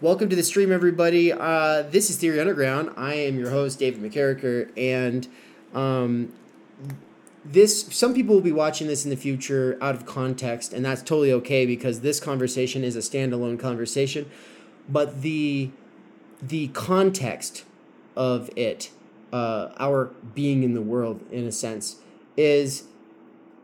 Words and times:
Welcome 0.00 0.28
to 0.28 0.36
the 0.36 0.44
stream, 0.44 0.70
everybody. 0.70 1.32
Uh, 1.32 1.82
this 1.82 2.08
is 2.08 2.18
Theory 2.18 2.38
Underground. 2.38 2.90
I 2.96 3.14
am 3.14 3.36
your 3.36 3.50
host, 3.50 3.80
David 3.80 4.00
McCarricker, 4.00 4.70
and 4.78 5.26
um, 5.74 6.32
this. 7.44 7.82
Some 7.92 8.14
people 8.14 8.36
will 8.36 8.40
be 8.40 8.52
watching 8.52 8.86
this 8.86 9.02
in 9.02 9.10
the 9.10 9.16
future 9.16 9.76
out 9.82 9.96
of 9.96 10.06
context, 10.06 10.72
and 10.72 10.84
that's 10.84 11.02
totally 11.02 11.32
okay 11.32 11.66
because 11.66 12.02
this 12.02 12.20
conversation 12.20 12.84
is 12.84 12.94
a 12.94 13.00
standalone 13.00 13.58
conversation. 13.58 14.30
But 14.88 15.22
the 15.22 15.70
the 16.40 16.68
context 16.68 17.64
of 18.14 18.50
it, 18.54 18.92
uh, 19.32 19.70
our 19.80 20.12
being 20.32 20.62
in 20.62 20.74
the 20.74 20.80
world, 20.80 21.24
in 21.32 21.44
a 21.44 21.50
sense, 21.50 21.96
is 22.36 22.84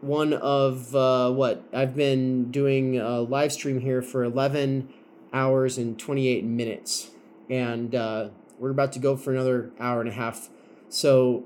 one 0.00 0.32
of 0.32 0.96
uh, 0.96 1.30
what 1.30 1.62
I've 1.72 1.94
been 1.94 2.50
doing 2.50 2.98
a 2.98 3.20
live 3.20 3.52
stream 3.52 3.78
here 3.78 4.02
for 4.02 4.24
eleven 4.24 4.88
hours 5.34 5.76
and 5.76 5.98
28 5.98 6.44
minutes. 6.44 7.10
And 7.50 7.94
uh, 7.94 8.28
we're 8.58 8.70
about 8.70 8.92
to 8.92 8.98
go 8.98 9.16
for 9.16 9.32
another 9.32 9.70
hour 9.78 10.00
and 10.00 10.08
a 10.08 10.12
half. 10.12 10.48
So 10.88 11.44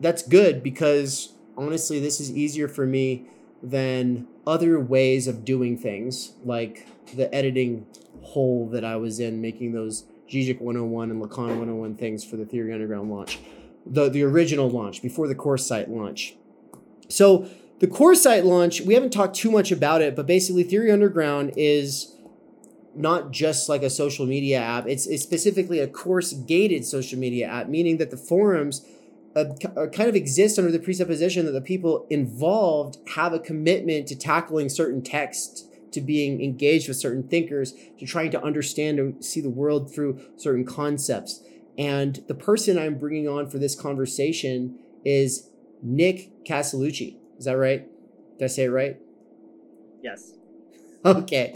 that's 0.00 0.22
good 0.22 0.62
because 0.62 1.32
honestly, 1.56 2.00
this 2.00 2.20
is 2.20 2.30
easier 2.30 2.68
for 2.68 2.86
me 2.86 3.26
than 3.62 4.26
other 4.46 4.78
ways 4.78 5.26
of 5.26 5.44
doing 5.44 5.76
things, 5.76 6.32
like 6.44 6.86
the 7.14 7.32
editing 7.34 7.86
hole 8.22 8.68
that 8.68 8.84
I 8.84 8.96
was 8.96 9.18
in, 9.20 9.40
making 9.40 9.72
those 9.72 10.04
Zizek 10.28 10.60
101 10.60 11.10
and 11.10 11.22
Lacan 11.22 11.48
101 11.48 11.96
things 11.96 12.24
for 12.24 12.36
the 12.36 12.44
Theory 12.44 12.72
Underground 12.72 13.10
launch, 13.10 13.38
the, 13.86 14.08
the 14.08 14.22
original 14.22 14.70
launch, 14.70 15.02
before 15.02 15.26
the 15.26 15.34
course 15.34 15.66
site 15.66 15.90
launch. 15.90 16.36
So 17.08 17.48
the 17.80 17.86
course 17.86 18.22
site 18.22 18.44
launch, 18.44 18.80
we 18.82 18.94
haven't 18.94 19.12
talked 19.12 19.36
too 19.36 19.50
much 19.50 19.72
about 19.72 20.02
it, 20.02 20.14
but 20.14 20.26
basically 20.26 20.62
Theory 20.62 20.90
Underground 20.90 21.52
is 21.56 22.14
not 22.98 23.30
just 23.30 23.68
like 23.68 23.82
a 23.82 23.90
social 23.90 24.26
media 24.26 24.58
app. 24.58 24.86
It's, 24.86 25.06
it's 25.06 25.22
specifically 25.22 25.78
a 25.78 25.86
course 25.86 26.32
gated 26.32 26.84
social 26.84 27.18
media 27.18 27.46
app, 27.46 27.68
meaning 27.68 27.98
that 27.98 28.10
the 28.10 28.16
forums 28.16 28.84
uh, 29.36 29.44
uh, 29.76 29.86
kind 29.86 30.08
of 30.08 30.16
exist 30.16 30.58
under 30.58 30.70
the 30.70 30.78
presupposition 30.78 31.46
that 31.46 31.52
the 31.52 31.60
people 31.60 32.06
involved 32.10 32.98
have 33.14 33.32
a 33.32 33.38
commitment 33.38 34.06
to 34.08 34.16
tackling 34.16 34.68
certain 34.68 35.02
texts, 35.02 35.64
to 35.92 36.00
being 36.00 36.42
engaged 36.42 36.88
with 36.88 36.96
certain 36.96 37.22
thinkers, 37.22 37.72
to 37.98 38.06
trying 38.06 38.30
to 38.30 38.42
understand 38.42 38.98
and 38.98 39.24
see 39.24 39.40
the 39.40 39.50
world 39.50 39.92
through 39.94 40.20
certain 40.36 40.64
concepts. 40.64 41.42
And 41.78 42.24
the 42.26 42.34
person 42.34 42.78
I'm 42.78 42.98
bringing 42.98 43.28
on 43.28 43.48
for 43.48 43.58
this 43.58 43.80
conversation 43.80 44.78
is 45.04 45.48
Nick 45.82 46.44
Castellucci. 46.44 47.16
Is 47.38 47.44
that 47.44 47.56
right? 47.56 47.86
Did 48.38 48.44
I 48.44 48.48
say 48.48 48.64
it 48.64 48.68
right? 48.68 48.96
Yes. 50.02 50.32
Okay. 51.04 51.54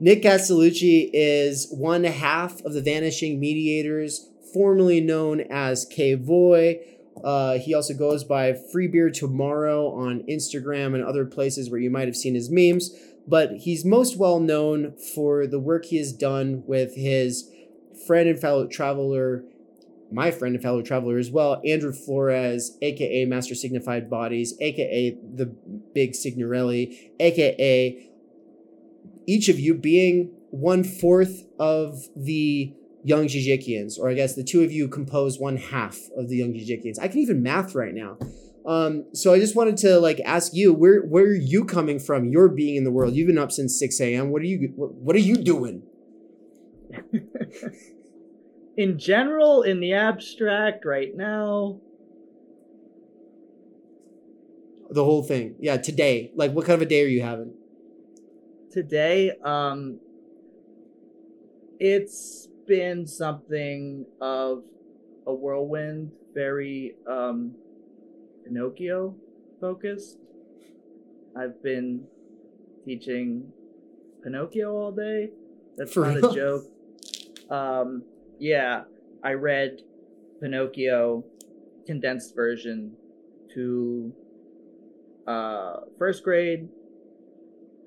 Nick 0.00 0.22
Castellucci 0.22 1.10
is 1.12 1.68
one 1.70 2.04
half 2.04 2.64
of 2.64 2.74
the 2.74 2.80
Vanishing 2.80 3.40
Mediators, 3.40 4.30
formerly 4.52 5.00
known 5.00 5.40
as 5.40 5.84
K-Voy. 5.84 6.78
Uh, 7.22 7.58
he 7.58 7.74
also 7.74 7.94
goes 7.94 8.24
by 8.24 8.54
Free 8.54 8.86
Beer 8.86 9.10
Tomorrow 9.10 9.88
on 9.90 10.22
Instagram 10.28 10.94
and 10.94 11.04
other 11.04 11.24
places 11.24 11.70
where 11.70 11.80
you 11.80 11.90
might 11.90 12.06
have 12.06 12.16
seen 12.16 12.34
his 12.34 12.50
memes. 12.50 12.90
But 13.26 13.52
he's 13.58 13.84
most 13.84 14.16
well 14.16 14.38
known 14.38 14.94
for 15.14 15.46
the 15.46 15.58
work 15.58 15.86
he 15.86 15.96
has 15.96 16.12
done 16.12 16.62
with 16.66 16.94
his 16.94 17.50
friend 18.06 18.28
and 18.28 18.38
fellow 18.38 18.66
traveler, 18.66 19.44
my 20.12 20.30
friend 20.30 20.54
and 20.54 20.62
fellow 20.62 20.82
traveler 20.82 21.18
as 21.18 21.30
well, 21.30 21.60
Andrew 21.64 21.92
Flores, 21.92 22.76
aka 22.82 23.24
Master 23.24 23.54
Signified 23.54 24.10
Bodies, 24.10 24.54
aka 24.60 25.16
the 25.34 25.46
Big 25.94 26.14
Signorelli, 26.14 27.12
aka 27.18 28.10
each 29.26 29.48
of 29.48 29.58
you 29.58 29.74
being 29.74 30.32
one 30.50 30.84
fourth 30.84 31.44
of 31.58 32.08
the 32.14 32.74
young 33.02 33.26
Zizekians, 33.26 33.98
or 33.98 34.08
I 34.08 34.14
guess 34.14 34.34
the 34.34 34.44
two 34.44 34.62
of 34.62 34.72
you 34.72 34.88
compose 34.88 35.38
one 35.38 35.56
half 35.56 35.98
of 36.16 36.28
the 36.28 36.36
young 36.36 36.52
Zizekians. 36.52 36.98
I 37.00 37.08
can 37.08 37.18
even 37.18 37.42
math 37.42 37.74
right 37.74 37.94
now. 37.94 38.18
Um, 38.66 39.04
so 39.12 39.34
I 39.34 39.38
just 39.38 39.54
wanted 39.54 39.76
to 39.78 39.98
like 40.00 40.20
ask 40.24 40.54
you 40.54 40.72
where 40.72 41.02
where 41.02 41.24
are 41.24 41.34
you 41.34 41.64
coming 41.64 41.98
from? 41.98 42.26
You're 42.26 42.48
being 42.48 42.76
in 42.76 42.84
the 42.84 42.90
world. 42.90 43.14
You've 43.14 43.26
been 43.26 43.38
up 43.38 43.52
since 43.52 43.78
six 43.78 44.00
a.m. 44.00 44.30
What 44.30 44.40
are 44.40 44.46
you 44.46 44.72
what, 44.74 44.94
what 44.94 45.16
are 45.16 45.20
you 45.20 45.36
doing? 45.36 45.82
in 48.76 48.98
general, 48.98 49.62
in 49.62 49.80
the 49.80 49.92
abstract, 49.92 50.84
right 50.84 51.14
now. 51.14 51.80
The 54.90 55.04
whole 55.04 55.22
thing, 55.22 55.56
yeah. 55.58 55.76
Today, 55.76 56.30
like, 56.34 56.52
what 56.52 56.66
kind 56.66 56.74
of 56.74 56.82
a 56.82 56.88
day 56.88 57.02
are 57.04 57.08
you 57.08 57.22
having? 57.22 57.54
Today. 58.74 59.30
Um, 59.44 60.00
it's 61.78 62.48
been 62.66 63.06
something 63.06 64.04
of 64.20 64.64
a 65.26 65.32
whirlwind, 65.32 66.10
very 66.34 66.96
um, 67.08 67.54
Pinocchio 68.44 69.14
focused. 69.60 70.18
I've 71.36 71.62
been 71.62 72.04
teaching 72.84 73.52
Pinocchio 74.24 74.76
all 74.76 74.92
day. 74.92 75.30
That's 75.76 75.92
For 75.92 76.06
not 76.06 76.16
real? 76.16 76.30
a 76.30 76.34
joke. 76.34 76.64
Um, 77.50 78.02
yeah, 78.40 78.82
I 79.22 79.32
read 79.32 79.82
Pinocchio 80.42 81.24
condensed 81.86 82.34
version 82.34 82.96
to 83.54 84.12
uh, 85.28 85.76
first 85.96 86.24
grade, 86.24 86.68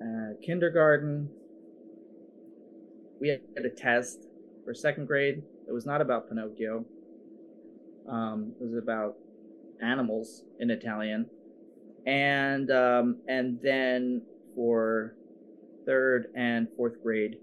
uh, 0.00 0.34
kindergarten, 0.44 1.28
we 3.20 3.28
had 3.28 3.40
a 3.64 3.70
test 3.70 4.26
for 4.64 4.74
second 4.74 5.06
grade. 5.06 5.42
It 5.66 5.72
was 5.72 5.86
not 5.86 6.00
about 6.00 6.28
Pinocchio. 6.28 6.84
Um, 8.08 8.52
it 8.60 8.64
was 8.64 8.74
about 8.74 9.16
animals 9.82 10.44
in 10.60 10.70
Italian, 10.70 11.26
and 12.06 12.70
um, 12.70 13.18
and 13.28 13.58
then 13.62 14.22
for 14.54 15.14
third 15.84 16.28
and 16.34 16.68
fourth 16.76 17.02
grade, 17.02 17.36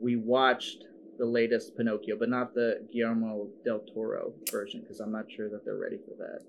we 0.00 0.16
watched 0.16 0.84
the 1.18 1.26
latest 1.26 1.76
Pinocchio, 1.76 2.16
but 2.18 2.28
not 2.28 2.54
the 2.54 2.86
Guillermo 2.92 3.48
del 3.64 3.80
Toro 3.94 4.32
version 4.50 4.80
because 4.80 5.00
I'm 5.00 5.12
not 5.12 5.30
sure 5.30 5.48
that 5.50 5.64
they're 5.64 5.76
ready 5.76 5.98
for 5.98 6.16
that. 6.18 6.40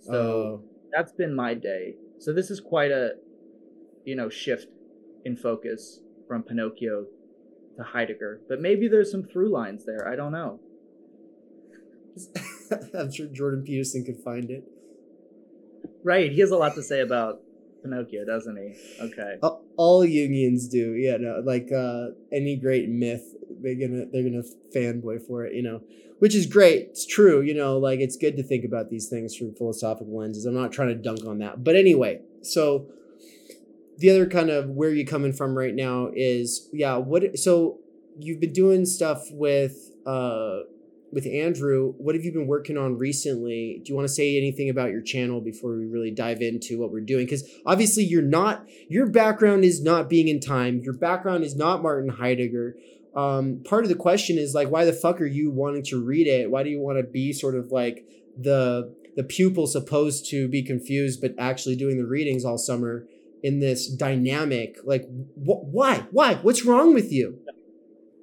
So 0.00 0.60
uh, 0.62 0.66
that's 0.92 1.12
been 1.12 1.34
my 1.34 1.54
day. 1.54 1.94
So 2.18 2.32
this 2.32 2.50
is 2.50 2.60
quite 2.60 2.90
a, 2.90 3.12
you 4.04 4.16
know, 4.16 4.28
shift 4.28 4.68
in 5.28 5.36
focus 5.36 6.00
from 6.26 6.42
Pinocchio 6.42 7.06
to 7.76 7.82
Heidegger, 7.82 8.40
but 8.48 8.60
maybe 8.60 8.88
there's 8.88 9.10
some 9.10 9.22
through 9.22 9.50
lines 9.50 9.84
there. 9.84 10.08
I 10.08 10.16
don't 10.16 10.32
know. 10.32 10.58
I'm 12.98 13.12
sure 13.12 13.26
Jordan 13.26 13.62
Peterson 13.62 14.04
could 14.04 14.18
find 14.18 14.50
it. 14.50 14.64
Right, 16.02 16.32
he 16.32 16.40
has 16.40 16.50
a 16.50 16.56
lot 16.56 16.74
to 16.74 16.82
say 16.82 17.00
about 17.00 17.40
Pinocchio, 17.82 18.24
doesn't 18.24 18.56
he? 18.56 18.74
Okay. 19.00 19.38
All 19.76 20.04
unions 20.04 20.66
do, 20.66 20.94
yeah. 20.94 21.18
No, 21.18 21.40
like 21.44 21.70
uh, 21.70 22.08
any 22.32 22.56
great 22.56 22.88
myth, 22.88 23.34
they're 23.62 23.74
gonna 23.74 24.06
they're 24.10 24.24
gonna 24.24 24.42
fanboy 24.74 25.24
for 25.26 25.44
it, 25.44 25.54
you 25.54 25.62
know, 25.62 25.82
which 26.18 26.34
is 26.34 26.46
great. 26.46 26.88
It's 26.90 27.06
true, 27.06 27.40
you 27.42 27.54
know. 27.54 27.78
Like 27.78 28.00
it's 28.00 28.16
good 28.16 28.36
to 28.38 28.42
think 28.42 28.64
about 28.64 28.90
these 28.90 29.08
things 29.08 29.36
from 29.36 29.54
philosophical 29.54 30.18
lenses. 30.18 30.46
I'm 30.46 30.54
not 30.54 30.72
trying 30.72 30.88
to 30.88 30.94
dunk 30.94 31.24
on 31.24 31.38
that, 31.38 31.62
but 31.62 31.76
anyway. 31.76 32.22
So 32.42 32.88
the 33.98 34.10
other 34.10 34.26
kind 34.26 34.50
of 34.50 34.70
where 34.70 34.90
you 34.90 35.04
coming 35.04 35.32
from 35.32 35.56
right 35.56 35.74
now 35.74 36.10
is 36.14 36.68
yeah 36.72 36.96
what 36.96 37.38
so 37.38 37.78
you've 38.18 38.40
been 38.40 38.52
doing 38.52 38.86
stuff 38.86 39.24
with 39.30 39.90
uh 40.06 40.60
with 41.12 41.26
andrew. 41.26 41.94
What 41.96 42.14
have 42.14 42.24
you 42.24 42.32
been 42.32 42.46
working 42.46 42.76
on 42.76 42.98
recently? 42.98 43.80
Do 43.84 43.90
you 43.90 43.96
want 43.96 44.06
to 44.06 44.12
say 44.12 44.36
anything 44.36 44.68
about 44.68 44.90
your 44.90 45.00
channel 45.00 45.40
before 45.40 45.76
we 45.76 45.86
really 45.86 46.10
dive 46.10 46.42
into 46.42 46.78
what 46.78 46.90
we're 46.90 47.00
doing? 47.00 47.24
Because 47.24 47.48
obviously 47.64 48.04
you're 48.04 48.22
not 48.22 48.68
your 48.88 49.06
background 49.06 49.64
is 49.64 49.82
not 49.82 50.08
being 50.08 50.28
in 50.28 50.40
time. 50.40 50.80
Your 50.80 50.94
background 50.94 51.44
is 51.44 51.56
not 51.56 51.82
martin 51.82 52.10
heidegger. 52.10 52.76
Um, 53.16 53.62
part 53.64 53.84
of 53.84 53.88
the 53.88 53.96
question 53.96 54.38
is 54.38 54.54
like 54.54 54.68
why 54.68 54.84
the 54.84 54.92
fuck 54.92 55.20
are 55.20 55.26
you 55.26 55.50
wanting 55.50 55.82
to 55.84 56.02
read 56.02 56.26
it? 56.26 56.50
Why 56.50 56.62
do 56.62 56.70
you 56.70 56.80
want 56.80 56.98
to 56.98 57.04
be 57.04 57.32
sort 57.32 57.54
of 57.54 57.72
like 57.72 58.06
the 58.36 58.94
the 59.16 59.24
pupil 59.24 59.66
supposed 59.66 60.30
to 60.30 60.46
be 60.46 60.62
confused 60.62 61.20
but 61.20 61.34
actually 61.38 61.74
doing 61.74 61.96
the 61.98 62.06
readings 62.06 62.44
all 62.44 62.58
summer 62.58 63.04
in 63.42 63.60
this 63.60 63.88
dynamic 63.88 64.76
like 64.84 65.04
wh- 65.36 65.64
why 65.72 66.06
why 66.10 66.34
what's 66.36 66.64
wrong 66.64 66.94
with 66.94 67.12
you? 67.12 67.38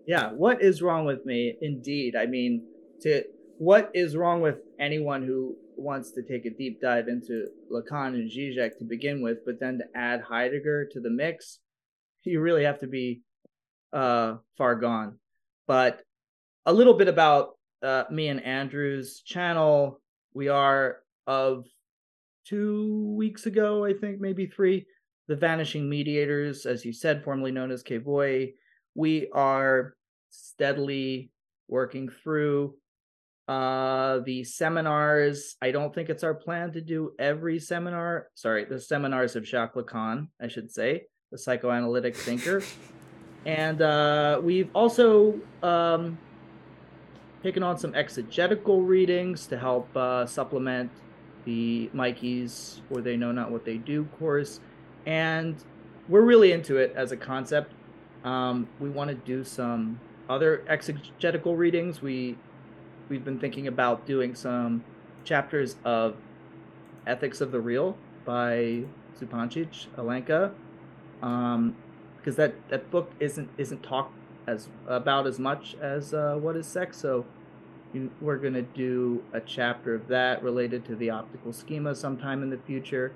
Yeah 0.08 0.32
what 0.32 0.62
is 0.62 0.82
wrong 0.82 1.06
with 1.06 1.26
me? 1.26 1.56
Indeed 1.62 2.16
i 2.16 2.26
mean 2.26 2.66
to 3.02 3.24
what 3.58 3.92
is 3.94 4.16
wrong 4.16 4.42
with 4.42 4.58
anyone 4.80 5.26
who 5.26 5.56
wants 5.78 6.12
to 6.12 6.22
take 6.22 6.46
a 6.46 6.50
deep 6.50 6.82
dive 6.82 7.08
into 7.08 7.48
lacan 7.72 8.14
and 8.16 8.32
zizek 8.32 8.78
to 8.78 8.86
begin 8.86 9.22
with 9.22 9.40
but 9.46 9.60
then 9.60 9.78
to 9.78 9.86
add 10.00 10.22
heidegger 10.22 10.88
to 10.92 11.00
the 11.00 11.10
mix? 11.10 11.60
You 12.24 12.42
really 12.42 12.64
have 12.64 12.80
to 12.80 12.88
be 12.88 13.22
uh 13.94 14.36
far 14.58 14.76
gone. 14.76 15.20
But 15.68 16.02
a 16.66 16.74
little 16.74 16.96
bit 16.96 17.08
about 17.08 17.58
uh, 17.84 18.06
me 18.10 18.28
and 18.30 18.44
andrew's 18.44 19.22
channel. 19.22 20.02
We 20.34 20.50
are 20.50 20.98
of 21.28 21.66
two 22.48 23.14
weeks 23.18 23.46
ago 23.46 23.84
i 23.86 23.94
think 23.94 24.20
maybe 24.20 24.46
three 24.46 24.86
the 25.28 25.36
Vanishing 25.36 25.90
Mediators, 25.90 26.66
as 26.66 26.86
you 26.86 26.94
said, 26.94 27.24
formerly 27.24 27.52
known 27.52 27.72
as 27.72 27.84
K-Voy. 27.84 28.54
We 28.94 29.30
are 29.34 29.96
steadily 30.30 31.32
working 31.68 32.10
through 32.10 32.76
uh 33.48 34.20
the 34.26 34.44
seminars. 34.44 35.56
I 35.62 35.70
don't 35.70 35.94
think 35.94 36.10
it's 36.10 36.24
our 36.24 36.34
plan 36.34 36.72
to 36.74 36.82
do 36.82 37.14
every 37.20 37.60
seminar. 37.60 38.30
Sorry 38.34 38.66
the 38.66 38.80
seminars 38.80 39.36
of 39.36 39.46
jacques 39.46 39.76
lacan 39.76 40.30
i 40.42 40.48
should 40.48 40.72
say 40.72 41.04
the 41.32 41.38
psychoanalytic 41.38 42.16
thinker. 42.16 42.64
And 43.46 43.84
uh 43.84 44.42
we've 44.44 44.70
also 44.74 45.40
um 45.62 46.18
taken 47.44 47.62
on 47.62 47.78
some 47.78 47.94
exegetical 47.94 48.82
readings 48.82 49.46
to 49.46 49.60
help 49.60 49.96
uh, 49.96 50.26
supplement 50.26 50.90
the 51.46 51.92
mikey's 51.94 52.82
or 52.90 53.02
they 53.02 53.16
know 53.16 53.32
not 53.32 53.52
what 53.52 53.64
they 53.64 53.78
do 53.78 54.06
course 54.18 54.60
and 55.06 55.56
we're 56.08 56.22
really 56.22 56.52
into 56.52 56.78
it 56.78 56.94
as 56.96 57.12
a 57.12 57.18
concept 57.18 57.72
um, 58.24 58.68
we 58.80 58.90
want 58.90 59.10
to 59.10 59.16
do 59.16 59.44
some 59.44 60.00
other 60.30 60.64
exegetical 60.68 61.56
readings 61.56 62.02
we 62.02 62.38
we've 63.10 63.26
been 63.26 63.40
thinking 63.40 63.68
about 63.68 64.06
doing 64.06 64.36
some 64.36 64.84
chapters 65.24 65.76
of 65.84 66.16
Ethics 67.06 67.42
of 67.42 67.52
the 67.52 67.60
Real 67.60 67.98
by 68.24 68.84
Zupancic 69.20 69.88
Alenka, 69.98 70.52
um, 71.22 71.76
because 72.18 72.36
that 72.36 72.56
that 72.70 72.90
book 72.92 73.12
isn't 73.20 73.50
isn't 73.58 73.84
talked 73.84 74.14
as 74.48 74.70
about 74.88 75.28
as 75.28 75.40
much 75.40 75.76
as 75.82 76.14
uh, 76.14 76.36
What 76.40 76.56
Is 76.56 76.68
Sex. 76.68 76.98
So 76.98 77.26
we're 78.20 78.38
gonna 78.38 78.62
do 78.62 79.24
a 79.34 79.40
chapter 79.40 79.96
of 79.96 80.08
that 80.08 80.44
related 80.44 80.84
to 80.86 80.96
the 80.96 81.10
optical 81.10 81.54
schema 81.54 81.96
sometime 81.96 82.44
in 82.44 82.50
the 82.50 82.58
future. 82.58 83.14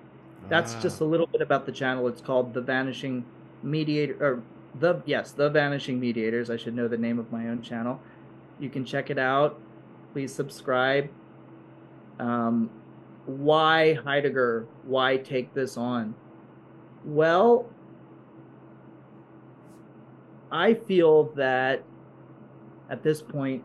That's 0.47 0.75
ah. 0.75 0.81
just 0.81 1.01
a 1.01 1.05
little 1.05 1.27
bit 1.27 1.41
about 1.41 1.65
the 1.65 1.71
channel. 1.71 2.07
It's 2.07 2.21
called 2.21 2.53
The 2.53 2.61
Vanishing 2.61 3.25
Mediator, 3.61 4.15
or 4.19 4.43
the 4.79 5.01
yes, 5.05 5.31
The 5.31 5.49
Vanishing 5.49 5.99
Mediators. 5.99 6.49
I 6.49 6.57
should 6.57 6.75
know 6.75 6.87
the 6.87 6.97
name 6.97 7.19
of 7.19 7.31
my 7.31 7.47
own 7.49 7.61
channel. 7.61 7.99
You 8.59 8.69
can 8.69 8.85
check 8.85 9.09
it 9.09 9.17
out 9.17 9.59
please 10.13 10.33
subscribe. 10.33 11.09
Um, 12.19 12.69
why 13.25 13.93
Heidegger? 13.93 14.67
Why 14.83 15.17
take 15.17 15.53
this 15.53 15.77
on? 15.77 16.15
Well, 17.05 17.69
I 20.51 20.73
feel 20.73 21.25
that 21.35 21.83
at 22.89 23.03
this 23.03 23.21
point, 23.21 23.63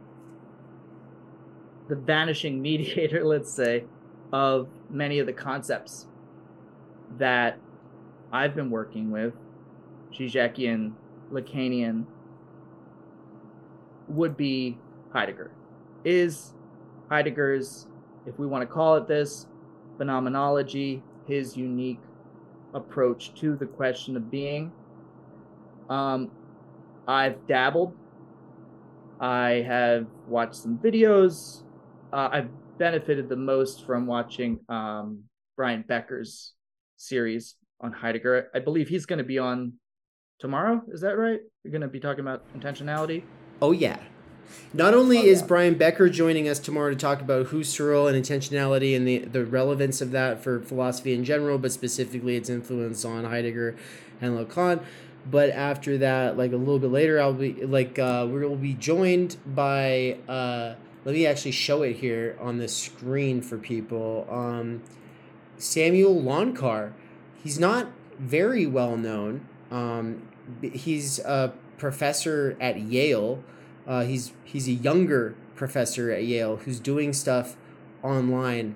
the 1.88 1.96
vanishing 1.96 2.60
mediator, 2.68 3.24
let's 3.24 3.52
say, 3.52 3.84
of 4.32 4.68
many 4.90 5.18
of 5.18 5.26
the 5.26 5.32
concepts 5.32 6.06
that 7.18 7.58
I've 8.32 8.54
been 8.54 8.70
working 8.70 9.10
with, 9.10 9.34
Zizekian, 10.12 10.92
Lacanian, 11.32 12.04
would 14.08 14.36
be 14.36 14.78
Heidegger 15.12 15.50
is 16.04 16.52
Heidegger's, 17.08 17.86
if 18.26 18.38
we 18.38 18.46
want 18.46 18.62
to 18.62 18.66
call 18.66 18.96
it 18.96 19.08
this, 19.08 19.46
phenomenology, 19.96 21.02
his 21.26 21.56
unique 21.56 22.00
approach 22.74 23.34
to 23.34 23.56
the 23.56 23.66
question 23.66 24.16
of 24.16 24.30
being. 24.30 24.70
Um, 25.88 26.30
I've 27.06 27.46
dabbled. 27.46 27.94
I 29.20 29.64
have 29.66 30.06
watched 30.26 30.56
some 30.56 30.78
videos. 30.78 31.62
Uh, 32.12 32.28
I've 32.32 32.48
benefited 32.78 33.28
the 33.28 33.36
most 33.36 33.86
from 33.86 34.06
watching 34.06 34.60
um, 34.68 35.22
Brian 35.56 35.84
Becker's 35.86 36.53
series 37.08 37.56
on 37.80 37.92
Heidegger. 37.92 38.50
I 38.54 38.58
believe 38.58 38.88
he's 38.88 39.06
going 39.06 39.18
to 39.18 39.24
be 39.24 39.38
on 39.38 39.74
tomorrow. 40.38 40.82
Is 40.88 41.00
that 41.02 41.16
right? 41.16 41.40
You're 41.62 41.72
going 41.72 41.82
to 41.82 41.88
be 41.88 42.00
talking 42.00 42.20
about 42.20 42.42
intentionality. 42.58 43.22
Oh 43.62 43.72
yeah, 43.72 43.98
not 44.72 44.94
only 44.94 45.18
oh, 45.18 45.24
is 45.24 45.42
Brian 45.42 45.74
Becker 45.74 46.08
joining 46.08 46.48
us 46.48 46.58
tomorrow 46.58 46.90
to 46.90 46.96
talk 46.96 47.20
about 47.20 47.48
Husserl 47.48 48.12
and 48.12 48.22
intentionality 48.22 48.96
and 48.96 49.06
the, 49.06 49.18
the 49.18 49.44
relevance 49.44 50.00
of 50.00 50.10
that 50.10 50.42
for 50.42 50.60
philosophy 50.60 51.14
in 51.14 51.24
general, 51.24 51.58
but 51.58 51.72
specifically 51.72 52.36
its 52.36 52.50
influence 52.50 53.04
on 53.04 53.24
Heidegger 53.24 53.76
and 54.20 54.36
Lacan. 54.36 54.82
But 55.30 55.50
after 55.50 55.98
that, 55.98 56.36
like 56.36 56.52
a 56.52 56.56
little 56.56 56.78
bit 56.78 56.90
later, 56.90 57.20
I'll 57.20 57.32
be 57.32 57.64
like 57.64 57.98
uh, 57.98 58.26
we 58.30 58.40
will 58.40 58.56
be 58.56 58.74
joined 58.74 59.36
by. 59.46 60.18
Uh, 60.28 60.74
let 61.04 61.14
me 61.14 61.26
actually 61.26 61.52
show 61.52 61.82
it 61.82 61.96
here 61.96 62.36
on 62.40 62.58
the 62.58 62.68
screen 62.68 63.40
for 63.42 63.58
people. 63.58 64.26
Um, 64.30 64.82
Samuel 65.58 66.20
Loncar. 66.20 66.92
He's 67.42 67.58
not 67.58 67.88
very 68.18 68.66
well 68.66 68.96
known. 68.96 69.46
Um, 69.70 70.28
he's 70.62 71.18
a 71.20 71.52
professor 71.78 72.56
at 72.60 72.80
Yale 72.80 73.42
uh, 73.86 74.04
he's 74.04 74.32
he's 74.44 74.66
a 74.68 74.72
younger 74.72 75.34
professor 75.54 76.10
at 76.10 76.24
Yale 76.24 76.56
who's 76.56 76.80
doing 76.80 77.12
stuff 77.12 77.56
online, 78.02 78.74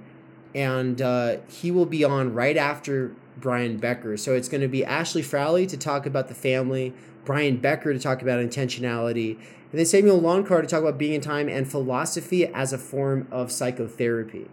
and 0.54 1.00
uh, 1.00 1.36
he 1.48 1.70
will 1.70 1.86
be 1.86 2.04
on 2.04 2.34
right 2.34 2.56
after 2.56 3.12
Brian 3.36 3.78
Becker. 3.78 4.16
So 4.16 4.34
it's 4.34 4.48
going 4.48 4.60
to 4.60 4.68
be 4.68 4.84
Ashley 4.84 5.22
Frawley 5.22 5.66
to 5.66 5.76
talk 5.76 6.06
about 6.06 6.28
the 6.28 6.34
family, 6.34 6.92
Brian 7.24 7.56
Becker 7.56 7.92
to 7.92 7.98
talk 7.98 8.22
about 8.22 8.40
intentionality, 8.40 9.36
and 9.36 9.78
then 9.78 9.86
Samuel 9.86 10.20
Loncar 10.20 10.60
to 10.60 10.66
talk 10.66 10.80
about 10.82 10.98
being 10.98 11.14
in 11.14 11.20
time 11.20 11.48
and 11.48 11.70
philosophy 11.70 12.46
as 12.46 12.72
a 12.72 12.78
form 12.78 13.26
of 13.30 13.50
psychotherapy. 13.50 14.48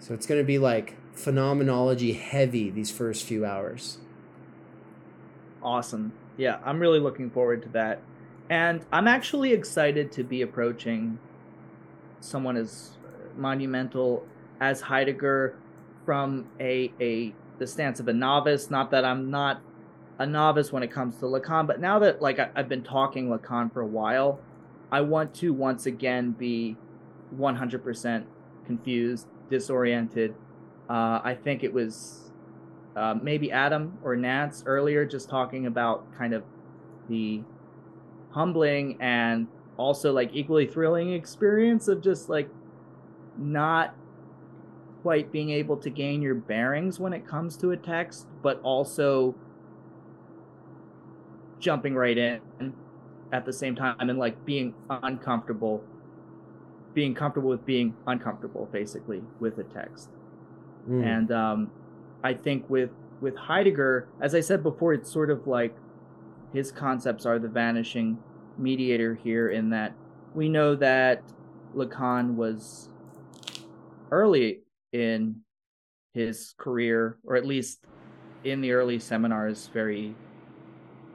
So 0.00 0.14
it's 0.14 0.26
going 0.26 0.40
to 0.40 0.46
be 0.46 0.58
like 0.58 0.96
phenomenology 1.12 2.12
heavy 2.14 2.70
these 2.70 2.90
first 2.90 3.24
few 3.24 3.44
hours. 3.44 3.98
Awesome. 5.62 6.12
Yeah, 6.36 6.58
I'm 6.64 6.80
really 6.80 6.98
looking 6.98 7.30
forward 7.30 7.62
to 7.62 7.68
that. 7.70 8.02
And 8.48 8.84
I'm 8.90 9.06
actually 9.06 9.52
excited 9.52 10.10
to 10.12 10.24
be 10.24 10.42
approaching 10.42 11.18
someone 12.20 12.56
as 12.56 12.90
monumental 13.36 14.26
as 14.60 14.80
Heidegger 14.80 15.56
from 16.04 16.46
a 16.58 16.92
a 17.00 17.34
the 17.58 17.66
stance 17.66 18.00
of 18.00 18.08
a 18.08 18.12
novice. 18.12 18.70
Not 18.70 18.90
that 18.90 19.04
I'm 19.04 19.30
not 19.30 19.60
a 20.18 20.26
novice 20.26 20.72
when 20.72 20.82
it 20.82 20.90
comes 20.90 21.16
to 21.18 21.26
Lacan, 21.26 21.66
but 21.66 21.80
now 21.80 21.98
that 22.00 22.20
like 22.20 22.38
I, 22.38 22.50
have 22.56 22.68
been 22.68 22.82
talking 22.82 23.28
Lacan 23.28 23.72
for 23.72 23.82
a 23.82 23.86
while, 23.86 24.40
I 24.90 25.02
want 25.02 25.34
to 25.36 25.52
once 25.52 25.86
again 25.86 26.32
be 26.32 26.76
100% 27.36 28.24
confused, 28.66 29.28
disoriented. 29.50 30.34
Uh, 30.88 31.20
I 31.22 31.36
think 31.42 31.62
it 31.62 31.72
was 31.72 32.30
uh, 32.96 33.14
maybe 33.22 33.52
Adam 33.52 33.98
or 34.02 34.16
Nance 34.16 34.62
earlier 34.66 35.04
just 35.04 35.28
talking 35.28 35.66
about 35.66 36.06
kind 36.16 36.34
of 36.34 36.42
the 37.08 37.42
humbling 38.30 38.96
and 39.00 39.46
also 39.76 40.12
like 40.12 40.30
equally 40.32 40.66
thrilling 40.66 41.12
experience 41.12 41.88
of 41.88 42.00
just 42.00 42.28
like 42.28 42.48
not 43.36 43.94
quite 45.02 45.32
being 45.32 45.50
able 45.50 45.76
to 45.76 45.90
gain 45.90 46.20
your 46.20 46.34
bearings 46.34 47.00
when 47.00 47.12
it 47.12 47.26
comes 47.26 47.56
to 47.56 47.70
a 47.70 47.76
text, 47.76 48.26
but 48.42 48.60
also 48.62 49.34
jumping 51.58 51.94
right 51.94 52.18
in 52.18 52.40
at 53.32 53.44
the 53.44 53.52
same 53.52 53.76
time 53.76 53.96
and 54.00 54.18
like 54.18 54.44
being 54.44 54.74
uncomfortable 54.90 55.84
being 56.94 57.14
comfortable 57.14 57.50
with 57.50 57.64
being 57.64 57.94
uncomfortable 58.06 58.68
basically 58.72 59.22
with 59.38 59.58
a 59.58 59.64
text 59.64 60.10
mm. 60.88 61.04
and 61.04 61.30
um, 61.30 61.70
i 62.24 62.32
think 62.34 62.68
with 62.68 62.90
with 63.20 63.36
heidegger 63.36 64.08
as 64.20 64.34
i 64.34 64.40
said 64.40 64.62
before 64.62 64.92
it's 64.92 65.10
sort 65.10 65.30
of 65.30 65.46
like 65.46 65.74
his 66.52 66.72
concepts 66.72 67.26
are 67.26 67.38
the 67.38 67.48
vanishing 67.48 68.18
mediator 68.58 69.14
here 69.14 69.50
in 69.50 69.70
that 69.70 69.94
we 70.34 70.48
know 70.48 70.74
that 70.76 71.22
Lacan 71.74 72.34
was 72.34 72.88
early 74.10 74.60
in 74.92 75.36
his 76.12 76.54
career, 76.58 77.18
or 77.24 77.36
at 77.36 77.46
least 77.46 77.84
in 78.44 78.60
the 78.60 78.72
early 78.72 78.98
seminars, 78.98 79.70
very 79.72 80.14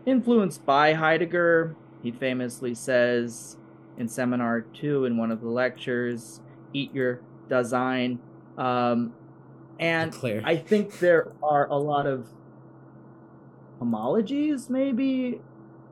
influenced 0.06 0.66
by 0.66 0.94
Heidegger. 0.94 1.76
He 2.02 2.12
famously 2.12 2.76
says 2.76 3.58
in 3.98 4.08
seminar 4.08 4.62
two 4.62 5.06
in 5.06 5.18
one 5.18 5.32
of 5.32 5.42
the 5.42 5.50
lectures, 5.50 6.42
eat 6.74 6.94
your 6.94 7.22
Dasein. 7.50 8.20
Um, 8.58 9.14
and 9.80 10.12
Clear. 10.12 10.42
I 10.46 10.56
think 10.56 11.00
there 11.00 11.34
are 11.44 11.68
a 11.68 11.78
lot 11.78 12.08
of 12.08 12.28
homologies 13.82 14.70
maybe 14.70 15.42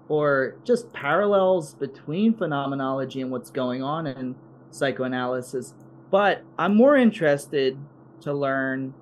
or 0.08 0.56
just 0.64 0.92
parallels 0.94 1.74
between 1.74 2.34
phenomenology 2.34 3.22
and 3.22 3.32
what's 3.32 3.50
going 3.50 3.82
on 3.84 4.08
in 4.08 4.36
psychoanalysis 4.72 5.74
but 6.10 6.44
i'm 6.58 6.76
more 6.76 6.96
interested 6.96 7.78
to 8.22 8.34
learn 8.34 8.94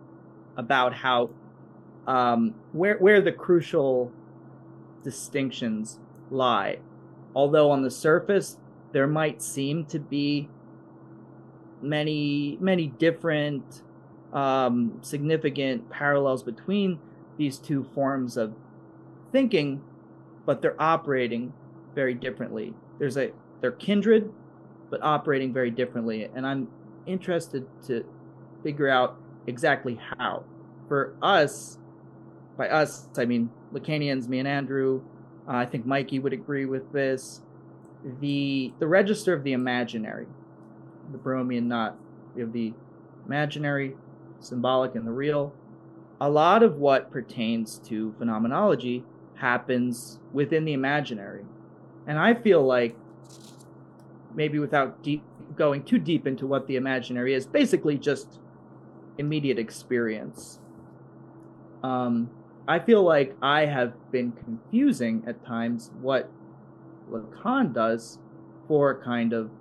about 0.58 0.94
how 0.94 1.30
um, 2.08 2.56
where 2.72 2.98
where 2.98 3.22
the 3.22 3.32
crucial 3.32 4.12
distinctions 5.04 6.00
lie 6.30 6.78
although 7.36 7.70
on 7.72 7.84
the 7.84 7.92
surface 7.92 8.58
there 8.92 9.08
might 9.08 9.42
seem 9.42 9.86
to 9.86 10.00
be 10.00 10.50
many 11.82 12.58
many 12.62 12.88
different 12.88 13.82
um, 14.34 15.00
significant 15.02 15.90
parallels 15.90 16.44
between 16.44 17.00
these 17.38 17.58
two 17.58 17.84
forms 17.96 18.38
of 18.38 18.54
thinking, 19.32 19.82
but 20.46 20.62
they're 20.62 20.80
operating 20.82 21.54
very 21.96 22.14
differently. 22.14 22.74
There's 23.00 23.18
a 23.18 23.32
they're 23.62 23.72
kindred, 23.72 24.32
but 24.90 25.02
operating 25.04 25.54
very 25.54 25.72
differently, 25.72 26.30
and 26.36 26.46
I'm 26.46 26.68
interested 27.06 27.66
to 27.88 28.06
figure 28.64 28.90
out 28.90 29.18
exactly 29.48 30.00
how. 30.18 30.44
For 30.88 31.16
us, 31.22 31.80
by 32.58 32.70
us, 32.70 33.08
I 33.18 33.26
mean 33.26 33.50
Lacanians, 33.74 34.28
me 34.28 34.40
and 34.40 34.48
Andrew. 34.48 35.02
Uh, 35.48 35.54
I 35.54 35.66
think 35.66 35.86
Mikey 35.86 36.20
would 36.20 36.34
agree 36.34 36.66
with 36.66 36.92
this. 36.92 37.42
The 38.20 38.74
the 38.80 38.88
register 38.88 39.34
of 39.34 39.44
the 39.44 39.54
imaginary, 39.54 40.28
the 41.12 41.18
Borromean 41.18 41.68
knot. 41.68 41.98
Have 42.38 42.54
the 42.54 42.74
imaginary, 43.26 43.96
symbolic, 44.40 44.96
and 44.96 45.06
the 45.06 45.12
real. 45.12 45.54
A 46.20 46.30
lot 46.30 46.64
of 46.64 46.78
what 46.78 47.12
pertains 47.12 47.80
to 47.86 48.14
phenomenology 48.18 49.04
happens 49.36 50.20
within 50.32 50.66
the 50.66 50.74
imaginary. 50.74 51.44
And 52.08 52.18
I 52.18 52.34
feel 52.34 52.64
like 52.64 52.96
maybe 54.34 54.60
without 54.60 55.04
deep 55.04 55.24
going 55.56 55.84
too 55.84 55.98
deep 55.98 56.26
into 56.26 56.48
what 56.48 56.68
the 56.68 56.76
imaginary 56.76 57.34
is, 57.34 57.46
basically 57.46 57.98
just 57.98 58.40
immediate 59.18 59.60
experience. 59.60 60.60
Um, 61.84 62.30
I 62.68 62.80
feel 62.80 63.04
like 63.04 63.36
I 63.42 63.66
have 63.66 63.94
been 64.12 64.32
confusing 64.32 65.24
at 65.28 65.44
times 65.46 65.92
what 66.00 66.32
Lacan 67.12 67.74
does 67.74 68.20
for 68.68 68.92
a 68.92 69.04
kind 69.04 69.34
of 69.34 69.52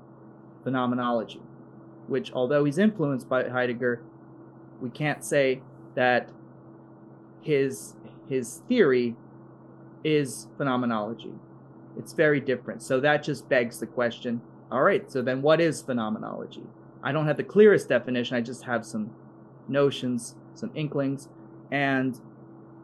phenomenology, 0.63 1.43
which, 2.07 2.33
although 2.33 2.65
he's 2.65 2.79
influenced 2.79 3.29
by 3.29 3.49
Heidegger, 3.49 4.03
we 4.81 4.91
can't 4.91 5.25
say 5.25 5.63
that 5.95 6.31
his 7.43 7.95
his 8.29 8.63
theory 8.69 9.17
is 10.05 10.47
phenomenology. 10.57 11.33
It's 11.99 12.13
very 12.13 12.41
different. 12.41 12.83
So 12.83 13.01
that 13.01 13.25
just 13.25 13.49
begs 13.49 13.81
the 13.81 13.87
question 13.87 14.41
all 14.71 14.83
right, 14.83 15.11
so 15.11 15.21
then 15.21 15.43
what 15.43 15.61
is 15.61 15.83
phenomenology? 15.83 16.63
I 17.03 17.11
don't 17.11 17.27
have 17.27 17.37
the 17.37 17.45
clearest 17.45 17.89
definition, 17.89 18.37
I 18.37 18.41
just 18.41 18.63
have 18.65 18.87
some 18.87 19.11
notions, 19.67 20.37
some 20.55 20.71
inklings, 20.75 21.29
and 21.73 22.21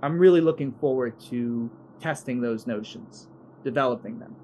I'm 0.03 0.19
really 0.19 0.41
looking 0.41 0.73
forward 0.73 1.19
to 1.31 1.71
testing 2.01 2.41
those 2.41 2.67
notions, 2.67 3.29
developing 3.63 4.19
them. 4.19 4.35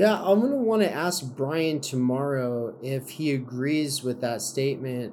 Yeah, 0.00 0.18
I'm 0.18 0.40
going 0.40 0.52
to 0.52 0.56
want 0.56 0.80
to 0.80 0.90
ask 0.90 1.22
Brian 1.36 1.78
tomorrow 1.78 2.74
if 2.80 3.10
he 3.10 3.32
agrees 3.32 4.02
with 4.02 4.22
that 4.22 4.40
statement 4.40 5.12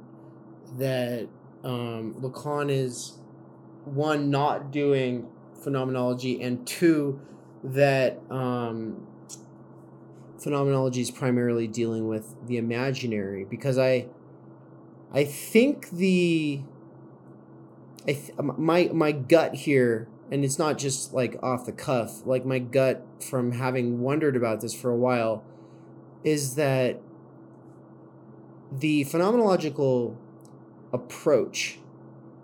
that 0.77 1.27
um, 1.61 2.15
Lacan 2.21 2.71
is 2.71 3.17
one, 3.83 4.29
not 4.29 4.71
doing 4.71 5.27
phenomenology, 5.61 6.41
and 6.41 6.65
two, 6.65 7.19
that 7.65 8.21
um, 8.29 9.05
phenomenology 10.41 11.01
is 11.01 11.11
primarily 11.11 11.67
dealing 11.67 12.07
with 12.07 12.35
the 12.47 12.55
imaginary. 12.55 13.43
Because 13.43 13.77
I 13.77 14.07
I 15.13 15.25
think 15.25 15.89
the 15.89 16.61
I 18.07 18.13
th- 18.13 18.31
my 18.39 18.89
my 18.93 19.11
gut 19.11 19.53
here 19.53 20.07
and 20.31 20.43
it's 20.43 20.59
not 20.59 20.77
just 20.77 21.13
like 21.13 21.37
off 21.41 21.65
the 21.65 21.71
cuff. 21.71 22.25
Like 22.25 22.45
my 22.45 22.59
gut 22.59 23.05
from 23.21 23.53
having 23.53 24.01
wondered 24.01 24.35
about 24.35 24.61
this 24.61 24.73
for 24.73 24.89
a 24.89 24.95
while 24.95 25.43
is 26.23 26.55
that 26.55 27.01
the 28.71 29.05
phenomenological 29.05 30.17
approach 30.91 31.79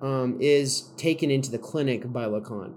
um, 0.01 0.37
is 0.39 0.91
taken 0.97 1.29
into 1.29 1.51
the 1.51 1.57
clinic 1.57 2.11
by 2.11 2.25
Lacan. 2.25 2.73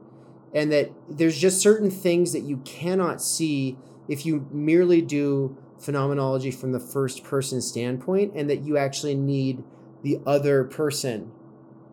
And 0.55 0.73
that 0.73 0.91
there's 1.09 1.39
just 1.39 1.61
certain 1.61 1.91
things 1.91 2.33
that 2.33 2.43
you 2.43 2.59
cannot 2.59 3.21
see 3.21 3.77
if 4.09 4.25
you 4.25 4.49
merely 4.51 5.03
do 5.03 5.57
phenomenology 5.79 6.51
from 6.51 6.73
the 6.73 6.81
first 6.81 7.23
person 7.23 7.61
standpoint 7.61 8.33
and 8.35 8.49
that 8.49 8.63
you 8.63 8.79
actually 8.79 9.15
need 9.15 9.63
the 10.03 10.19
other 10.27 10.65
person 10.65 11.31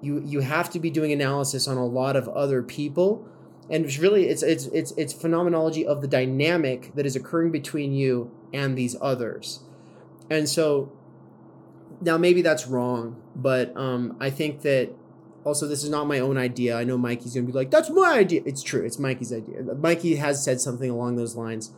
you 0.03 0.21
you 0.25 0.41
have 0.41 0.69
to 0.71 0.79
be 0.79 0.89
doing 0.89 1.11
analysis 1.11 1.67
on 1.67 1.77
a 1.77 1.85
lot 1.85 2.15
of 2.15 2.27
other 2.29 2.61
people. 2.61 3.27
And 3.69 3.85
it's 3.85 3.97
really 3.97 4.27
it's 4.27 4.43
it's 4.43 4.65
it's 4.67 4.91
it's 4.97 5.13
phenomenology 5.13 5.85
of 5.85 6.01
the 6.01 6.07
dynamic 6.07 6.93
that 6.95 7.05
is 7.05 7.15
occurring 7.15 7.51
between 7.51 7.93
you 7.93 8.31
and 8.53 8.77
these 8.77 8.95
others. 9.01 9.61
And 10.29 10.49
so 10.49 10.91
now 12.01 12.17
maybe 12.17 12.41
that's 12.41 12.67
wrong 12.67 13.15
but 13.35 13.71
um 13.77 14.17
i 14.19 14.29
think 14.29 14.61
that 14.61 14.89
also 15.45 15.67
this 15.67 15.83
is 15.83 15.89
not 15.89 16.07
my 16.07 16.19
own 16.19 16.37
idea. 16.37 16.77
I 16.77 16.83
know 16.83 16.97
mikey's 16.97 17.33
gonna 17.33 17.45
be 17.45 17.51
like 17.51 17.71
that's 17.71 17.89
my 17.89 18.13
idea. 18.13 18.41
It's 18.45 18.63
true. 18.63 18.83
It's 18.85 18.99
mikey's 18.99 19.33
idea. 19.33 19.61
Mikey 19.61 20.15
has 20.15 20.43
said 20.43 20.61
something 20.61 20.89
along 20.89 21.15
those 21.15 21.35
lines. 21.35 21.71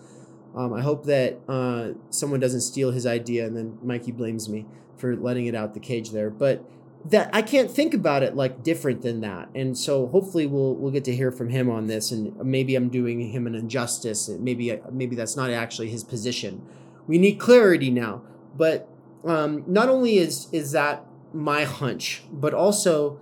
Um, 0.55 0.73
I 0.73 0.81
hope 0.81 1.05
that 1.05 1.39
uh, 1.49 1.89
someone 2.09 2.39
doesn't 2.39 2.61
steal 2.61 2.91
his 2.91 3.05
idea 3.05 3.45
and 3.45 3.57
then 3.57 3.77
Mikey 3.83 4.11
blames 4.13 4.47
me 4.47 4.65
for 4.97 5.15
letting 5.15 5.47
it 5.47 5.55
out 5.55 5.73
the 5.73 5.81
cage 5.81 6.11
there. 6.11 6.29
But 6.29 6.63
that 7.05 7.29
I 7.33 7.43
can't 7.43 7.69
think 7.69 7.93
about 7.93 8.23
it 8.23 8.35
like 8.35 8.63
different 8.63 9.03
than 9.03 9.21
that. 9.21 9.49
And 9.53 9.77
so 9.77 10.07
hopefully 10.07 10.47
we'll 10.47 10.75
we'll 10.75 10.91
get 10.91 11.03
to 11.05 11.15
hear 11.15 11.31
from 11.31 11.49
him 11.49 11.69
on 11.69 11.87
this. 11.87 12.11
And 12.11 12.35
maybe 12.37 12.75
I'm 12.75 12.89
doing 12.89 13.31
him 13.31 13.45
an 13.47 13.55
injustice. 13.55 14.27
Maybe 14.29 14.79
maybe 14.91 15.15
that's 15.15 15.35
not 15.35 15.51
actually 15.51 15.89
his 15.89 16.03
position. 16.03 16.63
We 17.07 17.17
need 17.17 17.39
clarity 17.39 17.91
now. 17.91 18.23
But 18.57 18.89
um, 19.23 19.63
not 19.67 19.89
only 19.89 20.17
is 20.17 20.47
is 20.51 20.71
that 20.71 21.05
my 21.33 21.63
hunch, 21.63 22.23
but 22.31 22.53
also 22.53 23.19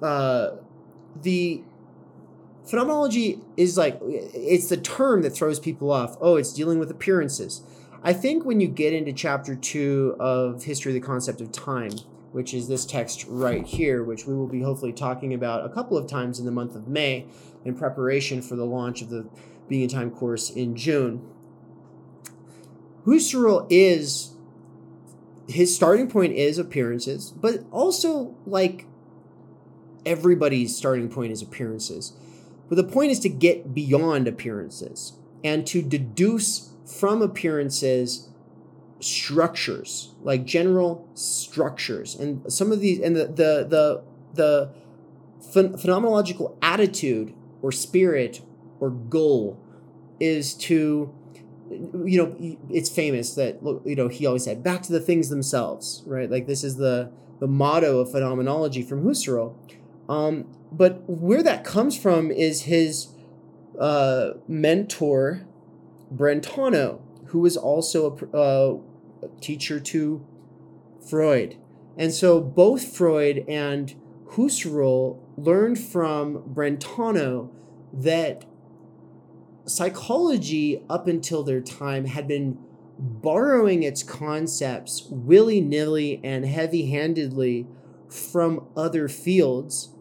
uh, 0.00 0.52
the 1.20 1.62
phenomenology 2.64 3.40
is 3.56 3.76
like 3.76 3.98
it's 4.02 4.68
the 4.68 4.76
term 4.78 5.22
that 5.22 5.30
throws 5.30 5.60
people 5.60 5.90
off. 5.90 6.16
Oh, 6.20 6.36
it's 6.36 6.52
dealing 6.52 6.78
with 6.78 6.90
appearances. 6.90 7.62
I 8.02 8.12
think 8.12 8.44
when 8.44 8.60
you 8.60 8.68
get 8.68 8.92
into 8.92 9.12
chapter 9.12 9.54
two 9.54 10.16
of 10.18 10.64
History 10.64 10.90
of 10.90 10.94
the 10.94 11.06
Concept 11.06 11.40
of 11.40 11.52
Time, 11.52 11.92
which 12.32 12.52
is 12.54 12.66
this 12.66 12.84
text 12.84 13.24
right 13.28 13.64
here, 13.64 14.02
which 14.02 14.26
we 14.26 14.34
will 14.34 14.48
be 14.48 14.62
hopefully 14.62 14.92
talking 14.92 15.32
about 15.32 15.64
a 15.64 15.68
couple 15.68 15.96
of 15.96 16.08
times 16.08 16.38
in 16.38 16.46
the 16.46 16.50
month 16.50 16.74
of 16.74 16.88
May 16.88 17.26
in 17.64 17.76
preparation 17.76 18.42
for 18.42 18.56
the 18.56 18.64
launch 18.64 19.02
of 19.02 19.10
the 19.10 19.28
Being 19.68 19.82
in 19.82 19.88
Time 19.88 20.10
course 20.10 20.50
in 20.50 20.74
June. 20.74 21.24
Husserl 23.06 23.66
is 23.70 24.32
his 25.48 25.74
starting 25.74 26.08
point 26.08 26.32
is 26.32 26.56
appearances, 26.58 27.32
but 27.32 27.64
also 27.70 28.34
like 28.46 28.86
everybody's 30.06 30.76
starting 30.76 31.08
point 31.08 31.32
is 31.32 31.42
appearances. 31.42 32.12
But 32.68 32.76
the 32.76 32.84
point 32.84 33.10
is 33.10 33.20
to 33.20 33.28
get 33.28 33.74
beyond 33.74 34.26
appearances 34.26 35.14
and 35.44 35.66
to 35.66 35.82
deduce 35.82 36.70
from 36.86 37.20
appearances 37.20 38.28
structures, 39.02 40.14
like 40.22 40.44
general 40.44 41.08
structures. 41.14 42.14
And 42.14 42.50
some 42.52 42.72
of 42.72 42.80
these, 42.80 43.00
and 43.00 43.16
the, 43.16 43.26
the, 43.26 43.66
the, 43.68 44.02
the 44.34 44.70
ph- 45.52 45.72
phenomenological 45.72 46.56
attitude 46.62 47.34
or 47.60 47.72
spirit 47.72 48.40
or 48.80 48.90
goal 48.90 49.58
is 50.20 50.54
to 50.54 51.14
you 52.04 52.18
know 52.18 52.58
it's 52.68 52.90
famous 52.90 53.34
that 53.34 53.58
you 53.86 53.96
know 53.96 54.08
he 54.08 54.26
always 54.26 54.44
said 54.44 54.62
back 54.62 54.82
to 54.82 54.92
the 54.92 55.00
things 55.00 55.30
themselves 55.30 56.02
right 56.04 56.30
like 56.30 56.46
this 56.46 56.62
is 56.62 56.76
the 56.76 57.10
the 57.40 57.46
motto 57.46 57.98
of 58.00 58.10
phenomenology 58.10 58.82
from 58.82 59.02
Husserl 59.04 59.54
um, 60.08 60.46
but 60.70 61.08
where 61.08 61.42
that 61.42 61.64
comes 61.64 61.96
from 61.96 62.30
is 62.30 62.62
his 62.62 63.08
uh, 63.78 64.32
mentor, 64.48 65.46
Brentano, 66.14 67.00
who 67.26 67.40
was 67.40 67.56
also 67.56 68.16
a, 68.32 68.36
uh, 68.36 68.78
teacher 69.40 69.80
to 69.80 70.26
Freud. 71.08 71.56
And 71.96 72.12
so 72.12 72.40
both 72.40 72.96
Freud 72.96 73.44
and 73.48 73.94
Husserl 74.32 75.18
learned 75.36 75.78
from 75.78 76.42
Brentano 76.54 77.50
that 77.92 78.44
psychology, 79.66 80.82
up 80.88 81.06
until 81.06 81.42
their 81.42 81.60
time, 81.60 82.06
had 82.06 82.26
been 82.26 82.58
borrowing 82.98 83.82
its 83.82 84.02
concepts 84.02 85.06
willy 85.10 85.60
nilly 85.60 86.20
and 86.22 86.44
heavy 86.44 86.86
handedly 86.90 87.66
from 88.08 88.66
other 88.76 89.08
fields 89.08 89.92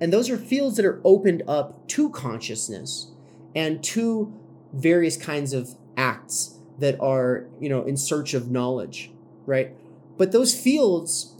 and 0.00 0.12
those 0.12 0.28
are 0.28 0.36
fields 0.36 0.76
that 0.76 0.84
are 0.84 1.00
opened 1.04 1.42
up 1.46 1.86
to 1.88 2.10
consciousness 2.10 3.12
and 3.54 3.82
to 3.84 4.38
various 4.72 5.16
kinds 5.16 5.52
of 5.52 5.76
acts 5.96 6.58
that 6.78 7.00
are, 7.00 7.46
you 7.60 7.68
know, 7.68 7.82
in 7.84 7.96
search 7.96 8.34
of 8.34 8.50
knowledge, 8.50 9.10
right? 9.46 9.72
But 10.16 10.32
those 10.32 10.58
fields 10.58 11.34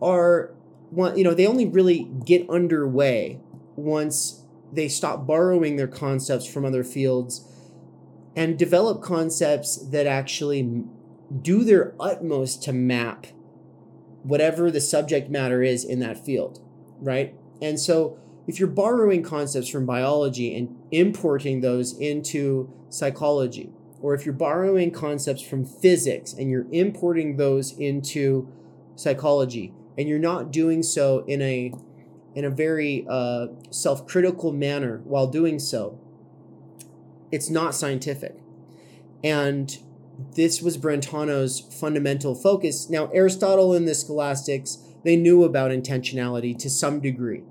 are 0.00 0.52
one, 0.90 1.16
you 1.16 1.24
know, 1.24 1.34
they 1.34 1.46
only 1.46 1.66
really 1.66 2.10
get 2.24 2.48
underway 2.50 3.40
once 3.76 4.42
they 4.72 4.88
stop 4.88 5.26
borrowing 5.26 5.76
their 5.76 5.88
concepts 5.88 6.46
from 6.46 6.64
other 6.64 6.84
fields 6.84 7.48
and 8.34 8.58
develop 8.58 9.02
concepts 9.02 9.76
that 9.76 10.06
actually 10.06 10.84
do 11.40 11.64
their 11.64 11.94
utmost 12.00 12.62
to 12.64 12.72
map 12.72 13.26
whatever 14.22 14.70
the 14.70 14.80
subject 14.80 15.30
matter 15.30 15.62
is 15.62 15.84
in 15.84 15.98
that 16.00 16.24
field, 16.24 16.60
right? 17.00 17.34
And 17.60 17.78
so 17.78 18.18
if 18.46 18.58
you're 18.58 18.68
borrowing 18.68 19.22
concepts 19.22 19.68
from 19.68 19.86
biology 19.86 20.56
and 20.56 20.76
importing 20.90 21.60
those 21.60 21.96
into 21.98 22.72
psychology, 22.88 23.70
or 24.02 24.14
if 24.14 24.26
you're 24.26 24.34
borrowing 24.34 24.90
concepts 24.90 25.40
from 25.40 25.64
physics 25.64 26.32
and 26.32 26.50
you're 26.50 26.66
importing 26.72 27.36
those 27.36 27.72
into 27.78 28.52
psychology, 28.96 29.72
and 29.96 30.08
you're 30.08 30.18
not 30.18 30.50
doing 30.50 30.82
so 30.82 31.24
in 31.26 31.40
a 31.40 31.72
in 32.34 32.44
a 32.44 32.50
very 32.50 33.06
uh, 33.08 33.46
self-critical 33.70 34.52
manner 34.52 35.02
while 35.04 35.26
doing 35.26 35.58
so, 35.58 36.00
it's 37.30 37.50
not 37.50 37.74
scientific. 37.74 38.36
And 39.22 39.78
this 40.34 40.62
was 40.62 40.78
Brentano's 40.78 41.60
fundamental 41.60 42.34
focus. 42.34 42.88
Now, 42.88 43.10
Aristotle 43.12 43.74
and 43.74 43.86
the 43.86 43.94
scholastics, 43.94 44.78
they 45.04 45.16
knew 45.16 45.44
about 45.44 45.70
intentionality 45.70 46.58
to 46.58 46.70
some 46.70 47.00
degree. 47.00 47.42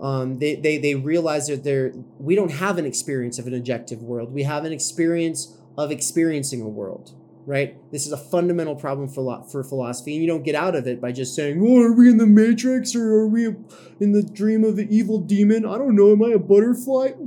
Um, 0.00 0.38
they, 0.38 0.54
they, 0.54 0.78
they 0.78 0.94
realized 0.94 1.50
that 1.50 1.64
they're, 1.64 1.92
we 2.18 2.34
don't 2.34 2.52
have 2.52 2.78
an 2.78 2.86
experience 2.86 3.38
of 3.38 3.46
an 3.46 3.54
objective 3.54 4.00
world. 4.02 4.32
We 4.32 4.44
have 4.44 4.64
an 4.64 4.72
experience 4.72 5.58
of 5.84 5.90
experiencing 5.90 6.60
a 6.62 6.68
world 6.68 7.14
right? 7.46 7.76
This 7.90 8.06
is 8.06 8.12
a 8.12 8.16
fundamental 8.16 8.76
problem 8.76 9.08
for 9.08 9.44
for 9.50 9.64
philosophy, 9.64 10.12
and 10.12 10.22
you 10.22 10.28
don't 10.28 10.44
get 10.44 10.54
out 10.54 10.76
of 10.76 10.86
it 10.86 11.00
by 11.00 11.10
just 11.10 11.34
saying, 11.34 11.60
"Oh, 11.60 11.82
are 11.82 11.92
we 11.92 12.08
in 12.08 12.18
the 12.18 12.26
Matrix 12.26 12.94
or 12.94 13.12
are 13.14 13.26
we 13.26 13.46
in 13.98 14.12
the 14.12 14.22
dream 14.22 14.62
of 14.62 14.76
the 14.76 14.86
evil 14.94 15.18
demon? 15.18 15.66
I 15.66 15.76
don't 15.78 15.96
know. 15.96 16.12
Am 16.12 16.22
I 16.22 16.28
a 16.28 16.38
butterfly?" 16.38 17.12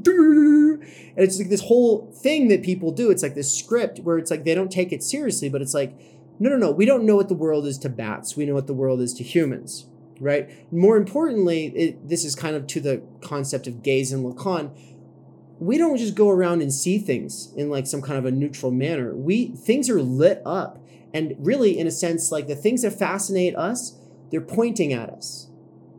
And 1.15 1.23
it's 1.23 1.37
like 1.37 1.49
this 1.49 1.61
whole 1.61 2.11
thing 2.11 2.47
that 2.47 2.63
people 2.63 2.91
do. 2.91 3.11
It's 3.11 3.21
like 3.21 3.35
this 3.35 3.53
script 3.53 3.99
where 3.99 4.17
it's 4.17 4.31
like 4.31 4.45
they 4.45 4.55
don't 4.55 4.71
take 4.71 4.91
it 4.91 5.03
seriously, 5.03 5.47
but 5.47 5.61
it's 5.61 5.73
like, 5.73 5.95
no, 6.39 6.49
no, 6.49 6.57
no. 6.57 6.71
We 6.71 6.85
don't 6.85 7.05
know 7.05 7.15
what 7.15 7.29
the 7.29 7.35
world 7.35 7.67
is 7.67 7.77
to 7.79 7.89
bats. 7.89 8.35
We 8.35 8.47
know 8.47 8.55
what 8.55 8.65
the 8.65 8.73
world 8.73 8.99
is 8.99 9.13
to 9.15 9.23
humans, 9.23 9.85
right? 10.19 10.49
More 10.73 10.97
importantly, 10.97 11.67
it, 11.75 12.09
this 12.09 12.25
is 12.25 12.33
kind 12.35 12.55
of 12.55 12.65
to 12.67 12.81
the 12.81 13.03
concept 13.21 13.67
of 13.67 13.83
gaze 13.83 14.11
and 14.11 14.25
Lacan 14.25 14.71
we 15.59 15.77
don't 15.77 15.97
just 15.97 16.15
go 16.15 16.29
around 16.29 16.61
and 16.61 16.73
see 16.73 16.97
things 16.97 17.53
in 17.55 17.69
like 17.69 17.87
some 17.87 18.01
kind 18.01 18.17
of 18.17 18.25
a 18.25 18.31
neutral 18.31 18.71
manner. 18.71 19.15
We 19.15 19.47
things 19.49 19.89
are 19.89 20.01
lit 20.01 20.41
up. 20.45 20.79
And 21.13 21.35
really, 21.37 21.77
in 21.77 21.85
a 21.85 21.91
sense, 21.91 22.31
like 22.31 22.47
the 22.47 22.55
things 22.55 22.81
that 22.81 22.97
fascinate 22.97 23.55
us, 23.55 23.97
they're 24.31 24.41
pointing 24.41 24.93
at 24.93 25.09
us 25.09 25.47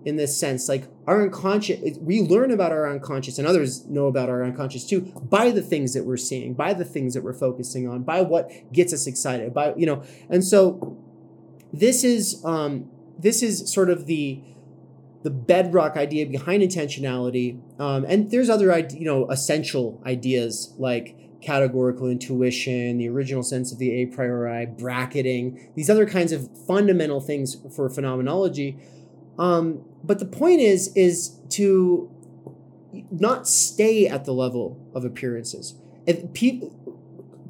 in 0.05 0.17
this 0.17 0.37
sense. 0.37 0.69
Like 0.69 0.89
our 1.07 1.23
unconscious, 1.23 1.99
we 1.99 2.21
learn 2.21 2.51
about 2.51 2.73
our 2.73 2.91
unconscious, 2.91 3.39
and 3.39 3.47
others 3.47 3.87
know 3.87 4.07
about 4.07 4.29
our 4.29 4.45
unconscious 4.45 4.87
too, 4.87 5.01
by 5.01 5.51
the 5.51 5.63
things 5.63 5.95
that 5.95 6.05
we're 6.05 6.17
seeing, 6.17 6.55
by 6.55 6.75
the 6.75 6.85
things 6.85 7.15
that 7.15 7.23
we're 7.23 7.33
focusing 7.33 7.89
on, 7.89 8.03
by 8.03 8.23
what 8.23 8.51
gets 8.73 8.93
us 8.93 9.07
excited, 9.07 9.55
by, 9.55 9.75
you 9.77 9.87
know, 9.87 10.03
and 10.29 10.45
so 10.45 10.99
this 11.73 12.05
is 12.05 12.45
um 12.45 12.89
this 13.19 13.43
is 13.43 13.73
sort 13.73 13.91
of 13.91 14.07
the 14.07 14.43
the 15.25 15.31
bedrock 15.31 15.97
idea 15.97 16.27
behind 16.27 16.63
intentionality. 16.63 17.59
Um, 17.81 18.05
and 18.07 18.31
there's 18.31 18.51
other, 18.51 18.79
you 18.91 19.07
know, 19.07 19.29
essential 19.31 20.01
ideas 20.07 20.75
like 20.79 21.17
categorical 21.41 22.09
intuition, 22.09 22.99
the 22.99 23.09
original 23.09 23.43
sense 23.43 23.73
of 23.73 23.79
the 23.79 24.03
a 24.03 24.07
priori, 24.07 24.67
bracketing, 24.67 25.73
these 25.75 25.89
other 25.89 26.07
kinds 26.07 26.31
of 26.31 26.49
fundamental 26.67 27.21
things 27.21 27.57
for 27.75 27.89
phenomenology. 27.89 28.79
Um, 29.39 29.85
but 30.05 30.19
the 30.19 30.27
point 30.27 30.61
is, 30.61 30.95
is 30.95 31.41
to 31.51 32.11
not 33.11 33.49
stay 33.49 34.07
at 34.07 34.27
the 34.27 34.33
level 34.33 34.79
of 34.95 35.05
appearances. 35.07 35.75
If 36.07 36.35
people, 36.35 36.71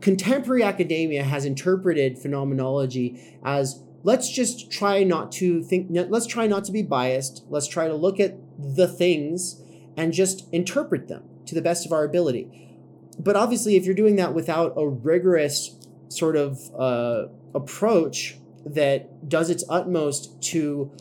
contemporary 0.01 0.63
academia 0.63 1.25
has 1.25 1.45
interpreted 1.45 2.19
phenomenology 2.19 3.37
as 3.45 3.83
let's 4.05 4.31
just 4.31 4.71
try 4.71 5.03
not 5.03 5.33
to 5.33 5.63
think 5.65 5.89
let's 5.91 6.27
try 6.27 6.47
not 6.47 6.65
to 6.67 6.73
be 6.73 6.83
biased. 6.83 7.45
Let's 7.49 7.67
try 7.67 7.89
to 7.89 7.95
look 7.95 8.21
at 8.21 8.37
the 8.57 8.87
things 8.87 9.61
and 9.97 10.13
just 10.13 10.47
interpret 10.53 11.09
them 11.09 11.25
to 11.47 11.55
the 11.55 11.63
best 11.63 11.85
of 11.85 11.93
our 11.93 12.05
ability. 12.05 12.71
But 13.19 13.35
obviously 13.35 13.77
if 13.77 13.85
you're 13.85 13.95
doing 13.95 14.17
that 14.17 14.35
without 14.35 14.75
a 14.77 14.87
rigorous 14.87 15.77
sort 16.09 16.37
of 16.37 16.61
uh, 16.79 17.27
approach 17.55 18.37
that 18.67 19.29
does 19.29 19.51
its 19.51 19.65
utmost 19.69 20.41
to 20.43 20.93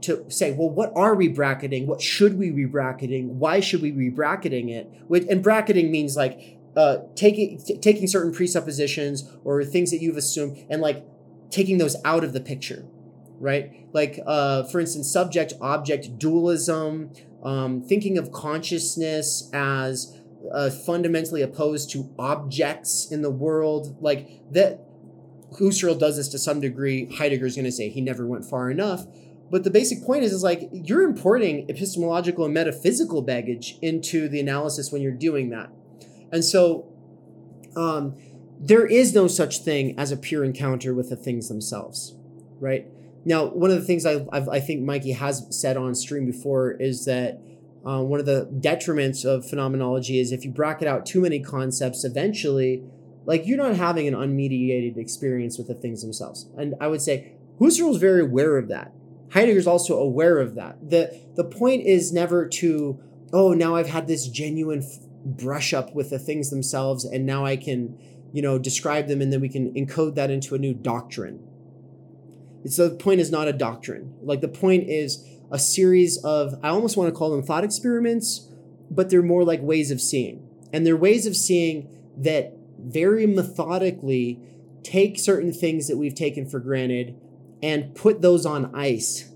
to 0.00 0.24
say 0.28 0.52
well 0.52 0.70
what 0.70 0.92
are 0.94 1.14
we 1.14 1.28
bracketing? 1.28 1.86
What 1.86 2.00
should 2.00 2.38
we 2.38 2.50
be 2.50 2.64
bracketing? 2.64 3.38
Why 3.38 3.60
should 3.60 3.82
we 3.82 3.90
be 3.90 4.08
bracketing 4.08 4.68
it? 4.68 4.88
And 5.10 5.42
bracketing 5.42 5.90
means 5.90 6.16
like 6.16 6.58
uh, 6.76 6.98
taking 7.16 7.58
t- 7.58 7.76
taking 7.78 8.06
certain 8.06 8.32
presuppositions 8.32 9.30
or 9.44 9.62
things 9.64 9.90
that 9.90 10.00
you've 10.00 10.16
assumed 10.16 10.64
and 10.70 10.80
like 10.80 11.04
taking 11.52 11.78
those 11.78 11.94
out 12.04 12.24
of 12.24 12.32
the 12.32 12.40
picture, 12.40 12.84
right? 13.38 13.86
Like, 13.92 14.18
uh, 14.26 14.64
for 14.64 14.80
instance, 14.80 15.12
subject 15.12 15.52
object 15.60 16.18
dualism, 16.18 17.12
um, 17.44 17.82
thinking 17.82 18.18
of 18.18 18.32
consciousness 18.32 19.48
as 19.52 20.18
uh, 20.52 20.70
fundamentally 20.70 21.42
opposed 21.42 21.90
to 21.92 22.12
objects 22.18 23.06
in 23.10 23.22
the 23.22 23.30
world, 23.30 23.96
like 24.00 24.40
that. 24.50 24.80
Husserl 25.60 25.98
does 25.98 26.16
this 26.16 26.28
to 26.28 26.38
some 26.38 26.60
degree. 26.60 27.14
Heidegger's 27.14 27.56
going 27.56 27.66
to 27.66 27.72
say 27.72 27.90
he 27.90 28.00
never 28.00 28.26
went 28.26 28.46
far 28.46 28.70
enough. 28.70 29.06
But 29.50 29.64
the 29.64 29.70
basic 29.70 30.02
point 30.02 30.24
is, 30.24 30.32
is 30.32 30.42
like 30.42 30.70
you're 30.72 31.02
importing 31.02 31.68
epistemological 31.68 32.46
and 32.46 32.54
metaphysical 32.54 33.20
baggage 33.20 33.76
into 33.82 34.30
the 34.30 34.40
analysis 34.40 34.90
when 34.90 35.02
you're 35.02 35.12
doing 35.12 35.50
that. 35.50 35.70
And 36.32 36.42
so, 36.42 36.88
um, 37.76 38.16
there 38.62 38.86
is 38.86 39.12
no 39.12 39.26
such 39.26 39.58
thing 39.58 39.98
as 39.98 40.12
a 40.12 40.16
pure 40.16 40.44
encounter 40.44 40.94
with 40.94 41.10
the 41.10 41.16
things 41.16 41.48
themselves, 41.48 42.14
right? 42.60 42.86
Now, 43.24 43.46
one 43.46 43.70
of 43.70 43.76
the 43.76 43.84
things 43.84 44.06
I, 44.06 44.24
i 44.32 44.60
think 44.60 44.82
Mikey 44.82 45.12
has 45.12 45.46
said 45.50 45.76
on 45.76 45.94
stream 45.94 46.24
before 46.24 46.72
is 46.72 47.04
that 47.04 47.40
uh, 47.84 48.00
one 48.00 48.20
of 48.20 48.26
the 48.26 48.48
detriments 48.60 49.24
of 49.24 49.48
phenomenology 49.48 50.20
is 50.20 50.30
if 50.30 50.44
you 50.44 50.52
bracket 50.52 50.86
out 50.86 51.04
too 51.04 51.20
many 51.20 51.40
concepts, 51.40 52.04
eventually, 52.04 52.84
like 53.24 53.46
you're 53.46 53.58
not 53.58 53.74
having 53.74 54.06
an 54.06 54.14
unmediated 54.14 54.96
experience 54.96 55.58
with 55.58 55.66
the 55.66 55.74
things 55.74 56.02
themselves. 56.02 56.48
And 56.56 56.76
I 56.80 56.86
would 56.86 57.02
say 57.02 57.32
Husserl 57.60 57.90
is 57.90 57.96
very 57.96 58.22
aware 58.22 58.58
of 58.58 58.68
that. 58.68 58.92
Heidegger's 59.32 59.66
also 59.66 59.98
aware 59.98 60.38
of 60.38 60.54
that. 60.54 60.78
the 60.88 61.20
The 61.34 61.44
point 61.44 61.84
is 61.84 62.12
never 62.12 62.46
to, 62.46 63.00
oh, 63.32 63.52
now 63.54 63.74
I've 63.74 63.88
had 63.88 64.06
this 64.06 64.28
genuine 64.28 64.82
f- 64.82 64.98
brush 65.24 65.72
up 65.72 65.94
with 65.94 66.10
the 66.10 66.18
things 66.18 66.50
themselves, 66.50 67.04
and 67.04 67.26
now 67.26 67.44
I 67.44 67.56
can 67.56 67.98
you 68.32 68.42
know, 68.42 68.58
describe 68.58 69.08
them 69.08 69.20
and 69.20 69.32
then 69.32 69.40
we 69.40 69.48
can 69.48 69.72
encode 69.74 70.14
that 70.14 70.30
into 70.30 70.54
a 70.54 70.58
new 70.58 70.74
doctrine. 70.74 71.46
So 72.66 72.88
the 72.88 72.96
point 72.96 73.20
is 73.20 73.30
not 73.30 73.48
a 73.48 73.52
doctrine. 73.52 74.14
Like 74.22 74.40
the 74.40 74.48
point 74.48 74.88
is 74.88 75.26
a 75.50 75.58
series 75.58 76.22
of, 76.24 76.58
I 76.62 76.68
almost 76.68 76.96
want 76.96 77.12
to 77.12 77.16
call 77.16 77.30
them 77.30 77.42
thought 77.42 77.64
experiments, 77.64 78.48
but 78.90 79.10
they're 79.10 79.22
more 79.22 79.44
like 79.44 79.60
ways 79.60 79.90
of 79.90 80.00
seeing. 80.00 80.48
And 80.72 80.86
they're 80.86 80.96
ways 80.96 81.26
of 81.26 81.36
seeing 81.36 81.88
that 82.16 82.54
very 82.78 83.26
methodically 83.26 84.40
take 84.82 85.18
certain 85.18 85.52
things 85.52 85.88
that 85.88 85.96
we've 85.96 86.14
taken 86.14 86.48
for 86.48 86.58
granted 86.58 87.16
and 87.62 87.94
put 87.94 88.22
those 88.22 88.44
on 88.46 88.74
ice, 88.74 89.30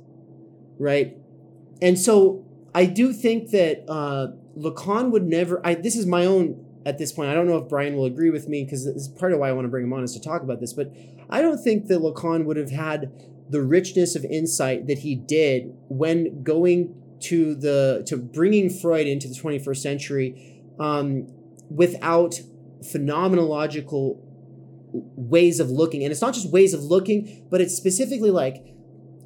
right? 0.78 1.16
And 1.80 1.98
so 1.98 2.44
I 2.74 2.86
do 2.86 3.12
think 3.12 3.50
that 3.50 3.84
uh, 3.88 4.28
Lacan 4.58 5.10
would 5.10 5.24
never. 5.24 5.64
I, 5.64 5.74
this 5.74 5.96
is 5.96 6.06
my 6.06 6.24
own 6.24 6.65
at 6.86 6.98
this 6.98 7.12
point. 7.12 7.28
I 7.28 7.34
don't 7.34 7.48
know 7.48 7.56
if 7.58 7.68
Brian 7.68 7.96
will 7.96 8.06
agree 8.06 8.30
with 8.30 8.48
me 8.48 8.64
because 8.64 8.86
this 8.86 8.94
is 8.94 9.08
part 9.08 9.32
of 9.32 9.40
why 9.40 9.48
I 9.48 9.52
want 9.52 9.64
to 9.64 9.68
bring 9.68 9.84
him 9.84 9.92
on 9.92 10.04
is 10.04 10.14
to 10.14 10.20
talk 10.20 10.42
about 10.42 10.60
this. 10.60 10.72
But 10.72 10.92
I 11.28 11.42
don't 11.42 11.58
think 11.58 11.88
that 11.88 12.00
Lacan 12.00 12.44
would 12.44 12.56
have 12.56 12.70
had 12.70 13.12
the 13.50 13.60
richness 13.60 14.14
of 14.14 14.24
insight 14.24 14.86
that 14.86 14.98
he 15.00 15.16
did 15.16 15.76
when 15.88 16.44
going 16.44 16.94
to 17.18 17.56
the 17.56 18.04
to 18.06 18.16
bringing 18.16 18.70
Freud 18.70 19.08
into 19.08 19.26
the 19.26 19.34
21st 19.34 19.76
century 19.76 20.62
um, 20.78 21.26
without 21.68 22.40
phenomenological 22.82 24.18
ways 24.92 25.58
of 25.58 25.68
looking. 25.68 26.04
And 26.04 26.12
it's 26.12 26.22
not 26.22 26.34
just 26.34 26.50
ways 26.52 26.72
of 26.72 26.84
looking, 26.84 27.46
but 27.50 27.60
it's 27.60 27.74
specifically 27.74 28.30
like 28.30 28.64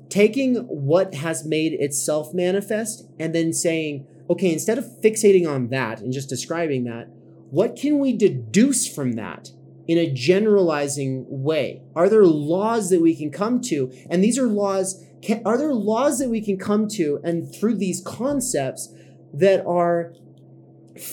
taking 0.09 0.57
what 0.67 1.15
has 1.15 1.45
made 1.45 1.75
itself 1.75 2.33
manifest 2.33 3.07
and 3.19 3.35
then 3.35 3.53
saying, 3.53 4.07
okay, 4.31 4.51
instead 4.51 4.79
of 4.79 4.85
fixating 5.03 5.47
on 5.47 5.69
that 5.69 6.01
and 6.01 6.13
just 6.13 6.29
describing 6.29 6.85
that, 6.85 7.09
what 7.51 7.77
can 7.77 7.99
we 7.99 8.17
deduce 8.17 8.87
from 8.87 9.13
that 9.13 9.51
in 9.89 9.99
a 9.99 10.11
generalizing 10.11 11.27
way? 11.29 11.83
Are 11.97 12.09
there 12.09 12.25
laws 12.25 12.91
that 12.91 13.03
we 13.03 13.15
can 13.15 13.31
come 13.31 13.61
to? 13.63 13.93
And 14.09 14.23
these 14.23 14.39
are 14.39 14.47
laws, 14.47 15.05
can, 15.21 15.43
are 15.45 15.59
there 15.59 15.75
laws 15.75 16.19
that 16.21 16.29
we 16.29 16.41
can 16.41 16.59
come 16.59 16.87
to 16.91 17.21
and 17.25 17.53
through 17.53 17.77
these 17.77 18.01
concepts 18.01 18.95
that 19.35 19.67
are 19.67 20.15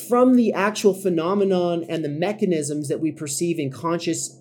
from 0.10 0.36
the 0.36 0.54
actual 0.54 0.93
phenomenon 0.93 1.86
and 1.89 2.04
the 2.06 2.10
mechanisms 2.10 2.88
that 2.88 3.00
we 3.00 3.12
perceive 3.12 3.58
in 3.58 3.71
conscious 3.71 4.39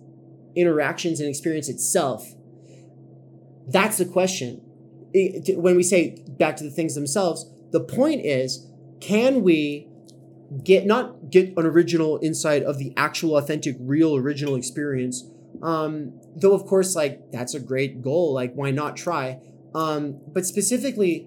interactions 0.54 1.18
and 1.18 1.28
experience 1.28 1.70
itself? 1.70 2.34
That's 3.66 3.96
the 3.96 4.04
question. 4.04 4.60
When 5.14 5.76
we 5.76 5.82
say 5.82 6.22
back 6.28 6.56
to 6.56 6.64
the 6.64 6.70
things 6.70 6.94
themselves, 6.94 7.50
the 7.72 7.80
point 7.80 8.24
is 8.24 8.66
can 9.00 9.42
we 9.42 9.88
get 10.62 10.86
not 10.86 11.30
get 11.30 11.56
an 11.56 11.66
original 11.66 12.18
insight 12.22 12.62
of 12.62 12.78
the 12.78 12.92
actual 12.96 13.36
authentic 13.36 13.76
real 13.80 14.14
original 14.14 14.54
experience 14.54 15.24
um 15.62 16.12
though 16.36 16.52
of 16.52 16.64
course 16.66 16.94
like 16.94 17.32
that's 17.32 17.54
a 17.54 17.60
great 17.60 18.00
goal 18.02 18.32
like 18.32 18.52
why 18.54 18.70
not 18.70 18.96
try 18.96 19.40
um 19.74 20.20
but 20.32 20.46
specifically 20.46 21.26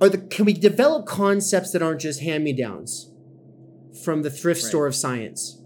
are 0.00 0.08
the 0.08 0.18
can 0.18 0.44
we 0.44 0.52
develop 0.52 1.06
concepts 1.06 1.72
that 1.72 1.82
aren't 1.82 2.00
just 2.00 2.20
hand 2.20 2.44
me 2.44 2.52
downs 2.52 3.10
from 4.04 4.22
the 4.22 4.30
thrift 4.30 4.62
Right. 4.62 4.68
store 4.68 4.86
of 4.86 4.94
science, 4.94 5.58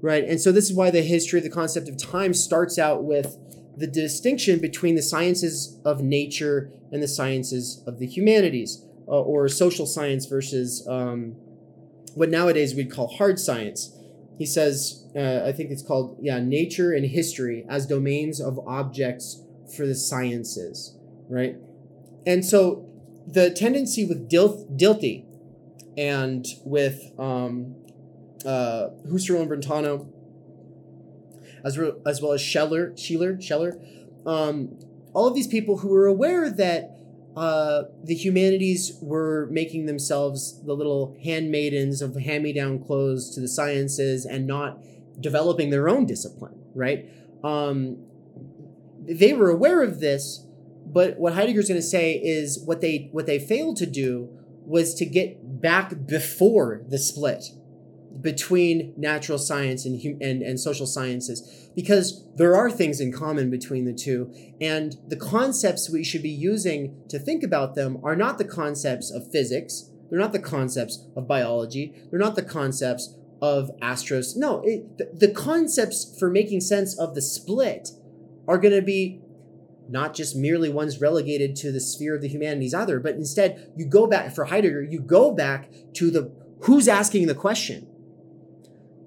right? 0.00 0.24
And 0.24 0.40
so 0.40 0.52
this 0.52 0.70
is 0.70 0.74
why 0.74 0.90
the 0.90 1.02
history 1.02 1.38
of 1.38 1.44
the 1.44 1.50
concept 1.50 1.88
of 1.88 1.98
time 1.98 2.32
starts 2.32 2.78
out 2.78 3.04
with 3.04 3.36
the 3.76 3.86
distinction 3.86 4.58
between 4.58 4.94
the 4.94 5.02
sciences 5.02 5.78
of 5.84 6.02
nature 6.02 6.70
and 6.90 7.02
the 7.02 7.08
sciences 7.08 7.82
of 7.86 7.98
the 7.98 8.06
humanities, 8.06 8.84
uh, 9.08 9.10
or 9.10 9.48
social 9.48 9.86
science 9.86 10.26
versus 10.26 10.86
um, 10.88 11.36
what 12.14 12.28
nowadays 12.28 12.74
we'd 12.74 12.90
call 12.90 13.08
hard 13.08 13.38
science. 13.38 13.96
He 14.38 14.46
says, 14.46 15.06
uh, 15.14 15.42
I 15.44 15.52
think 15.52 15.70
it's 15.70 15.82
called, 15.82 16.18
yeah, 16.20 16.40
nature 16.40 16.92
and 16.92 17.06
history 17.06 17.64
as 17.68 17.86
domains 17.86 18.40
of 18.40 18.58
objects 18.66 19.42
for 19.76 19.86
the 19.86 19.94
sciences, 19.94 20.96
right? 21.28 21.56
And 22.26 22.44
so 22.44 22.88
the 23.26 23.50
tendency 23.50 24.04
with 24.04 24.28
Dil- 24.28 24.66
Dilthey 24.74 25.24
and 25.96 26.46
with 26.64 27.12
um, 27.18 27.76
uh, 28.44 28.88
Husserl 29.06 29.42
and 29.42 29.50
Brentano, 29.50 30.08
as, 31.64 31.78
re- 31.78 31.92
as 32.06 32.20
well 32.20 32.32
as 32.32 32.40
Scheler, 32.40 32.96
Schiller, 32.96 33.40
Scheler, 33.40 33.78
um, 34.26 34.78
all 35.12 35.26
of 35.26 35.34
these 35.34 35.46
people 35.46 35.78
who 35.78 35.88
were 35.88 36.06
aware 36.06 36.50
that 36.50 36.96
uh, 37.36 37.84
the 38.04 38.14
humanities 38.14 38.98
were 39.00 39.48
making 39.50 39.86
themselves 39.86 40.62
the 40.64 40.74
little 40.74 41.16
handmaidens 41.24 42.02
of 42.02 42.14
hand-me-down 42.14 42.84
clothes 42.84 43.34
to 43.34 43.40
the 43.40 43.48
sciences 43.48 44.26
and 44.26 44.46
not 44.46 44.78
developing 45.18 45.70
their 45.70 45.88
own 45.88 46.04
discipline, 46.04 46.58
right? 46.74 47.08
Um, 47.42 48.04
they 49.00 49.32
were 49.32 49.50
aware 49.50 49.82
of 49.82 50.00
this, 50.00 50.46
but 50.86 51.18
what 51.18 51.32
Heidegger's 51.32 51.68
going 51.68 51.80
to 51.80 51.86
say 51.86 52.14
is 52.14 52.62
what 52.64 52.80
they 52.80 53.08
what 53.12 53.26
they 53.26 53.38
failed 53.38 53.76
to 53.78 53.86
do 53.86 54.28
was 54.64 54.94
to 54.94 55.06
get 55.06 55.60
back 55.60 56.06
before 56.06 56.82
the 56.88 56.98
split 56.98 57.50
between 58.20 58.92
natural 58.96 59.38
science 59.38 59.84
and 59.84 60.02
hum- 60.02 60.18
and, 60.20 60.42
and 60.42 60.60
social 60.60 60.86
sciences 60.86 61.61
because 61.74 62.24
there 62.36 62.56
are 62.56 62.70
things 62.70 63.00
in 63.00 63.12
common 63.12 63.50
between 63.50 63.84
the 63.84 63.92
two 63.92 64.32
and 64.60 64.96
the 65.08 65.16
concepts 65.16 65.90
we 65.90 66.04
should 66.04 66.22
be 66.22 66.30
using 66.30 66.94
to 67.08 67.18
think 67.18 67.42
about 67.42 67.74
them 67.74 67.98
are 68.02 68.16
not 68.16 68.38
the 68.38 68.44
concepts 68.44 69.10
of 69.10 69.30
physics 69.30 69.90
they're 70.10 70.20
not 70.20 70.32
the 70.32 70.38
concepts 70.38 71.06
of 71.16 71.26
biology 71.26 71.94
they're 72.10 72.20
not 72.20 72.36
the 72.36 72.42
concepts 72.42 73.16
of 73.42 73.76
astros. 73.80 74.36
No 74.36 74.62
it, 74.64 74.98
the, 74.98 75.10
the 75.26 75.32
concepts 75.32 76.16
for 76.18 76.30
making 76.30 76.60
sense 76.60 76.96
of 76.98 77.14
the 77.14 77.22
split 77.22 77.90
are 78.46 78.56
going 78.56 78.74
to 78.74 78.82
be 78.82 79.20
not 79.88 80.14
just 80.14 80.36
merely 80.36 80.70
ones 80.70 81.00
relegated 81.00 81.56
to 81.56 81.72
the 81.72 81.80
sphere 81.80 82.14
of 82.14 82.22
the 82.22 82.28
humanities 82.28 82.72
either 82.72 83.00
but 83.00 83.14
instead 83.16 83.72
you 83.76 83.84
go 83.84 84.06
back 84.06 84.32
for 84.32 84.46
heidegger 84.46 84.82
you 84.82 85.00
go 85.00 85.32
back 85.32 85.70
to 85.92 86.10
the 86.10 86.32
who's 86.62 86.86
asking 86.86 87.26
the 87.26 87.34
question 87.34 87.86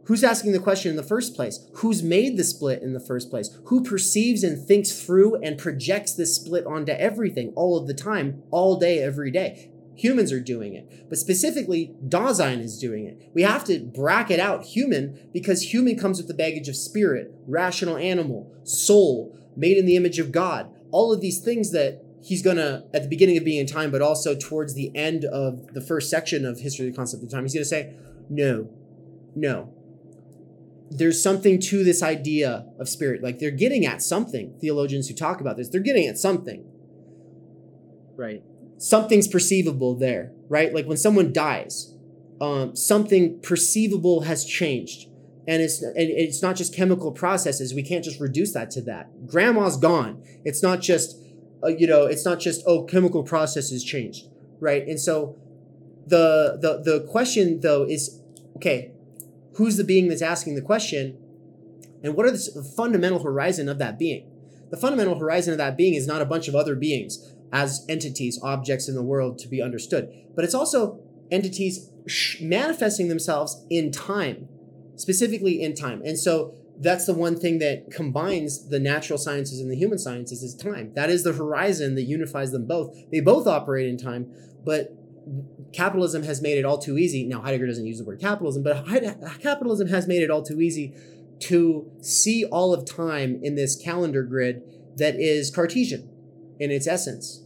Who's 0.06 0.24
asking 0.24 0.52
the 0.52 0.60
question 0.60 0.92
in 0.92 0.98
the 0.98 1.04
first 1.04 1.36
place? 1.36 1.68
Who's 1.76 2.04
made 2.04 2.38
the 2.38 2.44
split 2.44 2.84
in 2.84 2.94
the 2.94 3.00
first 3.00 3.30
place? 3.30 3.50
Who 3.66 3.84
perceives 3.84 4.44
and 4.44 4.64
thinks 4.64 5.04
through 5.04 5.42
and 5.42 5.58
projects 5.58 6.14
this 6.14 6.36
split 6.36 6.66
onto 6.66 6.92
everything 6.92 7.54
all 7.56 7.76
of 7.78 7.88
the 7.88 7.94
time, 7.94 8.44
all 8.52 8.78
day, 8.78 9.00
every 9.00 9.32
day? 9.32 9.72
Humans 9.96 10.32
are 10.32 10.40
doing 10.40 10.76
it. 10.76 11.10
But 11.10 11.18
specifically, 11.18 11.96
Dasein 12.08 12.60
is 12.60 12.78
doing 12.78 13.06
it. 13.06 13.32
We 13.34 13.42
have 13.44 13.64
to 13.66 13.80
bracket 13.80 14.40
out 14.40 14.64
human 14.64 15.30
because 15.34 15.74
human 15.74 15.98
comes 15.98 16.18
with 16.18 16.28
the 16.28 16.34
baggage 16.34 16.68
of 16.68 16.76
spirit, 16.76 17.34
rational 17.48 17.98
animal, 17.98 18.54
soul, 18.64 19.36
made 19.56 19.78
in 19.78 19.86
the 19.86 19.96
image 19.96 20.20
of 20.20 20.32
God. 20.32 20.70
All 20.92 21.14
of 21.14 21.22
these 21.22 21.40
things 21.40 21.72
that 21.72 22.04
he's 22.22 22.44
to, 22.44 22.86
at 22.94 23.04
the 23.04 23.10
beginning 23.10 23.38
of 23.38 23.46
being 23.46 23.60
in 23.60 23.68
time, 23.68 23.90
but 23.90 24.02
also 24.02 24.36
towards 24.36 24.76
the 24.76 24.96
end 24.96 25.26
of 25.26 25.74
the 25.74 25.82
first 25.82 26.10
section 26.10 26.46
of 26.46 26.60
History 26.60 26.88
of 26.88 26.94
the 26.94 26.98
Concept 26.98 27.24
of 27.24 27.32
Time, 27.32 27.44
he's 27.44 27.54
to 27.54 27.66
say, 27.66 27.96
no, 28.30 28.70
no, 29.36 29.75
there's 30.90 31.22
something 31.22 31.60
to 31.60 31.84
this 31.84 32.04
idea 32.04 32.68
of 32.80 32.88
spirit. 32.88 33.24
Like 33.24 33.40
they're 33.40 33.52
getting 33.52 33.86
at 33.86 34.02
something. 34.02 34.56
Theologians 34.60 35.08
who 35.08 35.16
talk 35.16 35.42
about 35.42 35.58
this, 35.58 35.70
they're 35.70 35.82
getting 35.82 36.08
at 36.08 36.18
something. 36.18 36.66
Right. 38.16 38.44
Something's 38.78 39.28
perceivable 39.28 39.96
there, 39.96 40.32
right? 40.48 40.74
Like 40.74 40.86
when 40.86 40.98
someone 40.98 41.34
dies, 41.34 41.96
um, 42.42 42.76
something 42.76 43.40
perceivable 43.40 44.22
has 44.22 44.46
changed, 44.46 45.08
and 45.48 45.62
it's 45.62 45.82
and 45.82 45.96
it's 45.96 46.42
not 46.42 46.56
just 46.56 46.74
chemical 46.74 47.12
processes. 47.12 47.74
We 47.74 47.84
can't 47.84 48.04
just 48.04 48.20
reduce 48.20 48.54
that 48.54 48.72
to 48.72 48.82
that. 48.84 49.28
Grandma's 49.28 49.78
gone. 49.78 50.22
It's 50.44 50.62
not 50.62 50.82
just, 50.82 51.18
uh, 51.64 51.68
you 51.70 51.88
know, 51.88 52.06
it's 52.06 52.26
not 52.26 52.40
just 52.40 52.62
oh, 52.68 52.84
chemical 52.84 53.24
processes 53.24 53.84
changed, 53.84 54.28
right? 54.60 54.86
And 54.86 55.00
so, 55.00 55.38
the 56.06 56.58
the 56.62 56.82
the 56.84 57.08
question 57.08 57.62
though 57.62 57.84
is, 57.84 58.20
okay, 58.58 58.92
who's 59.56 59.78
the 59.78 59.84
being 59.84 60.08
that's 60.08 60.22
asking 60.22 60.56
the 60.56 60.62
question 60.62 61.18
and 62.04 62.16
what 62.16 62.26
are 62.26 62.32
the 62.32 62.74
fundamental 62.76 63.24
horizon 63.24 63.68
of 63.68 63.80
that 63.80 63.98
being? 63.98 64.30
The 64.70 64.78
fundamental 64.78 65.18
horizon 65.18 65.54
of 65.54 65.58
that 65.58 65.78
being 65.78 65.94
is 65.94 66.06
not 66.06 66.22
a 66.22 66.26
bunch 66.26 66.48
of 66.48 66.56
other 66.56 66.76
beings 66.76 67.34
as 67.52 67.86
entities 67.88 68.40
objects 68.44 68.90
in 68.90 68.96
the 68.96 69.04
world 69.04 69.40
to 69.40 69.48
be 69.48 69.62
understood 69.62 70.12
but 70.36 70.44
it's 70.44 70.54
also 70.54 71.00
entities 71.32 71.90
manifesting 72.42 73.08
themselves 73.08 73.66
in 73.70 73.92
time 73.92 74.48
specifically 74.96 75.62
in 75.62 75.74
time 75.74 76.02
and 76.04 76.20
so 76.20 76.54
that's 76.78 77.06
the 77.06 77.14
one 77.14 77.38
thing 77.38 77.60
that 77.60 77.90
combines 77.90 78.68
the 78.68 78.80
natural 78.80 79.18
sciences 79.18 79.62
and 79.62 79.72
the 79.72 79.78
human 79.78 79.98
sciences 79.98 80.44
is 80.44 80.54
time. 80.54 80.92
That 80.94 81.10
is 81.10 81.24
the 81.24 81.32
horizon 81.32 81.96
that 81.96 82.04
unifies 82.04 82.52
them 82.52 82.68
both. 82.68 82.94
They 83.12 83.22
both 83.22 83.48
operate 83.48 83.88
in 83.88 83.98
time 83.98 84.30
but 84.66 84.94
capitalism 85.74 86.24
has 86.24 86.42
made 86.42 86.58
it 86.58 86.66
all 86.66 86.78
too 86.78 86.98
easy. 86.98 87.26
Now, 87.26 87.42
Heidegger 87.42 87.68
doesn't 87.68 87.86
use 87.86 87.98
the 87.98 88.06
word 88.06 88.20
capitalism, 88.20 88.64
but 88.64 88.86
capitalism 89.42 89.88
has 89.90 90.08
made 90.08 90.22
it 90.22 90.30
all 90.32 90.44
too 90.44 90.62
easy 90.62 90.94
to 91.40 91.92
see 92.02 92.46
all 92.46 92.74
of 92.74 92.86
time 92.86 93.40
in 93.44 93.56
this 93.56 93.76
calendar 93.76 94.24
grid 94.24 94.62
that 94.98 95.16
is 95.16 95.52
Cartesian 95.54 96.10
in 96.60 96.72
its 96.72 96.88
essence, 96.88 97.44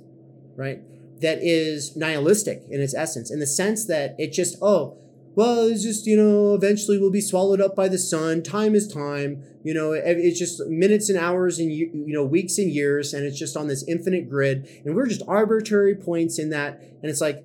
right? 0.56 0.82
That 1.22 1.40
is 1.42 1.96
nihilistic 1.96 2.64
in 2.70 2.82
its 2.82 2.94
essence, 2.94 3.32
in 3.32 3.40
the 3.40 3.48
sense 3.48 3.86
that 3.88 4.16
it 4.20 4.32
just, 4.32 4.58
oh, 4.62 4.98
well, 5.36 5.68
it's 5.68 5.84
just, 5.84 6.06
you 6.06 6.18
know, 6.18 6.54
eventually 6.54 6.98
we'll 6.98 7.12
be 7.12 7.22
swallowed 7.22 7.62
up 7.62 7.76
by 7.76 7.88
the 7.88 7.98
sun. 7.98 8.44
Time 8.44 8.76
is 8.76 8.88
time. 8.88 9.44
You 9.64 9.74
know, 9.74 9.94
it's 9.94 10.38
just 10.38 10.62
minutes 10.68 11.10
and 11.10 11.18
hours 11.18 11.60
and, 11.60 11.72
you 11.72 12.14
know, 12.14 12.26
weeks 12.26 12.58
and 12.58 12.70
years. 12.70 13.14
And 13.14 13.26
it's 13.26 13.40
just 13.40 13.56
on 13.56 13.68
this 13.68 13.88
infinite 13.88 14.30
grid. 14.30 14.68
And 14.86 14.96
we're 14.96 15.08
just 15.08 15.22
arbitrary 15.28 15.96
points 15.96 16.40
in 16.40 16.50
that. 16.50 16.82
And 17.02 17.10
it's 17.10 17.22
like, 17.22 17.44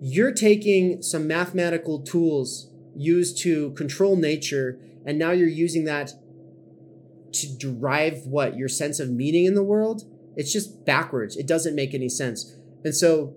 you're 0.00 0.32
taking 0.32 1.02
some 1.02 1.26
mathematical 1.26 2.00
tools 2.00 2.70
used 2.96 3.40
to 3.42 3.72
control 3.72 4.16
nature 4.16 4.78
and 5.04 5.18
now 5.18 5.30
you're 5.30 5.48
using 5.48 5.84
that 5.84 6.12
to 7.32 7.56
derive 7.56 8.26
what? 8.26 8.56
Your 8.56 8.68
sense 8.68 8.98
of 8.98 9.10
meaning 9.10 9.44
in 9.44 9.54
the 9.54 9.62
world? 9.62 10.02
It's 10.36 10.52
just 10.52 10.84
backwards. 10.84 11.36
It 11.36 11.46
doesn't 11.46 11.74
make 11.74 11.94
any 11.94 12.08
sense. 12.08 12.54
And 12.84 12.94
so 12.94 13.36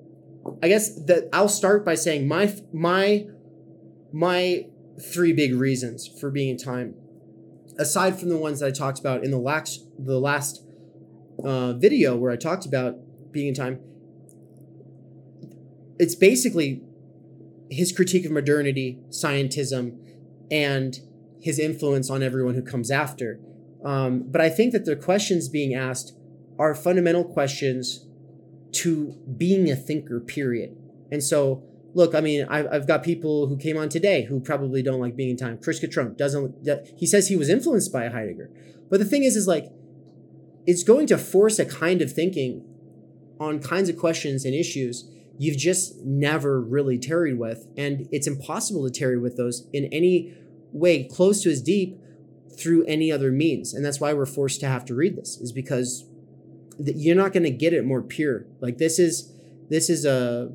i 0.61 0.67
guess 0.67 0.95
that 1.05 1.29
i'll 1.31 1.49
start 1.49 1.85
by 1.85 1.95
saying 1.95 2.27
my 2.27 2.53
my 2.71 3.25
my 4.11 4.65
three 5.13 5.33
big 5.33 5.55
reasons 5.55 6.07
for 6.07 6.29
being 6.29 6.49
in 6.49 6.57
time 6.57 6.95
aside 7.79 8.19
from 8.19 8.29
the 8.29 8.37
ones 8.37 8.59
that 8.59 8.67
i 8.67 8.71
talked 8.71 8.99
about 8.99 9.23
in 9.23 9.31
the 9.31 9.37
last 9.37 9.85
the 9.97 10.19
last 10.19 10.63
uh, 11.43 11.73
video 11.73 12.15
where 12.15 12.31
i 12.31 12.35
talked 12.35 12.65
about 12.65 12.97
being 13.31 13.47
in 13.47 13.53
time 13.53 13.79
it's 15.99 16.15
basically 16.15 16.81
his 17.69 17.91
critique 17.91 18.25
of 18.25 18.31
modernity, 18.31 18.99
scientism, 19.09 19.97
and 20.51 20.99
his 21.41 21.59
influence 21.59 22.09
on 22.09 22.23
everyone 22.23 22.55
who 22.55 22.61
comes 22.61 22.91
after. 22.91 23.39
Um, 23.83 24.23
but 24.31 24.41
I 24.41 24.49
think 24.49 24.71
that 24.73 24.85
the 24.85 24.95
questions 24.95 25.49
being 25.49 25.73
asked 25.73 26.15
are 26.57 26.73
fundamental 26.73 27.23
questions 27.23 28.05
to 28.71 29.17
being 29.37 29.69
a 29.69 29.75
thinker, 29.75 30.19
period. 30.19 30.75
And 31.11 31.23
so, 31.23 31.63
look, 31.93 32.15
I 32.15 32.21
mean, 32.21 32.45
I've, 32.49 32.67
I've 32.71 32.87
got 32.87 33.03
people 33.03 33.47
who 33.47 33.57
came 33.57 33.77
on 33.77 33.89
today 33.89 34.23
who 34.25 34.39
probably 34.39 34.81
don't 34.81 34.99
like 34.99 35.15
being 35.15 35.31
in 35.31 35.37
time. 35.37 35.57
Chris 35.57 35.79
Trump 35.91 36.17
doesn't, 36.17 36.67
he 36.97 37.05
says 37.05 37.27
he 37.27 37.35
was 37.35 37.49
influenced 37.49 37.91
by 37.91 38.07
Heidegger. 38.07 38.49
But 38.89 38.99
the 38.99 39.05
thing 39.05 39.23
is, 39.23 39.35
is 39.35 39.47
like, 39.47 39.71
it's 40.65 40.83
going 40.83 41.07
to 41.07 41.17
force 41.17 41.59
a 41.59 41.65
kind 41.65 42.01
of 42.01 42.11
thinking 42.11 42.65
on 43.39 43.59
kinds 43.59 43.89
of 43.89 43.97
questions 43.97 44.45
and 44.45 44.55
issues 44.55 45.09
you've 45.37 45.57
just 45.57 45.97
never 46.03 46.61
really 46.61 46.97
tarried 46.97 47.39
with. 47.39 47.67
And 47.77 48.07
it's 48.11 48.27
impossible 48.27 48.83
to 48.85 48.91
tarry 48.91 49.17
with 49.17 49.37
those 49.37 49.67
in 49.73 49.85
any 49.85 50.33
way 50.71 51.03
close 51.03 51.41
to 51.43 51.51
as 51.51 51.61
deep 51.61 51.99
through 52.57 52.85
any 52.85 53.11
other 53.11 53.31
means. 53.31 53.73
And 53.73 53.83
that's 53.83 53.99
why 53.99 54.13
we're 54.13 54.25
forced 54.25 54.59
to 54.59 54.67
have 54.67 54.85
to 54.85 54.95
read 54.95 55.15
this, 55.15 55.37
is 55.37 55.51
because 55.51 56.05
you're 56.79 57.15
not 57.15 57.33
going 57.33 57.43
to 57.43 57.51
get 57.51 57.73
it 57.73 57.85
more 57.85 58.01
pure. 58.01 58.45
Like 58.59 58.77
this 58.77 58.99
is, 58.99 59.31
this 59.69 59.89
is 59.89 60.05
a, 60.05 60.51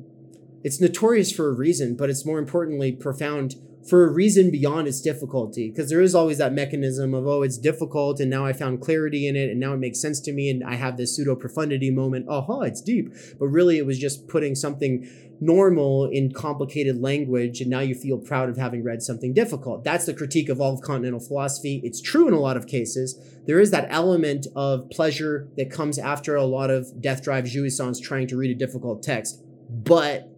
it's 0.63 0.79
notorious 0.79 1.31
for 1.31 1.47
a 1.49 1.53
reason, 1.53 1.95
but 1.95 2.09
it's 2.09 2.25
more 2.25 2.39
importantly 2.39 2.91
profound 2.91 3.55
for 3.87 4.05
a 4.05 4.11
reason 4.11 4.51
beyond 4.51 4.87
its 4.87 5.01
difficulty 5.01 5.69
because 5.69 5.89
there 5.89 6.01
is 6.01 6.13
always 6.13 6.37
that 6.37 6.53
mechanism 6.53 7.13
of 7.13 7.25
oh 7.25 7.41
it's 7.41 7.57
difficult 7.57 8.19
and 8.19 8.29
now 8.29 8.45
i 8.45 8.51
found 8.51 8.81
clarity 8.81 9.27
in 9.27 9.35
it 9.35 9.49
and 9.49 9.59
now 9.59 9.73
it 9.73 9.77
makes 9.77 10.01
sense 10.01 10.19
to 10.19 10.33
me 10.33 10.49
and 10.49 10.63
i 10.63 10.75
have 10.75 10.97
this 10.97 11.15
pseudo 11.15 11.35
profundity 11.35 11.89
moment 11.89 12.25
oh 12.27 12.61
it's 12.61 12.81
deep. 12.81 13.13
But 13.39 13.47
really 13.47 13.77
it 13.77 13.85
was 13.85 13.99
just 13.99 14.27
putting 14.27 14.55
something 14.55 15.07
normal 15.41 16.05
in 16.05 16.31
complicated 16.31 17.01
language 17.01 17.61
and 17.61 17.69
now 17.69 17.79
you 17.79 17.95
feel 17.95 18.17
proud 18.17 18.49
of 18.49 18.57
having 18.57 18.83
read 18.83 19.01
something 19.01 19.33
difficult. 19.33 19.83
That's 19.83 20.05
the 20.05 20.13
critique 20.13 20.49
of 20.49 20.59
all 20.59 20.73
of 20.73 20.81
continental 20.81 21.19
philosophy. 21.19 21.79
It's 21.83 22.01
true 22.01 22.27
in 22.27 22.33
a 22.33 22.39
lot 22.39 22.57
of 22.57 22.67
cases. 22.67 23.17
There 23.45 23.59
is 23.59 23.71
that 23.71 23.87
element 23.89 24.47
of 24.55 24.89
pleasure 24.89 25.47
that 25.55 25.71
comes 25.71 25.97
after 25.97 26.35
a 26.35 26.43
lot 26.43 26.69
of 26.69 27.01
death 27.01 27.23
drive 27.23 27.45
jouissance 27.45 28.01
trying 28.01 28.27
to 28.27 28.37
read 28.37 28.51
a 28.51 28.59
difficult 28.59 29.01
text. 29.01 29.41
But 29.69 30.29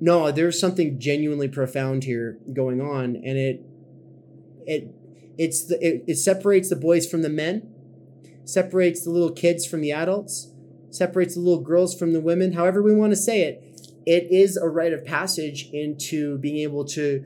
no, 0.00 0.30
there's 0.30 0.58
something 0.58 0.98
genuinely 0.98 1.48
profound 1.48 2.04
here 2.04 2.38
going 2.52 2.80
on, 2.80 3.16
and 3.16 3.38
it 3.38 3.64
it 4.66 4.94
it's 5.38 5.66
the 5.66 5.78
it, 5.84 6.04
it 6.06 6.16
separates 6.16 6.68
the 6.68 6.76
boys 6.76 7.06
from 7.06 7.22
the 7.22 7.28
men, 7.28 7.72
separates 8.44 9.04
the 9.04 9.10
little 9.10 9.32
kids 9.32 9.66
from 9.66 9.80
the 9.80 9.92
adults, 9.92 10.50
separates 10.90 11.34
the 11.34 11.40
little 11.40 11.62
girls 11.62 11.96
from 11.96 12.12
the 12.12 12.20
women. 12.20 12.52
However 12.52 12.82
we 12.82 12.94
want 12.94 13.12
to 13.12 13.16
say 13.16 13.42
it, 13.42 13.62
it 14.06 14.30
is 14.30 14.56
a 14.56 14.68
rite 14.68 14.92
of 14.92 15.04
passage 15.04 15.68
into 15.72 16.38
being 16.38 16.58
able 16.58 16.84
to 16.86 17.24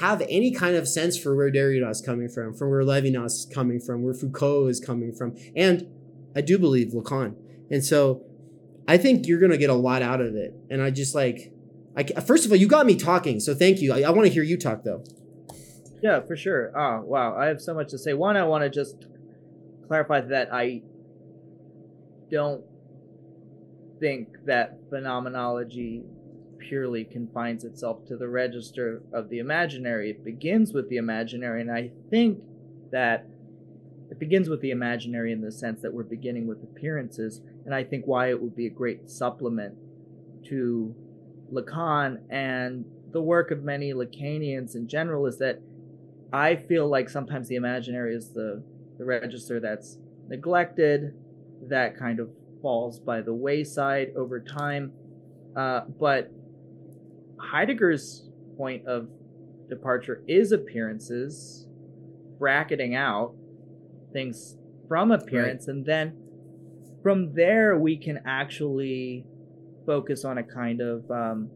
have 0.00 0.22
any 0.28 0.50
kind 0.50 0.76
of 0.76 0.88
sense 0.88 1.16
for 1.16 1.36
where 1.36 1.50
Derrida 1.50 1.88
is 1.90 2.00
coming 2.00 2.28
from, 2.28 2.54
from 2.54 2.70
where 2.70 2.82
Levinas 2.82 3.26
is 3.26 3.48
coming 3.52 3.78
from, 3.80 4.02
where 4.02 4.14
Foucault 4.14 4.66
is 4.66 4.80
coming 4.80 5.12
from, 5.12 5.36
and 5.54 5.88
I 6.34 6.40
do 6.40 6.58
believe 6.58 6.88
Lacan. 6.88 7.36
And 7.70 7.84
so 7.84 8.22
I 8.86 8.98
think 8.98 9.26
you're 9.26 9.40
gonna 9.40 9.56
get 9.56 9.70
a 9.70 9.74
lot 9.74 10.02
out 10.02 10.20
of 10.20 10.34
it. 10.34 10.54
And 10.70 10.82
I 10.82 10.90
just 10.90 11.14
like 11.14 11.53
I, 11.96 12.02
first 12.20 12.44
of 12.44 12.50
all, 12.50 12.56
you 12.56 12.66
got 12.66 12.86
me 12.86 12.96
talking, 12.96 13.40
so 13.40 13.54
thank 13.54 13.80
you. 13.80 13.92
I, 13.92 14.02
I 14.02 14.10
want 14.10 14.26
to 14.26 14.32
hear 14.32 14.42
you 14.42 14.56
talk 14.56 14.82
though. 14.82 15.04
Yeah, 16.02 16.20
for 16.20 16.36
sure. 16.36 16.70
Oh, 16.76 17.02
wow. 17.04 17.36
I 17.36 17.46
have 17.46 17.60
so 17.60 17.72
much 17.72 17.90
to 17.90 17.98
say. 17.98 18.12
One, 18.12 18.36
I 18.36 18.44
want 18.44 18.62
to 18.64 18.70
just 18.70 19.06
clarify 19.86 20.20
that 20.20 20.52
I 20.52 20.82
don't 22.30 22.64
think 24.00 24.28
that 24.44 24.78
phenomenology 24.90 26.02
purely 26.58 27.04
confines 27.04 27.64
itself 27.64 28.04
to 28.06 28.16
the 28.16 28.28
register 28.28 29.02
of 29.12 29.28
the 29.28 29.38
imaginary. 29.38 30.10
It 30.10 30.24
begins 30.24 30.72
with 30.72 30.88
the 30.88 30.96
imaginary, 30.96 31.60
and 31.60 31.70
I 31.70 31.90
think 32.10 32.42
that 32.90 33.26
it 34.10 34.18
begins 34.18 34.48
with 34.48 34.60
the 34.60 34.70
imaginary 34.70 35.32
in 35.32 35.40
the 35.40 35.52
sense 35.52 35.80
that 35.82 35.92
we're 35.92 36.02
beginning 36.02 36.46
with 36.46 36.62
appearances, 36.62 37.40
and 37.64 37.74
I 37.74 37.84
think 37.84 38.06
why 38.06 38.28
it 38.28 38.42
would 38.42 38.56
be 38.56 38.66
a 38.66 38.70
great 38.70 39.08
supplement 39.10 39.74
to 40.46 40.94
Lacan 41.52 42.18
and 42.30 42.84
the 43.12 43.20
work 43.20 43.50
of 43.50 43.62
many 43.62 43.92
Lacanians 43.92 44.74
in 44.74 44.88
general 44.88 45.26
is 45.26 45.38
that 45.38 45.60
I 46.32 46.56
feel 46.56 46.88
like 46.88 47.08
sometimes 47.08 47.48
the 47.48 47.54
imaginary 47.54 48.14
is 48.14 48.30
the, 48.30 48.62
the 48.98 49.04
register 49.04 49.60
that's 49.60 49.98
neglected, 50.28 51.14
that 51.68 51.96
kind 51.96 52.18
of 52.18 52.28
falls 52.60 52.98
by 52.98 53.20
the 53.20 53.32
wayside 53.32 54.12
over 54.16 54.40
time. 54.40 54.92
Uh, 55.54 55.82
but 56.00 56.30
Heidegger's 57.38 58.28
point 58.56 58.86
of 58.86 59.08
departure 59.68 60.22
is 60.26 60.52
appearances, 60.52 61.68
bracketing 62.38 62.96
out 62.96 63.34
things 64.12 64.56
from 64.88 65.12
appearance, 65.12 65.66
right. 65.68 65.76
and 65.76 65.86
then 65.86 66.16
from 67.02 67.34
there 67.34 67.78
we 67.78 67.96
can 67.96 68.20
actually 68.26 69.24
focus 69.86 70.24
on 70.24 70.38
a 70.38 70.42
kind 70.42 70.80
of 70.80 71.10
um, 71.10 71.50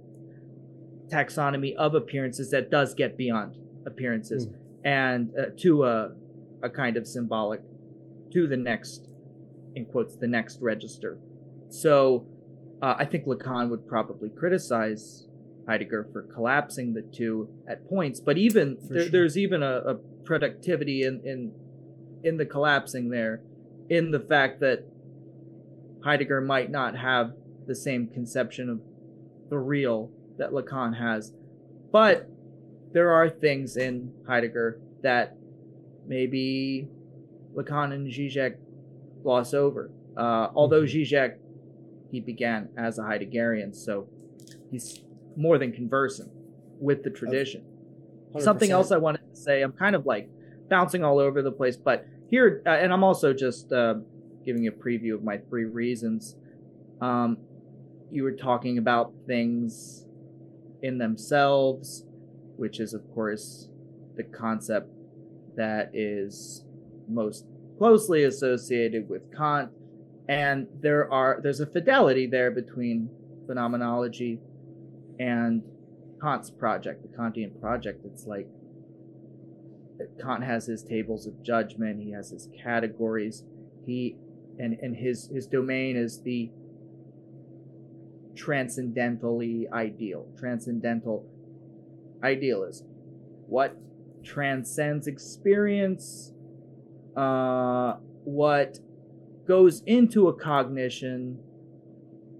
taxonomy 1.09 1.75
of 1.77 1.95
appearances 1.95 2.51
that 2.51 2.71
does 2.71 2.95
get 2.95 3.17
beyond 3.17 3.57
appearances 3.87 4.47
mm. 4.47 4.55
and 4.85 5.31
uh, 5.39 5.47
to 5.57 5.85
a, 5.85 6.11
a 6.63 6.71
kind 6.71 6.97
of 6.97 7.07
symbolic 7.07 7.61
to 8.33 8.47
the 8.47 8.57
next 8.57 9.09
in 9.75 9.85
quotes 9.87 10.17
the 10.17 10.27
next 10.27 10.59
register 10.61 11.19
so 11.69 12.27
uh, 12.83 12.95
i 12.99 13.05
think 13.05 13.25
lacan 13.27 13.71
would 13.71 13.87
probably 13.87 14.29
criticize 14.29 15.27
heidegger 15.67 16.09
for 16.13 16.23
collapsing 16.23 16.95
the 16.95 17.03
two 17.03 17.49
at 17.69 17.89
points 17.89 18.21
but 18.21 18.37
even 18.37 18.77
there, 18.89 19.03
sure. 19.03 19.11
there's 19.11 19.39
even 19.39 19.63
a, 19.63 19.77
a 19.79 19.95
productivity 20.25 21.05
in, 21.05 21.21
in 21.25 21.53
in 22.23 22.37
the 22.37 22.45
collapsing 22.45 23.09
there 23.11 23.41
in 23.89 24.11
the 24.11 24.21
fact 24.21 24.61
that 24.61 24.85
heidegger 26.05 26.41
might 26.41 26.71
not 26.71 26.97
have 26.97 27.33
the 27.69 27.77
same 27.77 28.09
conception 28.09 28.69
of 28.69 28.81
the 29.51 29.59
real 29.59 30.11
that 30.39 30.51
Lacan 30.51 30.99
has. 30.99 31.33
But 31.93 32.29
there 32.93 33.13
are 33.13 33.29
things 33.29 33.77
in 33.77 34.13
Heidegger 34.27 34.81
that 35.03 35.37
maybe 36.07 36.89
Lacan 37.55 37.93
and 37.93 38.11
Zizek 38.11 38.57
gloss 39.23 39.55
over. 39.55 39.91
Uh, 40.17 40.49
although 40.55 40.83
mm-hmm. 40.83 41.15
Zizek, 41.15 41.37
he 42.11 42.21
began 42.21 42.71
as 42.77 42.99
a 42.99 43.03
Heideggerian, 43.03 43.75
so 43.77 44.09
he's 44.71 45.01
more 45.37 45.59
than 45.59 45.73
conversant 45.73 46.31
with 46.81 47.05
the 47.05 47.11
tradition. 47.11 47.63
100%. 48.35 48.43
Something 48.43 48.71
else 48.71 48.91
I 48.91 48.97
wanted 48.97 49.21
to 49.31 49.37
say, 49.37 49.63
I'm 49.63 49.73
kind 49.73 49.95
of 49.95 50.07
like 50.07 50.29
bouncing 50.69 51.05
all 51.05 51.19
over 51.19 51.43
the 51.43 51.53
place, 51.53 51.77
but 51.77 52.07
here, 52.29 52.63
uh, 52.67 52.71
and 52.71 52.93
I'm 52.93 53.05
also 53.05 53.33
just 53.33 53.73
uh, 53.73 53.95
giving 54.45 54.67
a 54.67 54.73
preview 54.73 55.15
of 55.15 55.23
my 55.23 55.39
three 55.39 55.65
reasons. 55.65 56.37
Um, 57.01 57.39
you 58.11 58.23
were 58.23 58.33
talking 58.33 58.79
about 58.79 59.13
things 59.27 60.07
in 60.83 60.99
themselves, 60.99 62.05
which 62.57 62.81
is, 62.81 62.95
of 62.95 63.03
course, 63.15 63.69
the 64.17 64.25
concept 64.25 64.91
that 65.57 65.91
is 65.93 66.65
most 67.09 67.47
closely 67.79 68.25
associated 68.25 69.09
with 69.09 69.23
Kant. 69.37 69.71
And 70.29 70.67
there 70.81 71.11
are 71.13 71.41
there's 71.43 71.61
a 71.61 71.67
fidelity 71.67 72.27
there 72.27 72.51
between 72.51 73.09
phenomenology 73.47 74.41
and 75.19 75.63
Kant's 76.21 76.51
project, 76.51 77.03
the 77.03 77.17
Kantian 77.17 77.59
project. 77.61 78.05
It's 78.05 78.27
like 78.27 78.49
Kant 80.21 80.45
has 80.45 80.67
his 80.67 80.83
tables 80.83 81.27
of 81.27 81.43
judgment, 81.43 82.03
he 82.03 82.13
has 82.13 82.31
his 82.31 82.49
categories, 82.63 83.45
he 83.87 84.17
and 84.59 84.79
and 84.83 84.97
his 84.97 85.29
his 85.33 85.47
domain 85.47 85.97
is 85.97 86.23
the 86.23 86.51
transcendentally 88.39 89.67
ideal, 89.73 90.27
transcendental 90.39 91.27
idealism. 92.23 92.87
What 93.47 93.77
transcends 94.23 95.07
experience, 95.07 96.33
uh, 97.17 97.95
what 98.25 98.79
goes 99.47 99.83
into 99.87 100.29
a 100.29 100.33
cognition 100.33 101.39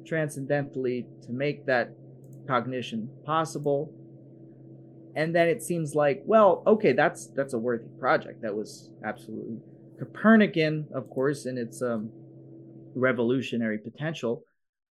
transcendentally 0.05 1.07
to 1.27 1.33
make 1.33 1.67
that 1.67 1.91
cognition 2.47 3.11
possible. 3.25 3.93
And 5.17 5.35
then 5.35 5.49
it 5.49 5.63
seems 5.63 5.95
like, 5.95 6.23
well, 6.25 6.63
okay, 6.67 6.93
that's 6.93 7.27
that's 7.29 7.55
a 7.55 7.59
worthy 7.59 7.89
project. 7.99 8.41
That 8.43 8.55
was 8.55 8.91
absolutely 9.05 9.59
Copernican, 9.99 10.87
of 10.95 11.11
course, 11.11 11.47
in 11.47 11.59
its 11.59 11.83
um, 11.83 12.11
revolutionary 12.95 13.79
potential 13.79 14.45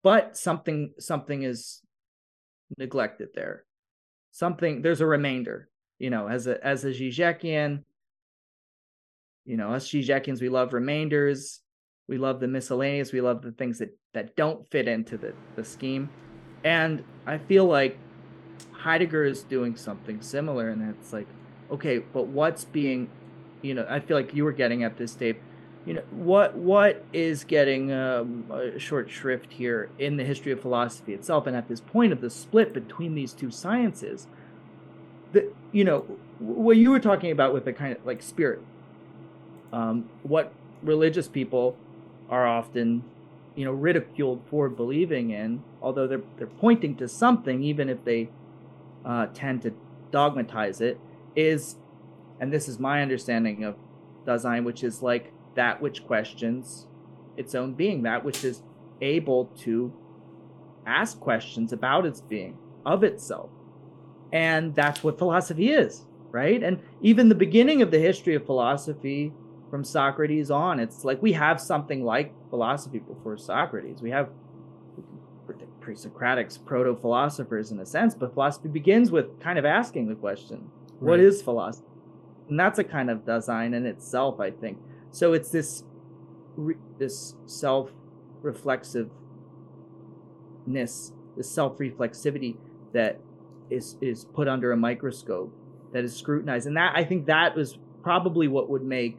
but 0.05 0.37
something 0.37 0.93
something 0.99 1.41
is 1.41 1.81
neglected 2.77 3.29
there. 3.33 3.65
Something 4.31 4.83
there's 4.83 5.01
a 5.01 5.05
remainder 5.07 5.67
you 5.97 6.11
know 6.11 6.27
as 6.27 6.45
a 6.45 6.63
as 6.63 6.85
a 6.85 6.89
Zizekian, 6.89 7.81
you 9.45 9.57
know 9.57 9.73
us 9.73 9.89
Zizekians, 9.89 10.41
we 10.41 10.49
love 10.49 10.73
remainders. 10.73 11.61
We 12.07 12.19
love 12.19 12.39
the 12.39 12.47
miscellaneous. 12.47 13.11
We 13.11 13.21
love 13.21 13.41
the 13.41 13.51
things 13.51 13.79
that 13.79 13.97
that 14.13 14.35
don't 14.35 14.69
fit 14.69 14.87
into 14.87 15.17
the 15.17 15.33
the 15.55 15.65
scheme. 15.65 16.09
And 16.63 17.03
i 17.25 17.37
feel 17.37 17.65
like 17.65 17.97
heidegger 18.71 19.23
is 19.23 19.41
doing 19.41 19.75
something 19.75 20.21
similar 20.21 20.69
and 20.69 20.95
it's 20.95 21.11
like 21.11 21.27
okay 21.71 21.97
but 21.97 22.27
what's 22.27 22.65
being 22.65 23.09
you 23.63 23.73
know 23.73 23.85
i 23.89 23.99
feel 23.99 24.15
like 24.15 24.33
you 24.35 24.43
were 24.43 24.51
getting 24.51 24.83
at 24.83 24.95
this 24.97 25.15
dave 25.15 25.37
you 25.86 25.93
know 25.93 26.04
what 26.12 26.56
what 26.56 27.06
is 27.13 27.43
getting 27.43 27.91
um, 27.91 28.45
a 28.52 28.80
short 28.80 29.10
shrift 29.10 29.54
here 29.54 29.89
in 30.00 30.17
the 30.17 30.24
history 30.24 30.52
of 30.52 30.60
philosophy 30.60 31.13
itself 31.13 31.45
and 31.48 31.56
at 31.56 31.67
this 31.67 31.80
point 31.80 32.12
of 32.12 32.21
the 32.21 32.30
split 32.30 32.74
between 32.74 33.13
these 33.13 33.34
two 33.34 33.52
sciences 33.52 34.28
the 35.32 35.52
you 35.71 35.84
know 35.84 36.00
what 36.39 36.78
you 36.78 36.89
were 36.89 37.00
talking 37.00 37.32
about 37.32 37.54
with 37.54 37.65
the 37.65 37.74
kind 37.74 37.95
of 37.95 38.06
like 38.06 38.21
spirit 38.21 38.62
um, 39.71 40.10
what 40.24 40.52
religious 40.82 41.28
people 41.28 41.78
are 42.30 42.48
often 42.48 43.04
you 43.56 43.63
know 43.63 43.71
ridiculed 43.71 44.41
for 44.50 44.69
believing 44.69 45.30
in 45.30 45.62
although 45.82 46.08
they're 46.08 46.24
they're 46.38 46.48
pointing 46.48 46.95
to 46.95 47.08
something 47.08 47.63
even 47.63 47.89
if 47.89 48.04
they 48.06 48.30
uh, 49.06 49.28
tend 49.34 49.62
to 49.62 49.71
dogmatize 50.12 50.82
it 50.82 51.00
is 51.36 51.76
and 52.39 52.52
this 52.52 52.67
is 52.67 52.80
my 52.80 53.02
understanding 53.02 53.63
of 53.63 53.76
Dasein 54.26 54.63
which 54.63 54.84
is 54.84 55.04
like 55.04 55.32
that 55.55 55.81
which 55.81 56.05
questions 56.05 56.87
its 57.37 57.55
own 57.55 57.73
being, 57.73 58.03
that 58.03 58.23
which 58.23 58.43
is 58.43 58.61
able 59.01 59.45
to 59.57 59.91
ask 60.85 61.19
questions 61.19 61.73
about 61.73 62.05
its 62.05 62.21
being, 62.21 62.57
of 62.85 63.03
itself. 63.03 63.49
and 64.35 64.75
that's 64.75 65.01
what 65.01 65.17
philosophy 65.17 65.69
is, 65.69 66.05
right? 66.31 66.61
And 66.61 66.79
even 67.01 67.29
the 67.29 67.35
beginning 67.35 67.81
of 67.81 67.89
the 67.89 67.99
history 67.99 68.35
of 68.35 68.45
philosophy 68.45 69.31
from 69.69 69.83
Socrates 69.83 70.51
on, 70.51 70.79
it's 70.79 71.05
like 71.05 71.21
we 71.21 71.31
have 71.33 71.61
something 71.61 72.03
like 72.03 72.33
philosophy 72.49 72.99
before 72.99 73.37
Socrates. 73.37 74.01
We 74.01 74.11
have 74.11 74.29
pre-Socratics, 75.79 76.57
proto-philosophers 76.65 77.71
in 77.71 77.79
a 77.79 77.85
sense, 77.85 78.15
but 78.15 78.33
philosophy 78.33 78.67
begins 78.67 79.11
with 79.11 79.39
kind 79.39 79.59
of 79.59 79.65
asking 79.65 80.09
the 80.09 80.15
question, 80.15 80.69
right. 80.99 81.09
what 81.11 81.19
is 81.19 81.41
philosophy? 81.41 81.87
And 82.49 82.59
that's 82.59 82.79
a 82.79 82.83
kind 82.83 83.09
of 83.09 83.19
Dasein 83.19 83.73
in 83.73 83.85
itself, 83.85 84.39
I 84.39 84.51
think. 84.51 84.79
So 85.15 85.32
it's 85.32 85.49
this 85.49 85.86
this 86.99 87.36
self-reflexiveness, 87.45 89.13
this 90.67 91.49
self-reflexivity 91.49 92.58
that 92.91 93.21
is 93.69 93.95
is 94.01 94.25
put 94.25 94.49
under 94.49 94.73
a 94.73 94.78
microscope, 94.78 95.58
that 95.93 96.04
is 96.04 96.13
scrutinized, 96.13 96.67
and 96.67 96.75
that 96.75 96.97
I 96.97 97.06
think 97.06 97.28
that 97.28 97.56
was 97.56 97.78
probably 98.04 98.49
what 98.49 98.69
would 98.69 98.84
make 98.84 99.17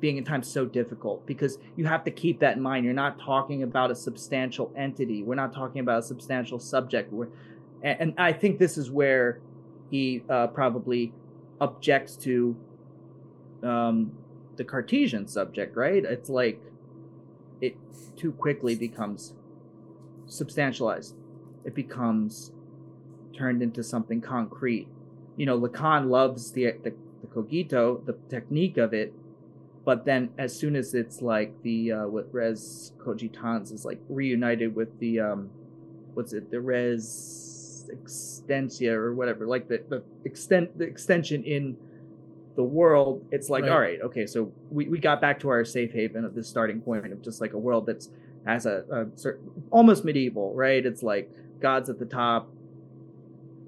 being 0.00 0.16
in 0.16 0.24
time 0.24 0.42
so 0.42 0.64
difficult 0.64 1.24
because 1.24 1.58
you 1.76 1.84
have 1.84 2.02
to 2.02 2.10
keep 2.10 2.40
that 2.40 2.56
in 2.56 2.62
mind. 2.62 2.84
You're 2.84 2.92
not 2.92 3.20
talking 3.20 3.62
about 3.62 3.92
a 3.92 3.94
substantial 3.94 4.72
entity. 4.76 5.22
We're 5.22 5.36
not 5.36 5.52
talking 5.52 5.82
about 5.82 6.00
a 6.00 6.02
substantial 6.02 6.58
subject. 6.58 7.12
We're, 7.12 7.28
and, 7.84 8.00
and 8.00 8.12
I 8.18 8.32
think 8.32 8.58
this 8.58 8.76
is 8.76 8.90
where 8.90 9.38
he 9.88 10.24
uh, 10.28 10.48
probably 10.48 11.12
objects 11.60 12.16
to 12.16 12.56
um, 13.62 14.10
the 14.58 14.64
Cartesian 14.64 15.26
subject, 15.26 15.76
right? 15.76 16.04
It's 16.04 16.28
like 16.28 16.60
it 17.62 17.76
too 18.16 18.32
quickly 18.32 18.74
becomes 18.74 19.32
substantialized. 20.26 21.14
It 21.64 21.74
becomes 21.74 22.52
turned 23.34 23.62
into 23.62 23.82
something 23.82 24.20
concrete. 24.20 24.88
You 25.36 25.46
know, 25.46 25.58
Lacan 25.58 26.10
loves 26.10 26.50
the, 26.52 26.72
the, 26.82 26.92
the 27.20 27.28
cogito, 27.28 28.04
the 28.04 28.16
technique 28.28 28.76
of 28.76 28.92
it, 28.92 29.14
but 29.84 30.04
then 30.04 30.30
as 30.36 30.54
soon 30.54 30.76
as 30.76 30.92
it's 30.92 31.22
like 31.22 31.54
the 31.62 31.92
uh, 31.92 32.06
what 32.08 32.28
res 32.34 32.92
cogitans 32.98 33.70
is 33.70 33.84
like 33.84 34.00
reunited 34.08 34.74
with 34.74 34.98
the 34.98 35.20
um, 35.20 35.50
what's 36.14 36.32
it 36.32 36.50
the 36.50 36.60
res 36.60 37.88
extensia 37.94 38.92
or 38.92 39.14
whatever, 39.14 39.46
like 39.46 39.68
the 39.68 39.82
the 39.88 40.02
extent 40.24 40.76
the 40.76 40.84
extension 40.84 41.44
in 41.44 41.76
the 42.58 42.64
world, 42.64 43.24
it's 43.30 43.48
like 43.48 43.62
right. 43.62 43.70
all 43.70 43.78
right, 43.78 44.00
okay, 44.00 44.26
so 44.26 44.50
we, 44.68 44.88
we 44.88 44.98
got 44.98 45.20
back 45.20 45.38
to 45.38 45.48
our 45.48 45.64
safe 45.64 45.92
haven 45.92 46.24
of 46.24 46.34
the 46.34 46.42
starting 46.42 46.80
point 46.80 47.12
of 47.12 47.22
just 47.22 47.40
like 47.40 47.52
a 47.52 47.56
world 47.56 47.86
that's 47.86 48.08
has 48.44 48.66
a, 48.66 48.84
a 48.90 49.16
certain 49.16 49.48
almost 49.70 50.04
medieval, 50.04 50.52
right? 50.54 50.84
It's 50.84 51.04
like 51.04 51.30
God's 51.60 51.88
at 51.88 52.00
the 52.00 52.04
top. 52.04 52.50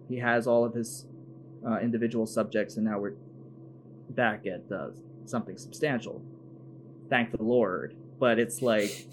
He 0.09 0.16
has 0.16 0.48
all 0.48 0.64
of 0.64 0.74
his 0.74 1.07
uh, 1.64 1.79
individual 1.79 2.26
subjects, 2.26 2.74
and 2.74 2.85
now 2.85 2.98
we're 2.98 3.14
back 4.09 4.44
at 4.46 4.62
uh, 4.72 4.88
something 5.24 5.57
substantial. 5.57 6.20
Thank 7.09 7.31
the 7.31 7.44
Lord. 7.44 7.94
But 8.18 8.40
it's 8.40 8.61
like 8.61 9.07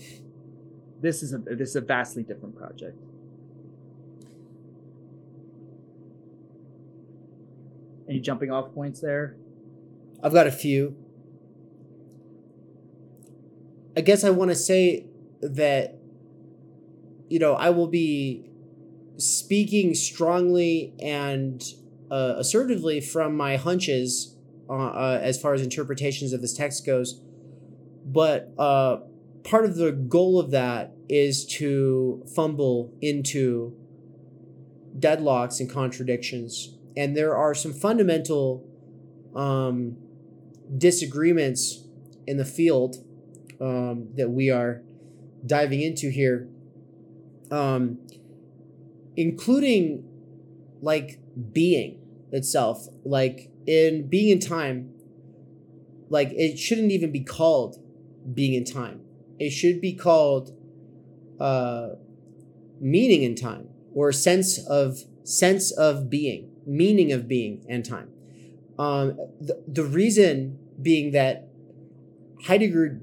this 1.01 1.21
is 1.21 1.33
a 1.33 1.37
this 1.37 1.69
is 1.69 1.75
a 1.75 1.81
vastly 1.81 2.23
different 2.23 2.57
project. 2.57 2.97
Any 8.09 8.19
jumping 8.19 8.49
off 8.49 8.73
points 8.73 9.01
there? 9.01 9.35
I've 10.23 10.33
got 10.33 10.47
a 10.47 10.51
few. 10.51 10.95
I 13.95 14.01
guess 14.01 14.23
I 14.23 14.29
want 14.29 14.51
to 14.51 14.55
say 14.55 15.05
that 15.41 15.97
you 17.29 17.39
know, 17.39 17.53
I 17.53 17.69
will 17.69 17.87
be 17.87 18.45
speaking 19.17 19.93
strongly 19.95 20.93
and 20.99 21.63
uh, 22.09 22.35
assertively 22.37 23.01
from 23.01 23.35
my 23.35 23.57
hunches 23.57 24.35
uh, 24.69 24.73
uh, 24.73 25.19
as 25.21 25.41
far 25.41 25.53
as 25.53 25.61
interpretations 25.61 26.33
of 26.33 26.41
this 26.41 26.53
text 26.53 26.85
goes. 26.85 27.21
But 28.05 28.53
uh, 28.57 28.97
part 29.43 29.65
of 29.65 29.75
the 29.75 29.91
goal 29.91 30.39
of 30.39 30.51
that 30.51 30.93
is 31.09 31.45
to 31.45 32.23
fumble 32.33 32.93
into 33.01 33.75
deadlocks 34.97 35.59
and 35.59 35.69
contradictions. 35.69 36.75
And 36.95 37.15
there 37.15 37.35
are 37.35 37.53
some 37.53 37.73
fundamental 37.73 38.65
um, 39.35 39.97
disagreements 40.75 41.85
in 42.25 42.37
the 42.37 42.45
field 42.45 42.97
um, 43.61 44.09
that 44.15 44.29
we 44.29 44.49
are 44.49 44.81
diving 45.45 45.81
into 45.81 46.09
here, 46.09 46.49
um, 47.51 47.99
including 49.15 50.03
like 50.81 51.19
being 51.51 51.99
itself. 52.31 52.87
Like 53.03 53.51
in 53.65 54.07
being 54.07 54.29
in 54.29 54.39
time, 54.39 54.93
like 56.09 56.31
it 56.31 56.57
shouldn't 56.57 56.91
even 56.91 57.11
be 57.11 57.23
called 57.23 57.77
being 58.33 58.53
in 58.53 58.65
time. 58.65 59.01
It 59.39 59.51
should 59.51 59.79
be 59.81 59.93
called 59.93 60.55
uh, 61.39 61.89
meaning 62.79 63.23
in 63.23 63.35
time 63.35 63.69
or 63.93 64.11
sense 64.11 64.59
of 64.67 64.99
sense 65.23 65.71
of 65.71 66.09
being, 66.09 66.51
meaning 66.65 67.11
of 67.11 67.27
being 67.27 67.65
and 67.67 67.85
time. 67.85 68.09
Um, 68.77 69.17
the, 69.41 69.63
the 69.67 69.83
reason 69.83 70.59
being 70.81 71.11
that 71.11 71.47
Heidegger, 72.45 73.01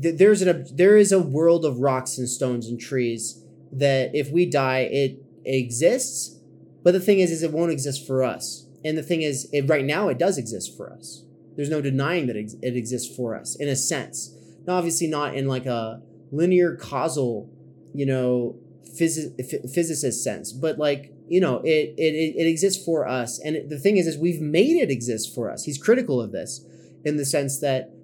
th- 0.00 0.16
there's 0.16 0.42
an 0.42 0.66
there 0.72 0.96
is 0.96 1.12
a 1.12 1.20
world 1.20 1.64
of 1.64 1.78
rocks 1.78 2.16
and 2.18 2.28
stones 2.28 2.66
and 2.66 2.80
trees 2.80 3.44
that 3.72 4.14
if 4.14 4.30
we 4.30 4.46
die, 4.46 4.88
it 4.90 5.22
exists. 5.44 6.38
But 6.82 6.92
the 6.92 7.00
thing 7.00 7.20
is, 7.20 7.30
is 7.30 7.42
it 7.42 7.52
won't 7.52 7.70
exist 7.70 8.06
for 8.06 8.24
us. 8.24 8.66
And 8.84 8.96
the 8.96 9.02
thing 9.02 9.20
is, 9.22 9.48
it, 9.52 9.68
right 9.68 9.84
now 9.84 10.08
it 10.08 10.18
does 10.18 10.38
exist 10.38 10.76
for 10.76 10.90
us. 10.90 11.24
There's 11.56 11.68
no 11.68 11.82
denying 11.82 12.26
that 12.28 12.36
it, 12.36 12.54
it 12.62 12.76
exists 12.76 13.14
for 13.14 13.36
us 13.36 13.54
in 13.56 13.68
a 13.68 13.76
sense. 13.76 14.34
Now, 14.66 14.76
obviously, 14.76 15.06
not 15.06 15.34
in 15.34 15.46
like 15.46 15.66
a 15.66 16.00
linear 16.32 16.76
causal, 16.76 17.50
you 17.92 18.06
know, 18.06 18.56
phys- 18.98 19.34
physicist 19.70 20.24
sense, 20.24 20.52
but 20.52 20.78
like 20.78 21.12
you 21.30 21.40
know, 21.40 21.58
it 21.58 21.94
it 21.96 22.34
it 22.36 22.46
exists 22.48 22.84
for 22.84 23.06
us. 23.06 23.38
And 23.38 23.70
the 23.70 23.78
thing 23.78 23.98
is, 23.98 24.08
is 24.08 24.18
we've 24.18 24.40
made 24.40 24.76
it 24.76 24.90
exist 24.90 25.32
for 25.32 25.48
us. 25.48 25.64
He's 25.64 25.78
critical 25.78 26.20
of 26.20 26.32
this 26.32 26.66
in 27.04 27.16
the 27.16 27.24
sense 27.24 27.60
that 27.60 27.94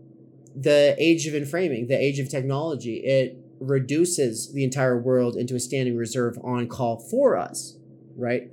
the 0.54 0.94
age 0.96 1.26
of 1.26 1.34
enframing, 1.34 1.88
the 1.88 2.00
age 2.00 2.20
of 2.20 2.28
technology, 2.28 2.98
it 2.98 3.36
reduces 3.58 4.52
the 4.52 4.62
entire 4.62 4.96
world 4.96 5.34
into 5.34 5.56
a 5.56 5.60
standing 5.60 5.96
reserve 5.96 6.38
on 6.44 6.68
call 6.68 7.00
for 7.00 7.36
us, 7.36 7.76
right? 8.16 8.48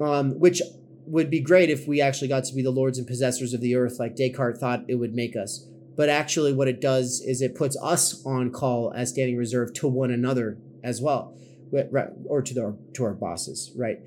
Um, 0.00 0.38
which 0.38 0.62
would 1.06 1.28
be 1.28 1.40
great 1.40 1.68
if 1.68 1.88
we 1.88 2.00
actually 2.00 2.28
got 2.28 2.44
to 2.44 2.54
be 2.54 2.62
the 2.62 2.70
lords 2.70 2.98
and 2.98 3.08
possessors 3.08 3.54
of 3.54 3.60
the 3.60 3.74
earth 3.74 3.98
like 3.98 4.14
Descartes 4.14 4.60
thought 4.60 4.84
it 4.86 4.96
would 4.96 5.14
make 5.14 5.34
us. 5.34 5.66
But 5.96 6.08
actually, 6.10 6.52
what 6.52 6.68
it 6.68 6.80
does 6.80 7.20
is 7.26 7.42
it 7.42 7.56
puts 7.56 7.76
us 7.82 8.24
on 8.24 8.52
call 8.52 8.92
as 8.92 9.10
standing 9.10 9.36
reserve 9.36 9.72
to 9.74 9.88
one 9.88 10.12
another 10.12 10.58
as 10.84 11.02
well, 11.02 11.34
or 12.26 12.42
to 12.42 12.60
our 12.60 12.74
to 12.94 13.04
our 13.04 13.14
bosses, 13.14 13.72
right? 13.76 13.98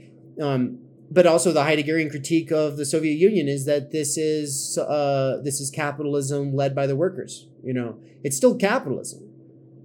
Um, 0.42 0.80
but 1.12 1.26
also, 1.26 1.52
the 1.52 1.62
Heideggerian 1.62 2.10
critique 2.10 2.52
of 2.52 2.78
the 2.78 2.86
Soviet 2.86 3.16
Union 3.16 3.48
is 3.48 3.66
that 3.66 3.92
this 3.92 4.18
is 4.18 4.78
uh, 4.78 5.40
this 5.44 5.60
is 5.60 5.72
capitalism 5.72 6.56
led 6.56 6.76
by 6.76 6.86
the 6.86 6.96
workers. 6.96 7.48
You 7.64 7.74
know, 7.74 8.00
it's 8.24 8.38
still 8.38 8.56
capitalism, 8.56 9.28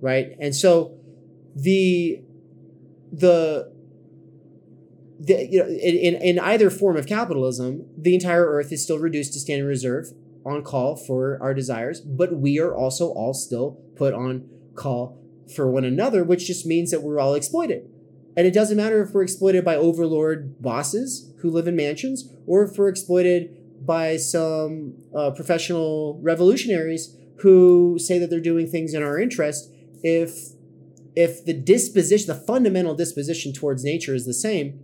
right? 0.00 0.36
And 0.38 0.54
so 0.54 0.98
the 1.54 2.22
the 3.12 3.72
the, 5.18 5.46
you 5.46 5.60
know, 5.60 5.66
in, 5.66 6.16
in 6.16 6.38
either 6.38 6.68
form 6.70 6.96
of 6.96 7.06
capitalism, 7.06 7.86
the 7.96 8.14
entire 8.14 8.44
earth 8.44 8.72
is 8.72 8.82
still 8.82 8.98
reduced 8.98 9.32
to 9.32 9.40
standing 9.40 9.66
reserve 9.66 10.08
on 10.44 10.62
call 10.62 10.96
for 10.96 11.38
our 11.40 11.54
desires, 11.54 12.00
but 12.00 12.36
we 12.36 12.58
are 12.58 12.74
also 12.74 13.08
all 13.08 13.32
still 13.32 13.80
put 13.96 14.12
on 14.12 14.46
call 14.74 15.23
for 15.54 15.70
one 15.70 15.84
another, 15.84 16.24
which 16.24 16.46
just 16.46 16.66
means 16.66 16.90
that 16.90 17.02
we're 17.02 17.20
all 17.20 17.34
exploited. 17.34 17.88
And 18.36 18.46
it 18.46 18.54
doesn't 18.54 18.76
matter 18.76 19.02
if 19.02 19.12
we're 19.12 19.22
exploited 19.22 19.64
by 19.64 19.76
overlord 19.76 20.60
bosses 20.60 21.32
who 21.40 21.50
live 21.50 21.68
in 21.68 21.76
mansions 21.76 22.32
or 22.46 22.64
if 22.64 22.76
we're 22.76 22.88
exploited 22.88 23.56
by 23.86 24.16
some 24.16 24.94
uh, 25.14 25.30
professional 25.30 26.18
revolutionaries 26.22 27.16
who 27.38 27.98
say 27.98 28.18
that 28.18 28.30
they're 28.30 28.40
doing 28.40 28.66
things 28.66 28.94
in 28.94 29.02
our 29.02 29.18
interest. 29.18 29.70
If 30.02 30.54
if 31.16 31.44
the 31.44 31.52
disposition, 31.52 32.26
the 32.26 32.40
fundamental 32.40 32.96
disposition 32.96 33.52
towards 33.52 33.84
nature 33.84 34.14
is 34.16 34.26
the 34.26 34.34
same, 34.34 34.80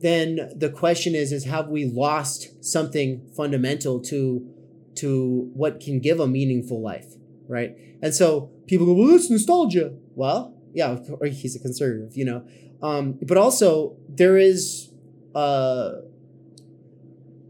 then 0.00 0.50
the 0.56 0.70
question 0.70 1.14
is 1.14 1.30
is 1.30 1.44
have 1.44 1.68
we 1.68 1.84
lost 1.84 2.64
something 2.64 3.26
fundamental 3.36 4.00
to 4.00 4.50
to 4.96 5.50
what 5.54 5.80
can 5.80 6.00
give 6.00 6.20
a 6.20 6.26
meaningful 6.26 6.82
life 6.82 7.14
right? 7.48 7.76
And 8.02 8.14
so 8.14 8.50
people 8.66 8.86
go 8.86 8.94
well 8.94 9.08
that's 9.08 9.30
nostalgia. 9.30 9.94
Well 10.14 10.54
yeah 10.72 10.98
he's 11.26 11.54
a 11.54 11.60
conservative 11.60 12.16
you 12.16 12.24
know? 12.24 12.46
Um, 12.82 13.18
but 13.22 13.36
also 13.36 13.96
there 14.08 14.36
is 14.36 14.90
uh, 15.34 15.92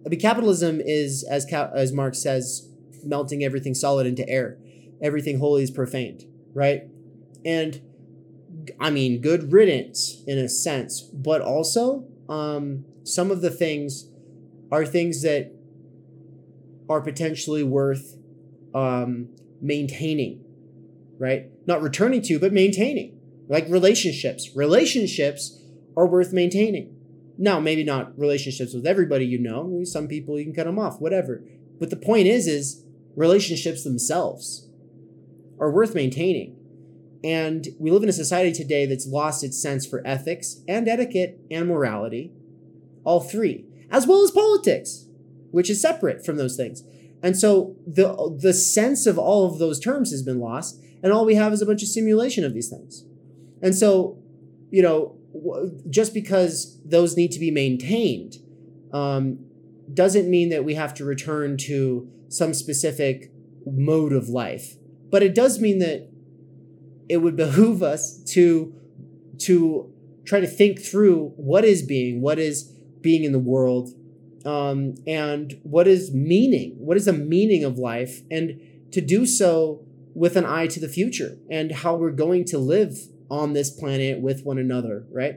I 0.04 0.08
mean 0.08 0.20
capitalism 0.20 0.80
is 0.80 1.24
as 1.24 1.46
Ca- 1.48 1.70
as 1.74 1.92
Marx 1.92 2.22
says 2.22 2.68
melting 3.04 3.44
everything 3.44 3.74
solid 3.74 4.06
into 4.06 4.28
air. 4.28 4.58
Everything 5.02 5.38
holy 5.38 5.62
is 5.62 5.70
profaned 5.70 6.24
right? 6.54 6.84
And 7.44 7.80
I 8.80 8.90
mean 8.90 9.20
good 9.20 9.52
riddance 9.52 10.22
in 10.26 10.38
a 10.38 10.48
sense 10.48 11.02
but 11.02 11.42
also 11.42 12.06
um, 12.28 12.84
some 13.02 13.30
of 13.30 13.42
the 13.42 13.50
things 13.50 14.06
are 14.72 14.86
things 14.86 15.22
that 15.22 15.52
are 16.88 17.00
potentially 17.00 17.62
worth 17.62 18.16
um, 18.74 19.28
maintaining, 19.64 20.44
right? 21.18 21.50
Not 21.66 21.82
returning 21.82 22.22
to, 22.22 22.38
but 22.38 22.52
maintaining. 22.52 23.18
Like 23.48 23.66
relationships. 23.68 24.54
Relationships 24.54 25.60
are 25.96 26.06
worth 26.06 26.32
maintaining. 26.32 26.94
Now, 27.36 27.58
maybe 27.58 27.82
not 27.82 28.16
relationships 28.18 28.74
with 28.74 28.86
everybody 28.86 29.24
you 29.24 29.38
know. 29.38 29.82
Some 29.84 30.06
people 30.06 30.38
you 30.38 30.44
can 30.44 30.54
cut 30.54 30.66
them 30.66 30.78
off, 30.78 31.00
whatever. 31.00 31.42
But 31.80 31.90
the 31.90 31.96
point 31.96 32.26
is, 32.26 32.46
is 32.46 32.84
relationships 33.16 33.82
themselves 33.82 34.68
are 35.58 35.70
worth 35.70 35.94
maintaining. 35.94 36.56
And 37.24 37.68
we 37.78 37.90
live 37.90 38.02
in 38.02 38.08
a 38.08 38.12
society 38.12 38.52
today 38.52 38.84
that's 38.84 39.06
lost 39.06 39.42
its 39.42 39.60
sense 39.60 39.86
for 39.86 40.06
ethics 40.06 40.60
and 40.68 40.86
etiquette 40.86 41.40
and 41.50 41.68
morality, 41.68 42.32
all 43.02 43.20
three, 43.20 43.64
as 43.90 44.06
well 44.06 44.22
as 44.22 44.30
politics, 44.30 45.06
which 45.50 45.70
is 45.70 45.80
separate 45.80 46.24
from 46.24 46.36
those 46.36 46.56
things. 46.56 46.82
And 47.24 47.38
so 47.38 47.74
the 47.86 48.36
the 48.38 48.52
sense 48.52 49.06
of 49.06 49.18
all 49.18 49.46
of 49.50 49.58
those 49.58 49.80
terms 49.80 50.10
has 50.10 50.22
been 50.22 50.40
lost, 50.40 50.78
and 51.02 51.10
all 51.10 51.24
we 51.24 51.36
have 51.36 51.54
is 51.54 51.62
a 51.62 51.66
bunch 51.66 51.82
of 51.82 51.88
simulation 51.88 52.44
of 52.44 52.52
these 52.52 52.68
things. 52.68 53.06
And 53.62 53.74
so, 53.74 54.18
you 54.70 54.82
know, 54.82 55.16
just 55.88 56.12
because 56.12 56.78
those 56.84 57.16
need 57.16 57.32
to 57.32 57.40
be 57.40 57.50
maintained 57.50 58.36
um, 58.92 59.38
doesn't 59.92 60.28
mean 60.30 60.50
that 60.50 60.66
we 60.66 60.74
have 60.74 60.92
to 60.94 61.04
return 61.06 61.56
to 61.56 62.10
some 62.28 62.52
specific 62.52 63.32
mode 63.64 64.12
of 64.12 64.28
life. 64.28 64.76
But 65.10 65.22
it 65.22 65.34
does 65.34 65.58
mean 65.58 65.78
that 65.78 66.10
it 67.08 67.18
would 67.18 67.36
behoove 67.36 67.82
us 67.82 68.22
to 68.34 68.74
to 69.38 69.90
try 70.26 70.40
to 70.40 70.46
think 70.46 70.78
through 70.78 71.32
what 71.36 71.64
is 71.64 71.80
being, 71.82 72.20
what 72.20 72.38
is 72.38 72.64
being 73.00 73.24
in 73.24 73.32
the 73.32 73.38
world, 73.38 73.94
um, 74.44 74.94
and 75.06 75.58
what 75.62 75.88
is 75.88 76.12
meaning, 76.12 76.74
what 76.78 76.96
is 76.96 77.06
the 77.06 77.12
meaning 77.12 77.64
of 77.64 77.78
life, 77.78 78.22
and 78.30 78.60
to 78.92 79.00
do 79.00 79.26
so 79.26 79.84
with 80.14 80.36
an 80.36 80.44
eye 80.44 80.66
to 80.68 80.78
the 80.78 80.88
future 80.88 81.38
and 81.50 81.72
how 81.72 81.96
we're 81.96 82.12
going 82.12 82.44
to 82.44 82.58
live 82.58 82.96
on 83.30 83.52
this 83.52 83.70
planet 83.70 84.20
with 84.20 84.44
one 84.44 84.58
another, 84.58 85.04
right? 85.10 85.36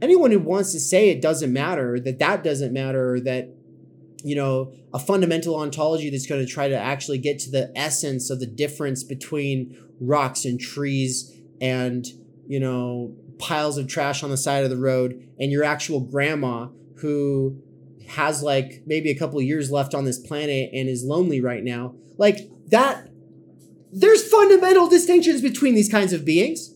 Anyone 0.00 0.30
who 0.30 0.38
wants 0.38 0.72
to 0.72 0.80
say 0.80 1.10
it 1.10 1.20
doesn't 1.20 1.52
matter, 1.52 2.00
that 2.00 2.18
that 2.18 2.42
doesn't 2.42 2.72
matter, 2.72 3.20
that 3.20 3.54
you 4.24 4.36
know, 4.36 4.72
a 4.94 4.98
fundamental 4.98 5.56
ontology 5.56 6.10
that's 6.10 6.26
going 6.26 6.44
to 6.44 6.50
try 6.50 6.68
to 6.68 6.76
actually 6.76 7.18
get 7.18 7.38
to 7.40 7.50
the 7.50 7.72
essence 7.76 8.30
of 8.30 8.40
the 8.40 8.46
difference 8.46 9.02
between 9.02 9.76
rocks 10.00 10.44
and 10.44 10.60
trees 10.60 11.32
and, 11.60 12.06
you 12.46 12.60
know, 12.60 13.14
piles 13.38 13.78
of 13.78 13.88
trash 13.88 14.22
on 14.22 14.30
the 14.30 14.36
side 14.36 14.64
of 14.64 14.70
the 14.70 14.76
road 14.76 15.28
and 15.40 15.50
your 15.50 15.64
actual 15.64 16.00
grandma 16.00 16.68
who 16.96 17.60
has 18.12 18.42
like 18.42 18.82
maybe 18.86 19.10
a 19.10 19.18
couple 19.18 19.40
years 19.40 19.70
left 19.70 19.94
on 19.94 20.04
this 20.04 20.18
planet 20.18 20.70
and 20.72 20.88
is 20.88 21.04
lonely 21.04 21.40
right 21.40 21.64
now. 21.64 21.94
Like 22.18 22.48
that 22.68 23.08
there's 23.92 24.26
fundamental 24.26 24.88
distinctions 24.88 25.42
between 25.42 25.74
these 25.74 25.90
kinds 25.90 26.12
of 26.12 26.24
beings. 26.24 26.74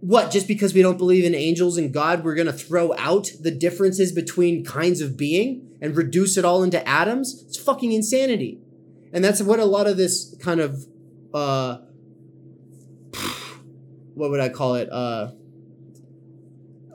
What, 0.00 0.30
just 0.30 0.46
because 0.46 0.74
we 0.74 0.82
don't 0.82 0.98
believe 0.98 1.24
in 1.24 1.34
angels 1.34 1.76
and 1.76 1.92
God, 1.92 2.22
we're 2.22 2.34
going 2.34 2.46
to 2.46 2.52
throw 2.52 2.94
out 2.96 3.30
the 3.40 3.50
differences 3.50 4.12
between 4.12 4.64
kinds 4.64 5.00
of 5.00 5.16
being 5.16 5.76
and 5.80 5.96
reduce 5.96 6.36
it 6.36 6.44
all 6.44 6.62
into 6.62 6.86
atoms? 6.86 7.44
It's 7.46 7.58
fucking 7.58 7.92
insanity. 7.92 8.60
And 9.12 9.24
that's 9.24 9.42
what 9.42 9.58
a 9.58 9.64
lot 9.64 9.86
of 9.86 9.96
this 9.96 10.36
kind 10.40 10.60
of, 10.60 10.86
uh, 11.34 11.78
what 14.14 14.30
would 14.30 14.40
I 14.40 14.50
call 14.50 14.74
it? 14.76 14.88
Uh, 14.92 15.32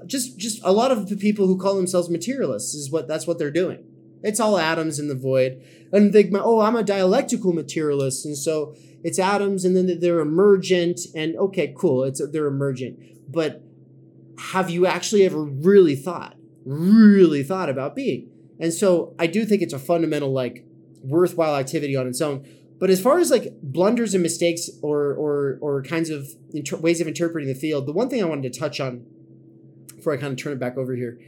just, 0.08 0.38
just 0.38 0.62
a 0.64 0.72
lot 0.72 0.92
of 0.92 1.10
the 1.10 1.18
people 1.18 1.48
who 1.48 1.58
call 1.58 1.76
themselves 1.76 2.10
materialists 2.10 2.74
is 2.74 2.92
what 2.92 3.08
that's 3.08 3.28
what 3.28 3.40
they're 3.40 3.52
doing. 3.52 3.84
It's 4.22 4.40
all 4.40 4.58
atoms 4.58 5.00
in 5.00 5.10
the 5.10 5.16
void, 5.16 5.62
and 5.92 6.14
they, 6.14 6.32
oh, 6.34 6.62
I'm 6.62 6.78
a 6.78 6.84
dialectical 6.84 7.52
materialist, 7.52 8.26
and 8.26 8.38
so 8.38 8.74
it's 9.04 9.20
atoms 9.20 9.66
and 9.66 9.76
then 9.76 10.00
they're 10.00 10.20
emergent. 10.20 11.02
And 11.14 11.36
okay 11.36 11.74
cool. 11.78 12.04
It's 12.04 12.22
they're 12.32 12.48
emergent. 12.48 13.00
But 13.30 13.62
have 14.52 14.70
you 14.70 14.88
actually 14.88 15.26
ever 15.26 15.44
really 15.44 15.96
thought 15.96 16.36
really 16.66 17.44
thought 17.44 17.70
about 17.70 17.96
being? 17.96 18.30
And 18.60 18.74
so 18.74 19.14
i 19.20 19.28
do 19.28 19.46
think 19.46 19.62
it's 19.62 19.74
a 19.74 19.80
fundamental 19.80 20.32
like 20.32 20.66
worthwhile 21.04 21.56
activity 21.58 21.96
on 21.96 22.08
its 22.08 22.22
own. 22.22 22.48
But 22.80 22.90
as 22.90 23.02
far 23.02 23.20
as 23.20 23.30
like 23.30 23.54
blunders 23.62 24.14
and 24.14 24.24
mistakes 24.24 24.70
or 24.82 25.14
or 25.14 25.58
or 25.62 25.84
kinds 25.84 26.10
of 26.10 26.30
inter- 26.54 26.78
ways 26.78 27.02
of 27.02 27.08
interpreting 27.08 27.48
the 27.48 27.60
field 27.60 27.86
the 27.86 27.94
one 27.94 28.10
thing 28.10 28.22
i 28.22 28.26
wanted 28.26 28.52
to 28.52 28.60
touch 28.60 28.80
on 28.80 29.06
before 30.04 30.14
i 30.14 30.18
kind 30.18 30.32
of 30.32 30.38
turn 30.38 30.54
it 30.54 30.60
back 30.60 30.78
over 30.78 30.96
here 30.96 31.20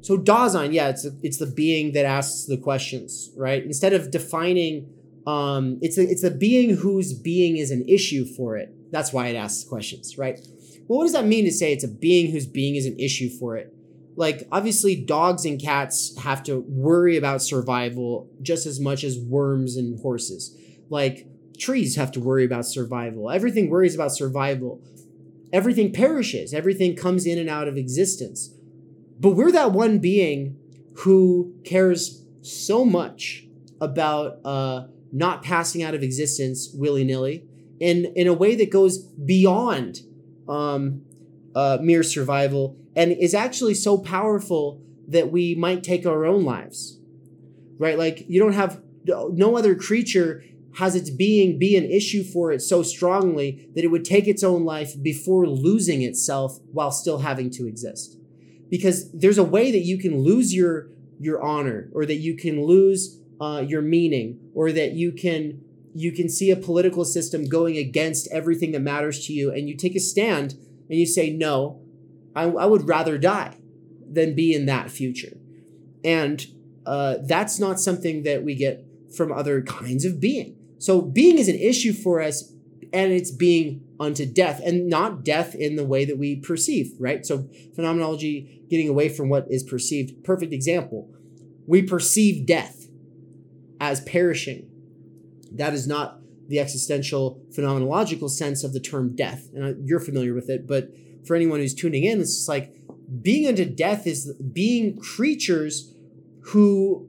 so 0.00 0.16
Dasein, 0.16 0.72
yeah, 0.72 0.88
it's 0.88 1.06
it's 1.22 1.36
the 1.38 1.46
being 1.46 1.92
that 1.92 2.06
asks 2.06 2.46
the 2.46 2.56
questions, 2.56 3.30
right? 3.36 3.62
Instead 3.62 3.92
of 3.92 4.10
defining 4.10 4.88
um, 5.26 5.78
it's 5.82 5.98
a, 5.98 6.02
it's 6.02 6.22
a 6.22 6.30
being 6.30 6.76
whose 6.76 7.12
being 7.12 7.58
is 7.58 7.70
an 7.70 7.84
issue 7.86 8.24
for 8.24 8.56
it. 8.56 8.72
That's 8.90 9.12
why 9.12 9.26
it 9.26 9.36
asks 9.36 9.68
questions, 9.68 10.16
right? 10.16 10.40
Well, 10.86 11.00
what 11.00 11.04
does 11.04 11.12
that 11.12 11.26
mean 11.26 11.44
to 11.44 11.50
say 11.50 11.74
it's 11.74 11.84
a 11.84 11.88
being 11.88 12.32
whose 12.32 12.46
being 12.46 12.76
is 12.76 12.86
an 12.86 12.98
issue 12.98 13.28
for 13.28 13.58
it? 13.58 13.74
Like, 14.16 14.48
obviously, 14.50 14.96
dogs 14.96 15.44
and 15.44 15.60
cats 15.60 16.16
have 16.20 16.42
to 16.44 16.64
worry 16.66 17.18
about 17.18 17.42
survival 17.42 18.30
just 18.40 18.64
as 18.64 18.80
much 18.80 19.04
as 19.04 19.18
worms 19.18 19.76
and 19.76 20.00
horses. 20.00 20.56
Like, 20.88 21.26
trees 21.58 21.96
have 21.96 22.10
to 22.12 22.20
worry 22.20 22.46
about 22.46 22.64
survival. 22.64 23.30
Everything 23.30 23.68
worries 23.68 23.94
about 23.94 24.12
survival. 24.12 24.80
Everything 25.52 25.92
perishes, 25.92 26.52
everything 26.52 26.94
comes 26.94 27.26
in 27.26 27.38
and 27.38 27.48
out 27.48 27.68
of 27.68 27.76
existence. 27.76 28.54
But 29.18 29.30
we're 29.30 29.52
that 29.52 29.72
one 29.72 29.98
being 29.98 30.56
who 30.98 31.54
cares 31.64 32.24
so 32.42 32.84
much 32.84 33.46
about 33.80 34.40
uh, 34.44 34.86
not 35.12 35.42
passing 35.42 35.82
out 35.82 35.94
of 35.94 36.02
existence 36.02 36.70
willy 36.74 37.04
nilly 37.04 37.44
in, 37.80 38.06
in 38.16 38.26
a 38.26 38.32
way 38.32 38.54
that 38.56 38.70
goes 38.70 38.98
beyond 38.98 40.00
um, 40.48 41.02
uh, 41.54 41.78
mere 41.80 42.02
survival 42.02 42.76
and 42.94 43.12
is 43.12 43.34
actually 43.34 43.74
so 43.74 43.98
powerful 43.98 44.82
that 45.06 45.30
we 45.30 45.54
might 45.54 45.82
take 45.82 46.04
our 46.04 46.24
own 46.26 46.44
lives. 46.44 46.98
Right? 47.78 47.96
Like, 47.96 48.24
you 48.28 48.40
don't 48.40 48.52
have 48.52 48.82
no 49.06 49.56
other 49.56 49.74
creature 49.74 50.42
has 50.76 50.94
its 50.94 51.10
being 51.10 51.58
be 51.58 51.76
an 51.76 51.84
issue 51.84 52.22
for 52.22 52.52
it 52.52 52.60
so 52.60 52.82
strongly 52.82 53.68
that 53.74 53.84
it 53.84 53.88
would 53.88 54.04
take 54.04 54.28
its 54.28 54.44
own 54.44 54.64
life 54.64 55.00
before 55.02 55.46
losing 55.46 56.02
itself 56.02 56.58
while 56.72 56.90
still 56.90 57.18
having 57.18 57.50
to 57.50 57.66
exist. 57.66 58.16
Because 58.70 59.10
there's 59.12 59.38
a 59.38 59.44
way 59.44 59.72
that 59.72 59.80
you 59.80 59.98
can 59.98 60.22
lose 60.22 60.54
your 60.54 60.88
your 61.18 61.42
honor 61.42 61.90
or 61.92 62.06
that 62.06 62.16
you 62.16 62.36
can 62.36 62.64
lose 62.64 63.20
uh, 63.40 63.64
your 63.66 63.82
meaning 63.82 64.38
or 64.54 64.72
that 64.72 64.92
you 64.92 65.12
can 65.12 65.60
you 65.94 66.12
can 66.12 66.28
see 66.28 66.50
a 66.50 66.56
political 66.56 67.04
system 67.04 67.48
going 67.48 67.76
against 67.76 68.28
everything 68.30 68.72
that 68.72 68.80
matters 68.80 69.26
to 69.26 69.32
you 69.32 69.52
and 69.52 69.68
you 69.68 69.76
take 69.76 69.96
a 69.96 70.00
stand 70.00 70.54
and 70.88 70.98
you 70.98 71.06
say 71.06 71.30
no 71.30 71.80
i, 72.36 72.42
I 72.42 72.66
would 72.66 72.86
rather 72.86 73.18
die 73.18 73.56
than 74.10 74.34
be 74.34 74.54
in 74.54 74.66
that 74.66 74.90
future 74.90 75.36
and 76.04 76.46
uh, 76.86 77.16
that's 77.22 77.58
not 77.58 77.78
something 77.78 78.22
that 78.22 78.42
we 78.42 78.54
get 78.54 78.84
from 79.14 79.30
other 79.30 79.60
kinds 79.62 80.04
of 80.04 80.20
being 80.20 80.57
so 80.78 81.00
being 81.00 81.38
is 81.38 81.48
an 81.48 81.56
issue 81.56 81.92
for 81.92 82.20
us 82.20 82.52
and 82.92 83.12
it's 83.12 83.30
being 83.30 83.82
unto 84.00 84.24
death 84.24 84.60
and 84.64 84.88
not 84.88 85.24
death 85.24 85.54
in 85.54 85.76
the 85.76 85.84
way 85.84 86.04
that 86.04 86.18
we 86.18 86.36
perceive 86.36 86.92
right 86.98 87.26
so 87.26 87.48
phenomenology 87.74 88.62
getting 88.70 88.88
away 88.88 89.08
from 89.08 89.28
what 89.28 89.46
is 89.50 89.62
perceived 89.62 90.24
perfect 90.24 90.52
example 90.52 91.10
we 91.68 91.82
perceive 91.82 92.46
death 92.46 92.88
as 93.80 94.00
perishing. 94.00 94.68
That 95.52 95.74
is 95.74 95.86
not 95.86 96.20
the 96.48 96.58
existential 96.58 97.42
phenomenological 97.50 98.30
sense 98.30 98.64
of 98.64 98.72
the 98.72 98.80
term 98.80 99.14
death. 99.14 99.48
And 99.54 99.86
you're 99.86 100.00
familiar 100.00 100.34
with 100.34 100.48
it, 100.48 100.66
but 100.66 100.88
for 101.26 101.36
anyone 101.36 101.60
who's 101.60 101.74
tuning 101.74 102.04
in, 102.04 102.20
it's 102.20 102.36
just 102.36 102.48
like 102.48 102.74
being 103.20 103.46
unto 103.46 103.64
death 103.64 104.06
is 104.06 104.32
being 104.34 104.98
creatures 104.98 105.94
who 106.40 107.08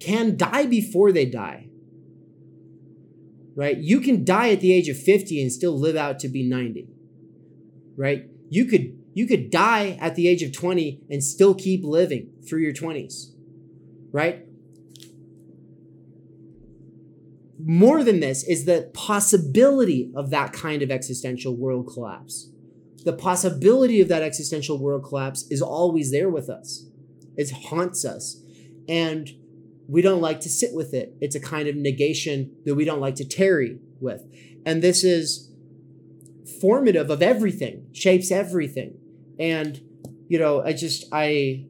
can 0.00 0.36
die 0.36 0.66
before 0.66 1.12
they 1.12 1.26
die. 1.26 1.68
Right? 3.60 3.76
You 3.76 4.00
can 4.00 4.24
die 4.24 4.50
at 4.50 4.60
the 4.60 4.72
age 4.72 4.88
of 4.88 4.96
50 4.96 5.42
and 5.42 5.52
still 5.52 5.78
live 5.78 5.96
out 5.96 6.18
to 6.20 6.28
be 6.28 6.48
90. 6.48 6.88
Right? 7.96 8.24
You 8.48 8.64
could 8.64 8.96
you 9.12 9.26
could 9.26 9.50
die 9.50 9.98
at 10.00 10.14
the 10.14 10.28
age 10.28 10.42
of 10.42 10.52
20 10.52 11.02
and 11.10 11.22
still 11.22 11.54
keep 11.54 11.84
living 11.84 12.30
through 12.48 12.60
your 12.62 12.72
20s. 12.72 13.32
Right? 14.12 14.46
more 17.66 18.02
than 18.02 18.20
this 18.20 18.42
is 18.44 18.64
the 18.64 18.90
possibility 18.94 20.10
of 20.14 20.30
that 20.30 20.52
kind 20.52 20.82
of 20.82 20.90
existential 20.90 21.56
world 21.56 21.88
collapse. 21.92 22.50
The 23.04 23.12
possibility 23.12 24.00
of 24.00 24.08
that 24.08 24.22
existential 24.22 24.78
world 24.78 25.04
collapse 25.04 25.46
is 25.50 25.62
always 25.62 26.10
there 26.10 26.28
with 26.28 26.48
us. 26.48 26.86
It 27.36 27.50
haunts 27.50 28.04
us. 28.04 28.42
And 28.88 29.30
we 29.90 30.02
don't 30.02 30.20
like 30.20 30.40
to 30.40 30.48
sit 30.48 30.72
with 30.72 30.94
it. 30.94 31.14
It's 31.20 31.34
a 31.34 31.40
kind 31.40 31.68
of 31.68 31.74
negation 31.74 32.54
that 32.64 32.76
we 32.76 32.84
don't 32.84 33.00
like 33.00 33.16
to 33.16 33.24
tarry 33.24 33.80
with. 34.00 34.22
And 34.64 34.82
this 34.82 35.02
is 35.02 35.50
formative 36.60 37.10
of 37.10 37.22
everything, 37.22 37.86
shapes 37.92 38.30
everything. 38.30 38.98
And 39.38 39.80
you 40.28 40.38
know, 40.38 40.62
I 40.62 40.74
just 40.74 41.06
I 41.12 41.66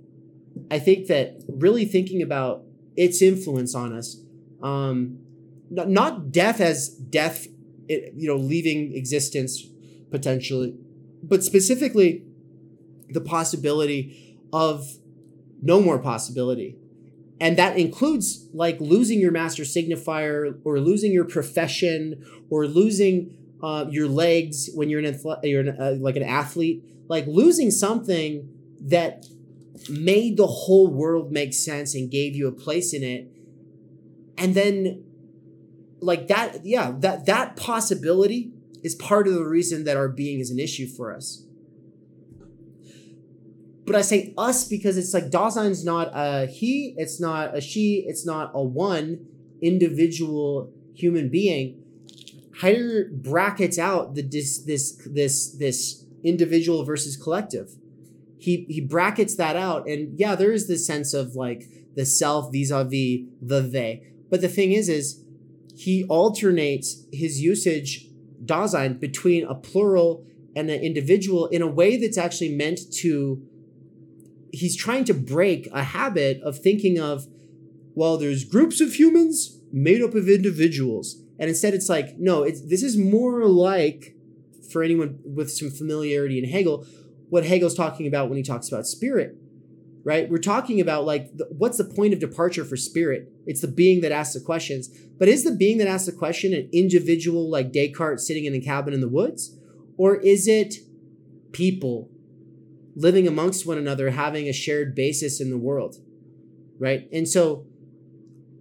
I 0.71 0.79
think 0.79 1.07
that 1.07 1.43
really 1.49 1.87
thinking 1.87 2.21
about 2.21 2.65
its 2.95 3.23
influence 3.23 3.75
on 3.75 3.97
us, 3.97 4.21
um, 4.63 5.19
not, 5.71 6.31
death 6.31 6.61
as 6.61 6.89
death, 6.89 7.47
it, 7.89 8.13
you 8.17 8.29
know, 8.29 8.37
leaving 8.37 8.95
existence 8.95 9.65
potentially, 10.11 10.77
but 11.23 11.43
specifically 11.43 12.25
the 13.09 13.21
possibility 13.21 14.37
of 14.53 14.85
no 15.63 15.81
more 15.81 15.99
possibility. 15.99 16.77
And 17.41 17.57
that 17.57 17.79
includes 17.79 18.47
like 18.53 18.81
losing 18.81 19.19
your 19.19 19.33
master 19.33 19.63
signifier 19.63 20.59
or 20.65 20.79
losing 20.79 21.13
your 21.13 21.25
profession 21.25 22.25
or 22.51 22.67
losing 22.67 23.37
uh, 23.63 23.87
your 23.89 24.09
legs 24.09 24.69
when 24.75 24.91
you're 24.91 25.01
an 25.01 25.19
you're 25.43 25.61
an, 25.61 25.81
uh, 25.81 25.97
like 25.99 26.17
an 26.17 26.23
athlete, 26.23 26.85
like 27.09 27.27
losing 27.27 27.71
something 27.71 28.49
that 28.83 29.25
made 29.89 30.37
the 30.37 30.47
whole 30.47 30.89
world 30.89 31.33
make 31.33 31.55
sense 31.55 31.95
and 31.95 32.11
gave 32.11 32.37
you 32.37 32.47
a 32.47 32.53
place 32.53 32.93
in 32.93 33.03
it. 33.03 33.29
And 34.37 34.55
then 34.55 35.05
like 36.01 36.29
that 36.29 36.65
yeah 36.65 36.93
that 36.99 37.27
that 37.27 37.57
possibility 37.57 38.53
is 38.83 38.95
part 38.95 39.29
of 39.29 39.35
the 39.35 39.45
reason 39.45 39.85
that 39.85 39.97
our 39.97 40.09
being 40.09 40.41
is 40.41 40.51
an 40.51 40.59
issue 40.59 40.87
for 40.87 41.15
us 41.15 41.45
but 43.91 43.99
i 43.99 44.03
say 44.03 44.33
us 44.39 44.69
because 44.69 44.97
it's 44.97 45.13
like 45.13 45.31
Dasein's 45.31 45.85
not 45.85 46.11
a 46.15 46.47
he 46.47 46.95
it's 46.97 47.21
not 47.21 47.57
a 47.57 47.61
she 47.61 48.05
it's 48.07 48.25
not 48.25 48.53
a 48.55 48.63
one 48.63 49.27
individual 49.63 50.73
human 50.95 51.29
being. 51.29 51.83
Heidegger 52.61 53.11
brackets 53.13 53.79
out 53.79 54.15
the 54.15 54.23
this 54.23 54.59
this 54.59 55.01
this 55.07 55.53
this 55.53 56.05
individual 56.23 56.85
versus 56.85 57.17
collective. 57.17 57.71
He 58.39 58.67
he 58.69 58.81
brackets 58.81 59.35
that 59.37 59.57
out 59.57 59.89
and 59.89 60.19
yeah 60.19 60.35
there 60.35 60.53
is 60.53 60.69
this 60.69 60.87
sense 60.87 61.15
of 61.15 61.35
like 61.35 61.65
the 61.97 62.05
self 62.05 62.53
vis-a-vis 62.53 63.27
the 63.41 63.61
they. 63.61 64.03
But 64.31 64.41
the 64.41 64.49
thing 64.49 64.73
is 64.73 64.89
is 64.89 65.25
he 65.75 66.05
alternates 66.05 67.07
his 67.13 67.41
usage 67.41 68.09
dasein 68.45 69.01
between 69.01 69.45
a 69.45 69.55
plural 69.55 70.25
and 70.55 70.69
an 70.69 70.81
individual 70.81 71.47
in 71.47 71.63
a 71.63 71.67
way 71.67 71.97
that's 71.97 72.19
actually 72.19 72.55
meant 72.55 72.81
to 72.93 73.43
he's 74.53 74.77
trying 74.77 75.05
to 75.05 75.15
break 75.15 75.69
a 75.73 75.83
habit 75.83 76.41
of 76.43 76.59
thinking 76.59 76.99
of 76.99 77.27
well 77.95 78.17
there's 78.17 78.45
groups 78.45 78.81
of 78.81 78.95
humans 78.95 79.59
made 79.73 80.03
up 80.03 80.15
of 80.15 80.29
individuals 80.29 81.23
and 81.39 81.49
instead 81.49 81.75
it's 81.75 81.89
like 81.89 82.19
no 82.19 82.43
it's 82.43 82.61
this 82.63 82.83
is 82.83 82.97
more 82.97 83.45
like 83.47 84.15
for 84.73 84.83
anyone 84.83 85.19
with 85.25 85.51
some 85.51 85.71
familiarity 85.71 86.39
in 86.39 86.49
hegel 86.49 86.87
what 87.31 87.47
Hegel's 87.47 87.75
talking 87.75 88.07
about 88.07 88.29
when 88.29 88.37
he 88.37 88.43
talks 88.43 88.69
about 88.69 88.87
spirit, 88.87 89.37
right? 90.05 90.29
We're 90.29 90.39
talking 90.39 90.81
about 90.81 91.07
like 91.07 91.37
the, 91.37 91.47
what's 91.57 91.79
the 91.79 91.85
point 91.85 92.13
of 92.13 92.19
departure 92.19 92.65
for 92.65 92.77
spirit? 92.77 93.33
It's 93.47 93.61
the 93.63 93.69
being 93.69 94.03
that 94.03 94.13
asks 94.13 94.35
the 94.35 94.41
questions. 94.41 94.89
But 95.19 95.29
is 95.29 95.45
the 95.45 95.53
being 95.53 95.79
that 95.79 95.87
asks 95.87 96.07
the 96.07 96.13
question 96.13 96.53
an 96.53 96.69
individual 96.73 97.49
like 97.49 97.73
Descartes 97.73 98.27
sitting 98.27 98.45
in 98.45 98.55
a 98.55 98.61
cabin 98.61 98.93
in 98.93 99.01
the 99.01 99.09
woods? 99.09 99.57
Or 99.97 100.17
is 100.17 100.49
it 100.49 100.77
people 101.53 102.10
living 103.01 103.27
amongst 103.27 103.67
one 103.67 103.79
another, 103.79 104.11
having 104.11 104.47
a 104.47 104.53
shared 104.53 104.95
basis 104.95 105.41
in 105.41 105.51
the 105.51 105.57
world, 105.57 105.97
right? 106.79 107.09
And 107.13 107.27
so 107.27 107.67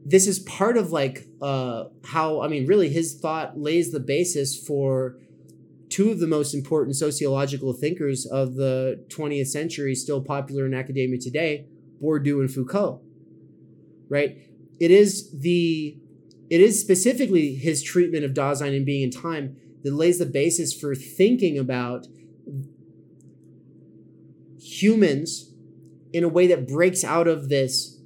this 0.06 0.28
is 0.28 0.40
part 0.40 0.78
of 0.78 0.92
like 0.92 1.28
uh, 1.42 1.86
how, 2.06 2.42
I 2.42 2.48
mean, 2.48 2.66
really 2.66 2.90
his 2.90 3.20
thought 3.20 3.60
lays 3.60 3.92
the 3.92 4.00
basis 4.00 4.58
for 4.58 5.18
two 5.90 6.10
of 6.10 6.20
the 6.20 6.28
most 6.28 6.54
important 6.54 6.96
sociological 6.96 7.74
thinkers 7.74 8.26
of 8.26 8.56
the 8.56 9.04
20th 9.10 9.48
century, 9.48 9.94
still 9.94 10.22
popular 10.22 10.66
in 10.66 10.74
academia 10.74 11.20
today, 11.20 11.66
Bourdieu 12.02 12.40
and 12.40 12.50
Foucault. 12.50 13.02
Right? 14.08 14.38
It 14.80 14.92
is 14.92 15.38
the 15.38 15.98
it 16.50 16.62
is 16.62 16.82
specifically 16.82 17.56
his 17.56 17.84
treatment 17.84 18.24
of 18.24 18.34
Dasein 18.34 18.76
and 18.76 18.86
being 18.86 19.04
in 19.04 19.12
time 19.12 19.58
that 19.84 19.94
lays 19.94 20.18
the 20.18 20.26
basis 20.26 20.74
for 20.74 20.96
thinking 20.96 21.60
about 21.60 22.08
humans 24.70 25.52
in 26.14 26.24
a 26.24 26.30
way 26.30 26.48
that 26.48 26.68
breaks 26.68 27.04
out 27.04 27.28
of 27.28 27.50
this 27.50 28.00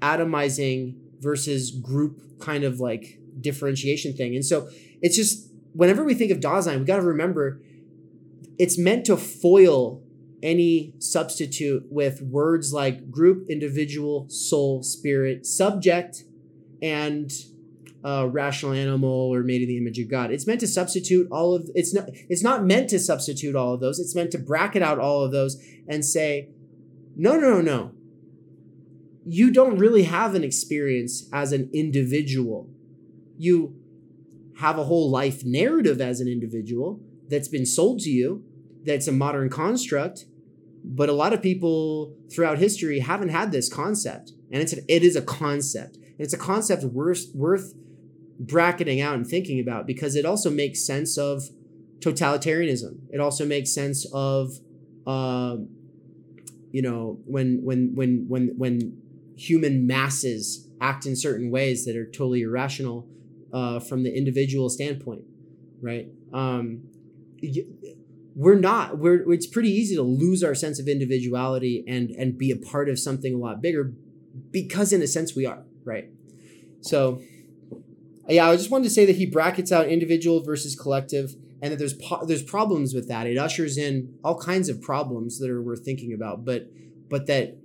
atomizing 0.00 0.96
versus 1.20 1.70
group 1.70 2.20
kind 2.40 2.64
of 2.64 2.80
like 2.80 3.18
differentiation 3.40 4.14
thing. 4.14 4.34
And 4.34 4.44
so 4.44 4.68
it's 5.00 5.16
just 5.16 5.48
whenever 5.72 6.04
we 6.04 6.14
think 6.14 6.30
of 6.30 6.38
Dasein, 6.38 6.80
we 6.80 6.84
got 6.84 6.96
to 6.96 7.02
remember 7.02 7.60
it's 8.58 8.78
meant 8.78 9.06
to 9.06 9.16
foil 9.16 10.02
any 10.42 10.94
substitute 10.98 11.84
with 11.90 12.20
words 12.20 12.72
like 12.72 13.10
group, 13.10 13.46
individual, 13.48 14.28
soul, 14.28 14.82
spirit, 14.82 15.46
subject, 15.46 16.24
and 16.82 17.30
uh, 18.04 18.28
rational 18.30 18.72
animal 18.72 19.32
or 19.32 19.42
made 19.42 19.62
in 19.62 19.68
the 19.68 19.78
image 19.78 19.98
of 19.98 20.10
God. 20.10 20.30
It's 20.30 20.46
meant 20.46 20.60
to 20.60 20.66
substitute 20.66 21.28
all 21.30 21.54
of 21.54 21.70
it's 21.74 21.94
not 21.94 22.08
it's 22.28 22.42
not 22.42 22.64
meant 22.64 22.90
to 22.90 22.98
substitute 22.98 23.54
all 23.54 23.74
of 23.74 23.80
those. 23.80 23.98
It's 23.98 24.14
meant 24.14 24.32
to 24.32 24.38
bracket 24.38 24.82
out 24.82 24.98
all 24.98 25.22
of 25.22 25.32
those 25.32 25.62
and 25.88 26.04
say, 26.04 26.48
no, 27.16 27.36
no, 27.36 27.50
no, 27.50 27.60
no. 27.60 27.92
You 29.24 29.52
don't 29.52 29.78
really 29.78 30.04
have 30.04 30.34
an 30.34 30.42
experience 30.42 31.28
as 31.32 31.52
an 31.52 31.70
individual. 31.72 32.68
You 33.38 33.76
have 34.58 34.78
a 34.78 34.84
whole 34.84 35.10
life 35.10 35.44
narrative 35.44 36.00
as 36.00 36.20
an 36.20 36.28
individual 36.28 37.00
that's 37.28 37.48
been 37.48 37.66
sold 37.66 38.00
to 38.00 38.10
you, 38.10 38.44
that's 38.84 39.08
a 39.08 39.12
modern 39.12 39.48
construct. 39.48 40.26
But 40.84 41.08
a 41.08 41.12
lot 41.12 41.32
of 41.32 41.40
people 41.40 42.16
throughout 42.32 42.58
history 42.58 42.98
haven't 42.98 43.28
had 43.28 43.52
this 43.52 43.72
concept. 43.72 44.32
And 44.50 44.60
it's 44.60 44.72
an, 44.72 44.84
it 44.88 45.04
is 45.04 45.14
a 45.14 45.22
concept. 45.22 45.96
And 45.96 46.20
it's 46.20 46.34
a 46.34 46.38
concept 46.38 46.82
worth, 46.82 47.26
worth 47.34 47.72
bracketing 48.38 49.00
out 49.00 49.14
and 49.14 49.26
thinking 49.26 49.60
about 49.60 49.86
because 49.86 50.16
it 50.16 50.24
also 50.24 50.50
makes 50.50 50.84
sense 50.84 51.16
of 51.16 51.50
totalitarianism. 52.00 52.98
It 53.10 53.20
also 53.20 53.46
makes 53.46 53.72
sense 53.72 54.06
of, 54.12 54.58
uh, 55.06 55.56
you 56.70 56.82
know, 56.82 57.20
when 57.26 57.60
when 57.62 57.94
when 57.94 58.26
when 58.28 58.54
when 58.56 59.02
human 59.36 59.86
masses 59.86 60.68
act 60.80 61.06
in 61.06 61.14
certain 61.16 61.50
ways 61.50 61.84
that 61.84 61.96
are 61.96 62.06
totally 62.06 62.42
irrational 62.42 63.06
uh, 63.52 63.78
from 63.78 64.02
the 64.02 64.16
individual 64.16 64.68
standpoint, 64.68 65.22
right? 65.80 66.08
Um, 66.32 66.84
we're 68.34 68.58
not. 68.58 68.98
We're. 68.98 69.30
It's 69.32 69.46
pretty 69.46 69.70
easy 69.70 69.94
to 69.96 70.02
lose 70.02 70.42
our 70.42 70.54
sense 70.54 70.80
of 70.80 70.88
individuality 70.88 71.84
and 71.86 72.10
and 72.10 72.38
be 72.38 72.50
a 72.50 72.56
part 72.56 72.88
of 72.88 72.98
something 72.98 73.34
a 73.34 73.38
lot 73.38 73.60
bigger, 73.60 73.92
because 74.50 74.92
in 74.92 75.02
a 75.02 75.06
sense 75.06 75.36
we 75.36 75.44
are, 75.44 75.64
right? 75.84 76.08
So, 76.80 77.20
yeah, 78.28 78.48
I 78.48 78.56
just 78.56 78.70
wanted 78.70 78.84
to 78.84 78.90
say 78.90 79.04
that 79.06 79.16
he 79.16 79.26
brackets 79.26 79.72
out 79.72 79.88
individual 79.88 80.42
versus 80.42 80.74
collective, 80.76 81.34
and 81.60 81.72
that 81.72 81.78
there's 81.78 81.94
po- 81.94 82.24
there's 82.24 82.42
problems 82.42 82.94
with 82.94 83.08
that. 83.08 83.26
It 83.26 83.36
ushers 83.36 83.76
in 83.76 84.14
all 84.22 84.38
kinds 84.38 84.68
of 84.68 84.80
problems 84.80 85.38
that 85.38 85.50
are 85.50 85.62
worth 85.62 85.84
thinking 85.84 86.12
about, 86.12 86.44
but 86.44 86.68
but 87.08 87.26
that 87.26 87.56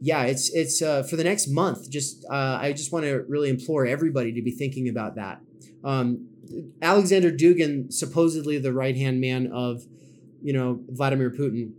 yeah, 0.00 0.24
it's 0.24 0.50
it's 0.54 0.80
uh, 0.82 1.02
for 1.02 1.16
the 1.16 1.24
next 1.24 1.48
month. 1.48 1.90
Just 1.90 2.24
uh, 2.30 2.58
I 2.60 2.72
just 2.72 2.92
want 2.92 3.04
to 3.04 3.24
really 3.28 3.48
implore 3.48 3.86
everybody 3.86 4.32
to 4.32 4.42
be 4.42 4.50
thinking 4.50 4.88
about 4.88 5.16
that. 5.16 5.40
Um, 5.84 6.28
Alexander 6.80 7.30
Dugin, 7.30 7.92
supposedly 7.92 8.58
the 8.58 8.72
right 8.72 8.96
hand 8.96 9.20
man 9.20 9.50
of, 9.52 9.84
you 10.42 10.52
know, 10.52 10.80
Vladimir 10.88 11.30
Putin, 11.30 11.72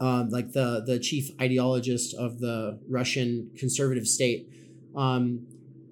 uh, 0.00 0.24
like 0.28 0.52
the 0.52 0.82
the 0.84 0.98
chief 0.98 1.36
ideologist 1.38 2.14
of 2.14 2.40
the 2.40 2.78
Russian 2.88 3.50
conservative 3.56 4.06
state. 4.06 4.48
Um, 4.94 5.46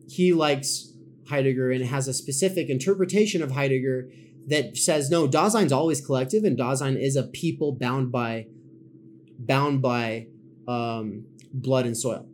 he 0.09 0.33
likes 0.33 0.92
Heidegger 1.29 1.71
and 1.71 1.85
has 1.85 2.09
a 2.09 2.15
specific 2.15 2.69
interpretation 2.69 3.43
of 3.43 3.53
Heidegger 3.53 4.09
that 4.49 4.77
says 4.77 5.11
no, 5.11 5.29
Dasein's 5.29 5.73
always 5.73 6.05
collective, 6.05 6.45
and 6.45 6.59
Dasein 6.59 7.01
is 7.01 7.17
a 7.17 7.23
people 7.23 7.73
bound 7.73 8.11
by 8.11 8.47
bound 9.39 9.83
by 9.83 10.27
um, 10.69 11.25
blood 11.53 11.87
and 11.87 11.97
soil 11.97 12.27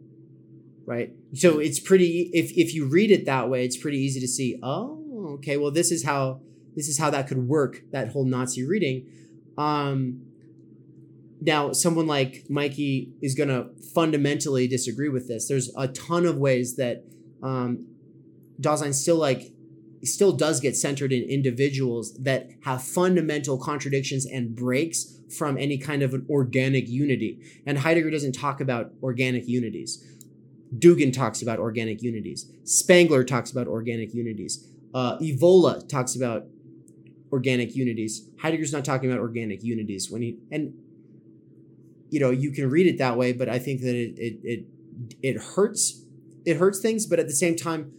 right? 0.89 1.13
So 1.35 1.59
it's 1.59 1.79
pretty 1.79 2.31
if, 2.33 2.51
if 2.53 2.75
you 2.75 2.89
read 2.89 3.11
it 3.11 3.27
that 3.27 3.51
way 3.51 3.63
it's 3.65 3.77
pretty 3.77 3.99
easy 3.99 4.21
to 4.21 4.27
see 4.27 4.59
oh 4.63 5.35
okay 5.35 5.59
well 5.59 5.71
this 5.71 5.93
is 5.93 6.03
how 6.03 6.41
this 6.75 6.89
is 6.89 6.99
how 6.99 7.11
that 7.11 7.29
could 7.29 7.47
work 7.47 7.83
that 7.93 8.09
whole 8.09 8.25
nazi 8.25 8.67
reading. 8.67 9.07
Um, 9.59 10.23
now 11.43 11.73
someone 11.73 12.07
like 12.07 12.45
mikey 12.49 13.13
is 13.21 13.35
going 13.35 13.51
to 13.51 13.69
fundamentally 13.95 14.67
disagree 14.67 15.11
with 15.11 15.29
this. 15.29 15.47
There's 15.47 15.71
a 15.77 15.89
ton 15.89 16.25
of 16.25 16.39
ways 16.39 16.77
that 16.77 17.05
um, 17.43 17.87
dasein 18.61 18.95
still 18.95 19.17
like 19.17 19.53
still 20.05 20.33
does 20.33 20.61
get 20.61 20.77
centered 20.77 21.13
in 21.13 21.23
individuals 21.25 22.15
that 22.19 22.49
have 22.65 22.83
fundamental 22.83 23.59
contradictions 23.59 24.27
and 24.27 24.55
breaks 24.55 25.19
from 25.37 25.59
any 25.59 25.77
kind 25.77 26.03
of 26.03 26.15
an 26.15 26.27
organic 26.31 26.89
unity. 26.89 27.41
And 27.67 27.79
Heidegger 27.79 28.11
doesn't 28.11 28.33
talk 28.33 28.61
about 28.61 28.93
organic 29.03 29.47
unities. 29.49 30.05
Dugin 30.77 31.13
talks 31.13 31.43
about 31.43 31.59
organic 31.59 32.03
unities. 32.03 32.51
Spengler 32.65 33.25
talks 33.25 33.51
about 33.51 33.67
organic 33.67 34.15
unities. 34.15 34.69
Uh, 34.95 35.19
Evola 35.19 35.87
talks 35.89 36.15
about 36.15 36.47
organic 37.33 37.75
unities. 37.75 38.29
Heidegger's 38.41 38.73
not 38.73 38.85
talking 38.85 39.11
about 39.11 39.21
organic 39.21 39.63
unities 39.63 40.11
when 40.11 40.23
he 40.23 40.39
and 40.51 40.75
you 42.11 42.21
know 42.21 42.31
you 42.31 42.51
can 42.51 42.71
read 42.71 42.87
it 42.87 42.99
that 42.99 43.17
way, 43.17 43.33
but 43.33 43.49
I 43.49 43.59
think 43.59 43.81
that 43.83 43.95
it 43.95 44.19
it 44.19 44.39
it, 44.43 44.65
it 45.23 45.37
hurts 45.37 46.05
it 46.45 46.57
hurts 46.57 46.81
things, 46.81 47.07
but 47.07 47.19
at 47.19 47.27
the 47.27 47.35
same 47.35 47.57
time, 47.57 47.93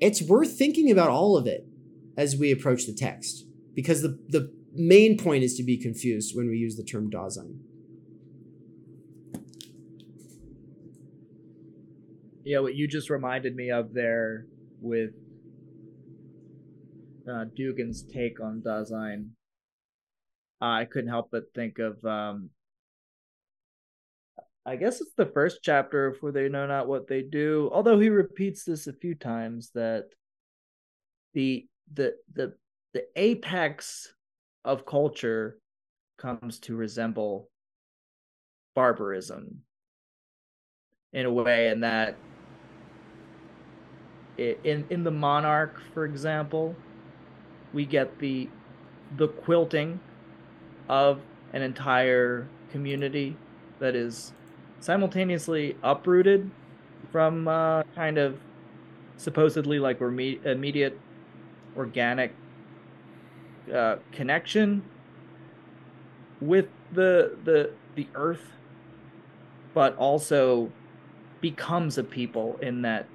it's 0.00 0.22
worth 0.22 0.56
thinking 0.56 0.90
about 0.90 1.08
all 1.08 1.36
of 1.36 1.46
it 1.46 1.66
as 2.16 2.36
we 2.36 2.50
approach 2.50 2.86
the 2.86 2.92
text 2.92 3.46
because 3.74 4.02
the 4.02 4.18
the 4.28 4.52
main 4.72 5.16
point 5.16 5.44
is 5.44 5.56
to 5.56 5.62
be 5.62 5.76
confused 5.76 6.36
when 6.36 6.48
we 6.48 6.56
use 6.56 6.76
the 6.76 6.82
term 6.82 7.10
Dasein. 7.10 7.58
Yeah, 12.44 12.58
what 12.58 12.74
you 12.74 12.86
just 12.86 13.08
reminded 13.08 13.56
me 13.56 13.70
of 13.70 13.94
there 13.94 14.46
with 14.80 15.12
uh, 17.26 17.46
Dugin's 17.56 18.02
take 18.02 18.38
on 18.40 18.60
Dasein, 18.60 19.30
I 20.60 20.84
couldn't 20.84 21.08
help 21.10 21.30
but 21.30 21.44
think 21.54 21.78
of 21.78 22.04
um, 22.04 22.50
I 24.66 24.76
guess 24.76 25.00
it's 25.00 25.12
the 25.16 25.26
first 25.26 25.58
chapter 25.62 26.14
For 26.14 26.32
They 26.32 26.48
Know 26.48 26.66
Not 26.66 26.88
What 26.88 27.06
They 27.06 27.22
Do. 27.22 27.70
Although 27.72 27.98
he 27.98 28.08
repeats 28.08 28.64
this 28.64 28.86
a 28.86 28.92
few 28.92 29.14
times 29.14 29.70
that 29.74 30.06
the 31.34 31.66
the 31.92 32.14
the 32.32 32.54
the 32.94 33.04
apex 33.16 34.14
of 34.64 34.86
culture 34.86 35.58
comes 36.16 36.58
to 36.60 36.76
resemble 36.76 37.50
barbarism 38.74 39.60
in 41.12 41.26
a 41.26 41.32
way 41.32 41.68
and 41.68 41.82
that 41.82 42.16
in 44.38 44.84
in 44.90 45.04
the 45.04 45.10
monarch 45.10 45.80
for 45.92 46.04
example 46.04 46.74
we 47.72 47.84
get 47.84 48.18
the 48.18 48.48
the 49.16 49.28
quilting 49.28 50.00
of 50.88 51.20
an 51.52 51.62
entire 51.62 52.48
community 52.70 53.36
that 53.78 53.94
is 53.94 54.32
simultaneously 54.80 55.76
uprooted 55.82 56.50
from 57.10 57.48
uh, 57.48 57.82
kind 57.94 58.18
of 58.18 58.38
supposedly 59.16 59.78
like 59.78 60.00
immediate 60.00 60.98
organic 61.76 62.34
uh, 63.72 63.96
connection 64.12 64.82
with 66.40 66.66
the 66.92 67.36
the 67.44 67.70
the 67.94 68.06
earth 68.14 68.52
but 69.72 69.96
also 69.96 70.70
becomes 71.40 71.98
a 71.98 72.04
people 72.04 72.58
in 72.60 72.82
that 72.82 73.06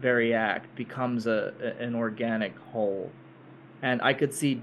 very 0.00 0.34
act 0.34 0.74
becomes 0.76 1.26
a, 1.26 1.52
a 1.60 1.82
an 1.82 1.94
organic 1.94 2.56
whole. 2.72 3.10
And 3.82 4.00
i 4.02 4.12
could 4.12 4.34
see 4.34 4.62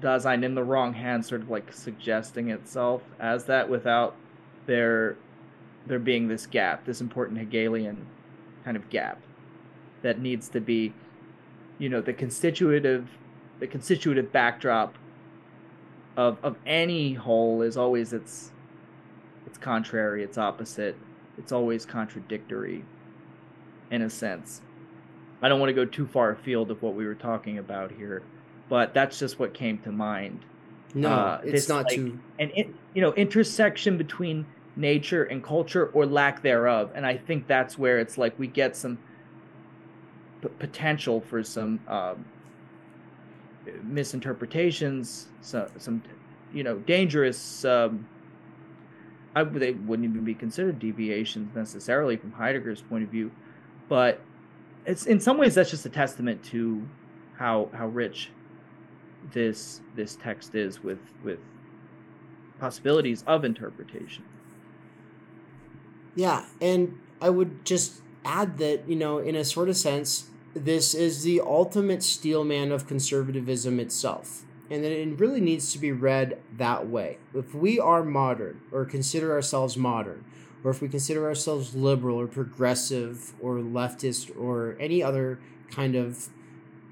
Dasein 0.00 0.44
in 0.44 0.54
the 0.54 0.64
wrong 0.64 0.94
hands 0.94 1.28
sort 1.28 1.42
of 1.42 1.50
like 1.50 1.72
suggesting 1.72 2.50
itself 2.50 3.02
as 3.18 3.44
that 3.46 3.68
without 3.68 4.16
there 4.66 5.16
there 5.86 5.98
being 5.98 6.28
this 6.28 6.46
gap, 6.46 6.84
this 6.84 7.00
important 7.00 7.38
Hegelian 7.38 8.06
kind 8.64 8.76
of 8.76 8.88
gap 8.90 9.20
that 10.02 10.20
needs 10.20 10.48
to 10.50 10.60
be, 10.60 10.92
you 11.78 11.88
know, 11.88 12.00
the 12.00 12.12
constitutive, 12.12 13.08
the 13.58 13.66
constitutive 13.66 14.32
backdrop 14.32 14.96
of 16.16 16.38
of 16.42 16.56
any 16.66 17.14
whole 17.14 17.62
is 17.62 17.76
always 17.76 18.12
its 18.12 18.50
it's 19.46 19.58
contrary, 19.58 20.22
it's 20.22 20.38
opposite, 20.38 20.96
it's 21.38 21.52
always 21.52 21.86
contradictory, 21.86 22.84
in 23.90 24.02
a 24.02 24.10
sense. 24.10 24.60
I 25.42 25.48
don't 25.48 25.58
want 25.58 25.70
to 25.70 25.74
go 25.74 25.84
too 25.84 26.06
far 26.06 26.30
afield 26.30 26.70
of 26.70 26.82
what 26.82 26.94
we 26.94 27.06
were 27.06 27.14
talking 27.14 27.58
about 27.58 27.90
here, 27.92 28.22
but 28.68 28.92
that's 28.92 29.18
just 29.18 29.38
what 29.38 29.54
came 29.54 29.78
to 29.78 29.92
mind. 29.92 30.44
No, 30.94 31.10
uh, 31.10 31.40
it's 31.44 31.68
not 31.68 31.86
like, 31.86 31.96
too. 31.96 32.18
An 32.38 32.50
you 32.94 33.00
know 33.00 33.12
intersection 33.14 33.96
between 33.96 34.46
nature 34.80 35.24
and 35.24 35.44
culture 35.44 35.86
or 35.92 36.06
lack 36.06 36.42
thereof. 36.42 36.90
And 36.94 37.06
I 37.06 37.16
think 37.16 37.46
that's 37.46 37.78
where 37.78 37.98
it's 37.98 38.16
like 38.18 38.38
we 38.38 38.46
get 38.46 38.76
some 38.76 38.98
p- 40.42 40.48
potential 40.58 41.20
for 41.20 41.42
some 41.42 41.80
um, 41.86 42.24
misinterpretations, 43.82 45.28
some, 45.42 45.66
some, 45.78 46.02
you 46.52 46.64
know, 46.64 46.76
dangerous. 46.78 47.64
Um, 47.64 48.08
I, 49.36 49.44
they 49.44 49.72
wouldn't 49.72 50.08
even 50.08 50.24
be 50.24 50.34
considered 50.34 50.78
deviations 50.78 51.54
necessarily 51.54 52.16
from 52.16 52.32
Heidegger's 52.32 52.82
point 52.82 53.04
of 53.04 53.10
view, 53.10 53.30
but 53.88 54.20
it's 54.86 55.06
in 55.06 55.20
some 55.20 55.38
ways 55.38 55.54
that's 55.54 55.70
just 55.70 55.86
a 55.86 55.90
testament 55.90 56.42
to 56.44 56.88
how 57.36 57.68
how 57.72 57.86
rich 57.86 58.30
this 59.32 59.82
this 59.94 60.16
text 60.16 60.54
is 60.54 60.82
with 60.82 60.98
with 61.22 61.38
possibilities 62.58 63.22
of 63.26 63.44
interpretation. 63.44 64.24
Yeah, 66.20 66.44
and 66.60 66.98
I 67.22 67.30
would 67.30 67.64
just 67.64 68.02
add 68.26 68.58
that, 68.58 68.86
you 68.86 68.94
know, 68.94 69.16
in 69.16 69.34
a 69.34 69.42
sort 69.42 69.70
of 69.70 69.76
sense, 69.78 70.28
this 70.52 70.92
is 70.92 71.22
the 71.22 71.40
ultimate 71.40 72.02
steelman 72.02 72.72
of 72.72 72.86
conservatism 72.86 73.80
itself. 73.80 74.44
And 74.68 74.84
that 74.84 74.92
it 74.92 75.18
really 75.18 75.40
needs 75.40 75.72
to 75.72 75.78
be 75.78 75.92
read 75.92 76.36
that 76.58 76.86
way. 76.86 77.16
If 77.32 77.54
we 77.54 77.80
are 77.80 78.04
modern 78.04 78.60
or 78.70 78.84
consider 78.84 79.32
ourselves 79.32 79.78
modern, 79.78 80.26
or 80.62 80.70
if 80.70 80.82
we 80.82 80.88
consider 80.90 81.26
ourselves 81.26 81.74
liberal 81.74 82.20
or 82.20 82.26
progressive 82.26 83.32
or 83.40 83.54
leftist 83.56 84.30
or 84.38 84.76
any 84.78 85.02
other 85.02 85.40
kind 85.70 85.96
of 85.96 86.28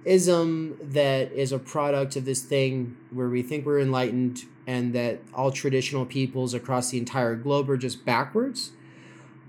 ism 0.06 0.78
that 0.80 1.30
is 1.32 1.52
a 1.52 1.58
product 1.58 2.16
of 2.16 2.24
this 2.24 2.40
thing 2.40 2.96
where 3.10 3.28
we 3.28 3.42
think 3.42 3.66
we're 3.66 3.78
enlightened 3.78 4.44
and 4.66 4.94
that 4.94 5.20
all 5.34 5.52
traditional 5.52 6.06
peoples 6.06 6.54
across 6.54 6.92
the 6.92 6.96
entire 6.96 7.36
globe 7.36 7.68
are 7.68 7.76
just 7.76 8.06
backwards, 8.06 8.72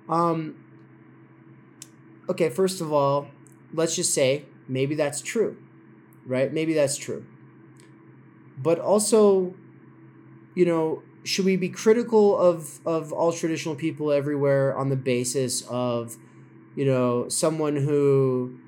um, 0.09 0.55
okay, 2.27 2.49
first 2.49 2.81
of 2.81 2.91
all, 2.91 3.27
let's 3.73 3.95
just 3.95 4.13
say 4.13 4.45
maybe 4.67 4.95
that's 4.95 5.21
true, 5.21 5.57
right? 6.25 6.51
Maybe 6.51 6.73
that's 6.73 6.97
true. 6.97 7.25
But 8.57 8.79
also, 8.79 9.53
you 10.55 10.65
know, 10.65 11.03
should 11.23 11.45
we 11.45 11.55
be 11.55 11.69
critical 11.69 12.37
of 12.37 12.79
of 12.85 13.13
all 13.13 13.31
traditional 13.31 13.75
people 13.75 14.11
everywhere 14.11 14.75
on 14.75 14.89
the 14.89 14.95
basis 14.95 15.61
of, 15.69 16.17
you 16.75 16.85
know, 16.85 17.29
someone 17.29 17.75
who 17.75 18.59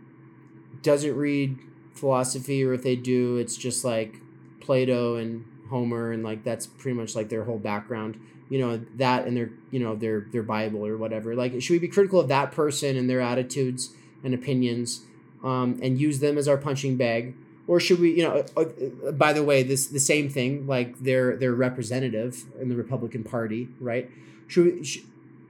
doesn't 0.82 1.16
read 1.16 1.58
philosophy, 1.94 2.64
or 2.64 2.74
if 2.74 2.84
they 2.84 2.96
do, 2.96 3.38
it's 3.38 3.58
just 3.58 3.84
like 3.84 4.22
Plato 4.60 5.16
and 5.16 5.46
Homer, 5.70 6.12
and 6.12 6.24
like 6.24 6.44
that's 6.44 6.68
pretty 6.68 6.98
much 6.98 7.16
like 7.16 7.30
their 7.30 7.46
whole 7.46 7.60
background 7.60 8.20
you 8.52 8.60
know 8.60 8.82
that 8.98 9.26
and 9.26 9.38
their 9.38 9.50
you 9.72 9.80
know 9.80 9.96
their 9.96 10.28
their 10.34 10.44
bible 10.44 10.86
or 10.86 10.98
whatever. 10.98 11.34
Like 11.36 11.54
should 11.62 11.72
we 11.72 11.80
be 11.80 11.88
critical 11.88 12.20
of 12.20 12.28
that 12.28 12.52
person 12.52 12.98
and 12.98 13.10
their 13.10 13.22
attitudes 13.22 13.94
and 14.26 14.34
opinions 14.34 15.06
um, 15.42 15.80
and 15.82 15.98
use 15.98 16.20
them 16.20 16.38
as 16.38 16.50
our 16.50 16.58
punching 16.58 16.98
bag? 16.98 17.34
Or 17.66 17.80
should 17.80 18.02
we 18.02 18.12
you 18.12 18.24
know 18.24 18.44
uh, 18.58 18.66
uh, 19.08 19.12
by 19.14 19.32
the 19.32 19.42
way 19.42 19.64
this 19.64 19.88
the 19.88 20.02
same 20.02 20.30
thing 20.30 20.68
like 20.68 21.00
their 21.00 21.38
their 21.38 21.54
representative 21.54 22.44
in 22.60 22.68
the 22.68 22.76
republican 22.76 23.24
party 23.24 23.70
right? 23.80 24.12
Should 24.48 24.66
we 24.66 24.84
should, 24.84 25.04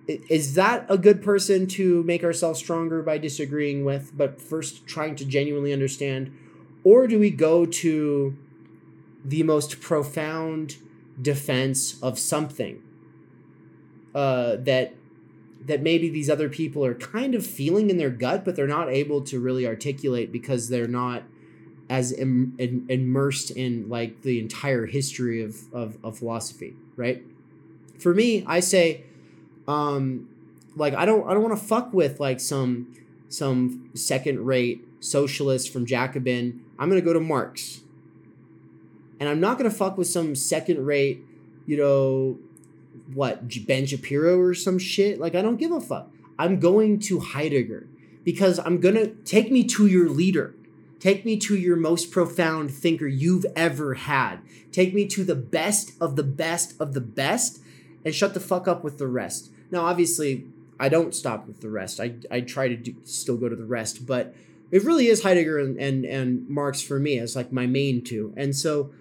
is 0.07 0.53
that 0.53 0.85
a 0.87 0.97
good 0.97 1.23
person 1.23 1.65
to 1.67 2.03
make 2.03 2.23
ourselves 2.23 2.59
stronger 2.59 3.01
by 3.01 3.17
disagreeing 3.17 3.83
with 3.83 4.15
but 4.15 4.39
first 4.39 4.85
trying 4.85 5.15
to 5.15 5.25
genuinely 5.25 5.73
understand? 5.73 6.31
Or 6.83 7.07
do 7.07 7.17
we 7.17 7.31
go 7.31 7.65
to 7.65 8.37
the 9.25 9.41
most 9.41 9.81
profound 9.81 10.77
defense 11.19 11.99
of 12.03 12.19
something 12.19 12.83
uh, 14.13 14.57
that 14.59 14.93
that 15.65 15.81
maybe 15.81 16.09
these 16.09 16.29
other 16.29 16.49
people 16.49 16.83
are 16.83 16.95
kind 16.95 17.35
of 17.35 17.45
feeling 17.45 17.89
in 17.89 17.97
their 17.97 18.09
gut, 18.09 18.43
but 18.43 18.55
they're 18.55 18.67
not 18.67 18.89
able 18.89 19.21
to 19.21 19.39
really 19.39 19.67
articulate 19.67 20.31
because 20.31 20.69
they're 20.69 20.87
not 20.87 21.23
as 21.89 22.13
Im- 22.13 22.55
in, 22.57 22.85
immersed 22.89 23.51
in 23.51 23.89
like 23.89 24.21
the 24.21 24.39
entire 24.39 24.85
history 24.85 25.43
of, 25.43 25.71
of, 25.73 25.97
of 26.03 26.17
philosophy, 26.17 26.73
right? 26.95 27.21
For 27.99 28.13
me, 28.13 28.43
I 28.47 28.61
say, 28.61 29.03
um, 29.67 30.29
like 30.75 30.93
I 30.93 31.05
don't 31.05 31.27
I 31.29 31.33
don't 31.33 31.43
want 31.43 31.59
to 31.59 31.65
fuck 31.65 31.93
with 31.93 32.19
like 32.19 32.39
some 32.39 32.95
some 33.27 33.89
second 33.93 34.45
rate 34.45 34.85
socialist 34.99 35.71
from 35.71 35.85
Jacobin. 35.85 36.63
I'm 36.79 36.89
gonna 36.89 37.01
go 37.01 37.13
to 37.13 37.19
Marx, 37.19 37.81
and 39.19 39.27
I'm 39.27 39.39
not 39.39 39.57
gonna 39.57 39.69
fuck 39.69 39.97
with 39.97 40.07
some 40.07 40.33
second 40.33 40.85
rate, 40.85 41.23
you 41.65 41.77
know, 41.77 42.39
what 43.13 43.47
Ben 43.65 43.85
Shapiro 43.85 44.39
or 44.39 44.53
some 44.53 44.79
shit. 44.79 45.19
Like 45.19 45.35
I 45.35 45.41
don't 45.41 45.57
give 45.57 45.71
a 45.71 45.81
fuck. 45.81 46.11
I'm 46.37 46.59
going 46.59 46.99
to 46.99 47.19
Heidegger 47.19 47.87
because 48.23 48.59
I'm 48.59 48.79
gonna 48.79 49.07
take 49.07 49.51
me 49.51 49.63
to 49.65 49.87
your 49.87 50.09
leader. 50.09 50.55
Take 50.99 51.25
me 51.25 51.37
to 51.37 51.57
your 51.57 51.75
most 51.75 52.11
profound 52.11 52.71
thinker 52.71 53.07
you've 53.07 53.45
ever 53.55 53.95
had. 53.95 54.37
Take 54.71 54.93
me 54.93 55.07
to 55.07 55.23
the 55.23 55.35
best 55.35 55.93
of 55.99 56.15
the 56.15 56.23
best 56.23 56.79
of 56.79 56.93
the 56.93 57.01
best 57.01 57.59
and 58.05 58.13
shut 58.13 58.33
the 58.33 58.39
fuck 58.39 58.67
up 58.67 58.83
with 58.83 58.99
the 58.99 59.07
rest. 59.07 59.51
Now, 59.71 59.85
obviously, 59.85 60.45
I 60.79 60.89
don't 60.89 61.15
stop 61.15 61.47
with 61.47 61.61
the 61.61 61.69
rest. 61.69 61.99
I, 61.99 62.15
I 62.29 62.41
try 62.41 62.67
to 62.67 62.75
do, 62.75 62.95
still 63.03 63.37
go 63.37 63.49
to 63.49 63.55
the 63.55 63.65
rest, 63.65 64.05
but 64.05 64.33
it 64.71 64.83
really 64.83 65.07
is 65.07 65.23
Heidegger 65.23 65.59
and, 65.59 65.77
and, 65.77 66.05
and 66.05 66.47
Marx 66.49 66.81
for 66.81 66.99
me 66.99 67.19
as 67.19 67.35
like 67.35 67.51
my 67.51 67.67
main 67.67 68.03
two. 68.03 68.33
And 68.37 68.55
so, 68.55 68.91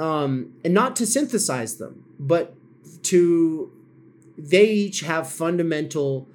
um, 0.00 0.52
and 0.64 0.72
not 0.72 0.96
to 0.96 1.06
synthesize 1.06 1.76
them, 1.76 2.04
but 2.18 2.54
to 3.02 3.72
they 4.38 4.66
each 4.66 5.00
have 5.00 5.30
fundamental 5.30 6.28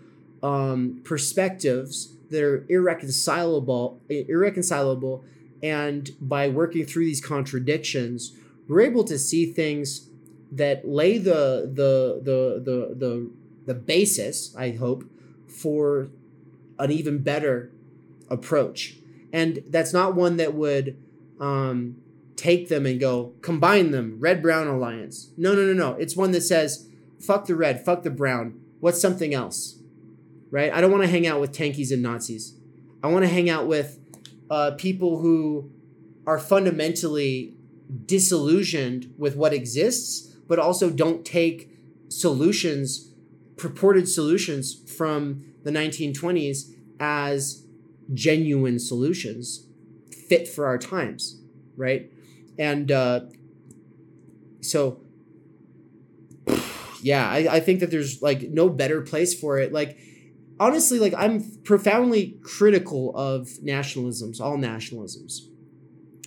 um, 0.43 1.01
perspectives 1.03 2.13
that 2.30 2.43
are 2.43 2.65
irreconcilable 2.70 4.01
irreconcilable. 4.09 5.24
And 5.63 6.11
by 6.22 6.47
working 6.49 6.86
through 6.86 7.05
these 7.05 7.22
contradictions 7.22 8.34
we're 8.68 8.82
able 8.82 9.03
to 9.05 9.18
see 9.18 9.51
things 9.51 10.09
that 10.51 10.88
lay 10.88 11.18
the 11.18 11.70
the 11.74 12.22
the 12.24 12.61
the 12.63 12.95
the, 12.95 13.32
the 13.65 13.74
basis 13.74 14.55
i 14.55 14.72
hope 14.72 15.03
for 15.47 16.09
an 16.80 16.91
even 16.91 17.20
better 17.20 17.72
approach. 18.30 18.97
And 19.34 19.63
that's 19.70 19.93
not 19.93 20.15
one 20.15 20.38
that 20.38 20.53
would 20.53 20.97
um, 21.39 21.97
take 22.38 22.70
them 22.70 22.86
and 22.86 23.00
go 23.00 23.34
combine 23.42 23.92
them 23.92 24.16
red 24.20 24.42
brown 24.42 24.68
alliance. 24.68 25.32
No 25.36 25.54
no 25.54 25.64
no 25.64 25.74
no. 25.74 25.94
It's 25.96 26.16
one 26.16 26.32
that 26.32 26.42
says 26.42 26.88
fuck 27.20 27.48
the 27.48 27.56
red 27.56 27.84
fuck 27.84 28.04
the 28.04 28.12
brown. 28.12 28.62
What's 28.80 29.02
something 29.02 29.34
else? 29.34 29.80
Right? 30.50 30.72
I 30.72 30.80
don't 30.80 30.92
want 30.92 31.04
to 31.04 31.10
hang 31.10 31.28
out 31.28 31.42
with 31.42 31.52
tankies 31.52 31.92
and 31.92 32.02
nazis. 32.02 32.56
I 33.04 33.08
want 33.08 33.26
to 33.26 33.30
hang 33.30 33.50
out 33.50 33.68
with 33.68 34.00
uh, 34.50 34.72
people 34.78 35.20
who 35.20 35.72
are 36.26 36.40
fundamentally 36.40 37.56
disillusioned 38.06 39.14
with 39.18 39.36
what 39.36 39.54
exists 39.54 40.36
but 40.48 40.60
also 40.60 40.90
don't 40.90 41.26
take 41.26 41.72
solutions 42.08 43.12
purported 43.58 44.08
solutions 44.08 44.76
from 44.96 45.44
the 45.64 45.72
1920s 45.72 46.74
as 47.00 47.64
genuine 48.14 48.78
solutions 48.78 49.66
fit 50.12 50.48
for 50.48 50.68
our 50.68 50.78
times. 50.78 51.42
Right 51.76 52.12
and 52.58 52.91
uh, 52.91 53.22
so 54.62 55.01
yeah 57.01 57.30
I, 57.30 57.55
I 57.55 57.60
think 57.60 57.80
that 57.80 57.91
there's 57.91 58.22
like 58.22 58.49
no 58.49 58.70
better 58.70 59.01
place 59.01 59.39
for 59.39 59.60
it. 59.60 59.72
Like 59.72 59.97
honestly 60.60 60.97
like 60.97 61.14
i'm 61.16 61.43
profoundly 61.64 62.36
critical 62.41 63.16
of 63.16 63.47
nationalisms 63.64 64.41
all 64.41 64.58
nationalisms. 64.58 65.41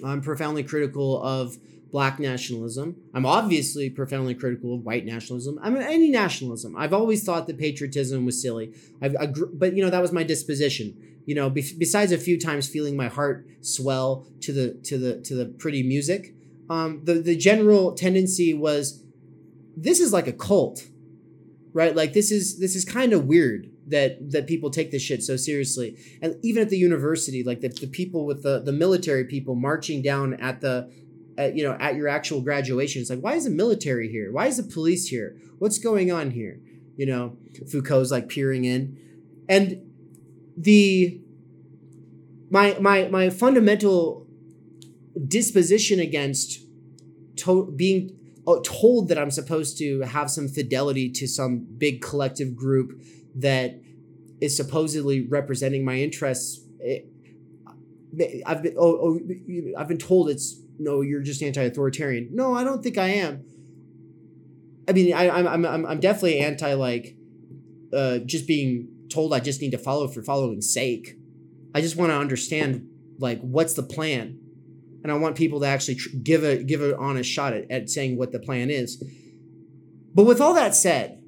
I'm 0.05 0.21
profoundly 0.21 0.63
critical 0.63 1.23
of 1.23 1.59
black 1.91 2.19
nationalism. 2.19 2.97
I'm 3.13 3.27
obviously 3.27 3.91
profoundly 3.91 4.35
critical 4.35 4.75
of 4.75 4.85
white 4.85 5.05
nationalism. 5.05 5.59
I 5.61 5.71
mean 5.71 5.83
any 5.83 6.11
nationalism. 6.11 6.77
I've 6.77 6.93
always 6.93 7.25
thought 7.25 7.49
that 7.49 7.59
patriotism 7.59 8.25
was 8.25 8.41
silly. 8.41 8.73
I've, 9.03 9.17
I, 9.21 9.27
but 9.27 9.77
you 9.77 9.83
know 9.83 9.91
that 9.91 10.01
was 10.01 10.13
my 10.13 10.23
disposition 10.23 11.10
you 11.31 11.35
know 11.39 11.49
be, 11.57 11.63
besides 11.79 12.13
a 12.13 12.19
few 12.19 12.39
times 12.39 12.69
feeling 12.69 12.97
my 12.97 13.09
heart 13.09 13.47
swell 13.61 14.27
to 14.45 14.51
the 14.53 14.67
to 14.89 14.95
the 15.05 15.13
to 15.27 15.33
the 15.35 15.47
pretty 15.63 15.83
music 15.95 16.35
um, 16.69 16.91
the 17.05 17.15
the 17.15 17.37
general 17.37 17.85
tendency 17.95 18.51
was 18.67 19.03
this 19.77 19.99
is 20.01 20.13
like 20.13 20.29
a 20.35 20.37
cult 20.49 20.91
right? 21.73 21.95
Like 21.95 22.13
this 22.13 22.31
is 22.31 22.59
this 22.59 22.75
is 22.75 22.85
kind 22.85 23.13
of 23.13 23.27
weird 23.27 23.71
that 23.89 24.31
that 24.33 24.47
people 24.47 24.71
take 24.71 24.91
this 24.91 25.03
shit 25.03 25.23
so 25.23 25.37
seriously. 25.37 25.97
And 26.23 26.37
even 26.43 26.63
at 26.63 26.71
the 26.71 26.79
university 26.79 27.43
like 27.43 27.61
the, 27.61 27.69
the 27.69 27.87
people 27.87 28.27
with 28.27 28.43
the 28.43 28.61
the 28.61 28.73
military 28.73 29.25
people 29.25 29.55
marching 29.55 30.03
down 30.03 30.35
at 30.35 30.61
the 30.61 30.91
at, 31.39 31.57
you 31.57 31.65
know 31.65 31.77
at 31.81 31.95
your 31.97 32.09
actual 32.09 32.41
graduation 32.41 33.01
it's 33.01 33.11
like 33.11 33.21
why 33.21 33.35
is 33.35 33.45
the 33.45 33.51
military 33.51 34.11
here? 34.11 34.33
Why 34.33 34.47
is 34.47 34.57
the 34.57 34.63
police 34.63 35.09
here? 35.09 35.37
What's 35.59 35.79
going 35.79 36.11
on 36.11 36.31
here? 36.31 36.61
You 36.97 37.07
know 37.07 37.37
foucault's 37.71 38.11
like 38.11 38.29
peering 38.29 38.65
in. 38.65 38.99
And 39.49 39.90
the 40.63 41.21
my 42.51 42.77
my 42.81 43.09
my 43.09 43.31
fundamental 43.31 44.27
disposition 45.27 46.01
against 46.01 46.61
to- 47.37 47.73
being 47.77 48.17
uh, 48.47 48.57
told 48.65 49.09
that 49.09 49.19
I'm 49.19 49.31
supposed 49.31 49.79
to 49.79 50.01
have 50.01 50.31
some 50.31 50.49
fidelity 50.49 51.11
to 51.13 51.27
some 51.27 51.67
big 51.79 52.03
collective 52.03 52.55
group 52.55 53.01
that 53.37 53.81
is 54.41 54.57
supposedly 54.57 55.27
representing 55.27 55.85
my 55.85 55.97
interests. 55.97 56.61
It, 56.81 57.07
I've 58.45 58.63
been 58.63 58.75
oh, 58.77 59.19
oh 59.19 59.21
I've 59.79 59.89
been 59.89 59.99
told 59.99 60.31
it's 60.31 60.61
no 60.79 61.01
you're 61.01 61.23
just 61.23 61.43
anti-authoritarian. 61.43 62.31
No, 62.33 62.55
I 62.55 62.65
don't 62.65 62.83
think 62.83 62.99
I 62.99 63.09
am. 63.09 63.45
I 64.89 64.93
mean, 64.93 65.15
I, 65.15 65.31
I'm 65.31 65.65
I'm 65.65 65.87
I'm 65.87 66.01
definitely 66.01 66.41
anti 66.41 66.75
like 66.75 67.17
uh, 67.93 68.19
just 68.19 68.47
being 68.47 68.89
told 69.11 69.35
I 69.35 69.41
just 69.41 69.61
need 69.61 69.71
to 69.73 69.79
follow 69.79 70.09
for 70.09 70.23
following's 70.23 70.73
sake. 70.73 71.17
I 71.75 71.81
just 71.81 71.97
want 71.97 72.11
to 72.11 72.17
understand 72.17 72.89
like 73.19 73.41
what's 73.41 73.75
the 73.75 73.83
plan, 73.83 74.39
and 75.03 75.13
I 75.13 75.17
want 75.17 75.37
people 75.37 75.61
to 75.61 75.67
actually 75.67 75.97
tr- 75.97 76.17
give 76.23 76.45
a 76.45 76.63
give 76.63 76.81
an 76.83 76.95
honest 76.95 77.31
shot 77.31 77.53
at, 77.53 77.71
at 77.71 77.91
saying 77.91 78.17
what 78.17 78.33
the 78.33 78.41
plan 78.41 78.71
is. 78.71 79.03
But 80.15 80.25
with 80.25 80.41
all 80.41 80.55
that 80.55 80.75
said, 80.75 81.23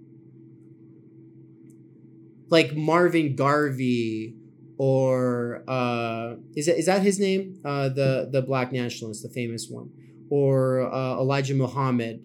like 2.49 2.75
Marvin 2.75 3.37
Garvey 3.37 4.37
or 4.79 5.63
uh, 5.69 6.35
is 6.57 6.67
that 6.67 6.79
is 6.79 6.87
that 6.87 7.03
his 7.03 7.21
name? 7.21 7.61
Uh, 7.65 7.89
the 7.89 8.29
the 8.31 8.43
black 8.43 8.73
nationalist, 8.73 9.23
the 9.23 9.29
famous 9.29 9.69
one, 9.71 9.91
or 10.29 10.93
uh, 10.93 11.19
Elijah 11.19 11.55
Muhammad, 11.55 12.21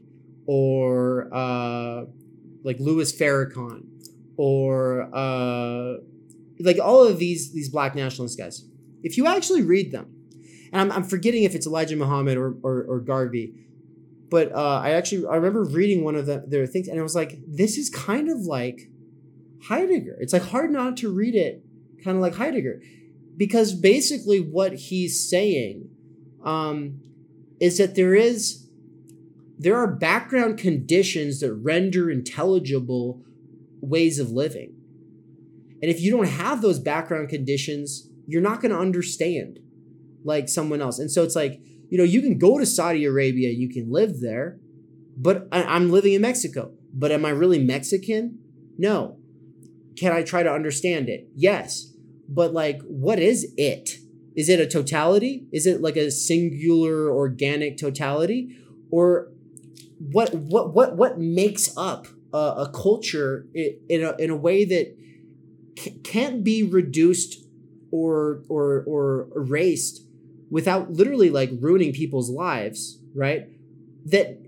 or 0.47 1.29
uh, 1.31 2.05
like 2.63 2.79
Louis 2.79 3.15
Farrakhan, 3.15 3.96
or 4.37 5.09
uh, 5.13 5.97
like 6.59 6.79
all 6.79 7.03
of 7.03 7.19
these 7.19 7.51
these 7.51 7.69
black 7.69 7.95
nationalist 7.95 8.37
guys. 8.37 8.65
If 9.03 9.17
you 9.17 9.27
actually 9.27 9.63
read 9.63 9.91
them, 9.91 10.13
and 10.71 10.81
I'm, 10.81 10.91
I'm 10.91 11.03
forgetting 11.03 11.43
if 11.43 11.55
it's 11.55 11.67
Elijah 11.67 11.95
Muhammad 11.95 12.37
or 12.37 12.55
or, 12.63 12.83
or 12.83 12.99
Garvey, 12.99 13.53
but 14.29 14.53
uh, 14.53 14.81
I 14.83 14.91
actually 14.91 15.27
I 15.27 15.35
remember 15.35 15.63
reading 15.63 16.03
one 16.03 16.15
of 16.15 16.25
the, 16.25 16.43
their 16.47 16.65
things, 16.65 16.87
and 16.87 16.99
I 16.99 17.03
was 17.03 17.15
like, 17.15 17.39
this 17.47 17.77
is 17.77 17.89
kind 17.89 18.29
of 18.29 18.41
like 18.41 18.89
Heidegger. 19.63 20.17
It's 20.19 20.33
like 20.33 20.43
hard 20.43 20.71
not 20.71 20.97
to 20.97 21.11
read 21.11 21.35
it 21.35 21.63
kind 22.03 22.15
of 22.15 22.21
like 22.21 22.35
Heidegger. 22.35 22.81
Because 23.35 23.73
basically 23.73 24.39
what 24.39 24.73
he's 24.73 25.29
saying 25.29 25.89
um, 26.43 27.01
is 27.59 27.77
that 27.77 27.95
there 27.95 28.15
is 28.15 28.67
there 29.59 29.75
are 29.75 29.87
background 29.87 30.57
conditions 30.57 31.39
that 31.39 31.53
render 31.53 32.11
intelligible 32.11 33.21
ways 33.89 34.19
of 34.19 34.31
living. 34.31 34.73
And 35.81 35.91
if 35.91 36.01
you 36.01 36.11
don't 36.11 36.27
have 36.27 36.61
those 36.61 36.79
background 36.79 37.29
conditions, 37.29 38.09
you're 38.25 38.41
not 38.41 38.61
going 38.61 38.71
to 38.71 38.79
understand 38.79 39.59
like 40.23 40.49
someone 40.49 40.81
else. 40.81 40.99
And 40.99 41.11
so 41.11 41.23
it's 41.23 41.35
like, 41.35 41.61
you 41.89 41.97
know, 41.97 42.03
you 42.03 42.21
can 42.21 42.37
go 42.37 42.57
to 42.57 42.65
Saudi 42.65 43.05
Arabia, 43.05 43.49
you 43.49 43.69
can 43.69 43.91
live 43.91 44.19
there, 44.19 44.59
but 45.15 45.47
I'm 45.51 45.89
living 45.91 46.13
in 46.13 46.21
Mexico. 46.21 46.71
But 46.93 47.11
am 47.11 47.25
I 47.25 47.29
really 47.29 47.63
Mexican? 47.63 48.39
No. 48.77 49.17
Can 49.97 50.11
I 50.11 50.23
try 50.23 50.43
to 50.43 50.51
understand 50.51 51.09
it? 51.09 51.27
Yes. 51.35 51.93
But 52.27 52.53
like, 52.53 52.81
what 52.83 53.19
is 53.19 53.53
it? 53.55 53.97
Is 54.35 54.49
it 54.49 54.59
a 54.59 54.67
totality? 54.67 55.47
Is 55.51 55.65
it 55.65 55.81
like 55.81 55.95
a 55.95 56.11
singular 56.11 57.09
organic 57.09 57.77
totality? 57.77 58.55
Or 58.91 59.31
what 59.99 60.33
what 60.33 60.73
what 60.73 60.95
what 60.95 61.19
makes 61.19 61.75
up 61.75 62.07
a, 62.33 62.37
a 62.37 62.71
culture 62.73 63.47
in 63.53 64.03
a, 64.03 64.15
in 64.17 64.29
a 64.29 64.35
way 64.35 64.65
that 64.65 64.95
c- 65.77 65.99
can't 66.03 66.43
be 66.43 66.63
reduced 66.63 67.43
or 67.91 68.43
or 68.49 68.83
or 68.87 69.29
erased 69.35 70.03
without 70.49 70.91
literally 70.91 71.29
like 71.29 71.51
ruining 71.59 71.93
people's 71.93 72.29
lives, 72.29 72.99
right? 73.13 73.47
That 74.05 74.39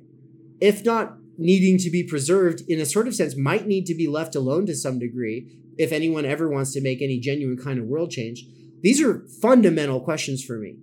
if 0.61 0.85
not 0.85 1.17
needing 1.37 1.77
to 1.77 1.89
be 1.89 2.03
preserved 2.03 2.61
in 2.67 2.79
a 2.79 2.85
sort 2.85 3.07
of 3.07 3.15
sense 3.15 3.35
might 3.35 3.65
need 3.65 3.85
to 3.85 3.95
be 3.95 4.07
left 4.07 4.35
alone 4.35 4.65
to 4.65 4.75
some 4.75 4.99
degree 4.99 5.47
if 5.77 5.93
anyone 5.93 6.25
ever 6.25 6.49
wants 6.49 6.73
to 6.73 6.81
make 6.81 7.01
any 7.01 7.17
genuine 7.17 7.57
kind 7.57 7.79
of 7.79 7.85
world 7.85 8.11
change 8.11 8.45
these 8.81 9.01
are 9.01 9.25
fundamental 9.41 10.01
questions 10.01 10.43
for 10.43 10.57
me 10.57 10.75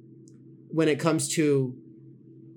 when 0.70 0.88
it 0.88 0.98
comes 0.98 1.28
to 1.28 1.76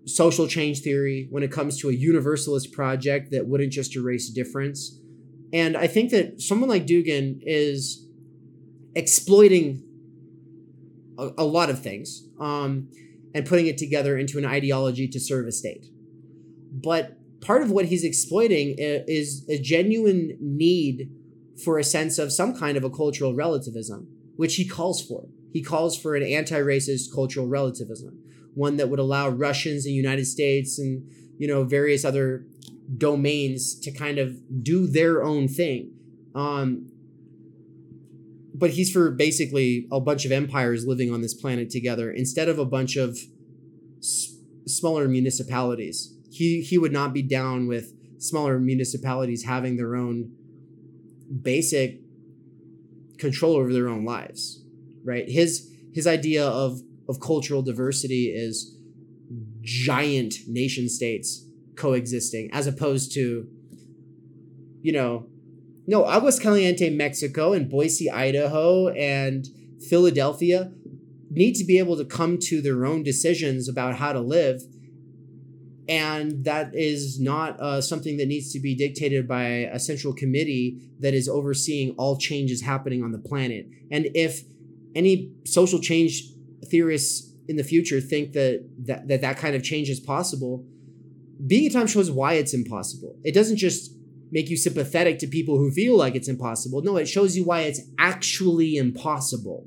social 0.10 0.48
change 0.48 0.82
theory 0.82 1.28
when 1.30 1.44
it 1.44 1.52
comes 1.52 1.80
to 1.80 1.90
a 1.90 1.94
universalist 1.94 2.72
project 2.72 3.32
that 3.32 3.48
wouldn't 3.48 3.72
just 3.72 3.96
erase 3.96 4.30
difference. 4.30 5.00
And 5.52 5.76
i 5.76 5.88
think 5.88 6.12
that 6.12 6.42
someone 6.42 6.70
like 6.70 6.86
dugin 6.86 7.40
is 7.42 8.06
exploiting 8.96 9.84
a, 11.18 11.30
a 11.40 11.44
lot 11.44 11.70
of 11.70 11.82
things 11.82 12.28
um, 12.40 12.90
and 13.34 13.46
putting 13.46 13.68
it 13.68 13.78
together 13.78 14.18
into 14.18 14.38
an 14.38 14.46
ideology 14.46 15.08
to 15.08 15.20
serve 15.20 15.48
a 15.48 15.52
state. 15.52 15.86
But 16.72 17.18
part 17.42 17.62
of 17.62 17.72
what 17.72 17.86
he's 17.86 18.04
exploiting 18.04 18.76
is 18.78 19.46
a 19.50 19.60
genuine 19.60 20.38
need 20.40 21.12
for 21.64 21.78
a 21.78 21.84
sense 21.84 22.18
of 22.18 22.32
some 22.32 22.56
kind 22.56 22.78
of 22.78 22.84
a 22.84 22.90
cultural 22.90 23.34
relativism, 23.34 24.08
which 24.36 24.56
he 24.56 24.68
calls 24.68 25.06
for. 25.06 25.28
He 25.52 25.62
calls 25.62 25.98
for 25.98 26.16
an 26.16 26.24
anti-racist 26.24 27.14
cultural 27.14 27.48
relativism, 27.48 28.20
one 28.54 28.78
that 28.78 28.90
would 28.90 29.00
allow 29.00 29.30
Russians 29.30 29.86
and 29.86 29.94
United 29.94 30.26
States 30.26 30.80
and 30.80 31.10
you 31.38 31.48
know 31.48 31.64
various 31.64 32.04
other 32.04 32.46
domains 32.98 33.80
to 33.80 33.92
kind 33.92 34.18
of 34.18 34.38
do 34.64 34.88
their 34.88 35.24
own 35.24 35.48
thing. 35.48 35.92
Um, 36.34 36.92
but 38.54 38.72
he's 38.72 38.92
for 38.92 39.12
basically 39.12 39.88
a 39.92 40.00
bunch 40.00 40.26
of 40.26 40.32
empires 40.32 40.86
living 40.86 41.14
on 41.14 41.22
this 41.22 41.34
planet 41.34 41.70
together 41.70 42.12
instead 42.12 42.50
of 42.50 42.60
a 42.60 42.66
bunch 42.66 42.98
of 42.98 43.18
s- 44.00 44.36
smaller 44.66 45.08
municipalities 45.08 46.14
he 46.30 46.62
he 46.62 46.78
would 46.78 46.92
not 46.92 47.14
be 47.14 47.22
down 47.22 47.68
with 47.68 47.94
smaller 48.18 48.60
municipalities 48.60 49.44
having 49.44 49.78
their 49.78 49.96
own 49.96 50.32
basic 51.42 52.02
control 53.18 53.56
over 53.56 53.74
their 53.74 53.90
own 53.90 54.06
lives, 54.06 54.64
right? 55.04 55.28
His 55.28 55.70
his 55.94 56.08
idea 56.08 56.46
of 56.48 56.82
of 57.10 57.20
cultural 57.20 57.62
diversity 57.62 58.28
is 58.28 58.78
giant 59.62 60.36
nation 60.48 60.88
states 60.88 61.46
coexisting 61.76 62.50
as 62.54 62.68
opposed 62.68 63.12
to 63.14 63.48
you 64.82 64.94
know 64.94 65.28
no 65.88 66.04
aguascaliente 66.04 66.96
mexico 66.96 67.54
and 67.54 67.70
boise 67.70 68.10
idaho 68.10 68.88
and 68.90 69.48
philadelphia 69.90 70.72
need 71.30 71.54
to 71.56 71.64
be 71.64 71.78
able 71.78 71.98
to 71.98 72.06
come 72.06 72.38
to 72.38 72.62
their 72.62 72.86
own 72.86 73.04
decisions 73.04 73.70
about 73.70 73.96
how 73.96 74.14
to 74.14 74.20
live. 74.20 74.62
And 75.88 76.44
that 76.46 76.76
is 76.76 77.20
not 77.20 77.60
uh, 77.60 77.82
something 77.82 78.18
that 78.18 78.28
needs 78.28 78.52
to 78.54 78.60
be 78.60 78.76
dictated 78.76 79.28
by 79.28 79.44
a 79.44 79.80
central 79.80 80.14
committee 80.14 80.80
that 81.00 81.14
is 81.14 81.28
overseeing 81.28 81.96
all 81.98 82.18
changes 82.18 82.62
happening 82.62 83.04
on 83.04 83.12
the 83.12 83.18
planet. 83.18 83.68
And 83.92 84.08
if 84.14 84.42
any 84.94 85.32
social 85.46 85.80
change 85.80 86.24
theorists 86.66 87.34
in 87.48 87.56
the 87.56 87.64
future 87.64 88.00
think 88.00 88.34
that 88.34 88.68
that, 88.86 89.08
that, 89.08 89.22
that 89.22 89.38
kind 89.38 89.56
of 89.56 89.64
change 89.64 89.90
is 89.90 90.00
possible 90.00 90.66
being 91.48 91.66
a 91.66 91.70
time 91.70 91.88
shows 91.88 92.12
why 92.12 92.34
it's 92.34 92.54
impossible 92.54 93.16
it 93.24 93.34
doesn't 93.34 93.58
just 93.58 93.94
make 94.32 94.50
you 94.50 94.58
sympathetic 94.58 95.18
to 95.18 95.26
people 95.26 95.58
who 95.58 95.72
feel 95.72 95.98
like 95.98 96.16
it's 96.16 96.28
impossible 96.28 96.82
no 96.82 96.98
it 96.98 97.08
shows 97.08 97.36
you 97.36 97.44
why 97.44 97.62
it's 97.62 97.82
actually 97.98 98.76
impossible 98.76 99.66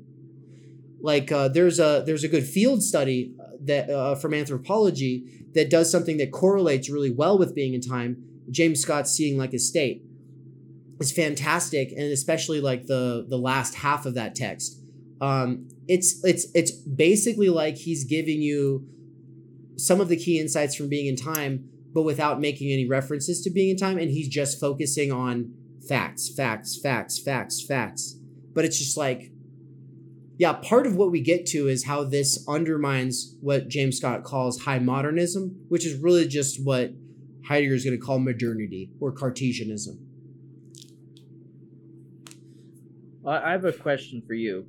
like 1.03 1.33
uh, 1.33 1.49
there's 1.49 1.79
a 1.79 2.01
there's 2.05 2.23
a 2.23 2.29
good 2.29 2.47
field 2.47 2.81
study 2.81 3.35
that 3.65 3.89
uh, 3.89 4.15
from 4.15 4.33
anthropology 4.33 5.49
that 5.53 5.69
does 5.69 5.91
something 5.91 6.17
that 6.17 6.31
correlates 6.31 6.89
really 6.89 7.11
well 7.11 7.37
with 7.37 7.53
being 7.53 7.73
in 7.73 7.81
time. 7.81 8.23
James 8.49 8.81
Scott's 8.81 9.11
Seeing 9.11 9.37
Like 9.37 9.53
a 9.53 9.59
State 9.59 10.03
is 10.99 11.11
fantastic, 11.11 11.91
and 11.91 12.11
especially 12.11 12.61
like 12.61 12.87
the 12.87 13.25
the 13.27 13.37
last 13.37 13.75
half 13.75 14.05
of 14.05 14.15
that 14.15 14.35
text. 14.35 14.79
Um, 15.23 15.69
it's 15.87 16.21
it's 16.25 16.47
it's 16.53 16.71
basically 16.71 17.47
like 17.47 17.77
he's 17.77 18.03
giving 18.03 18.41
you 18.41 18.85
some 19.77 20.01
of 20.01 20.09
the 20.09 20.17
key 20.17 20.37
insights 20.37 20.75
from 20.75 20.89
being 20.89 21.07
in 21.07 21.15
time, 21.15 21.69
but 21.93 22.01
without 22.01 22.41
making 22.41 22.73
any 22.73 22.85
references 22.85 23.41
to 23.43 23.49
being 23.49 23.69
in 23.69 23.77
time, 23.77 23.97
and 23.97 24.11
he's 24.11 24.27
just 24.27 24.59
focusing 24.59 25.13
on 25.13 25.53
facts, 25.87 26.29
facts, 26.35 26.77
facts, 26.77 27.19
facts, 27.19 27.65
facts. 27.65 28.17
But 28.53 28.65
it's 28.65 28.77
just 28.77 28.97
like 28.97 29.31
yeah, 30.37 30.51
part 30.51 30.85
of 30.85 30.97
what 30.97 31.09
we 31.09 31.21
get 31.21 31.45
to 31.47 31.69
is 31.69 31.85
how 31.85 32.03
this 32.03 32.43
undermines 32.49 33.37
what 33.39 33.69
James 33.69 33.95
Scott 33.95 34.25
calls 34.25 34.63
high 34.63 34.79
modernism, 34.79 35.55
which 35.69 35.85
is 35.85 36.01
really 36.01 36.27
just 36.27 36.61
what 36.65 36.91
Heidegger 37.47 37.75
is 37.75 37.85
going 37.85 37.97
to 37.97 38.05
call 38.05 38.19
modernity 38.19 38.91
or 38.99 39.13
Cartesianism. 39.13 40.05
I 43.25 43.51
have 43.51 43.63
a 43.63 43.71
question 43.71 44.21
for 44.27 44.33
you. 44.33 44.65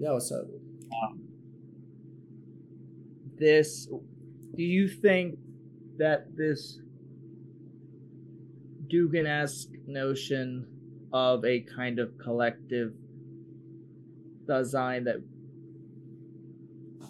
Yeah, 0.00 0.12
what's 0.12 0.30
up? 0.30 0.44
Um, 1.02 1.20
this, 3.36 3.88
do 4.54 4.62
you 4.62 4.86
think 4.86 5.38
that 5.96 6.36
this 6.36 6.80
Dugin 8.86 9.26
esque 9.26 9.70
notion 9.88 10.66
of 11.12 11.44
a 11.44 11.60
kind 11.60 11.98
of 11.98 12.16
collective 12.16 12.92
Dasein 14.46 15.04
that 15.04 15.16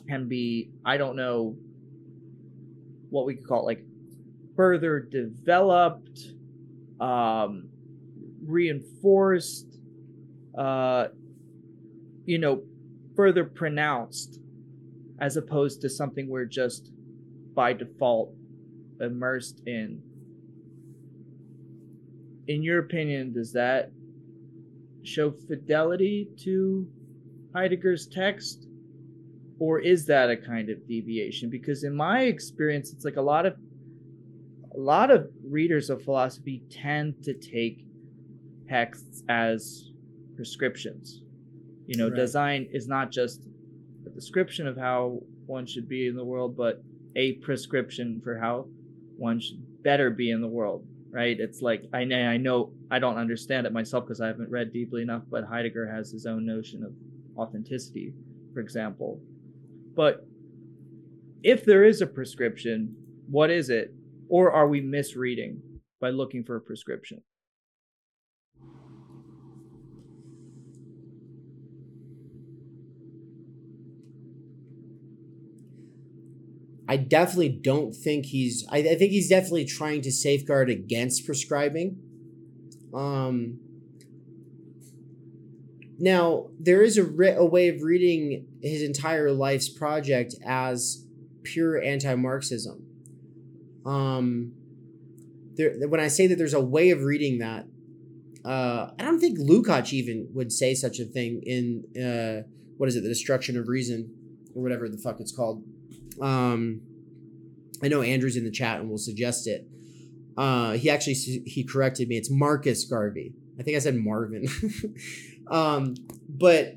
can 0.08 0.26
be 0.26 0.70
I 0.86 0.96
don't 0.96 1.14
know 1.14 1.56
what 3.10 3.26
we 3.26 3.34
could 3.36 3.46
call 3.46 3.60
it, 3.60 3.64
like 3.64 3.84
further 4.56 4.98
developed, 4.98 6.20
um, 7.00 7.68
reinforced, 8.42 9.78
uh, 10.56 11.08
you 12.24 12.38
know, 12.38 12.62
further 13.18 13.42
pronounced, 13.42 14.38
as 15.20 15.36
opposed 15.36 15.80
to 15.80 15.90
something 15.90 16.28
we're 16.28 16.44
just 16.44 16.92
by 17.52 17.72
default 17.72 18.32
immersed 19.00 19.60
in. 19.66 20.00
In 22.46 22.62
your 22.62 22.78
opinion, 22.78 23.32
does 23.32 23.52
that 23.54 23.90
show 25.02 25.32
fidelity 25.32 26.28
to 26.44 26.86
Heidegger's 27.56 28.06
text? 28.06 28.68
Or 29.58 29.80
is 29.80 30.06
that 30.06 30.30
a 30.30 30.36
kind 30.36 30.70
of 30.70 30.86
deviation? 30.86 31.50
Because 31.50 31.82
in 31.82 31.96
my 31.96 32.20
experience, 32.20 32.92
it's 32.92 33.04
like 33.04 33.16
a 33.16 33.20
lot 33.20 33.46
of 33.46 33.56
a 34.76 34.78
lot 34.78 35.10
of 35.10 35.26
readers 35.44 35.90
of 35.90 36.04
philosophy 36.04 36.62
tend 36.70 37.20
to 37.24 37.34
take 37.34 37.84
texts 38.68 39.24
as 39.28 39.90
prescriptions. 40.36 41.22
You 41.88 41.96
know, 41.98 42.08
right. 42.08 42.20
Dasein 42.20 42.68
is 42.72 42.86
not 42.86 43.10
just 43.10 43.48
a 44.06 44.10
description 44.10 44.66
of 44.66 44.76
how 44.76 45.20
one 45.46 45.66
should 45.66 45.88
be 45.88 46.06
in 46.06 46.14
the 46.14 46.24
world, 46.24 46.56
but 46.56 46.82
a 47.16 47.32
prescription 47.32 48.20
for 48.22 48.38
how 48.38 48.66
one 49.16 49.40
should 49.40 49.60
better 49.82 50.10
be 50.10 50.30
in 50.30 50.40
the 50.40 50.46
world 50.46 50.86
right 51.10 51.40
it's 51.40 51.62
like 51.62 51.84
i 51.94 52.04
know 52.04 52.18
i 52.18 52.36
know 52.36 52.70
i 52.90 52.98
don't 52.98 53.16
understand 53.16 53.66
it 53.66 53.72
myself 53.72 54.04
because 54.04 54.20
i 54.20 54.26
haven't 54.26 54.50
read 54.50 54.70
deeply 54.72 55.00
enough 55.00 55.22
but 55.30 55.42
heidegger 55.42 55.90
has 55.90 56.10
his 56.10 56.26
own 56.26 56.44
notion 56.44 56.84
of 56.84 56.92
authenticity, 57.38 58.12
for 58.52 58.60
example. 58.60 59.20
But 59.94 60.26
if 61.42 61.64
there 61.64 61.84
is 61.84 62.02
a 62.02 62.06
prescription, 62.06 62.94
what 63.30 63.50
is 63.50 63.70
it? 63.70 63.94
Or 64.28 64.52
are 64.52 64.68
we 64.68 64.80
misreading 64.80 65.62
by 66.00 66.10
looking 66.10 66.44
for 66.44 66.56
a 66.56 66.60
prescription? 66.60 67.22
I 76.88 76.96
definitely 76.96 77.50
don't 77.50 77.94
think 77.94 78.26
he's. 78.26 78.66
I, 78.70 78.78
I, 78.78 78.94
think 78.94 79.12
he's 79.12 79.28
definitely 79.28 79.66
trying 79.66 80.00
to 80.02 80.10
safeguard 80.10 80.70
against 80.70 81.26
prescribing. 81.26 81.98
Um, 82.94 83.60
now, 85.98 86.46
there 86.58 86.80
is 86.80 86.96
a, 86.96 87.04
re- 87.04 87.34
a 87.34 87.44
way 87.44 87.68
of 87.68 87.82
reading 87.82 88.46
his 88.62 88.82
entire 88.82 89.30
life's 89.32 89.68
project 89.68 90.34
as 90.46 91.04
pure 91.42 91.80
anti 91.82 92.14
Marxism. 92.14 92.86
Um, 93.84 94.52
there, 95.54 95.74
when 95.88 96.00
I 96.00 96.08
say 96.08 96.26
that 96.26 96.36
there's 96.36 96.54
a 96.54 96.60
way 96.60 96.88
of 96.90 97.02
reading 97.02 97.38
that, 97.40 97.66
uh, 98.46 98.92
I 98.98 99.02
don't 99.02 99.20
think 99.20 99.38
Lukács 99.38 99.92
even 99.92 100.28
would 100.32 100.52
say 100.52 100.74
such 100.74 101.00
a 101.00 101.04
thing 101.04 101.42
in, 101.44 101.84
uh, 102.02 102.48
what 102.78 102.88
is 102.88 102.96
it, 102.96 103.02
The 103.02 103.08
Destruction 103.08 103.58
of 103.58 103.68
Reason, 103.68 104.10
or 104.54 104.62
whatever 104.62 104.88
the 104.88 104.96
fuck 104.96 105.20
it's 105.20 105.36
called. 105.36 105.64
Um, 106.20 106.80
I 107.82 107.88
know 107.88 108.02
Andrew's 108.02 108.36
in 108.36 108.44
the 108.44 108.50
chat 108.50 108.80
and 108.80 108.90
will 108.90 108.98
suggest 108.98 109.46
it. 109.46 109.66
Uh, 110.36 110.72
he 110.72 110.88
actually 110.90 111.14
he 111.14 111.64
corrected 111.64 112.08
me. 112.08 112.16
It's 112.16 112.30
Marcus 112.30 112.84
Garvey. 112.84 113.32
I 113.58 113.62
think 113.62 113.76
I 113.76 113.80
said 113.80 113.96
Marvin. 113.96 114.46
Um, 115.50 115.94
but 116.28 116.76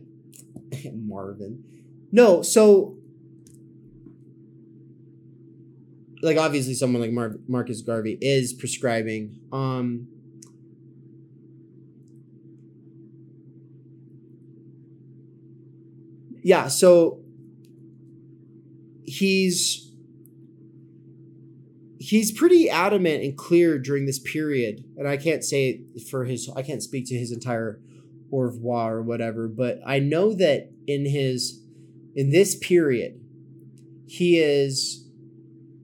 Marvin, 0.94 1.64
no. 2.12 2.42
So, 2.42 2.98
like, 6.22 6.38
obviously, 6.38 6.74
someone 6.74 7.02
like 7.02 7.12
Mar- 7.12 7.40
Marcus 7.48 7.82
Garvey 7.82 8.18
is 8.22 8.54
prescribing. 8.54 9.40
Um, 9.52 10.08
yeah. 16.44 16.68
So 16.68 17.21
he's 19.12 19.92
he's 22.00 22.32
pretty 22.32 22.70
adamant 22.70 23.24
and 23.24 23.38
clear 23.38 23.78
during 23.78 24.06
this 24.06 24.20
period 24.20 24.84
and 24.98 25.08
i 25.08 25.16
can't 25.16 25.44
say 25.44 25.82
for 26.10 26.26
his 26.26 26.50
i 26.56 26.62
can't 26.62 26.82
speak 26.82 27.06
to 27.06 27.16
his 27.16 27.32
entire 27.32 27.80
oeuvre 28.34 28.62
or 28.64 29.02
whatever. 29.02 29.48
But 29.48 29.80
I 29.86 30.00
know 30.00 30.34
that 30.34 30.70
in 30.88 31.06
his 31.06 31.62
in 32.16 32.32
this 32.32 32.56
period, 32.56 33.20
he 34.08 34.40
is 34.40 35.08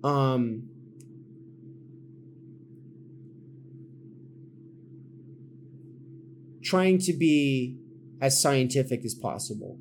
um 0.04 0.64
trying 6.64 7.00
to 7.00 7.14
be 7.14 7.78
as 8.20 8.42
scientific 8.42 9.06
as 9.06 9.14
possible. 9.14 9.78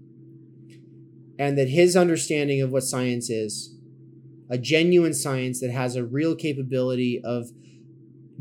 And 1.39 1.59
that 1.59 1.69
his 1.69 1.97
understanding 1.97 2.63
of 2.63 2.71
what 2.71 2.83
science 2.83 3.29
is, 3.29 3.75
a 4.49 4.57
genuine 4.57 5.13
science 5.13 5.61
that 5.61 5.71
has 5.71 5.97
a 5.97 6.05
real 6.05 6.35
capability 6.35 7.21
of 7.23 7.51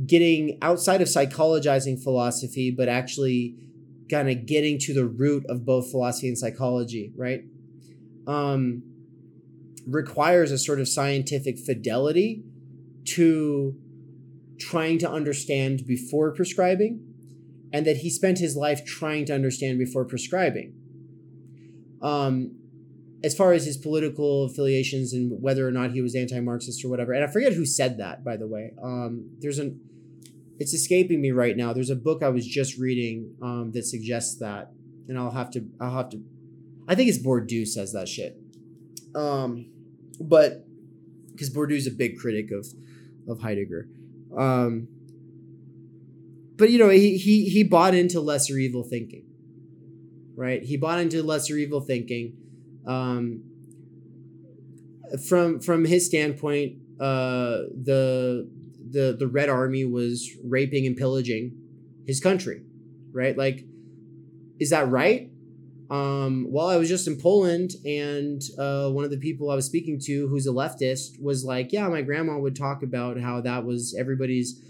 getting 0.05 0.57
outside 0.61 1.01
of 1.01 1.07
psychologizing 1.07 2.01
philosophy, 2.01 2.71
but 2.71 2.87
actually 2.87 3.55
kind 4.09 4.29
of 4.29 4.45
getting 4.45 4.77
to 4.79 4.93
the 4.93 5.05
root 5.05 5.45
of 5.49 5.65
both 5.65 5.89
philosophy 5.89 6.27
and 6.27 6.37
psychology, 6.37 7.11
right? 7.15 7.43
Um, 8.27 8.83
requires 9.87 10.51
a 10.51 10.57
sort 10.57 10.79
of 10.79 10.87
scientific 10.87 11.59
fidelity 11.59 12.43
to 13.05 13.75
trying 14.57 14.97
to 14.99 15.09
understand 15.09 15.85
before 15.85 16.31
prescribing 16.31 16.99
and 17.73 17.85
that 17.85 17.97
he 17.97 18.09
spent 18.09 18.39
his 18.39 18.55
life 18.55 18.85
trying 18.85 19.25
to 19.25 19.33
understand 19.33 19.77
before 19.77 20.05
prescribing. 20.05 20.73
Um, 22.01 22.57
as 23.25 23.33
far 23.35 23.53
as 23.53 23.65
his 23.65 23.77
political 23.87 24.45
affiliations 24.45 25.11
and 25.13 25.41
whether 25.41 25.67
or 25.67 25.71
not 25.71 25.91
he 25.91 26.01
was 26.01 26.13
anti-Marxist 26.15 26.85
or 26.85 26.89
whatever, 26.89 27.11
and 27.11 27.23
I 27.23 27.27
forget 27.27 27.53
who 27.53 27.65
said 27.65 27.97
that, 27.97 28.23
by 28.23 28.37
the 28.37 28.47
way. 28.47 28.65
Um, 28.89 29.11
there's 29.39 29.57
an, 29.57 29.79
it's 30.59 30.73
escaping 30.73 31.19
me 31.25 31.31
right 31.31 31.57
now. 31.57 31.73
There's 31.73 31.89
a 31.89 31.95
book 31.95 32.21
I 32.21 32.29
was 32.29 32.45
just 32.45 32.77
reading 32.77 33.35
um, 33.41 33.71
that 33.73 33.85
suggests 33.85 34.37
that, 34.45 34.71
and 35.07 35.17
I'll 35.17 35.31
have 35.31 35.49
to, 35.51 35.65
I'll 35.81 35.97
have 35.97 36.09
to, 36.11 36.21
I 36.87 36.93
think 36.93 37.09
it's 37.09 37.17
Bourdieu 37.17 37.67
says 37.67 37.93
that 37.93 38.07
shit. 38.07 38.37
Um, 39.15 39.71
but 40.19 40.65
because 41.31 41.49
Bourdieu's 41.49 41.87
a 41.87 41.91
big 41.91 42.19
critic 42.19 42.51
of, 42.51 42.67
of 43.27 43.41
Heidegger. 43.41 43.89
Um, 44.37 44.87
but 46.57 46.69
you 46.69 46.79
know, 46.79 46.89
he 46.89 47.17
he 47.17 47.49
he 47.49 47.63
bought 47.63 47.95
into 47.95 48.21
lesser 48.21 48.57
evil 48.57 48.83
thinking, 48.83 49.25
right? 50.35 50.63
He 50.63 50.77
bought 50.77 50.99
into 50.99 51.23
lesser 51.23 51.57
evil 51.57 51.81
thinking. 51.81 52.37
Um, 52.87 53.43
from 55.27 55.59
from 55.59 55.85
his 55.85 56.05
standpoint, 56.05 56.77
uh, 56.99 57.69
the 57.83 58.49
the 58.89 59.15
the 59.17 59.27
Red 59.27 59.49
Army 59.49 59.85
was 59.85 60.29
raping 60.43 60.85
and 60.85 60.95
pillaging 60.95 61.57
his 62.05 62.19
country, 62.19 62.63
right? 63.11 63.37
Like, 63.37 63.65
is 64.59 64.69
that 64.69 64.89
right? 64.89 65.31
Um, 65.89 66.47
well, 66.49 66.67
I 66.67 66.77
was 66.77 66.89
just 66.89 67.07
in 67.07 67.19
Poland, 67.19 67.71
and 67.85 68.41
uh, 68.57 68.89
one 68.89 69.03
of 69.03 69.11
the 69.11 69.17
people 69.17 69.51
I 69.51 69.55
was 69.55 69.65
speaking 69.65 69.99
to, 70.05 70.27
who's 70.27 70.47
a 70.47 70.51
leftist, 70.51 71.21
was 71.21 71.45
like, 71.45 71.71
"Yeah, 71.71 71.87
my 71.89 72.01
grandma 72.01 72.39
would 72.39 72.55
talk 72.55 72.81
about 72.81 73.19
how 73.19 73.41
that 73.41 73.65
was 73.65 73.95
everybody's 73.97 74.61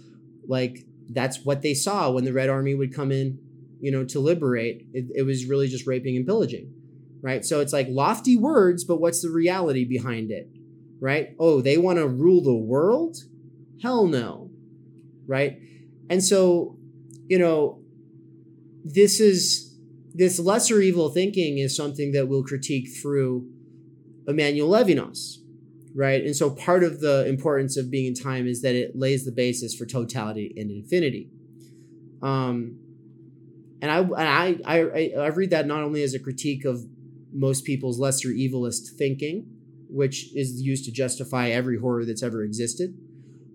like 0.48 0.86
that's 1.10 1.46
what 1.46 1.62
they 1.62 1.74
saw 1.74 2.10
when 2.12 2.26
the 2.26 2.34
Red 2.34 2.50
Army 2.50 2.74
would 2.76 2.94
come 2.94 3.12
in, 3.12 3.40
you 3.80 3.92
know, 3.92 4.04
to 4.06 4.20
liberate. 4.20 4.88
It, 4.94 5.06
it 5.16 5.22
was 5.24 5.46
really 5.46 5.68
just 5.68 5.88
raping 5.88 6.18
and 6.18 6.26
pillaging, 6.26 6.74
right? 7.26 7.44
So 7.44 7.60
it's 7.60 7.74
like 7.74 7.88
lofty 7.90 8.38
words, 8.38 8.84
but 8.84 9.02
what's 9.02 9.24
the 9.24 9.32
reality 9.32 9.84
behind 9.84 10.30
it, 10.30 10.48
right? 11.00 11.36
Oh, 11.40 11.60
they 11.60 11.76
want 11.76 11.98
to 11.98 12.08
rule 12.08 12.44
the 12.44 12.56
world? 12.56 13.18
Hell 13.82 14.06
no, 14.06 14.52
right? 15.26 15.58
And 16.08 16.24
so, 16.24 16.78
you 17.26 17.40
know, 17.40 17.82
this 18.84 19.20
is 19.20 19.76
this 20.14 20.38
lesser 20.38 20.80
evil 20.82 21.10
thinking 21.10 21.58
is 21.58 21.76
something 21.76 22.12
that 22.12 22.28
we'll 22.28 22.44
critique 22.44 22.90
through 23.02 23.50
Emmanuel 24.28 24.70
Levinas, 24.70 25.38
right? 25.96 26.24
And 26.24 26.36
so 26.36 26.52
part 26.52 26.84
of 26.84 27.02
the 27.02 27.26
importance 27.28 27.76
of 27.76 27.90
being 27.90 28.06
in 28.06 28.14
time 28.14 28.46
is 28.46 28.62
that 28.62 28.76
it 28.76 28.96
lays 28.96 29.26
the 29.26 29.32
basis 29.32 29.74
for 29.74 29.88
totality 29.88 30.54
and 30.58 30.70
infinity. 30.70 31.32
Um, 32.22 32.78
and 33.82 33.90
I, 33.90 33.98
and 33.98 34.14
I, 34.16 34.60
I, 34.64 35.12
I 35.20 35.28
read 35.30 35.50
that 35.50 35.66
not 35.66 35.82
only 35.82 36.04
as 36.04 36.14
a 36.14 36.20
critique 36.20 36.66
of 36.66 36.86
most 37.36 37.66
people's 37.66 38.00
lesser 38.00 38.30
evilist 38.30 38.90
thinking, 38.98 39.46
which 39.90 40.36
is 40.36 40.62
used 40.62 40.86
to 40.86 40.92
justify 40.92 41.50
every 41.50 41.78
horror 41.78 42.06
that's 42.06 42.24
ever 42.24 42.44
existed, 42.44 42.98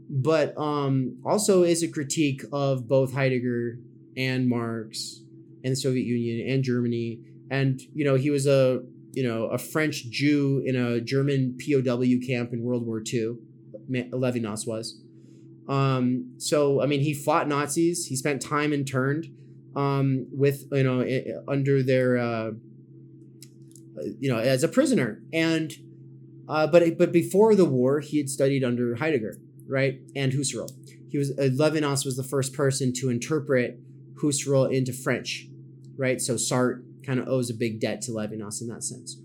but 0.09 0.57
um, 0.59 1.18
also 1.24 1.62
is 1.62 1.83
a 1.83 1.89
critique 1.89 2.43
of 2.53 2.89
both 2.89 3.14
Heidegger 3.14 3.78
and 4.16 4.49
Marx 4.49 5.22
and 5.64 5.72
the 5.72 5.76
Soviet 5.76 6.05
Union 6.05 6.49
and 6.49 6.62
Germany. 6.62 7.20
And 7.51 7.81
you 7.95 8.05
know, 8.05 8.14
he 8.16 8.31
was 8.31 8.47
a 8.47 8.83
you 9.12 9.26
know, 9.26 9.47
a 9.47 9.59
French 9.59 10.09
Jew 10.09 10.62
in 10.64 10.76
a 10.76 11.01
German 11.01 11.59
POW 11.59 12.26
camp 12.26 12.53
in 12.53 12.62
World 12.62 12.87
War 12.87 13.03
II. 13.05 13.37
Levinas 13.91 14.66
was. 14.66 15.01
Um, 15.68 16.35
so 16.39 16.81
I 16.81 16.87
mean, 16.87 17.01
he 17.01 17.14
fought 17.14 17.49
Nazis. 17.49 18.07
He 18.07 18.16
spent 18.16 18.41
time 18.41 18.72
interned 18.72 19.26
um, 19.74 20.26
with 20.33 20.64
you 20.72 20.83
know 20.83 21.43
under 21.49 21.83
their 21.83 22.18
uh, 22.18 22.51
you 24.19 24.31
know 24.31 24.39
as 24.39 24.63
a 24.63 24.69
prisoner, 24.69 25.23
and 25.33 25.73
uh, 26.49 26.67
but 26.67 26.99
but 26.99 27.13
before 27.13 27.55
the 27.55 27.65
war, 27.65 28.01
he 28.01 28.19
had 28.19 28.29
studied 28.29 28.65
under 28.65 28.97
Heidegger, 28.97 29.37
right, 29.67 30.01
and 30.17 30.33
Husserl. 30.33 30.71
He 31.11 31.19
was 31.19 31.31
uh, 31.33 31.51
Levinas 31.53 32.05
was 32.05 32.17
the 32.17 32.25
first 32.25 32.53
person 32.53 32.93
to 32.95 33.11
interpret 33.11 33.79
Husserl 34.23 34.73
into 34.73 34.93
French, 34.93 35.47
right? 35.97 36.21
So 36.21 36.35
Sartre 36.35 36.83
kind 37.05 37.19
of 37.19 37.29
owes 37.29 37.51
a 37.51 37.55
big 37.55 37.81
debt 37.81 38.03
to 38.03 38.13
Levinas 38.13 38.61
in 38.61 38.69
that 38.69 38.85
sense. 38.85 39.17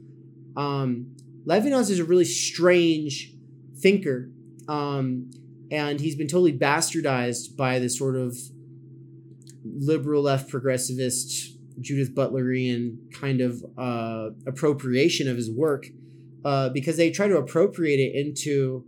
Um, 0.56 1.16
Levinas 1.46 1.90
is 1.90 2.00
a 2.00 2.06
really 2.06 2.26
strange 2.26 3.34
thinker, 3.78 4.30
um, 4.68 5.30
and 5.70 6.00
he's 6.00 6.16
been 6.16 6.28
totally 6.28 6.58
bastardized 6.58 7.56
by 7.56 7.80
this 7.80 7.98
sort 7.98 8.16
of 8.16 8.38
liberal 9.64 10.24
left 10.24 10.50
progressivist 10.50 11.55
Judith 11.82 12.16
Butlerian 12.16 12.98
kind 13.14 13.42
of 13.42 13.64
uh, 13.78 14.30
appropriation 14.48 15.28
of 15.28 15.38
his 15.38 15.52
work 15.52 15.88
uh, 16.44 16.70
because 16.70 16.98
they 16.98 17.12
try 17.12 17.28
to 17.28 17.38
appropriate 17.38 18.00
it 18.00 18.16
into 18.16 18.86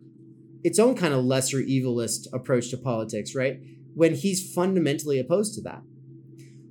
its 0.64 0.80
own 0.80 0.96
kind 0.96 1.14
of 1.14 1.24
lesser 1.24 1.58
evilist 1.58 2.28
approach 2.34 2.70
to 2.70 2.78
politics, 2.78 3.36
right? 3.36 3.60
When 3.94 4.16
he's 4.16 4.54
fundamentally 4.54 5.20
opposed 5.20 5.56
to 5.56 5.62
that. 5.62 5.82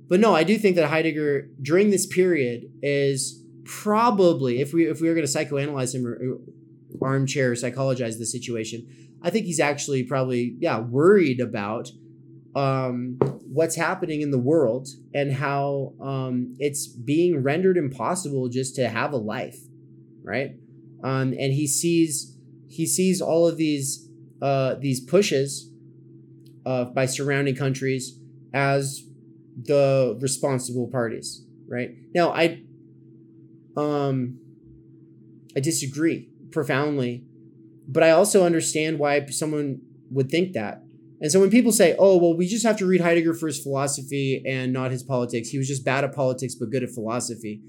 But 0.07 0.19
no, 0.19 0.33
I 0.33 0.43
do 0.43 0.57
think 0.57 0.75
that 0.77 0.89
Heidegger 0.89 1.49
during 1.61 1.89
this 1.89 2.05
period 2.05 2.71
is 2.81 3.43
probably, 3.65 4.61
if 4.61 4.73
we 4.73 4.85
if 4.85 5.01
we 5.01 5.09
were 5.09 5.15
going 5.15 5.27
to 5.27 5.31
psychoanalyze 5.31 5.93
him 5.93 6.07
or 6.07 6.39
armchair 7.01 7.53
psychologize 7.55 8.17
the 8.17 8.25
situation, 8.25 8.87
I 9.21 9.29
think 9.29 9.45
he's 9.45 9.59
actually 9.59 10.03
probably 10.03 10.55
yeah 10.59 10.79
worried 10.79 11.41
about 11.41 11.89
um, 12.57 13.19
what's 13.45 13.75
happening 13.75 14.21
in 14.21 14.31
the 14.31 14.39
world 14.39 14.87
and 15.13 15.31
how 15.31 15.93
um, 16.01 16.55
it's 16.57 16.87
being 16.87 17.43
rendered 17.43 17.77
impossible 17.77 18.49
just 18.49 18.75
to 18.75 18.89
have 18.89 19.13
a 19.13 19.17
life, 19.17 19.59
right? 20.23 20.55
Um, 21.03 21.35
and 21.39 21.53
he 21.53 21.67
sees 21.67 22.35
he 22.67 22.87
sees 22.87 23.21
all 23.21 23.47
of 23.47 23.57
these 23.57 24.09
uh, 24.41 24.75
these 24.79 24.99
pushes 24.99 25.69
uh, 26.65 26.85
by 26.85 27.05
surrounding 27.05 27.55
countries 27.55 28.19
as 28.53 29.03
the 29.55 30.17
responsible 30.19 30.87
parties, 30.87 31.45
right? 31.69 31.91
Now, 32.15 32.31
I 32.31 32.63
um 33.75 34.39
I 35.55 35.59
disagree 35.59 36.29
profoundly, 36.49 37.23
but 37.87 38.01
I 38.01 38.09
also 38.09 38.43
understand 38.43 38.97
why 38.97 39.23
someone 39.27 39.81
would 40.09 40.31
think 40.31 40.53
that. 40.53 40.81
And 41.19 41.31
so 41.31 41.39
when 41.39 41.49
people 41.49 41.71
say, 41.71 41.95
"Oh, 41.97 42.17
well, 42.17 42.35
we 42.35 42.47
just 42.47 42.65
have 42.65 42.77
to 42.77 42.85
read 42.85 43.01
Heidegger 43.01 43.33
for 43.33 43.47
his 43.47 43.59
philosophy 43.59 44.43
and 44.45 44.71
not 44.71 44.91
his 44.91 45.03
politics. 45.03 45.49
He 45.49 45.57
was 45.57 45.67
just 45.67 45.83
bad 45.83 46.03
at 46.03 46.13
politics 46.13 46.55
but 46.55 46.69
good 46.69 46.83
at 46.83 46.91
philosophy." 46.91 47.61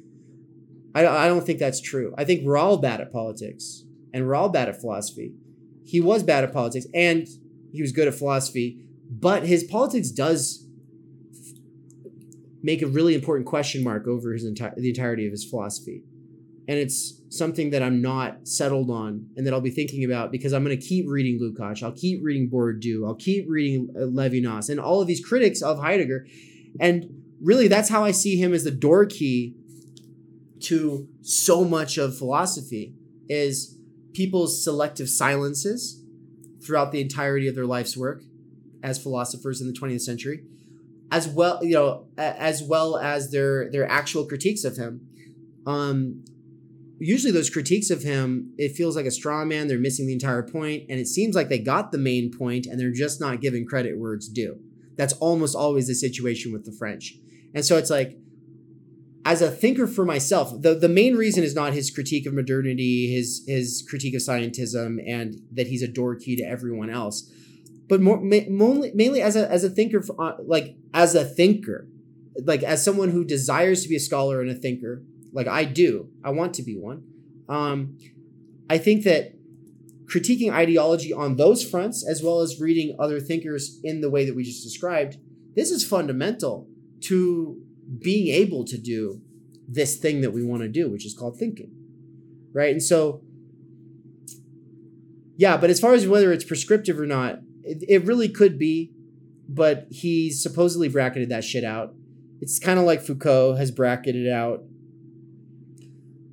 I 0.95 1.07
I 1.07 1.29
don't 1.29 1.45
think 1.45 1.59
that's 1.59 1.81
true. 1.81 2.15
I 2.19 2.25
think 2.25 2.45
we're 2.45 2.57
all 2.57 2.77
bad 2.77 3.01
at 3.01 3.13
politics 3.13 3.85
and 4.13 4.27
we're 4.27 4.35
all 4.35 4.49
bad 4.49 4.69
at 4.69 4.81
philosophy. 4.81 5.33
He 5.85 6.01
was 6.01 6.23
bad 6.23 6.45
at 6.45 6.53
politics 6.53 6.87
and 6.95 7.27
he 7.73 7.83
was 7.83 7.93
good 7.93 8.09
at 8.09 8.15
philosophy, 8.15 8.81
but 9.11 9.47
his 9.47 9.65
politics 9.65 10.11
does 10.11 10.67
make 12.63 12.83
a 12.83 12.87
really 12.87 13.15
important 13.15 13.47
question 13.47 13.83
mark 13.85 14.07
over 14.07 14.33
his 14.33 14.45
entire 14.45 14.75
the 14.77 14.89
entirety 14.89 15.27
of 15.27 15.33
his 15.33 15.45
philosophy. 15.45 16.03
And 16.69 16.79
it's 16.79 17.23
something 17.31 17.71
that 17.71 17.83
I'm 17.83 18.01
not 18.03 18.47
settled 18.47 18.91
on 18.91 19.31
and 19.37 19.47
that 19.47 19.55
I'll 19.55 19.61
be 19.61 19.71
thinking 19.71 20.05
about 20.05 20.31
because 20.31 20.53
I'm 20.53 20.64
going 20.64 20.79
to 20.79 20.87
keep 20.87 21.07
reading 21.09 21.41
Lukács. 21.41 21.83
I'll 21.83 21.93
keep 21.93 22.21
reading 22.23 22.51
Bourdieu. 22.51 23.07
I'll 23.07 23.14
keep 23.14 23.47
reading 23.49 23.89
uh, 23.97 24.01
Levinas 24.01 24.69
and 24.69 24.79
all 24.79 25.01
of 25.01 25.07
these 25.07 25.25
critics 25.25 25.62
of 25.62 25.81
Heidegger. 25.81 26.27
And 26.79 27.23
really, 27.43 27.69
that's 27.69 27.89
how 27.89 28.05
I 28.05 28.11
see 28.11 28.37
him 28.37 28.53
as 28.53 28.64
the 28.64 28.71
door 28.71 29.07
key 29.07 29.55
to 30.61 31.09
so 31.23 31.64
much 31.64 31.99
of 31.99 32.16
philosophy 32.16 32.95
is 33.29 33.77
people's 34.12 34.62
selective 34.62 35.09
silences 35.09 36.03
throughout 36.62 36.93
the 36.93 37.01
entirety 37.01 37.49
of 37.49 37.55
their 37.55 37.66
life's 37.66 37.97
work 37.97 38.23
as 38.83 39.01
philosophers 39.01 39.61
in 39.61 39.66
the 39.66 39.73
20th 39.73 40.01
century 40.01 40.45
as 41.11 41.29
well 41.29 41.62
you 41.62 41.75
know 41.75 42.07
as 42.16 42.62
well 42.62 42.97
as 42.97 43.31
their 43.31 43.71
their 43.71 43.89
actual 43.89 44.25
critiques 44.25 44.64
of 44.64 44.77
him 44.77 45.01
um 45.66 46.25
usually 46.99 47.33
those 47.33 47.51
critiques 47.51 47.91
of 47.91 48.03
him 48.03 48.53
it 48.59 48.73
feels 48.73 48.97
like 48.97 49.07
a 49.07 49.11
straw 49.11 49.45
man 49.45 49.69
they're 49.69 49.79
missing 49.79 50.07
the 50.07 50.13
entire 50.13 50.43
point 50.43 50.85
and 50.89 50.99
it 50.99 51.07
seems 51.07 51.35
like 51.35 51.49
they 51.49 51.59
got 51.59 51.93
the 51.93 51.99
main 51.99 52.31
point 52.31 52.67
and 52.67 52.79
they're 52.79 52.93
just 52.93 53.21
not 53.21 53.41
giving 53.41 53.65
credit 53.65 53.99
where 53.99 54.15
it's 54.15 54.29
due. 54.29 54.59
That's 54.97 55.13
almost 55.15 55.55
always 55.55 55.87
the 55.87 55.95
situation 55.95 56.53
with 56.53 56.65
the 56.65 56.73
french. 56.73 57.15
And 57.55 57.65
so 57.65 57.77
it's 57.77 57.91
like 57.91 58.19
as 59.25 59.43
a 59.43 59.51
thinker 59.51 59.87
for 59.87 60.05
myself 60.05 60.63
the, 60.63 60.75
the 60.75 60.89
main 60.89 61.15
reason 61.15 61.45
is 61.45 61.55
not 61.55 61.73
his 61.73 61.91
critique 61.91 62.27
of 62.27 62.35
modernity 62.35 63.13
his 63.13 63.45
his 63.47 63.85
critique 63.89 64.15
of 64.15 64.21
scientism 64.21 64.99
and 65.07 65.41
that 65.53 65.69
he's 65.69 65.83
a 65.83 65.89
door 65.89 66.17
key 66.17 66.37
to 66.37 66.45
everyone 66.45 66.91
else. 66.91 67.31
But 67.89 68.03
more 68.03 68.21
mainly, 68.21 68.93
mainly 68.95 69.23
as 69.23 69.37
a 69.37 69.51
as 69.51 69.65
a 69.65 69.71
thinker, 69.71 70.05
uh, 70.19 70.33
like 70.45 70.77
as 70.93 71.15
a 71.15 71.25
thinker, 71.25 71.89
like 72.45 72.63
as 72.63 72.85
someone 72.85 73.11
who 73.11 73.25
desires 73.25 73.83
to 73.83 73.89
be 73.89 73.97
a 73.97 74.01
scholar 74.01 74.43
and 74.43 74.51
a 74.51 74.55
thinker, 74.55 75.03
like 75.33 75.47
I 75.47 75.64
do. 75.64 76.09
I 76.24 76.31
want 76.31 76.55
to 76.55 76.62
be 76.62 76.76
one. 76.76 77.05
Um, 77.49 77.99
I 78.68 78.79
think 78.79 79.05
that 79.05 79.35
critiquing 80.07 80.53
ideology 80.53 81.12
on 81.12 81.37
those 81.37 81.68
fronts, 81.68 82.07
as 82.09 82.22
well 82.22 82.41
as 82.41 82.61
reading 82.61 82.97
other 82.99 83.20
thinkers 83.20 83.79
in 83.85 84.01
the 84.01 84.11
way 84.11 84.24
that 84.24 84.35
we 84.35 84.43
just 84.43 84.62
described, 84.62 85.18
this 85.55 85.70
is 85.70 85.87
fundamental 85.87 86.68
to 87.03 87.61
being 88.01 88.29
able 88.29 88.64
to 88.64 88.79
do 88.79 89.20
this 89.66 89.97
thing 89.97 90.20
that 90.22 90.31
we 90.31 90.43
want 90.43 90.62
to 90.62 90.68
do, 90.68 90.91
which 90.91 91.05
is 91.05 91.14
called 91.14 91.39
thinking. 91.39 91.70
Right. 92.53 92.72
And 92.72 92.83
so, 92.83 93.22
yeah, 95.37 95.57
but 95.57 95.70
as 95.70 95.79
far 95.79 95.93
as 95.95 96.07
whether 96.07 96.33
it's 96.33 96.45
prescriptive 96.45 96.99
or 96.99 97.07
not, 97.07 97.41
it, 97.62 97.85
it 97.87 98.05
really 98.05 98.29
could 98.29 98.59
be, 98.59 98.93
but 99.49 99.87
he 99.91 100.31
supposedly 100.31 100.89
bracketed 100.89 101.29
that 101.29 101.45
shit 101.45 101.64
out. 101.64 101.95
It's 102.41 102.59
kind 102.59 102.79
of 102.79 102.85
like 102.85 103.03
Foucault 103.03 103.57
has 103.57 103.70
bracketed 103.70 104.29
out 104.29 104.62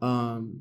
um, 0.05 0.59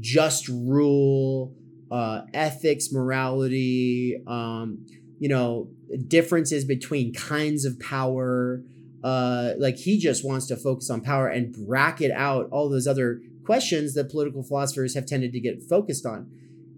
just 0.00 0.48
rule, 0.48 1.54
uh, 1.90 2.22
ethics, 2.34 2.92
morality, 2.92 4.20
um, 4.26 4.84
you 5.20 5.28
know, 5.28 5.68
differences 6.08 6.64
between 6.64 7.14
kinds 7.14 7.64
of 7.64 7.78
power. 7.78 8.62
Uh, 9.04 9.52
like 9.58 9.76
he 9.76 9.98
just 9.98 10.24
wants 10.24 10.46
to 10.46 10.56
focus 10.56 10.90
on 10.90 11.00
power 11.00 11.28
and 11.28 11.54
bracket 11.54 12.10
out 12.10 12.48
all 12.50 12.68
those 12.68 12.88
other 12.88 13.20
questions 13.44 13.94
that 13.94 14.10
political 14.10 14.42
philosophers 14.42 14.94
have 14.96 15.06
tended 15.06 15.32
to 15.32 15.40
get 15.40 15.62
focused 15.62 16.04
on. 16.04 16.28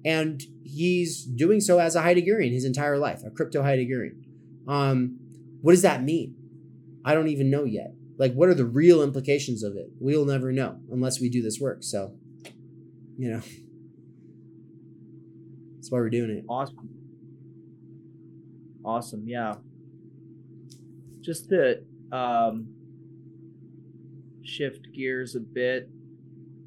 And 0.04 0.42
he's 0.62 1.24
doing 1.24 1.60
so 1.60 1.78
as 1.78 1.96
a 1.96 2.02
Heideggerian 2.02 2.52
his 2.52 2.66
entire 2.66 2.98
life, 2.98 3.22
a 3.24 3.30
crypto 3.30 3.62
Heideggerian. 3.62 4.22
Um, 4.68 5.18
what 5.62 5.72
does 5.72 5.82
that 5.82 6.02
mean? 6.02 6.36
I 7.04 7.14
don't 7.14 7.28
even 7.28 7.50
know 7.50 7.64
yet. 7.64 7.94
Like, 8.20 8.34
what 8.34 8.50
are 8.50 8.54
the 8.54 8.66
real 8.66 9.02
implications 9.02 9.62
of 9.62 9.76
it? 9.76 9.86
We'll 9.98 10.26
never 10.26 10.52
know 10.52 10.78
unless 10.92 11.22
we 11.22 11.30
do 11.30 11.40
this 11.40 11.58
work. 11.58 11.78
So, 11.80 12.12
you 13.16 13.30
know, 13.30 13.40
that's 15.74 15.90
why 15.90 16.00
we're 16.00 16.10
doing 16.10 16.30
it. 16.30 16.44
Awesome. 16.46 16.90
Awesome. 18.84 19.24
Yeah. 19.26 19.54
Just 21.22 21.48
to 21.48 21.80
um, 22.12 22.74
shift 24.42 24.88
gears 24.94 25.34
a 25.34 25.40
bit, 25.40 25.88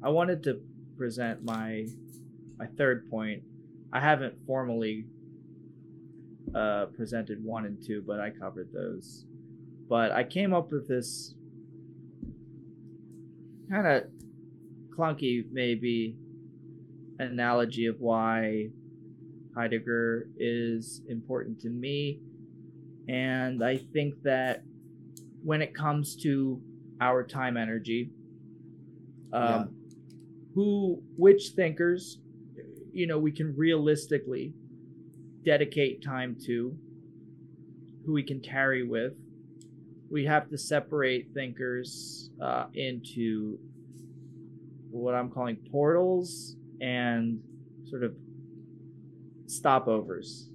I 0.02 0.08
wanted 0.08 0.42
to 0.42 0.60
present 0.98 1.44
my 1.44 1.86
my 2.58 2.66
third 2.76 3.08
point. 3.08 3.44
I 3.92 4.00
haven't 4.00 4.34
formally 4.44 5.06
uh, 6.52 6.86
presented 6.96 7.44
one 7.44 7.64
and 7.64 7.80
two, 7.80 8.02
but 8.04 8.18
I 8.18 8.30
covered 8.30 8.72
those. 8.72 9.24
But 9.88 10.10
I 10.10 10.24
came 10.24 10.52
up 10.52 10.72
with 10.72 10.88
this 10.88 11.36
kind 13.70 13.86
of 13.86 14.04
clunky, 14.96 15.44
maybe, 15.50 16.16
analogy 17.18 17.86
of 17.86 17.96
why 18.00 18.68
Heidegger 19.56 20.28
is 20.38 21.02
important 21.08 21.60
to 21.60 21.68
me. 21.68 22.20
And 23.08 23.62
I 23.62 23.76
think 23.76 24.22
that 24.22 24.62
when 25.42 25.62
it 25.62 25.74
comes 25.74 26.16
to 26.22 26.60
our 27.00 27.22
time 27.22 27.56
energy, 27.56 28.10
um, 29.32 29.42
yeah. 29.42 29.64
who, 30.54 31.02
which 31.16 31.50
thinkers, 31.54 32.18
you 32.92 33.06
know, 33.06 33.18
we 33.18 33.32
can 33.32 33.54
realistically 33.56 34.54
dedicate 35.44 36.02
time 36.02 36.36
to, 36.46 36.76
who 38.06 38.12
we 38.12 38.22
can 38.22 38.40
tarry 38.40 38.82
with. 38.82 39.12
We 40.14 40.26
have 40.26 40.48
to 40.50 40.56
separate 40.56 41.30
thinkers 41.34 42.30
uh, 42.40 42.66
into 42.72 43.58
what 44.92 45.12
I'm 45.12 45.28
calling 45.28 45.56
portals 45.72 46.54
and 46.80 47.40
sort 47.90 48.04
of 48.04 48.14
stopovers, 49.46 50.50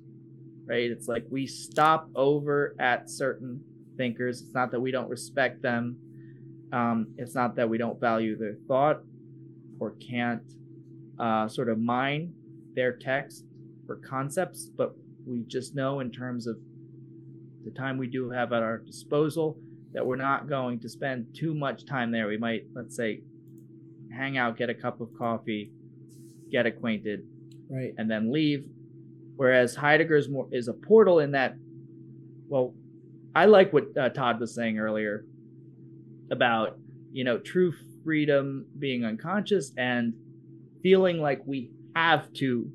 right? 0.66 0.90
It's 0.90 1.10
like 1.10 1.26
we 1.30 1.46
stop 1.46 2.08
over 2.16 2.74
at 2.80 3.10
certain 3.10 3.62
thinkers. 3.98 4.42
It's 4.42 4.54
not 4.54 4.72
that 4.72 4.80
we 4.80 4.92
don't 4.92 5.10
respect 5.10 5.62
them. 5.62 5.98
Um, 6.72 7.08
it's 7.18 7.36
not 7.36 7.58
that 7.58 7.68
we 7.68 7.78
don't 7.78 8.00
value 8.00 8.38
their 8.38 8.56
thought 8.66 9.02
or 9.78 9.92
can't 10.00 10.54
uh, 11.20 11.50
sort 11.50 11.68
of 11.68 11.80
mine 11.80 12.32
their 12.76 12.94
text 12.94 13.44
or 13.90 13.98
concepts, 13.98 14.70
but 14.78 14.96
we 15.28 15.44
just 15.48 15.76
know 15.76 16.00
in 16.00 16.12
terms 16.12 16.48
of 16.48 16.56
the 17.70 17.80
time 17.80 17.98
we 17.98 18.08
do 18.08 18.30
have 18.30 18.52
at 18.54 18.64
our 18.64 18.78
disposal 18.78 19.58
that 19.94 20.06
we're 20.06 20.16
not 20.16 20.48
going 20.48 20.80
to 20.80 20.90
spend 20.90 21.28
too 21.36 21.54
much 21.54 21.86
time 21.86 22.12
there. 22.12 22.28
We 22.28 22.38
might, 22.38 22.64
let's 22.74 22.96
say, 22.96 23.22
hang 24.16 24.38
out, 24.38 24.58
get 24.58 24.70
a 24.70 24.74
cup 24.74 25.02
of 25.02 25.10
coffee, 25.18 25.72
get 26.52 26.66
acquainted, 26.66 27.22
right, 27.70 27.94
and 27.98 28.10
then 28.10 28.32
leave. 28.32 28.66
Whereas 29.36 29.76
Heidegger 29.76 30.18
is 30.18 30.30
more 30.30 30.48
is 30.52 30.68
a 30.68 30.74
portal 30.74 31.20
in 31.20 31.32
that. 31.32 31.56
Well, 32.48 32.74
I 33.36 33.46
like 33.46 33.72
what 33.72 33.86
uh, 33.98 34.10
Todd 34.10 34.40
was 34.40 34.54
saying 34.54 34.80
earlier 34.80 35.26
about 36.32 36.78
you 37.12 37.24
know 37.24 37.38
true 37.38 37.74
freedom 38.04 38.66
being 38.78 39.06
unconscious 39.06 39.72
and 39.78 40.14
feeling 40.82 41.20
like 41.20 41.42
we 41.46 41.72
have 41.96 42.32
to 42.34 42.70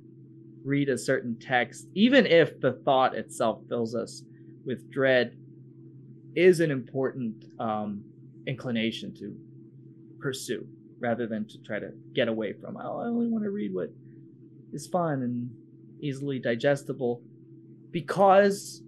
read 0.65 0.89
a 0.89 0.99
certain 0.99 1.37
text, 1.39 1.87
even 1.95 2.27
if 2.27 2.61
the 2.61 2.73
thought 2.85 3.15
itself 3.15 3.61
fills 3.69 3.95
us 3.95 4.23
with 4.65 4.91
dread, 4.91 5.37
is 6.35 6.61
an 6.61 6.71
important 6.71 7.45
um, 7.59 8.03
inclination 8.47 9.15
to 9.15 9.37
pursue 10.19 10.67
rather 11.01 11.27
than 11.27 11.47
to 11.47 11.59
try 11.59 11.79
to 11.79 11.91
get 12.15 12.29
away 12.29 12.53
from. 12.53 12.77
Oh, 12.77 13.01
I 13.01 13.07
only 13.07 13.29
want 13.29 13.45
to 13.45 13.51
read 13.51 13.75
what 13.75 13.91
is 14.73 14.87
fun 14.87 15.23
and 15.23 15.51
easily 16.01 16.39
digestible 16.39 17.23
because 17.91 18.83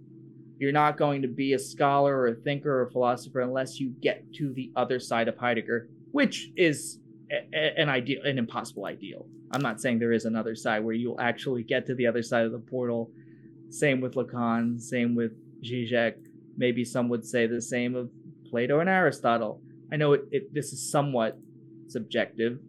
you're 0.59 0.71
not 0.71 0.97
going 0.97 1.21
to 1.21 1.27
be 1.27 1.53
a 1.53 1.59
scholar 1.59 2.17
or 2.17 2.27
a 2.27 2.35
thinker 2.35 2.81
or 2.81 2.89
philosopher 2.89 3.41
unless 3.41 3.79
you 3.79 3.89
get 4.01 4.33
to 4.33 4.53
the 4.53 4.71
other 4.75 4.99
side 4.99 5.27
of 5.27 5.37
Heidegger, 5.37 5.87
which 6.11 6.49
is 6.55 6.99
a, 7.31 7.47
a, 7.53 7.79
an 7.79 7.89
ideal, 7.89 8.23
an 8.23 8.37
impossible 8.37 8.85
ideal. 8.85 9.25
I'm 9.51 9.61
not 9.61 9.79
saying 9.79 9.99
there 9.99 10.11
is 10.11 10.25
another 10.25 10.55
side 10.55 10.83
where 10.83 10.95
you'll 10.95 11.21
actually 11.21 11.63
get 11.63 11.85
to 11.85 11.95
the 11.95 12.07
other 12.07 12.23
side 12.23 12.45
of 12.45 12.51
the 12.51 12.59
portal. 12.59 13.11
Same 13.69 14.01
with 14.01 14.15
Lacan, 14.15 14.81
same 14.81 15.15
with 15.15 15.33
Zizek. 15.63 16.15
Maybe 16.57 16.83
some 16.83 17.09
would 17.09 17.25
say 17.25 17.47
the 17.47 17.61
same 17.61 17.95
of 17.95 18.09
Plato 18.49 18.79
and 18.79 18.89
Aristotle. 18.89 19.61
I 19.91 19.95
know 19.95 20.13
it, 20.13 20.21
it 20.31 20.53
this 20.53 20.73
is 20.73 20.91
somewhat 20.91 21.37
subjective, 21.87 22.59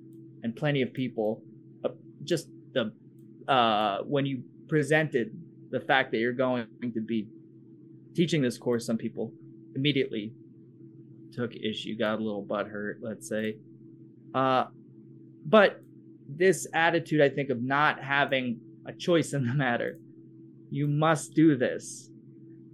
and 0.42 0.54
plenty 0.54 0.82
of 0.82 0.92
people 0.92 1.42
uh, 1.84 1.90
just 2.24 2.48
the 2.74 2.92
uh, 3.50 3.98
when 4.02 4.26
you 4.26 4.42
presented 4.68 5.30
the 5.70 5.80
fact 5.80 6.12
that 6.12 6.18
you're 6.18 6.32
going 6.32 6.66
to 6.82 7.00
be 7.00 7.28
teaching 8.14 8.42
this 8.42 8.58
course, 8.58 8.86
some 8.86 8.98
people 8.98 9.32
immediately 9.74 10.32
took 11.32 11.54
issue, 11.54 11.96
got 11.96 12.18
a 12.18 12.22
little 12.22 12.44
butthurt, 12.44 12.96
let's 13.00 13.28
say. 13.28 13.56
Uh, 14.34 14.64
but 15.46 15.82
this 16.28 16.66
attitude, 16.74 17.20
I 17.20 17.28
think, 17.28 17.50
of 17.50 17.62
not 17.62 18.02
having 18.02 18.60
a 18.86 18.92
choice 18.92 19.32
in 19.32 19.46
the 19.46 19.54
matter, 19.54 19.98
you 20.70 20.86
must 20.86 21.34
do 21.34 21.56
this. 21.56 22.10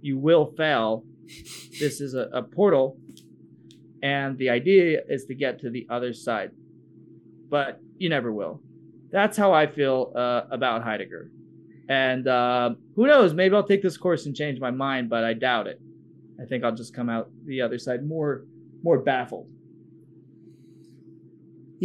You 0.05 0.19
will 0.19 0.53
fail. 0.55 1.03
This 1.79 1.99
is 1.99 2.13
a, 2.13 2.29
a 2.31 2.43
portal, 2.43 2.99
and 4.03 4.37
the 4.37 4.51
idea 4.51 5.01
is 5.09 5.25
to 5.25 5.33
get 5.33 5.59
to 5.61 5.71
the 5.71 5.87
other 5.89 6.13
side, 6.13 6.51
but 7.49 7.79
you 7.97 8.07
never 8.09 8.31
will. 8.31 8.61
That's 9.09 9.35
how 9.35 9.51
I 9.51 9.65
feel 9.65 10.13
uh, 10.15 10.41
about 10.51 10.83
Heidegger. 10.83 11.31
And 11.89 12.27
uh, 12.27 12.75
who 12.95 13.07
knows? 13.07 13.33
Maybe 13.33 13.55
I'll 13.55 13.65
take 13.65 13.81
this 13.81 13.97
course 13.97 14.27
and 14.27 14.35
change 14.35 14.59
my 14.59 14.69
mind, 14.69 15.09
but 15.09 15.23
I 15.23 15.33
doubt 15.33 15.65
it. 15.65 15.81
I 16.39 16.45
think 16.45 16.63
I'll 16.63 16.75
just 16.75 16.93
come 16.93 17.09
out 17.09 17.31
the 17.47 17.61
other 17.61 17.79
side 17.79 18.05
more, 18.05 18.45
more 18.83 18.99
baffled. 18.99 19.49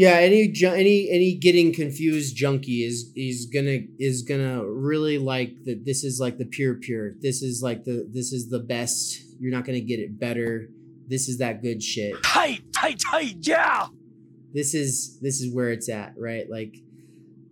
Yeah, 0.00 0.12
any 0.12 0.50
any 0.64 1.10
any 1.10 1.34
getting 1.34 1.74
confused 1.74 2.34
junkie 2.34 2.86
is 2.86 3.12
is 3.14 3.44
gonna 3.52 3.80
is 3.98 4.22
gonna 4.22 4.64
really 4.64 5.18
like 5.18 5.52
that. 5.66 5.84
This 5.84 6.04
is 6.04 6.18
like 6.18 6.38
the 6.38 6.46
pure 6.46 6.76
pure. 6.76 7.16
This 7.20 7.42
is 7.42 7.62
like 7.62 7.84
the 7.84 8.08
this 8.10 8.32
is 8.32 8.48
the 8.48 8.60
best. 8.60 9.20
You're 9.38 9.52
not 9.52 9.66
gonna 9.66 9.82
get 9.82 10.00
it 10.00 10.18
better. 10.18 10.70
This 11.06 11.28
is 11.28 11.36
that 11.36 11.60
good 11.60 11.82
shit. 11.82 12.14
Tight, 12.22 12.62
tight, 12.72 12.98
tight, 13.10 13.36
yeah. 13.42 13.88
This 14.54 14.72
is 14.72 15.18
this 15.20 15.42
is 15.42 15.54
where 15.54 15.68
it's 15.68 15.90
at, 15.90 16.14
right? 16.16 16.48
Like, 16.48 16.78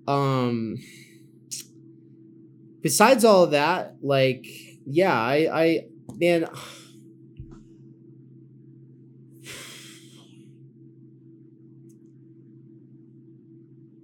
um 0.07 0.79
besides 2.81 3.27
all 3.27 3.45
of 3.45 3.51
that, 3.51 3.97
like, 4.01 4.47
yeah, 4.87 5.13
I, 5.13 5.51
I, 5.53 5.87
man, 6.15 6.49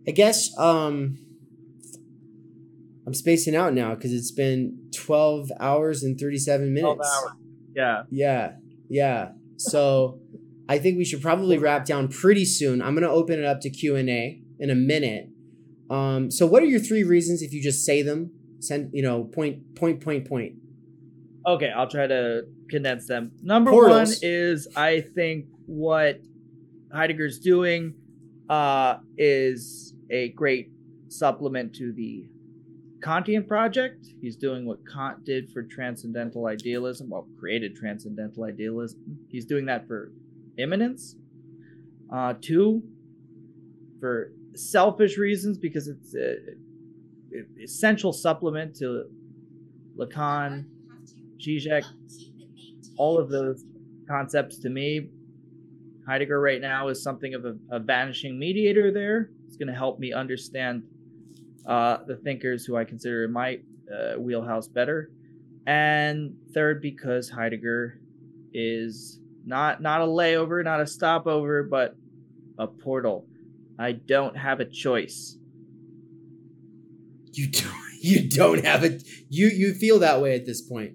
I 0.07 0.11
guess, 0.11 0.57
um, 0.59 1.19
I'm 3.07 3.15
spacing 3.15 3.55
out 3.55 3.75
now 3.75 3.95
because 3.95 4.13
it's 4.13 4.31
been 4.31 4.89
12 4.95 5.51
hours 5.61 6.03
and 6.03 6.19
37 6.19 6.73
minutes. 6.73 7.27
Yeah. 7.75 8.03
Yeah. 8.11 8.53
Yeah. 8.89 9.33
So 9.57 10.21
I 10.69 10.79
think 10.79 10.97
we 10.97 11.05
should 11.05 11.21
probably 11.21 11.59
wrap 11.59 11.85
down 11.85 12.09
pretty 12.09 12.45
soon. 12.45 12.81
I'm 12.81 12.95
going 12.95 13.03
to 13.03 13.11
open 13.11 13.39
it 13.39 13.45
up 13.45 13.61
to 13.63 13.71
Q&A 13.71 14.41
in 14.59 14.71
a 14.71 14.75
minute. 14.75 15.29
Um, 15.91 16.31
so 16.31 16.47
what 16.47 16.63
are 16.63 16.67
your 16.67 16.81
three 16.81 17.05
reasons 17.05 17.43
if 17.43 17.53
you 17.53 17.63
just 17.63 17.85
say 17.85 18.03
them? 18.03 18.33
Send 18.61 18.91
you 18.95 19.03
know 19.03 19.25
point 19.25 19.77
point 19.77 20.01
point 20.01 20.27
point. 20.27 20.55
Okay, 21.47 21.71
I'll 21.71 21.91
try 21.91 22.07
to 22.07 22.45
condense 22.71 23.07
them. 23.07 23.33
Number 23.43 23.71
Portals. 23.71 24.09
one 24.09 24.19
is 24.23 24.67
I 24.75 25.03
think 25.03 25.47
what 25.67 26.21
Heidegger's 26.91 27.39
doing 27.39 27.95
uh, 28.49 28.97
is 29.17 29.95
a 30.11 30.31
great 30.31 30.71
supplement 31.09 31.75
to 31.77 31.93
the 31.93 32.27
Kantian 33.01 33.47
project. 33.47 34.07
He's 34.21 34.37
doing 34.37 34.65
what 34.65 34.79
Kant 34.91 35.25
did 35.25 35.51
for 35.53 35.63
transcendental 35.63 36.47
idealism, 36.47 37.11
well, 37.11 37.27
created 37.39 37.77
transcendental 37.77 38.45
idealism. 38.45 39.19
He's 39.29 39.45
doing 39.45 39.67
that 39.67 39.87
for 39.87 40.13
immanence. 40.57 41.17
Uh, 42.13 42.35
two, 42.41 42.83
for 44.01 44.33
selfish 44.55 45.19
reasons, 45.19 45.59
because 45.59 45.89
it's 45.89 46.15
an 46.15 46.59
essential 47.61 48.13
supplement 48.13 48.75
to 48.77 49.05
Lacan, 49.97 50.65
Zizek, 51.39 51.85
all 52.97 53.19
of 53.19 53.29
those 53.29 53.65
concepts 54.09 54.59
to 54.59 54.71
me. 54.71 55.09
Heidegger 56.07 56.41
right 56.41 56.61
now 56.61 56.89
is 56.89 57.03
something 57.03 57.35
of 57.35 57.45
a, 57.45 57.57
a 57.71 57.79
vanishing 57.79 58.39
mediator 58.39 58.93
there. 58.93 59.31
It's 59.47 59.57
going 59.57 59.69
to 59.69 59.75
help 59.75 59.99
me 59.99 60.13
understand 60.13 60.83
uh, 61.67 61.99
the 62.07 62.17
thinkers 62.17 62.65
who 62.65 62.77
I 62.77 62.85
consider 62.85 63.25
in 63.25 63.33
my 63.33 63.61
uh, 63.93 64.19
wheelhouse 64.19 64.69
better. 64.69 65.11
And 65.67 66.37
third, 66.53 66.83
because 66.83 67.31
Heidegger 67.31 68.01
is 68.53 69.21
not 69.47 69.81
not 69.81 70.03
a 70.03 70.07
layover, 70.07 70.63
not 70.63 70.81
a 70.81 70.87
stopover, 70.87 71.63
but 71.63 71.97
a 72.59 72.67
portal. 72.67 73.27
I 73.79 73.93
don't 73.93 74.37
have 74.37 74.61
a 74.61 74.65
choice. 74.65 75.37
You 77.33 77.49
don't 77.49 77.75
you 78.01 78.29
don't 78.29 78.65
have 78.65 78.85
it. 78.85 79.03
You 79.31 79.49
you 79.49 79.75
feel 79.75 79.99
that 80.01 80.21
way 80.21 80.35
at 80.35 80.45
this 80.45 80.61
point. 80.61 80.95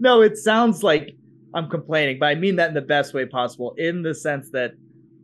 No, 0.00 0.22
it 0.22 0.36
sounds 0.38 0.82
like 0.82 1.16
I'm 1.54 1.68
complaining, 1.68 2.18
but 2.18 2.26
I 2.26 2.34
mean 2.34 2.56
that 2.56 2.68
in 2.68 2.74
the 2.74 2.80
best 2.80 3.12
way 3.12 3.26
possible, 3.26 3.74
in 3.76 4.02
the 4.02 4.14
sense 4.14 4.50
that 4.50 4.72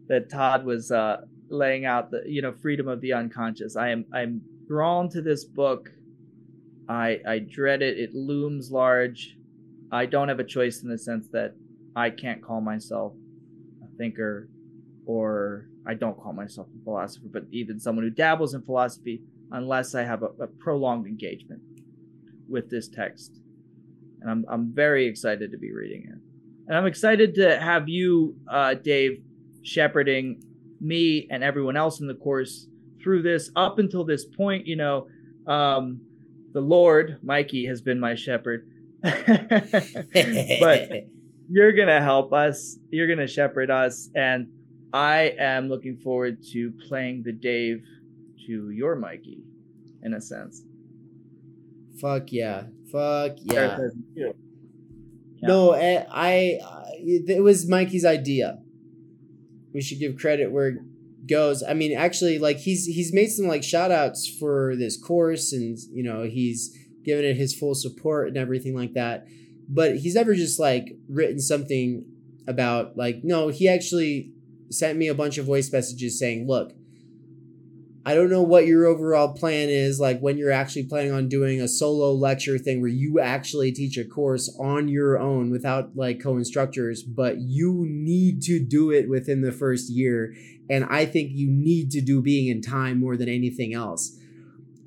that 0.08 0.30
Todd 0.30 0.64
was 0.64 0.90
uh, 0.90 1.18
laying 1.48 1.84
out 1.84 2.10
the 2.10 2.22
you 2.26 2.42
know 2.42 2.52
freedom 2.52 2.88
of 2.88 3.00
the 3.00 3.12
unconscious. 3.12 3.76
I 3.76 3.90
am 3.90 4.04
I'm 4.12 4.42
drawn 4.66 5.08
to 5.10 5.22
this 5.22 5.44
book. 5.44 5.88
I 6.88 7.20
I 7.26 7.38
dread 7.38 7.82
it. 7.82 7.98
It 7.98 8.14
looms 8.14 8.70
large. 8.70 9.36
I 9.90 10.06
don't 10.06 10.28
have 10.28 10.40
a 10.40 10.44
choice 10.44 10.82
in 10.82 10.90
the 10.90 10.98
sense 10.98 11.28
that 11.32 11.54
I 11.96 12.10
can't 12.10 12.42
call 12.42 12.60
myself 12.60 13.14
a 13.82 13.96
thinker, 13.96 14.48
or 15.06 15.68
I 15.86 15.94
don't 15.94 16.20
call 16.20 16.34
myself 16.34 16.68
a 16.78 16.84
philosopher, 16.84 17.26
but 17.32 17.44
even 17.50 17.80
someone 17.80 18.04
who 18.04 18.10
dabbles 18.10 18.52
in 18.52 18.62
philosophy, 18.62 19.22
unless 19.50 19.94
I 19.94 20.02
have 20.02 20.22
a, 20.22 20.28
a 20.42 20.46
prolonged 20.46 21.06
engagement 21.06 21.62
with 22.48 22.68
this 22.68 22.88
text. 22.88 23.40
And 24.20 24.30
I'm 24.30 24.44
I'm 24.48 24.72
very 24.72 25.06
excited 25.06 25.52
to 25.52 25.58
be 25.58 25.72
reading 25.72 26.04
it, 26.04 26.18
and 26.66 26.76
I'm 26.76 26.86
excited 26.86 27.34
to 27.36 27.58
have 27.58 27.88
you, 27.88 28.36
uh, 28.50 28.74
Dave, 28.74 29.22
shepherding 29.62 30.42
me 30.80 31.26
and 31.30 31.42
everyone 31.42 31.76
else 31.76 32.00
in 32.00 32.06
the 32.06 32.14
course 32.14 32.66
through 33.02 33.22
this 33.22 33.50
up 33.56 33.78
until 33.78 34.04
this 34.04 34.24
point. 34.24 34.66
You 34.66 34.76
know, 34.76 35.08
um, 35.46 36.00
the 36.52 36.60
Lord, 36.60 37.18
Mikey, 37.22 37.66
has 37.66 37.80
been 37.80 38.00
my 38.00 38.14
shepherd, 38.14 38.68
but 39.02 39.12
you're 41.50 41.72
gonna 41.72 42.02
help 42.02 42.32
us. 42.32 42.78
You're 42.90 43.08
gonna 43.08 43.28
shepherd 43.28 43.70
us, 43.70 44.10
and 44.14 44.48
I 44.92 45.34
am 45.38 45.68
looking 45.68 45.96
forward 45.98 46.42
to 46.52 46.72
playing 46.88 47.22
the 47.22 47.32
Dave 47.32 47.84
to 48.46 48.70
your 48.70 48.96
Mikey, 48.96 49.42
in 50.02 50.14
a 50.14 50.20
sense. 50.20 50.62
Fuck 52.00 52.32
yeah. 52.32 52.64
Fuck 52.90 53.36
yeah. 53.42 53.78
Yeah. 54.14 54.32
No, 55.42 55.72
eh, 55.72 56.04
I, 56.10 56.58
I 56.64 56.84
it 57.00 57.42
was 57.42 57.68
Mikey's 57.68 58.04
idea. 58.04 58.58
We 59.72 59.82
should 59.82 59.98
give 59.98 60.16
credit 60.16 60.50
where 60.50 60.68
it 60.68 60.78
goes. 61.28 61.62
I 61.62 61.74
mean, 61.74 61.96
actually, 61.96 62.38
like 62.38 62.58
he's 62.58 62.86
he's 62.86 63.12
made 63.12 63.28
some 63.28 63.46
like 63.46 63.62
shout 63.62 63.90
outs 63.90 64.28
for 64.28 64.74
this 64.76 65.00
course, 65.00 65.52
and 65.52 65.78
you 65.92 66.02
know 66.02 66.22
he's 66.22 66.76
given 67.04 67.24
it 67.24 67.36
his 67.36 67.54
full 67.54 67.74
support 67.74 68.28
and 68.28 68.36
everything 68.36 68.74
like 68.74 68.94
that. 68.94 69.26
But 69.68 69.98
he's 69.98 70.14
never 70.14 70.34
just 70.34 70.58
like 70.58 70.96
written 71.08 71.38
something 71.40 72.04
about 72.48 72.96
like 72.96 73.20
no. 73.22 73.48
He 73.48 73.68
actually 73.68 74.32
sent 74.70 74.98
me 74.98 75.08
a 75.08 75.14
bunch 75.14 75.38
of 75.38 75.46
voice 75.46 75.70
messages 75.70 76.18
saying, 76.18 76.46
"Look, 76.48 76.72
I 78.08 78.14
don't 78.14 78.30
know 78.30 78.40
what 78.40 78.66
your 78.66 78.86
overall 78.86 79.34
plan 79.34 79.68
is, 79.68 80.00
like 80.00 80.18
when 80.20 80.38
you're 80.38 80.50
actually 80.50 80.84
planning 80.84 81.12
on 81.12 81.28
doing 81.28 81.60
a 81.60 81.68
solo 81.68 82.10
lecture 82.12 82.56
thing 82.56 82.80
where 82.80 82.88
you 82.88 83.20
actually 83.20 83.70
teach 83.70 83.98
a 83.98 84.04
course 84.06 84.48
on 84.58 84.88
your 84.88 85.18
own 85.18 85.50
without 85.50 85.94
like 85.94 86.18
co 86.18 86.38
instructors, 86.38 87.02
but 87.02 87.36
you 87.38 87.84
need 87.86 88.40
to 88.44 88.60
do 88.60 88.90
it 88.90 89.10
within 89.10 89.42
the 89.42 89.52
first 89.52 89.90
year. 89.90 90.34
And 90.70 90.86
I 90.88 91.04
think 91.04 91.32
you 91.32 91.50
need 91.50 91.90
to 91.90 92.00
do 92.00 92.22
being 92.22 92.48
in 92.48 92.62
time 92.62 92.98
more 92.98 93.18
than 93.18 93.28
anything 93.28 93.74
else. 93.74 94.18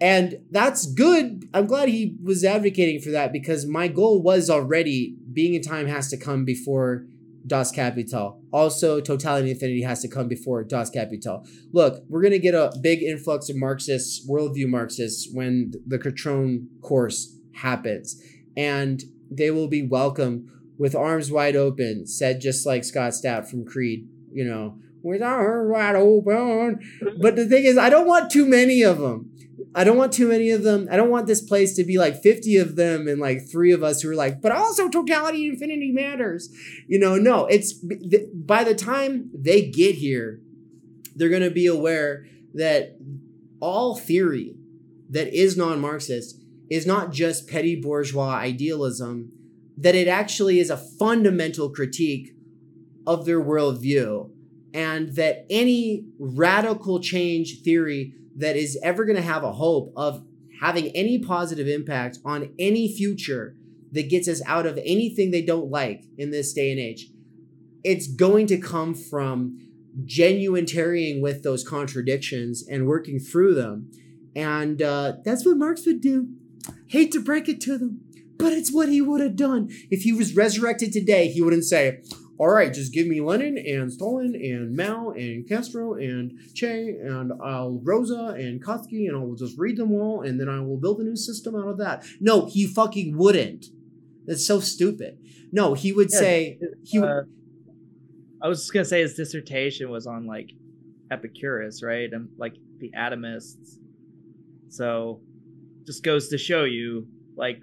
And 0.01 0.39
that's 0.49 0.87
good. 0.87 1.47
I'm 1.53 1.67
glad 1.67 1.89
he 1.89 2.17
was 2.23 2.43
advocating 2.43 3.01
for 3.01 3.11
that 3.11 3.31
because 3.31 3.67
my 3.67 3.87
goal 3.87 4.23
was 4.23 4.49
already 4.49 5.15
being 5.31 5.53
in 5.53 5.61
time 5.61 5.85
has 5.85 6.09
to 6.09 6.17
come 6.17 6.43
before 6.43 7.05
Das 7.47 7.71
Kapital. 7.71 8.39
Also, 8.51 9.01
Totality 9.01 9.51
Infinity 9.51 9.81
has 9.81 10.01
to 10.01 10.07
come 10.07 10.27
before 10.27 10.63
Das 10.63 10.89
Kapital. 10.89 11.45
Look, 11.71 12.03
we're 12.07 12.21
going 12.21 12.31
to 12.31 12.39
get 12.39 12.53
a 12.53 12.71
big 12.81 13.01
influx 13.01 13.49
of 13.49 13.55
Marxists, 13.55 14.27
worldview 14.29 14.67
Marxists, 14.67 15.29
when 15.33 15.71
the 15.87 15.97
Catrone 15.97 16.67
course 16.81 17.37
happens. 17.53 18.21
And 18.55 19.03
they 19.29 19.49
will 19.49 19.67
be 19.67 19.81
welcome 19.81 20.51
with 20.77 20.95
arms 20.95 21.31
wide 21.31 21.55
open, 21.55 22.07
said 22.07 22.41
just 22.41 22.65
like 22.65 22.83
Scott 22.83 23.13
Stapp 23.13 23.49
from 23.49 23.65
Creed, 23.65 24.07
you 24.31 24.43
know, 24.43 24.77
with 25.03 25.21
arms 25.21 25.71
wide 25.71 25.95
open. 25.95 26.79
But 27.19 27.35
the 27.35 27.45
thing 27.45 27.65
is, 27.65 27.77
I 27.77 27.89
don't 27.89 28.07
want 28.07 28.31
too 28.31 28.45
many 28.45 28.81
of 28.81 28.99
them. 28.99 29.31
I 29.73 29.83
don't 29.83 29.97
want 29.97 30.11
too 30.11 30.27
many 30.27 30.49
of 30.51 30.63
them. 30.63 30.87
I 30.91 30.97
don't 30.97 31.09
want 31.09 31.27
this 31.27 31.41
place 31.41 31.75
to 31.75 31.83
be 31.83 31.97
like 31.97 32.21
50 32.21 32.57
of 32.57 32.75
them 32.75 33.07
and 33.07 33.19
like 33.19 33.49
three 33.49 33.71
of 33.71 33.83
us 33.83 34.01
who 34.01 34.09
are 34.09 34.15
like, 34.15 34.41
but 34.41 34.51
also 34.51 34.89
totality 34.89 35.47
infinity 35.47 35.91
matters. 35.91 36.49
You 36.87 36.99
know, 36.99 37.15
no, 37.15 37.45
it's 37.45 37.73
by 37.73 38.63
the 38.63 38.75
time 38.75 39.29
they 39.33 39.69
get 39.69 39.95
here, 39.95 40.41
they're 41.15 41.29
going 41.29 41.41
to 41.41 41.51
be 41.51 41.67
aware 41.67 42.25
that 42.53 42.97
all 43.59 43.95
theory 43.95 44.55
that 45.09 45.33
is 45.33 45.55
non 45.55 45.79
Marxist 45.79 46.39
is 46.69 46.85
not 46.85 47.11
just 47.11 47.47
petty 47.47 47.75
bourgeois 47.75 48.35
idealism, 48.35 49.31
that 49.77 49.95
it 49.95 50.07
actually 50.07 50.59
is 50.59 50.69
a 50.69 50.77
fundamental 50.77 51.69
critique 51.69 52.33
of 53.05 53.25
their 53.25 53.41
worldview. 53.41 54.30
And 54.73 55.15
that 55.15 55.45
any 55.49 56.05
radical 56.17 56.99
change 56.99 57.61
theory 57.61 58.13
that 58.37 58.55
is 58.55 58.79
ever 58.81 59.03
going 59.05 59.17
to 59.17 59.21
have 59.21 59.43
a 59.43 59.51
hope 59.51 59.91
of 59.95 60.23
having 60.61 60.87
any 60.89 61.19
positive 61.19 61.67
impact 61.67 62.19
on 62.23 62.53
any 62.57 62.87
future 62.87 63.55
that 63.91 64.09
gets 64.09 64.27
us 64.27 64.41
out 64.45 64.65
of 64.65 64.79
anything 64.85 65.31
they 65.31 65.41
don't 65.41 65.69
like 65.69 66.05
in 66.17 66.31
this 66.31 66.53
day 66.53 66.71
and 66.71 66.79
age, 66.79 67.07
it's 67.83 68.07
going 68.07 68.47
to 68.47 68.57
come 68.57 68.93
from 68.93 69.59
genuine 70.05 70.65
tarrying 70.65 71.21
with 71.21 71.43
those 71.43 71.67
contradictions 71.67 72.65
and 72.65 72.87
working 72.87 73.19
through 73.19 73.55
them. 73.55 73.91
And 74.35 74.81
uh, 74.81 75.13
that's 75.25 75.45
what 75.45 75.57
Marx 75.57 75.85
would 75.85 75.99
do. 75.99 76.29
Hate 76.87 77.11
to 77.11 77.19
break 77.19 77.49
it 77.49 77.59
to 77.61 77.77
them, 77.77 78.01
but 78.37 78.53
it's 78.53 78.71
what 78.71 78.87
he 78.87 79.01
would 79.01 79.19
have 79.19 79.35
done. 79.35 79.69
If 79.89 80.03
he 80.03 80.13
was 80.13 80.35
resurrected 80.35 80.93
today, 80.93 81.27
he 81.27 81.41
wouldn't 81.41 81.65
say, 81.65 82.01
all 82.41 82.49
right, 82.49 82.73
just 82.73 82.91
give 82.91 83.05
me 83.05 83.21
Lenin 83.21 83.55
and 83.55 83.93
Stalin 83.93 84.33
and 84.33 84.75
Mao 84.75 85.11
and 85.11 85.47
Castro 85.47 85.93
and 85.93 86.31
Che 86.55 86.95
and 86.99 87.31
I'll 87.39 87.79
Rosa 87.83 88.33
and 88.35 88.59
Kautsky 88.65 89.07
and 89.07 89.15
I 89.15 89.19
will 89.19 89.35
just 89.35 89.59
read 89.59 89.77
them 89.77 89.91
all 89.91 90.23
and 90.23 90.39
then 90.41 90.49
I 90.49 90.59
will 90.59 90.77
build 90.77 91.01
a 91.01 91.03
new 91.03 91.15
system 91.15 91.55
out 91.55 91.67
of 91.67 91.77
that. 91.77 92.03
No, 92.19 92.47
he 92.47 92.65
fucking 92.65 93.15
wouldn't. 93.15 93.67
That's 94.25 94.43
so 94.43 94.59
stupid. 94.59 95.19
No, 95.51 95.75
he 95.75 95.93
would 95.93 96.09
Yeah, 96.11 96.17
say 96.17 96.59
he 96.83 96.97
would. 96.97 97.09
Uh, 97.09 97.21
I 98.41 98.47
was 98.47 98.61
just 98.61 98.73
gonna 98.73 98.85
say 98.85 99.01
his 99.01 99.13
dissertation 99.13 99.91
was 99.91 100.07
on 100.07 100.25
like 100.25 100.49
Epicurus, 101.11 101.83
right, 101.83 102.11
and 102.11 102.29
like 102.39 102.55
the 102.79 102.89
atomists. 102.97 103.77
So, 104.69 105.21
just 105.85 106.03
goes 106.03 106.29
to 106.29 106.39
show 106.39 106.63
you, 106.63 107.05
like, 107.35 107.59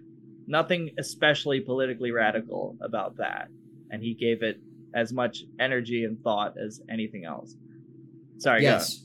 nothing 0.46 0.90
especially 1.00 1.62
politically 1.62 2.12
radical 2.12 2.76
about 2.80 3.16
that, 3.16 3.48
and 3.90 4.00
he 4.00 4.14
gave 4.14 4.44
it 4.44 4.60
as 4.94 5.12
much 5.12 5.44
energy 5.60 6.04
and 6.04 6.22
thought 6.22 6.54
as 6.58 6.80
anything 6.90 7.24
else. 7.24 7.54
Sorry, 8.38 8.62
yes. 8.62 9.04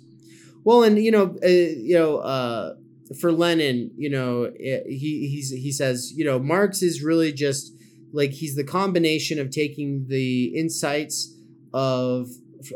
Well, 0.64 0.84
and 0.84 0.98
you 0.98 1.12
know, 1.12 1.36
uh, 1.44 1.48
you 1.48 1.96
know, 1.96 2.18
uh, 2.18 2.76
for 3.20 3.32
Lenin, 3.32 3.92
you 3.98 4.10
know, 4.10 4.52
he 4.58 5.28
he's 5.30 5.50
he 5.50 5.72
says, 5.72 6.14
you 6.16 6.26
know, 6.26 6.40
Marx 6.40 6.82
is 6.82 7.04
really 7.04 7.34
just 7.34 7.76
like 8.14 8.32
he's 8.32 8.56
the 8.56 8.64
combination 8.64 9.40
of 9.40 9.50
taking 9.50 10.08
the 10.08 10.58
insights 10.58 11.36
of 11.74 12.30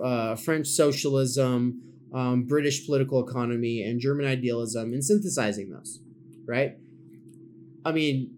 uh, 0.04 0.36
French 0.36 0.68
socialism, 0.68 1.82
um, 2.14 2.44
British 2.44 2.86
political 2.86 3.26
economy, 3.28 3.84
and 3.84 4.02
German 4.02 4.26
idealism, 4.26 4.94
and 4.94 5.04
synthesizing 5.04 5.70
those, 5.70 6.00
right? 6.46 6.78
I 7.86 7.92
mean, 7.94 8.36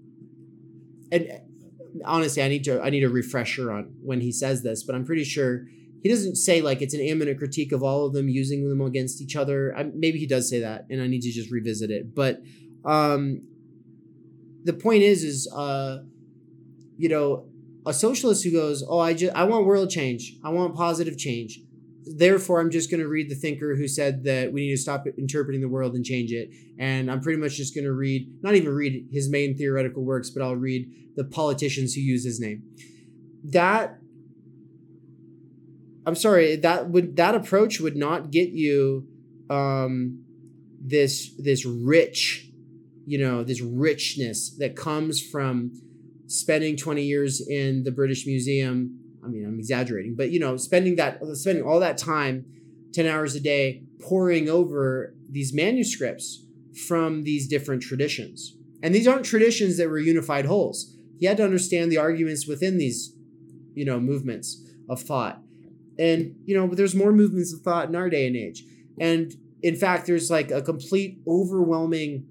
and 1.11 1.41
honestly, 2.05 2.43
I 2.43 2.47
need 2.47 2.63
to 2.65 2.81
I 2.81 2.89
need 2.89 3.03
a 3.03 3.09
refresher 3.09 3.71
on 3.71 3.93
when 4.01 4.21
he 4.21 4.31
says 4.31 4.63
this, 4.63 4.83
but 4.83 4.95
I'm 4.95 5.05
pretty 5.05 5.23
sure 5.23 5.65
he 6.01 6.09
doesn't 6.09 6.35
say 6.35 6.61
like 6.61 6.81
it's 6.81 6.93
an 6.93 7.01
imminent 7.01 7.37
critique 7.37 7.71
of 7.71 7.83
all 7.83 8.05
of 8.05 8.13
them 8.13 8.29
using 8.29 8.69
them 8.69 8.81
against 8.81 9.21
each 9.21 9.35
other. 9.35 9.75
I, 9.77 9.83
maybe 9.83 10.19
he 10.19 10.27
does 10.27 10.49
say 10.49 10.59
that, 10.61 10.85
and 10.89 11.01
I 11.01 11.07
need 11.07 11.21
to 11.21 11.31
just 11.31 11.51
revisit 11.51 11.91
it. 11.91 12.15
But 12.15 12.41
um, 12.85 13.41
the 14.63 14.73
point 14.73 15.03
is, 15.03 15.23
is 15.23 15.51
uh, 15.53 16.03
you 16.97 17.09
know, 17.09 17.45
a 17.85 17.93
socialist 17.93 18.43
who 18.43 18.51
goes, 18.51 18.83
"Oh, 18.87 18.99
I 18.99 19.13
just 19.13 19.35
I 19.35 19.43
want 19.43 19.65
world 19.65 19.89
change. 19.89 20.35
I 20.43 20.49
want 20.49 20.75
positive 20.75 21.17
change." 21.17 21.61
Therefore, 22.17 22.59
I'm 22.59 22.71
just 22.71 22.89
going 22.89 23.01
to 23.01 23.07
read 23.07 23.29
the 23.29 23.35
thinker 23.35 23.75
who 23.75 23.87
said 23.87 24.23
that 24.23 24.51
we 24.51 24.61
need 24.61 24.71
to 24.71 24.81
stop 24.81 25.05
interpreting 25.17 25.61
the 25.61 25.67
world 25.67 25.93
and 25.93 26.03
change 26.03 26.31
it. 26.31 26.49
And 26.79 27.11
I'm 27.11 27.21
pretty 27.21 27.39
much 27.39 27.55
just 27.55 27.75
going 27.75 27.85
to 27.85 27.93
read, 27.93 28.27
not 28.41 28.55
even 28.55 28.73
read 28.73 29.07
his 29.11 29.29
main 29.29 29.55
theoretical 29.55 30.03
works, 30.03 30.29
but 30.29 30.41
I'll 30.41 30.55
read 30.55 30.89
the 31.15 31.23
politicians 31.23 31.93
who 31.93 32.01
use 32.01 32.23
his 32.23 32.39
name. 32.39 32.63
That 33.43 33.99
I'm 36.05 36.15
sorry, 36.15 36.55
that 36.55 36.89
would 36.89 37.17
that 37.17 37.35
approach 37.35 37.79
would 37.79 37.95
not 37.95 38.31
get 38.31 38.49
you 38.49 39.07
um 39.49 40.23
this 40.81 41.31
this 41.37 41.65
rich, 41.65 42.49
you 43.05 43.19
know, 43.19 43.43
this 43.43 43.61
richness 43.61 44.55
that 44.57 44.75
comes 44.75 45.21
from 45.21 45.71
spending 46.27 46.77
20 46.77 47.03
years 47.03 47.45
in 47.47 47.83
the 47.83 47.91
British 47.91 48.25
Museum. 48.25 48.98
I 49.29 49.31
mean, 49.31 49.45
I'm 49.45 49.59
exaggerating, 49.59 50.15
but 50.15 50.31
you 50.31 50.39
know, 50.39 50.57
spending 50.57 50.95
that 50.95 51.19
spending 51.33 51.63
all 51.63 51.79
that 51.79 51.97
time, 51.97 52.45
10 52.93 53.05
hours 53.05 53.35
a 53.35 53.39
day 53.39 53.83
poring 54.01 54.49
over 54.49 55.13
these 55.29 55.53
manuscripts 55.53 56.45
from 56.87 57.23
these 57.23 57.47
different 57.47 57.83
traditions. 57.83 58.55
And 58.81 58.95
these 58.95 59.07
aren't 59.07 59.25
traditions 59.25 59.77
that 59.77 59.89
were 59.89 59.99
unified 59.99 60.45
wholes. 60.45 60.95
He 61.19 61.25
had 61.25 61.37
to 61.37 61.43
understand 61.43 61.91
the 61.91 61.97
arguments 61.97 62.47
within 62.47 62.77
these, 62.77 63.13
you 63.75 63.85
know, 63.85 63.99
movements 63.99 64.63
of 64.89 65.01
thought. 65.01 65.41
And, 65.99 66.35
you 66.45 66.55
know, 66.55 66.67
there's 66.73 66.95
more 66.95 67.11
movements 67.11 67.53
of 67.53 67.61
thought 67.61 67.89
in 67.89 67.95
our 67.95 68.09
day 68.09 68.25
and 68.25 68.35
age. 68.35 68.63
And 68.99 69.35
in 69.61 69.75
fact, 69.75 70.07
there's 70.07 70.31
like 70.31 70.49
a 70.49 70.61
complete 70.61 71.19
overwhelming 71.27 72.25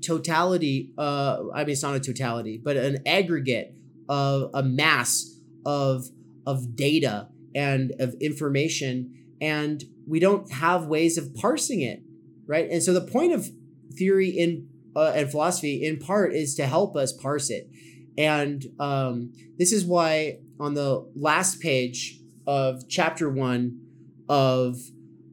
totality, 0.00 0.92
uh, 0.96 1.42
I 1.52 1.64
mean, 1.64 1.70
it's 1.70 1.82
not 1.82 1.96
a 1.96 2.00
totality, 2.00 2.60
but 2.62 2.76
an 2.76 2.98
aggregate 3.06 3.74
of 4.08 4.50
a 4.54 4.62
mass 4.62 5.33
of, 5.64 6.06
of 6.46 6.76
data 6.76 7.28
and 7.54 7.92
of 7.98 8.14
information. 8.20 9.14
And 9.40 9.84
we 10.06 10.20
don't 10.20 10.50
have 10.52 10.86
ways 10.86 11.18
of 11.18 11.34
parsing 11.34 11.80
it, 11.80 12.02
right? 12.46 12.68
And 12.70 12.82
so 12.82 12.92
the 12.92 13.00
point 13.00 13.32
of 13.32 13.48
theory 13.92 14.28
in 14.28 14.68
uh, 14.96 15.12
and 15.14 15.30
philosophy 15.30 15.84
in 15.84 15.98
part 15.98 16.34
is 16.34 16.54
to 16.54 16.66
help 16.66 16.96
us 16.96 17.12
parse 17.12 17.50
it. 17.50 17.68
And 18.16 18.64
um, 18.78 19.32
this 19.58 19.72
is 19.72 19.84
why 19.84 20.38
on 20.60 20.74
the 20.74 21.10
last 21.16 21.60
page 21.60 22.20
of 22.46 22.88
chapter 22.88 23.28
one 23.28 23.80
of 24.28 24.76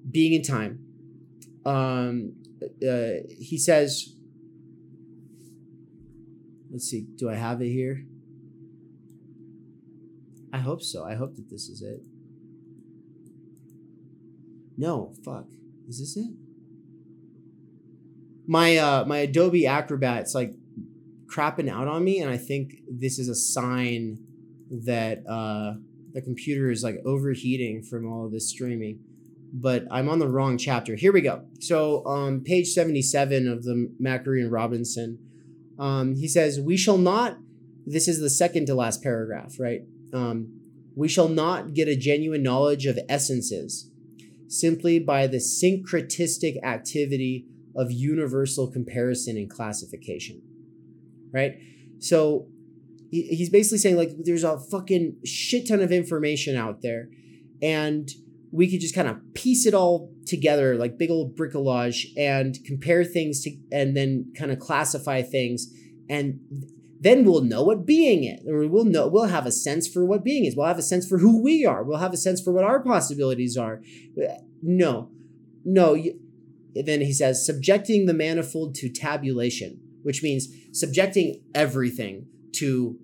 Being 0.10 0.34
in 0.34 0.42
Time, 0.42 0.80
um, 1.66 2.34
uh, 2.64 3.22
he 3.40 3.58
says, 3.58 4.16
let's 6.72 6.86
see, 6.86 7.06
do 7.16 7.30
I 7.30 7.36
have 7.36 7.62
it 7.62 7.70
here? 7.70 8.06
I 10.54 10.60
hope 10.60 10.82
so. 10.82 11.04
I 11.06 11.16
hope 11.16 11.36
that 11.36 11.50
this 11.50 11.70
is 11.70 11.82
it. 11.82 12.06
No, 14.78 15.14
fuck. 15.24 15.46
Is 15.88 16.00
this 16.00 16.18
it? 16.18 16.32
My 18.48 18.78
uh 18.78 19.06
my 19.06 19.20
Adobe 19.20 19.64
Acrobat's 19.64 20.34
like 20.34 20.54
crapping 21.28 21.70
out 21.70 21.88
on 21.88 22.04
me 22.04 22.20
and 22.20 22.30
I 22.30 22.38
think 22.38 22.82
this 22.90 23.18
is 23.18 23.30
a 23.30 23.36
sign 23.36 24.18
that 24.70 25.24
uh 25.28 25.76
the 26.14 26.22
computer 26.22 26.70
is 26.70 26.84
like 26.84 26.98
overheating 27.06 27.84
from 27.84 28.12
all 28.12 28.26
of 28.26 28.32
this 28.32 28.50
streaming. 28.50 29.00
But 29.54 29.86
I'm 29.92 30.08
on 30.08 30.20
the 30.20 30.30
wrong 30.30 30.58
chapter. 30.58 30.96
Here 30.96 31.12
we 31.12 31.22
go. 31.22 31.44
So, 31.60 32.06
um, 32.06 32.42
page 32.42 32.70
77 32.70 33.48
of 33.50 33.64
the 33.64 33.92
Macquarrie 34.00 34.42
and 34.42 34.52
Robinson, 34.52 35.20
um, 35.78 36.16
he 36.16 36.28
says, 36.28 36.60
We 36.60 36.78
shall 36.78 36.98
not, 36.98 37.38
this 37.86 38.08
is 38.08 38.22
the 38.22 38.30
second 38.30 38.68
to 38.68 38.76
last 38.76 39.04
paragraph, 39.04 39.60
right? 39.60 39.82
Um, 40.14 40.60
we 40.96 41.08
shall 41.08 41.30
not 41.30 41.74
get 41.74 41.88
a 41.88 41.96
genuine 41.96 42.44
knowledge 42.44 42.86
of 42.86 43.00
essences 43.08 43.90
simply 44.48 45.00
by 45.00 45.28
the 45.28 45.38
syncretistic 45.38 46.62
activity 46.64 47.46
of 47.76 47.92
universal 47.92 48.70
comparison 48.70 49.38
and 49.38 49.50
classification, 49.50 50.42
right? 51.32 51.54
So, 52.00 52.48
he's 53.12 53.50
basically 53.50 53.78
saying 53.78 53.98
like 53.98 54.12
there's 54.24 54.44
a 54.44 54.58
fucking 54.58 55.18
shit 55.26 55.68
ton 55.68 55.82
of 55.82 55.92
information 55.92 56.56
out 56.56 56.82
there 56.82 57.10
and 57.62 58.10
we 58.52 58.70
could 58.70 58.80
just 58.80 58.96
kind 58.96 59.08
of 59.08 59.18
piece 59.34 59.66
it 59.66 59.74
all 59.74 60.12
together 60.26 60.76
like 60.76 60.98
big 60.98 61.12
old 61.12 61.36
bricolage 61.36 62.06
and 62.18 62.58
compare 62.66 63.04
things 63.04 63.42
to 63.42 63.56
and 63.72 63.96
then 63.96 64.32
kind 64.38 64.52
of 64.52 64.60
classify 64.60 65.22
things 65.22 65.74
and 66.10 66.40
then 67.02 67.26
we'll 67.26 67.42
know 67.42 67.64
what 67.64 67.86
being 67.86 68.24
is 68.24 68.48
or 68.48 68.68
we'll 68.68 68.86
know 68.86 69.08
we'll 69.08 69.26
have 69.26 69.46
a 69.46 69.52
sense 69.52 69.88
for 69.88 70.06
what 70.06 70.24
being 70.24 70.46
is 70.46 70.56
we'll 70.56 70.68
have 70.68 70.80
a 70.80 70.84
sense 70.84 71.08
for 71.08 71.18
who 71.18 71.42
we 71.42 71.66
are 71.66 71.84
we'll 71.84 71.98
have 71.98 72.14
a 72.14 72.18
sense 72.18 72.42
for 72.42 72.54
what 72.54 72.64
our 72.64 72.80
possibilities 72.80 73.58
are 73.58 73.82
no 74.62 75.10
no 75.66 76.02
then 76.74 77.02
he 77.02 77.12
says 77.12 77.46
subjecting 77.46 78.06
the 78.06 78.14
manifold 78.14 78.74
to 78.76 78.90
tabulation 78.90 79.80
which 80.04 80.24
means 80.24 80.50
subjecting 80.72 81.42
everything 81.54 82.26
to 82.54 82.98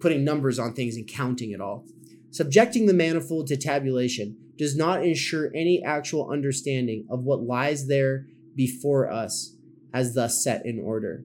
putting 0.00 0.24
numbers 0.24 0.58
on 0.58 0.72
things 0.72 0.96
and 0.96 1.06
counting 1.06 1.50
it 1.50 1.60
all. 1.60 1.84
Subjecting 2.30 2.86
the 2.86 2.94
manifold 2.94 3.46
to 3.48 3.56
tabulation 3.56 4.36
does 4.56 4.76
not 4.76 5.04
ensure 5.04 5.50
any 5.54 5.82
actual 5.82 6.30
understanding 6.30 7.06
of 7.10 7.20
what 7.20 7.42
lies 7.42 7.86
there 7.86 8.26
before 8.54 9.10
us 9.10 9.56
as 9.92 10.14
thus 10.14 10.42
set 10.42 10.64
in 10.64 10.78
order. 10.78 11.24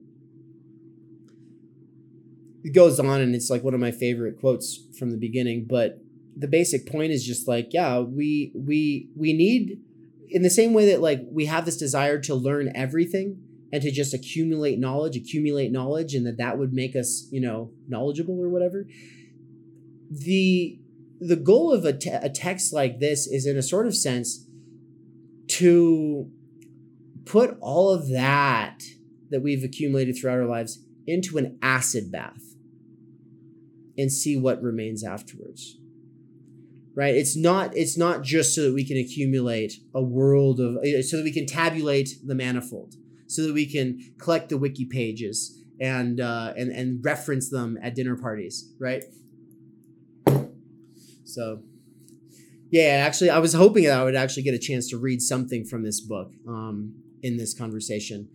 It 2.66 2.72
goes 2.72 2.98
on 2.98 3.20
and 3.20 3.32
it's 3.32 3.48
like 3.48 3.62
one 3.62 3.74
of 3.74 3.80
my 3.80 3.92
favorite 3.92 4.40
quotes 4.40 4.80
from 4.98 5.10
the 5.10 5.16
beginning, 5.16 5.66
but 5.68 6.00
the 6.36 6.48
basic 6.48 6.84
point 6.84 7.12
is 7.12 7.24
just 7.24 7.46
like, 7.46 7.68
yeah, 7.70 8.00
we 8.00 8.50
we 8.56 9.08
we 9.14 9.32
need 9.32 9.80
in 10.28 10.42
the 10.42 10.50
same 10.50 10.74
way 10.74 10.86
that 10.90 11.00
like 11.00 11.20
we 11.30 11.46
have 11.46 11.64
this 11.64 11.76
desire 11.76 12.18
to 12.22 12.34
learn 12.34 12.72
everything, 12.74 13.40
and 13.72 13.82
to 13.82 13.92
just 13.92 14.12
accumulate 14.12 14.80
knowledge, 14.80 15.16
accumulate 15.16 15.70
knowledge, 15.70 16.12
and 16.12 16.26
that 16.26 16.38
that 16.38 16.58
would 16.58 16.72
make 16.72 16.96
us, 16.96 17.28
you 17.30 17.40
know, 17.40 17.70
knowledgeable 17.86 18.40
or 18.40 18.48
whatever. 18.48 18.88
The 20.10 20.80
the 21.20 21.36
goal 21.36 21.72
of 21.72 21.84
a, 21.84 21.92
te- 21.92 22.10
a 22.10 22.28
text 22.28 22.72
like 22.72 22.98
this 22.98 23.28
is, 23.28 23.46
in 23.46 23.56
a 23.56 23.62
sort 23.62 23.86
of 23.86 23.96
sense, 23.96 24.44
to 25.48 26.28
put 27.24 27.56
all 27.60 27.90
of 27.90 28.08
that 28.08 28.82
that 29.30 29.40
we've 29.40 29.62
accumulated 29.62 30.16
throughout 30.16 30.38
our 30.38 30.46
lives 30.46 30.80
into 31.06 31.38
an 31.38 31.58
acid 31.62 32.10
bath 32.10 32.45
and 33.98 34.12
see 34.12 34.36
what 34.36 34.62
remains 34.62 35.04
afterwards 35.04 35.78
right 36.94 37.14
it's 37.14 37.36
not 37.36 37.76
it's 37.76 37.96
not 37.96 38.22
just 38.22 38.54
so 38.54 38.62
that 38.62 38.74
we 38.74 38.84
can 38.84 38.96
accumulate 38.96 39.74
a 39.94 40.02
world 40.02 40.60
of 40.60 40.78
so 41.04 41.16
that 41.18 41.24
we 41.24 41.32
can 41.32 41.46
tabulate 41.46 42.10
the 42.24 42.34
manifold 42.34 42.94
so 43.26 43.42
that 43.42 43.52
we 43.52 43.66
can 43.66 44.00
collect 44.18 44.48
the 44.48 44.56
wiki 44.56 44.84
pages 44.84 45.62
and 45.80 46.20
uh, 46.20 46.54
and 46.56 46.70
and 46.70 47.04
reference 47.04 47.50
them 47.50 47.78
at 47.82 47.94
dinner 47.94 48.16
parties, 48.16 48.72
right? 48.78 49.04
So, 51.24 51.62
yeah, 52.70 53.04
actually, 53.06 53.30
I 53.30 53.38
was 53.38 53.52
hoping 53.52 53.84
that 53.84 53.98
I 53.98 54.04
would 54.04 54.16
actually 54.16 54.44
get 54.44 54.54
a 54.54 54.58
chance 54.58 54.88
to 54.90 54.98
read 54.98 55.20
something 55.20 55.64
from 55.64 55.82
this 55.82 56.00
book 56.00 56.32
um, 56.48 56.94
in 57.22 57.36
this 57.36 57.52
conversation. 57.52 58.28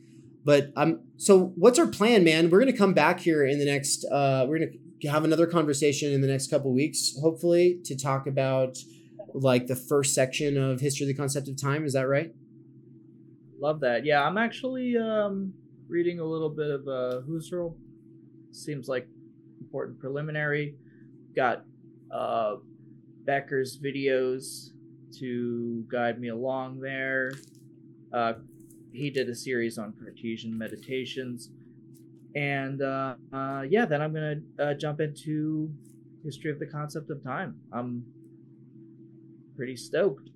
But 0.43 0.71
um, 0.75 1.01
so 1.17 1.53
what's 1.55 1.79
our 1.79 1.88
plan, 1.88 2.23
man? 2.23 2.49
We're 2.49 2.59
gonna 2.59 2.73
come 2.73 2.93
back 2.93 3.19
here 3.19 3.45
in 3.45 3.59
the 3.59 3.65
next. 3.65 4.05
Uh, 4.05 4.45
we're 4.47 4.59
gonna 4.59 4.71
have 5.09 5.23
another 5.23 5.47
conversation 5.47 6.11
in 6.11 6.21
the 6.21 6.27
next 6.27 6.49
couple 6.49 6.73
weeks, 6.73 7.15
hopefully, 7.19 7.79
to 7.85 7.95
talk 7.95 8.27
about 8.27 8.77
like 9.33 9.67
the 9.67 9.75
first 9.75 10.13
section 10.13 10.57
of 10.57 10.81
history 10.81 11.05
of 11.05 11.07
the 11.07 11.13
concept 11.19 11.47
of 11.47 11.59
time. 11.59 11.85
Is 11.85 11.93
that 11.93 12.07
right? 12.07 12.33
Love 13.59 13.79
that. 13.81 14.05
Yeah, 14.05 14.23
I'm 14.23 14.37
actually 14.37 14.97
um, 14.97 15.53
reading 15.87 16.19
a 16.19 16.25
little 16.25 16.49
bit 16.49 16.69
of 16.69 16.87
uh, 16.87 17.21
Husserl. 17.29 17.75
Seems 18.51 18.87
like 18.87 19.07
important 19.59 19.99
preliminary. 19.99 20.75
Got 21.35 21.63
uh, 22.11 22.55
Becker's 23.25 23.77
videos 23.77 24.71
to 25.19 25.85
guide 25.91 26.19
me 26.19 26.29
along 26.29 26.79
there. 26.79 27.33
Uh, 28.11 28.33
he 28.91 29.09
did 29.09 29.29
a 29.29 29.35
series 29.35 29.77
on 29.77 29.93
Cartesian 29.93 30.57
meditations. 30.57 31.49
And 32.35 32.81
uh, 32.81 33.15
uh, 33.33 33.63
yeah, 33.69 33.85
then 33.85 34.01
I'm 34.01 34.13
going 34.13 34.43
to 34.57 34.63
uh, 34.63 34.73
jump 34.73 35.01
into 35.01 35.69
history 36.23 36.51
of 36.51 36.59
the 36.59 36.67
concept 36.67 37.09
of 37.09 37.23
time. 37.23 37.55
I'm 37.73 38.05
pretty 39.55 39.75
stoked. 39.75 40.29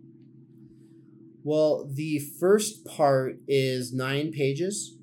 Well, 1.44 1.88
the 1.92 2.20
first 2.20 2.86
part 2.86 3.38
is 3.48 3.94
nine 3.94 4.32
pages, 4.32 4.98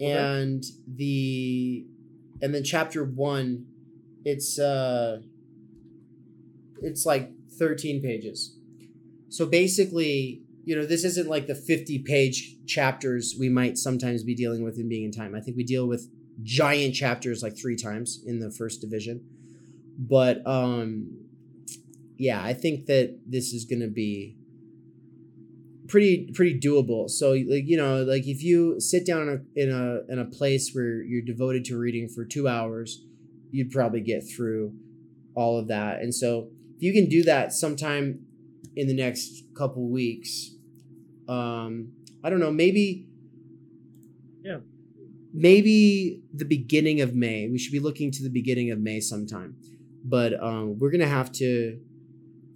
Okay. 0.00 0.12
and 0.12 0.64
the 0.86 1.86
and 2.42 2.54
then 2.54 2.64
chapter 2.64 3.04
one, 3.04 3.66
it's 4.24 4.58
uh, 4.58 5.20
it's 6.82 7.06
like 7.06 7.30
thirteen 7.56 8.02
pages. 8.02 8.56
So 9.28 9.46
basically, 9.46 10.42
you 10.68 10.76
know, 10.76 10.84
this 10.84 11.02
isn't 11.02 11.30
like 11.30 11.46
the 11.46 11.54
fifty-page 11.54 12.66
chapters 12.66 13.34
we 13.40 13.48
might 13.48 13.78
sometimes 13.78 14.22
be 14.22 14.34
dealing 14.34 14.62
with 14.62 14.78
in 14.78 14.86
Being 14.86 15.04
in 15.04 15.10
Time. 15.10 15.34
I 15.34 15.40
think 15.40 15.56
we 15.56 15.64
deal 15.64 15.86
with 15.86 16.10
giant 16.42 16.94
chapters 16.94 17.42
like 17.42 17.56
three 17.56 17.74
times 17.74 18.22
in 18.26 18.38
the 18.38 18.50
first 18.50 18.82
division, 18.82 19.24
but 19.98 20.46
um, 20.46 21.24
yeah, 22.18 22.44
I 22.44 22.52
think 22.52 22.84
that 22.84 23.18
this 23.26 23.54
is 23.54 23.64
going 23.64 23.80
to 23.80 23.88
be 23.88 24.36
pretty 25.88 26.30
pretty 26.34 26.60
doable. 26.60 27.08
So 27.08 27.30
like 27.30 27.66
you 27.66 27.78
know, 27.78 28.02
like 28.02 28.26
if 28.26 28.42
you 28.42 28.78
sit 28.78 29.06
down 29.06 29.22
in 29.22 29.28
a 29.28 29.62
in 29.62 29.70
a 29.70 30.12
in 30.12 30.18
a 30.18 30.26
place 30.26 30.72
where 30.74 31.00
you're 31.00 31.22
devoted 31.22 31.64
to 31.66 31.78
reading 31.78 32.10
for 32.10 32.26
2 32.26 32.46
hours, 32.46 33.06
you'd 33.50 33.70
probably 33.70 34.02
get 34.02 34.22
through 34.28 34.74
all 35.34 35.58
of 35.58 35.66
that. 35.68 36.00
And 36.00 36.14
so 36.14 36.50
if 36.76 36.82
you 36.82 36.92
can 36.92 37.08
do 37.08 37.22
that 37.22 37.54
sometime 37.54 38.26
in 38.76 38.86
the 38.86 38.94
next 38.94 39.44
couple 39.56 39.88
weeks, 39.88 40.56
um 41.28 41.92
I 42.24 42.30
don't 42.30 42.40
know, 42.40 42.50
maybe 42.50 43.06
Yeah. 44.44 44.58
Maybe 45.32 46.22
the 46.32 46.46
beginning 46.46 47.00
of 47.00 47.14
May. 47.14 47.48
We 47.48 47.58
should 47.58 47.72
be 47.72 47.80
looking 47.80 48.10
to 48.12 48.22
the 48.22 48.30
beginning 48.30 48.70
of 48.70 48.78
May 48.80 49.00
sometime. 49.00 49.56
But 50.04 50.42
um 50.42 50.78
we're 50.78 50.90
going 50.90 51.00
to 51.02 51.08
have 51.08 51.30
to 51.32 51.78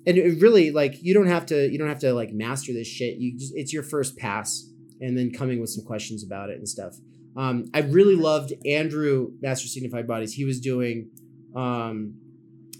and 0.06 0.18
it 0.18 0.40
really 0.40 0.70
like 0.70 1.02
you 1.02 1.14
don't 1.14 1.26
have 1.26 1.46
to 1.46 1.70
you 1.70 1.78
don't 1.78 1.88
have 1.88 2.00
to 2.00 2.12
like 2.12 2.32
master 2.32 2.72
this 2.72 2.86
shit 2.88 3.18
you 3.18 3.38
just 3.38 3.52
it's 3.54 3.72
your 3.72 3.82
first 3.82 4.16
pass 4.16 4.68
and 5.00 5.16
then 5.16 5.30
coming 5.30 5.60
with 5.60 5.70
some 5.70 5.84
questions 5.84 6.24
about 6.24 6.50
it 6.50 6.58
and 6.58 6.68
stuff 6.68 6.96
um 7.36 7.66
i 7.74 7.80
really 7.80 8.16
loved 8.16 8.52
andrew 8.66 9.30
master 9.40 9.68
signified 9.68 10.06
bodies 10.06 10.34
he 10.34 10.44
was 10.44 10.60
doing 10.60 11.08
um 11.54 12.14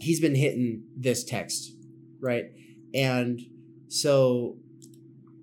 he's 0.00 0.20
been 0.20 0.34
hitting 0.34 0.82
this 0.96 1.24
text 1.24 1.76
right 2.20 2.46
and 2.94 3.40
so 3.88 4.56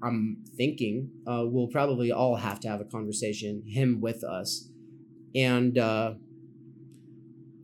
i'm 0.03 0.43
thinking 0.55 1.09
uh 1.27 1.43
we'll 1.45 1.67
probably 1.67 2.11
all 2.11 2.37
have 2.37 2.59
to 2.59 2.67
have 2.67 2.81
a 2.81 2.85
conversation 2.85 3.63
him 3.65 4.01
with 4.01 4.23
us 4.23 4.69
and 5.35 5.77
uh 5.77 6.13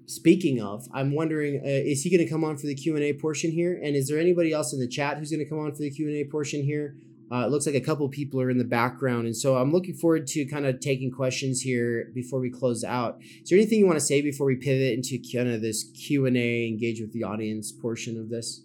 Speaking 0.08 0.62
of, 0.62 0.88
I'm 0.94 1.16
wondering, 1.16 1.62
uh, 1.64 1.68
is 1.68 2.04
he 2.04 2.16
going 2.16 2.24
to 2.24 2.30
come 2.30 2.44
on 2.44 2.58
for 2.58 2.68
the 2.68 2.76
Q 2.76 2.96
and 2.96 3.04
A 3.04 3.14
portion 3.14 3.52
here? 3.52 3.80
And 3.84 3.96
is 3.96 4.08
there 4.08 4.20
anybody 4.20 4.54
else 4.54 4.72
in 4.72 4.80
the 4.80 4.88
chat 4.88 5.18
who's 5.18 5.32
going 5.32 5.44
to 5.44 5.50
come 5.50 5.58
on 5.58 5.72
for 5.72 5.80
the 5.80 5.90
Q 5.90 6.08
and 6.08 6.16
A 6.16 6.26
portion 6.26 6.64
here? 6.64 6.96
Uh, 7.32 7.46
it 7.46 7.50
looks 7.50 7.66
like 7.66 7.74
a 7.74 7.82
couple 7.82 8.08
people 8.08 8.40
are 8.40 8.52
in 8.52 8.60
the 8.60 8.64
background, 8.64 9.26
and 9.26 9.36
so 9.36 9.58
I'm 9.58 9.72
looking 9.72 9.96
forward 9.96 10.28
to 10.28 10.46
kind 10.46 10.68
of 10.68 10.80
taking 10.80 11.10
questions 11.10 11.62
here 11.62 12.12
before 12.14 12.40
we 12.40 12.52
close 12.52 12.84
out. 12.84 13.18
Is 13.42 13.50
there 13.50 13.58
anything 13.58 13.80
you 13.80 13.88
want 13.88 13.98
to 13.98 14.06
say 14.06 14.22
before 14.22 14.46
we 14.46 14.56
pivot 14.56 14.94
into 14.94 15.18
kind 15.34 15.50
of 15.50 15.62
this 15.62 15.84
Q 15.84 16.28
and 16.28 16.38
A, 16.38 16.68
engage 16.68 17.02
with 17.02 17.12
the 17.12 17.24
audience 17.24 17.72
portion 17.72 18.20
of 18.20 18.30
this? 18.30 18.62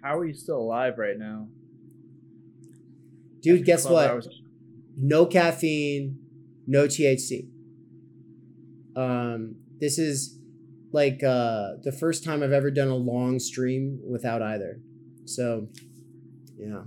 How 0.00 0.16
are 0.16 0.24
you 0.24 0.34
still 0.34 0.58
alive 0.58 0.96
right 0.96 1.18
now? 1.18 1.48
Dude, 3.40 3.64
guess 3.64 3.84
what? 3.88 4.10
hours- 4.10 4.42
no 4.96 5.26
caffeine, 5.26 6.18
no 6.66 6.86
THC. 6.86 7.48
Um, 8.96 9.56
this 9.78 9.98
is 9.98 10.38
like 10.92 11.22
uh, 11.22 11.72
the 11.82 11.92
first 11.92 12.24
time 12.24 12.42
I've 12.42 12.52
ever 12.52 12.70
done 12.70 12.88
a 12.88 12.96
long 12.96 13.38
stream 13.38 14.00
without 14.06 14.42
either. 14.42 14.80
So, 15.24 15.68
yeah. 16.58 16.82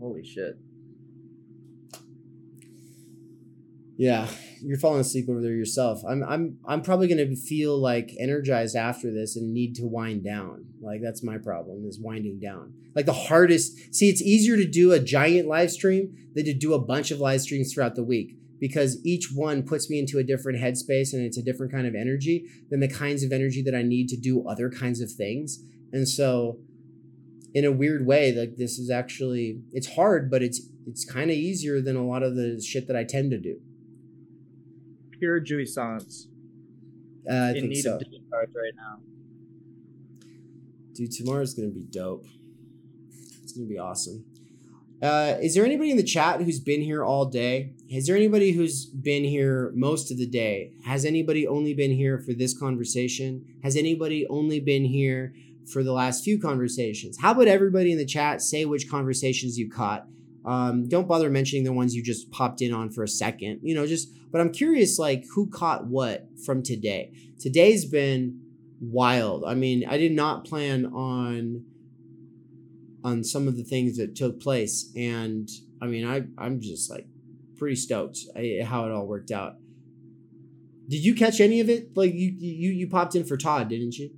Holy 0.00 0.24
shit. 0.24 0.58
Yeah, 3.96 4.28
you're 4.60 4.78
falling 4.78 5.00
asleep 5.00 5.28
over 5.28 5.40
there 5.40 5.52
yourself. 5.52 6.02
I'm 6.08 6.24
I'm 6.24 6.58
I'm 6.66 6.82
probably 6.82 7.06
gonna 7.06 7.36
feel 7.36 7.78
like 7.80 8.10
energized 8.18 8.74
after 8.74 9.12
this 9.12 9.36
and 9.36 9.52
need 9.52 9.76
to 9.76 9.86
wind 9.86 10.24
down. 10.24 10.66
Like 10.80 11.00
that's 11.00 11.22
my 11.22 11.38
problem 11.38 11.84
is 11.86 12.00
winding 12.00 12.40
down. 12.40 12.74
Like 12.96 13.06
the 13.06 13.12
hardest. 13.12 13.94
See, 13.94 14.08
it's 14.08 14.22
easier 14.22 14.56
to 14.56 14.66
do 14.66 14.92
a 14.92 14.98
giant 14.98 15.48
live 15.48 15.70
stream 15.70 16.16
than 16.34 16.44
to 16.46 16.54
do 16.54 16.74
a 16.74 16.78
bunch 16.78 17.10
of 17.12 17.20
live 17.20 17.40
streams 17.40 17.72
throughout 17.72 17.94
the 17.94 18.02
week 18.02 18.36
because 18.60 19.04
each 19.04 19.30
one 19.32 19.62
puts 19.62 19.88
me 19.88 19.98
into 19.98 20.18
a 20.18 20.24
different 20.24 20.58
headspace 20.58 21.12
and 21.12 21.22
it's 21.24 21.38
a 21.38 21.42
different 21.42 21.70
kind 21.70 21.86
of 21.86 21.94
energy 21.94 22.46
than 22.70 22.80
the 22.80 22.88
kinds 22.88 23.22
of 23.22 23.30
energy 23.30 23.62
that 23.62 23.74
I 23.74 23.82
need 23.82 24.08
to 24.08 24.16
do 24.16 24.48
other 24.48 24.70
kinds 24.70 25.00
of 25.00 25.12
things. 25.12 25.62
And 25.92 26.08
so, 26.08 26.58
in 27.52 27.64
a 27.64 27.70
weird 27.70 28.06
way, 28.06 28.32
like 28.32 28.56
this 28.56 28.78
is 28.78 28.90
actually 28.90 29.60
it's 29.72 29.94
hard, 29.94 30.32
but 30.32 30.42
it's 30.42 30.62
it's 30.86 31.04
kind 31.04 31.30
of 31.30 31.36
easier 31.36 31.80
than 31.80 31.94
a 31.94 32.04
lot 32.04 32.24
of 32.24 32.34
the 32.34 32.60
shit 32.60 32.88
that 32.88 32.96
I 32.96 33.04
tend 33.04 33.30
to 33.30 33.38
do. 33.38 33.60
Pure 35.18 35.40
jouissance. 35.40 36.26
Uh, 37.28 37.32
I 37.32 37.48
in 37.48 37.54
think 37.54 37.68
need 37.68 37.82
so. 37.82 37.94
of 37.96 38.00
discharge 38.00 38.50
right 38.54 38.74
now. 38.76 38.98
Dude, 40.94 41.12
tomorrow's 41.12 41.54
gonna 41.54 41.68
be 41.68 41.84
dope. 41.84 42.26
It's 43.42 43.52
gonna 43.52 43.66
be 43.66 43.78
awesome. 43.78 44.24
Uh, 45.02 45.36
is 45.42 45.54
there 45.54 45.64
anybody 45.64 45.90
in 45.90 45.96
the 45.96 46.02
chat 46.02 46.40
who's 46.40 46.60
been 46.60 46.80
here 46.80 47.04
all 47.04 47.26
day? 47.26 47.72
Is 47.90 48.06
there 48.06 48.16
anybody 48.16 48.52
who's 48.52 48.86
been 48.86 49.24
here 49.24 49.70
most 49.74 50.10
of 50.10 50.18
the 50.18 50.26
day? 50.26 50.72
Has 50.84 51.04
anybody 51.04 51.46
only 51.46 51.74
been 51.74 51.90
here 51.90 52.18
for 52.18 52.32
this 52.32 52.56
conversation? 52.56 53.44
Has 53.62 53.76
anybody 53.76 54.26
only 54.28 54.60
been 54.60 54.84
here 54.84 55.34
for 55.70 55.82
the 55.82 55.92
last 55.92 56.24
few 56.24 56.40
conversations? 56.40 57.18
How 57.18 57.32
about 57.32 57.48
everybody 57.48 57.92
in 57.92 57.98
the 57.98 58.06
chat 58.06 58.40
say 58.40 58.64
which 58.64 58.88
conversations 58.88 59.58
you 59.58 59.70
caught? 59.70 60.06
Um, 60.44 60.88
don't 60.88 61.08
bother 61.08 61.30
mentioning 61.30 61.64
the 61.64 61.72
ones 61.72 61.94
you 61.94 62.02
just 62.02 62.30
popped 62.30 62.60
in 62.60 62.72
on 62.72 62.90
for 62.90 63.02
a 63.02 63.08
second. 63.08 63.60
You 63.62 63.74
know, 63.74 63.86
just 63.86 64.08
but 64.30 64.40
I'm 64.40 64.52
curious, 64.52 64.98
like 64.98 65.24
who 65.34 65.48
caught 65.48 65.86
what 65.86 66.26
from 66.44 66.62
today. 66.62 67.12
Today's 67.38 67.84
been 67.84 68.40
wild. 68.80 69.44
I 69.44 69.54
mean, 69.54 69.86
I 69.88 69.96
did 69.96 70.12
not 70.12 70.44
plan 70.44 70.86
on 70.86 71.64
on 73.02 73.22
some 73.22 73.48
of 73.48 73.56
the 73.56 73.64
things 73.64 73.96
that 73.96 74.14
took 74.14 74.40
place, 74.40 74.90
and 74.96 75.48
I 75.80 75.86
mean, 75.86 76.06
I 76.06 76.24
I'm 76.36 76.60
just 76.60 76.90
like 76.90 77.06
pretty 77.56 77.76
stoked 77.76 78.18
how 78.64 78.86
it 78.86 78.92
all 78.92 79.06
worked 79.06 79.30
out. 79.30 79.56
Did 80.88 81.04
you 81.04 81.14
catch 81.14 81.40
any 81.40 81.60
of 81.60 81.70
it? 81.70 81.96
Like 81.96 82.12
you 82.12 82.34
you 82.38 82.70
you 82.70 82.88
popped 82.88 83.14
in 83.14 83.24
for 83.24 83.36
Todd, 83.36 83.68
didn't 83.68 83.96
you? 83.96 84.10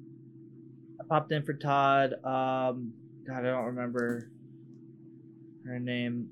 I 1.01 1.05
popped 1.09 1.31
in 1.31 1.45
for 1.45 1.55
Todd. 1.55 2.15
Um, 2.25 2.93
God, 3.27 3.41
I 3.41 3.43
don't 3.43 3.67
remember 3.67 4.31
her 5.67 5.79
name. 5.79 6.31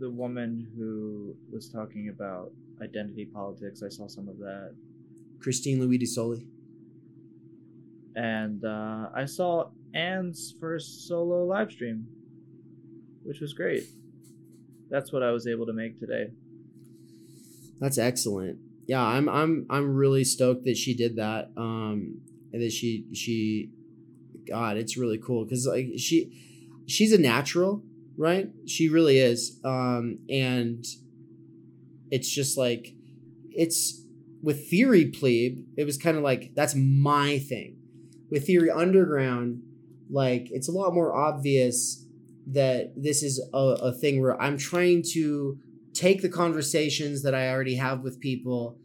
The 0.00 0.10
woman 0.10 0.68
who 0.76 1.34
was 1.52 1.68
talking 1.68 2.08
about 2.08 2.52
identity 2.82 3.24
politics. 3.26 3.82
I 3.82 3.88
saw 3.88 4.06
some 4.06 4.28
of 4.28 4.38
that, 4.38 4.74
Christine 5.40 5.80
Louis 5.80 6.04
Soli. 6.06 6.46
and 8.14 8.64
uh, 8.64 9.08
I 9.14 9.24
saw 9.24 9.70
Anne's 9.94 10.54
first 10.60 11.06
solo 11.08 11.44
live 11.44 11.72
stream, 11.72 12.06
which 13.24 13.40
was 13.40 13.52
great. 13.52 13.84
That's 14.90 15.12
what 15.12 15.22
I 15.22 15.30
was 15.32 15.46
able 15.46 15.66
to 15.66 15.72
make 15.72 15.98
today. 15.98 16.30
That's 17.80 17.98
excellent. 17.98 18.58
Yeah, 18.86 19.02
I'm 19.02 19.28
I'm 19.28 19.66
I'm 19.68 19.94
really 19.94 20.24
stoked 20.24 20.64
that 20.64 20.76
she 20.76 20.94
did 20.94 21.16
that. 21.16 21.50
Um, 21.56 22.20
and 22.52 22.62
that 22.62 22.72
she 22.72 23.04
she, 23.12 23.70
God, 24.48 24.76
it's 24.78 24.96
really 24.96 25.18
cool 25.18 25.44
because 25.44 25.66
like 25.66 25.88
she, 25.98 26.32
she's 26.86 27.12
a 27.12 27.18
natural, 27.18 27.82
right? 28.18 28.50
She 28.66 28.88
really 28.88 29.18
is. 29.18 29.58
Um, 29.64 30.18
and 30.28 30.84
it's 32.10 32.28
just 32.28 32.58
like, 32.58 32.94
it's 33.50 34.02
with 34.42 34.68
theory 34.68 35.06
plebe. 35.06 35.64
It 35.76 35.84
was 35.84 35.96
kind 35.96 36.16
of 36.16 36.22
like 36.22 36.52
that's 36.54 36.74
my 36.74 37.38
thing. 37.38 37.76
With 38.30 38.46
theory 38.46 38.70
underground, 38.70 39.62
like 40.10 40.48
it's 40.50 40.68
a 40.68 40.72
lot 40.72 40.92
more 40.92 41.16
obvious 41.16 42.04
that 42.46 42.92
this 42.96 43.22
is 43.22 43.42
a, 43.52 43.58
a 43.58 43.92
thing 43.92 44.20
where 44.20 44.40
I'm 44.40 44.58
trying 44.58 45.02
to 45.12 45.58
take 45.92 46.22
the 46.22 46.28
conversations 46.28 47.22
that 47.22 47.34
I 47.34 47.48
already 47.50 47.76
have 47.76 48.00
with 48.00 48.20
people 48.20 48.78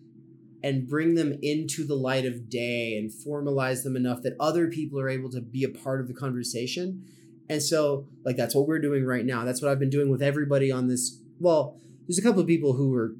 and 0.63 0.87
bring 0.87 1.15
them 1.15 1.37
into 1.41 1.85
the 1.85 1.95
light 1.95 2.25
of 2.25 2.49
day 2.49 2.97
and 2.97 3.11
formalize 3.11 3.83
them 3.83 3.95
enough 3.95 4.21
that 4.23 4.35
other 4.39 4.67
people 4.67 4.99
are 4.99 5.09
able 5.09 5.29
to 5.29 5.41
be 5.41 5.63
a 5.63 5.69
part 5.69 5.99
of 5.99 6.07
the 6.07 6.13
conversation. 6.13 7.05
And 7.49 7.61
so, 7.61 8.07
like, 8.23 8.37
that's 8.37 8.55
what 8.55 8.67
we're 8.67 8.79
doing 8.79 9.05
right 9.05 9.25
now. 9.25 9.43
That's 9.43 9.61
what 9.61 9.71
I've 9.71 9.79
been 9.79 9.89
doing 9.89 10.09
with 10.09 10.21
everybody 10.21 10.71
on 10.71 10.87
this. 10.87 11.19
Well, 11.39 11.77
there's 12.07 12.17
a 12.17 12.21
couple 12.21 12.41
of 12.41 12.47
people 12.47 12.73
who 12.73 12.89
were. 12.89 13.15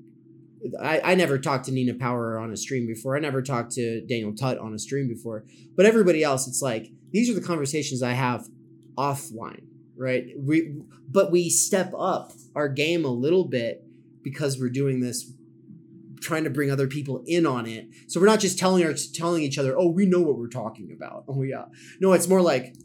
I, 0.82 1.12
I 1.12 1.16
never 1.16 1.38
talked 1.38 1.66
to 1.66 1.74
Nina 1.74 1.94
Power 1.94 2.40
on 2.40 2.52
a 2.52 2.58
stream 2.58 2.88
before. 2.88 3.18
I 3.18 3.20
never 3.20 3.42
talked 3.42 3.74
to 3.74 4.00
Daniel 4.06 4.34
Tutt 4.34 4.58
on 4.60 4.74
a 4.74 4.80
stream 4.80 5.10
before. 5.10 5.44
But 5.76 5.86
everybody 5.86 6.24
else, 6.24 6.48
it's 6.48 6.62
like, 6.62 6.90
these 7.12 7.30
are 7.30 7.34
the 7.34 7.46
conversations 7.46 8.02
I 8.02 8.14
have 8.14 8.48
offline, 8.98 9.66
right? 9.98 10.28
We, 10.38 10.74
but 11.10 11.32
we 11.32 11.50
step 11.50 11.92
up 11.98 12.32
our 12.56 12.70
game 12.70 13.04
a 13.04 13.10
little 13.10 13.44
bit 13.44 13.84
because 14.24 14.58
we're 14.58 14.70
doing 14.70 15.02
this 15.02 15.34
trying 16.22 16.46
to 16.46 16.50
bring 16.50 16.72
other 16.72 16.88
people 16.88 17.22
in 17.28 17.46
on 17.46 17.68
it. 17.68 17.90
So 18.08 18.20
we're 18.20 18.28
not 18.28 18.40
just 18.40 18.58
telling 18.58 18.86
our 18.86 18.94
telling 19.14 19.44
each 19.44 19.60
other, 19.60 19.78
"Oh, 19.78 19.90
we 19.90 20.06
know 20.06 20.22
what 20.22 20.38
we're 20.38 20.48
talking 20.48 20.92
about." 20.96 21.26
Oh 21.28 21.44
yeah. 21.44 21.66
No, 22.00 22.14
it's 22.14 22.28
more 22.28 22.42
like 22.42 22.76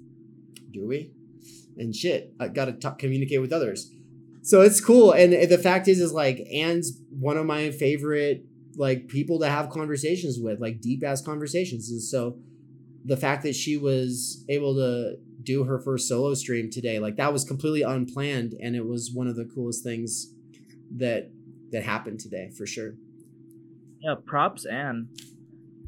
do 0.73 0.87
we? 0.87 1.13
And 1.79 1.95
shit, 1.95 2.33
I 2.41 2.49
gotta 2.49 2.73
talk, 2.73 2.99
communicate 2.99 3.41
with 3.41 3.53
others. 3.53 3.91
So 4.43 4.61
it's 4.63 4.81
cool. 4.81 5.13
And 5.13 5.33
the 5.33 5.59
fact 5.59 5.89
is, 5.89 6.01
is 6.01 6.13
like 6.13 6.41
Anne's 6.53 7.01
one 7.11 7.37
of 7.37 7.47
my 7.47 7.71
favorite 7.71 8.45
like 8.77 9.09
people 9.09 9.41
to 9.41 9.49
have 9.49 9.71
conversations 9.71 10.39
with, 10.41 10.61
like 10.61 10.81
deep 10.81 11.03
ass 11.05 11.21
conversations. 11.21 11.91
And 11.91 12.01
so 12.03 12.39
the 13.05 13.17
fact 13.17 13.43
that 13.43 13.57
she 13.57 13.77
was 13.77 14.45
able 14.49 14.75
to 14.77 15.17
do 15.43 15.65
her 15.65 15.81
first 15.81 16.09
solo 16.09 16.35
stream 16.35 16.71
today, 16.71 16.99
like 16.99 17.17
that 17.17 17.33
was 17.33 17.45
completely 17.45 17.83
unplanned, 17.83 18.55
and 18.63 18.77
it 18.77 18.87
was 18.87 19.11
one 19.13 19.27
of 19.27 19.37
the 19.37 19.47
coolest 19.47 19.83
things 19.83 20.33
that 20.97 21.31
that 21.73 21.83
happened 21.83 22.21
today 22.21 22.51
for 22.57 22.67
sure. 22.67 22.93
Yeah, 24.01 24.15
props 24.25 24.65
Anne. 24.65 25.09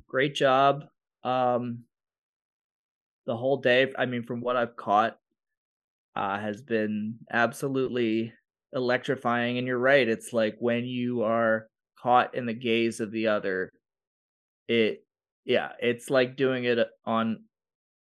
Great 0.09 0.35
job. 0.35 0.85
Um 1.23 1.85
the 3.27 3.37
whole 3.37 3.59
day, 3.59 3.93
I 3.97 4.07
mean 4.07 4.25
from 4.25 4.41
what 4.41 4.57
I've 4.57 4.77
caught, 4.77 5.20
uh 6.17 6.39
has 6.39 6.63
been 6.63 7.17
absolutely 7.33 8.33
electrifying 8.73 9.59
and 9.59 9.67
you're 9.67 9.79
right. 9.79 10.09
It's 10.09 10.33
like 10.33 10.57
when 10.59 10.85
you 10.85 11.23
are 11.23 11.69
caught 12.01 12.35
in 12.35 12.47
the 12.47 12.55
gaze 12.55 13.01
of 13.01 13.11
the 13.11 13.29
other, 13.29 13.71
it 14.69 15.05
yeah, 15.45 15.73
it's 15.81 16.11
like 16.11 16.37
doing 16.37 16.65
it 16.65 16.79
on 17.05 17.45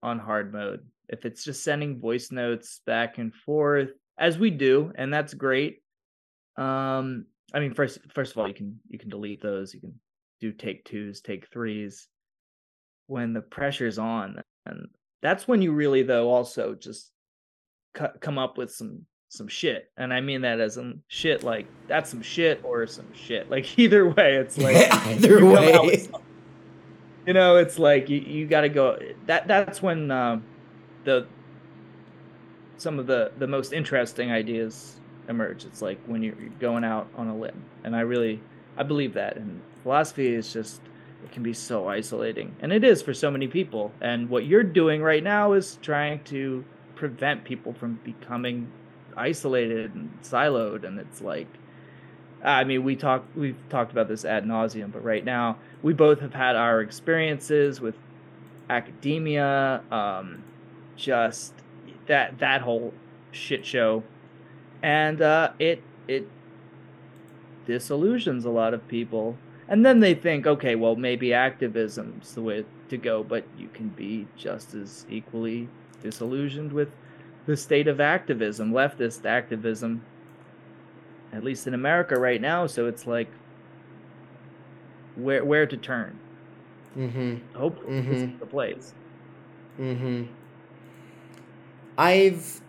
on 0.02 0.18
hard 0.18 0.52
mode. 0.52 0.80
If 1.08 1.24
it's 1.24 1.44
just 1.44 1.64
sending 1.64 2.00
voice 2.00 2.30
notes 2.30 2.80
back 2.86 3.18
and 3.18 3.34
forth 3.34 3.90
as 4.18 4.38
we 4.38 4.50
do, 4.50 4.92
and 4.96 5.12
that's 5.12 5.34
great. 5.34 5.78
Um 6.56 7.26
I 7.54 7.60
mean 7.60 7.74
first 7.74 7.98
first 8.14 8.32
of 8.32 8.38
all 8.38 8.48
you 8.48 8.54
can 8.54 8.80
you 8.88 8.98
can 8.98 9.08
delete 9.08 9.42
those. 9.42 9.74
You 9.74 9.80
can 9.80 9.94
do 10.40 10.52
take 10.52 10.84
twos, 10.84 11.20
take 11.20 11.48
threes 11.52 12.08
when 13.06 13.32
the 13.32 13.40
pressure's 13.42 13.98
on 13.98 14.40
and 14.66 14.86
that's 15.22 15.48
when 15.48 15.60
you 15.60 15.72
really 15.72 16.02
though 16.02 16.30
also 16.30 16.74
just 16.74 17.10
come 17.92 18.38
up 18.38 18.56
with 18.56 18.70
some 18.72 19.04
some 19.28 19.46
shit 19.46 19.90
and 19.96 20.12
i 20.12 20.20
mean 20.20 20.40
that 20.40 20.58
as 20.58 20.74
some 20.74 21.02
shit 21.06 21.44
like 21.44 21.66
that's 21.86 22.10
some 22.10 22.22
shit 22.22 22.60
or 22.64 22.86
some 22.86 23.06
shit. 23.14 23.48
Like 23.50 23.78
either 23.78 24.08
way 24.08 24.36
it's 24.36 24.58
like 24.58 24.92
either 25.06 25.44
way. 25.44 26.08
you 27.26 27.32
know 27.32 27.56
it's 27.56 27.78
like 27.78 28.08
you, 28.08 28.18
you 28.18 28.46
got 28.46 28.62
to 28.62 28.68
go 28.68 28.98
that 29.26 29.46
that's 29.46 29.80
when 29.80 30.10
um, 30.10 30.44
the 31.04 31.26
some 32.76 32.98
of 32.98 33.06
the 33.06 33.32
the 33.38 33.46
most 33.46 33.72
interesting 33.72 34.32
ideas 34.32 35.00
emerge. 35.28 35.64
It's 35.64 35.80
like 35.80 36.00
when 36.06 36.22
you're 36.22 36.34
going 36.58 36.82
out 36.82 37.08
on 37.16 37.28
a 37.28 37.36
limb 37.36 37.64
and 37.84 37.94
i 37.94 38.00
really 38.00 38.40
i 38.76 38.82
believe 38.82 39.14
that 39.14 39.36
and 39.36 39.60
philosophy 39.82 40.34
is 40.34 40.52
just 40.52 40.80
it 41.24 41.32
can 41.32 41.42
be 41.42 41.52
so 41.52 41.88
isolating 41.88 42.54
and 42.60 42.72
it 42.72 42.84
is 42.84 43.02
for 43.02 43.14
so 43.14 43.30
many 43.30 43.46
people 43.46 43.92
and 44.00 44.28
what 44.28 44.46
you're 44.46 44.62
doing 44.64 45.02
right 45.02 45.22
now 45.22 45.52
is 45.52 45.78
trying 45.82 46.22
to 46.24 46.64
prevent 47.00 47.42
people 47.44 47.72
from 47.72 47.98
becoming 48.04 48.70
isolated 49.16 49.92
and 49.94 50.16
siloed 50.22 50.84
and 50.84 51.00
it's 51.00 51.20
like 51.20 51.48
i 52.44 52.62
mean 52.62 52.84
we 52.84 52.94
talk 52.94 53.24
we've 53.34 53.58
talked 53.68 53.90
about 53.90 54.06
this 54.06 54.24
ad 54.24 54.44
nauseum 54.44 54.92
but 54.92 55.02
right 55.02 55.24
now 55.24 55.56
we 55.82 55.92
both 55.92 56.20
have 56.20 56.34
had 56.34 56.54
our 56.54 56.80
experiences 56.80 57.80
with 57.80 57.96
academia 58.68 59.82
um 59.90 60.44
just 60.96 61.54
that 62.06 62.38
that 62.38 62.60
whole 62.60 62.92
shit 63.32 63.64
show. 63.64 64.02
And 64.82 65.20
uh 65.22 65.52
it 65.58 65.82
it 66.06 66.28
disillusions 67.66 68.44
a 68.44 68.50
lot 68.50 68.74
of 68.74 68.86
people. 68.88 69.36
And 69.68 69.86
then 69.86 70.00
they 70.00 70.14
think 70.14 70.46
okay 70.46 70.74
well 70.74 70.96
maybe 70.96 71.32
activism's 71.32 72.34
the 72.34 72.42
way 72.42 72.64
to 72.88 72.96
go 72.96 73.22
but 73.22 73.44
you 73.56 73.68
can 73.68 73.88
be 73.90 74.26
just 74.36 74.74
as 74.74 75.06
equally 75.08 75.68
disillusioned 76.02 76.72
with 76.72 76.90
the 77.46 77.56
state 77.56 77.88
of 77.88 78.00
activism, 78.00 78.72
leftist 78.72 79.24
activism, 79.24 80.02
at 81.32 81.44
least 81.44 81.66
in 81.66 81.74
America 81.74 82.18
right 82.18 82.40
now. 82.40 82.66
So 82.66 82.86
it's 82.86 83.06
like 83.06 83.28
where 85.16 85.44
where 85.44 85.66
to 85.66 85.76
turn. 85.76 86.18
Mm-hmm. 86.96 87.56
Hopefully, 87.56 87.92
mm-hmm. 87.92 88.12
this 88.12 88.22
is 88.22 88.38
the 88.38 88.46
place. 88.46 88.94
Mm-hmm. 89.78 90.24
I've. 91.96 92.60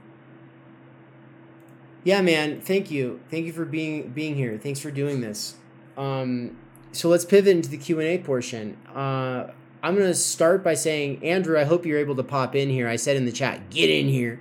Yeah, 2.03 2.21
man. 2.21 2.61
Thank 2.61 2.89
you. 2.89 3.19
Thank 3.29 3.45
you 3.45 3.53
for 3.53 3.65
being 3.65 4.09
being 4.09 4.35
here. 4.35 4.57
Thanks 4.57 4.79
for 4.79 4.91
doing 4.91 5.21
this. 5.21 5.55
Um, 5.97 6.57
so 6.91 7.09
let's 7.09 7.25
pivot 7.25 7.55
into 7.55 7.69
the 7.69 7.77
Q 7.77 7.99
and 7.99 8.07
A 8.07 8.17
portion. 8.19 8.77
Uh, 8.93 9.51
I'm 9.83 9.95
gonna 9.95 10.13
start 10.13 10.63
by 10.63 10.75
saying, 10.75 11.23
Andrew, 11.23 11.59
I 11.59 11.63
hope 11.63 11.85
you're 11.85 11.99
able 11.99 12.15
to 12.15 12.23
pop 12.23 12.55
in 12.55 12.69
here. 12.69 12.87
I 12.87 12.97
said 12.97 13.17
in 13.17 13.25
the 13.25 13.31
chat, 13.31 13.69
get 13.69 13.89
in 13.89 14.07
here. 14.07 14.39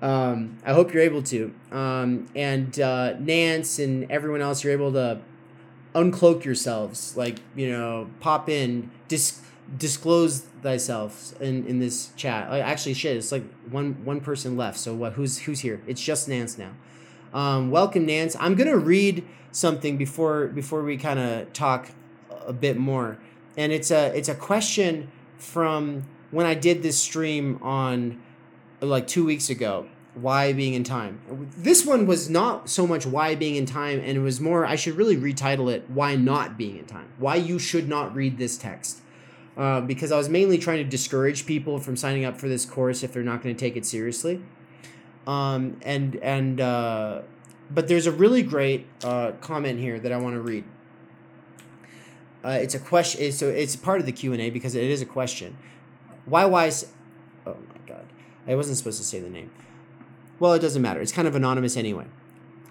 Um, 0.00 0.58
I 0.64 0.72
hope 0.72 0.92
you're 0.92 1.02
able 1.02 1.22
to. 1.24 1.52
Um, 1.72 2.28
and 2.36 2.78
uh, 2.78 3.14
Nance 3.18 3.78
and 3.78 4.10
everyone 4.10 4.42
else, 4.42 4.62
you're 4.62 4.72
able 4.72 4.92
to 4.92 5.20
uncloak 5.94 6.44
yourselves, 6.44 7.16
like 7.16 7.38
you 7.56 7.70
know, 7.70 8.08
pop 8.20 8.48
in, 8.48 8.90
dis- 9.08 9.40
disclose 9.76 10.40
thyself 10.62 11.38
in, 11.40 11.66
in 11.66 11.80
this 11.80 12.12
chat. 12.16 12.48
actually, 12.52 12.94
shit, 12.94 13.16
it's 13.16 13.32
like 13.32 13.44
one 13.70 14.04
one 14.04 14.20
person 14.20 14.56
left. 14.56 14.78
So 14.78 14.94
what? 14.94 15.14
Who's 15.14 15.38
who's 15.38 15.60
here? 15.60 15.80
It's 15.86 16.02
just 16.02 16.28
Nance 16.28 16.58
now. 16.58 16.72
Um, 17.34 17.70
welcome, 17.70 18.06
Nance. 18.06 18.36
I'm 18.38 18.54
gonna 18.54 18.76
read 18.76 19.26
something 19.50 19.96
before 19.96 20.46
before 20.48 20.82
we 20.82 20.96
kind 20.96 21.18
of 21.18 21.52
talk 21.52 21.90
a 22.46 22.52
bit 22.52 22.76
more, 22.76 23.18
and 23.56 23.72
it's 23.72 23.90
a 23.90 24.16
it's 24.16 24.28
a 24.28 24.34
question 24.34 25.10
from 25.38 26.04
when 26.30 26.46
I 26.46 26.54
did 26.54 26.82
this 26.82 26.98
stream 26.98 27.58
on 27.62 28.20
like 28.80 29.06
two 29.06 29.24
weeks 29.24 29.48
ago 29.50 29.86
why 30.16 30.50
being 30.54 30.72
in 30.72 30.82
time. 30.82 31.20
This 31.58 31.84
one 31.84 32.06
was 32.06 32.30
not 32.30 32.70
so 32.70 32.86
much 32.86 33.04
why 33.04 33.34
being 33.34 33.54
in 33.54 33.66
time 33.66 34.00
and 34.00 34.16
it 34.16 34.20
was 34.20 34.40
more 34.40 34.64
i 34.64 34.74
should 34.74 34.94
really 34.94 35.16
retitle 35.16 35.70
it 35.70 35.84
why 35.90 36.16
not 36.16 36.56
being 36.56 36.78
in 36.78 36.86
time? 36.86 37.08
Why 37.18 37.36
you 37.36 37.58
should 37.58 37.88
not 37.88 38.14
read 38.14 38.38
this 38.38 38.56
text. 38.56 39.00
Uh, 39.56 39.80
because 39.80 40.12
i 40.12 40.16
was 40.16 40.28
mainly 40.28 40.58
trying 40.58 40.78
to 40.78 40.84
discourage 40.84 41.46
people 41.46 41.78
from 41.78 41.96
signing 41.96 42.24
up 42.24 42.38
for 42.38 42.48
this 42.48 42.64
course 42.64 43.02
if 43.02 43.12
they're 43.12 43.22
not 43.22 43.42
going 43.42 43.54
to 43.54 43.58
take 43.58 43.76
it 43.76 43.84
seriously. 43.84 44.42
Um, 45.26 45.78
and 45.82 46.16
and 46.16 46.60
uh, 46.60 47.22
but 47.70 47.88
there's 47.88 48.06
a 48.06 48.12
really 48.12 48.42
great 48.42 48.86
uh, 49.04 49.32
comment 49.40 49.78
here 49.80 49.98
that 49.98 50.12
i 50.12 50.16
want 50.16 50.34
to 50.34 50.40
read 50.40 50.64
uh, 52.46 52.50
it's 52.50 52.74
a 52.74 52.78
question 52.78 53.30
so 53.32 53.48
it's 53.48 53.76
part 53.76 54.00
of 54.00 54.06
the 54.06 54.12
q&a 54.12 54.48
because 54.50 54.74
it 54.74 54.84
is 54.84 55.02
a 55.02 55.06
question 55.06 55.56
why 56.24 56.44
why 56.44 56.70
oh 57.46 57.56
my 57.68 57.80
god 57.86 58.06
I 58.46 58.54
wasn't 58.54 58.78
supposed 58.78 58.98
to 58.98 59.04
say 59.04 59.18
the 59.18 59.28
name. 59.28 59.50
Well, 60.38 60.52
it 60.52 60.60
doesn't 60.60 60.82
matter. 60.82 61.00
It's 61.00 61.12
kind 61.12 61.26
of 61.26 61.34
anonymous 61.34 61.76
anyway. 61.76 62.06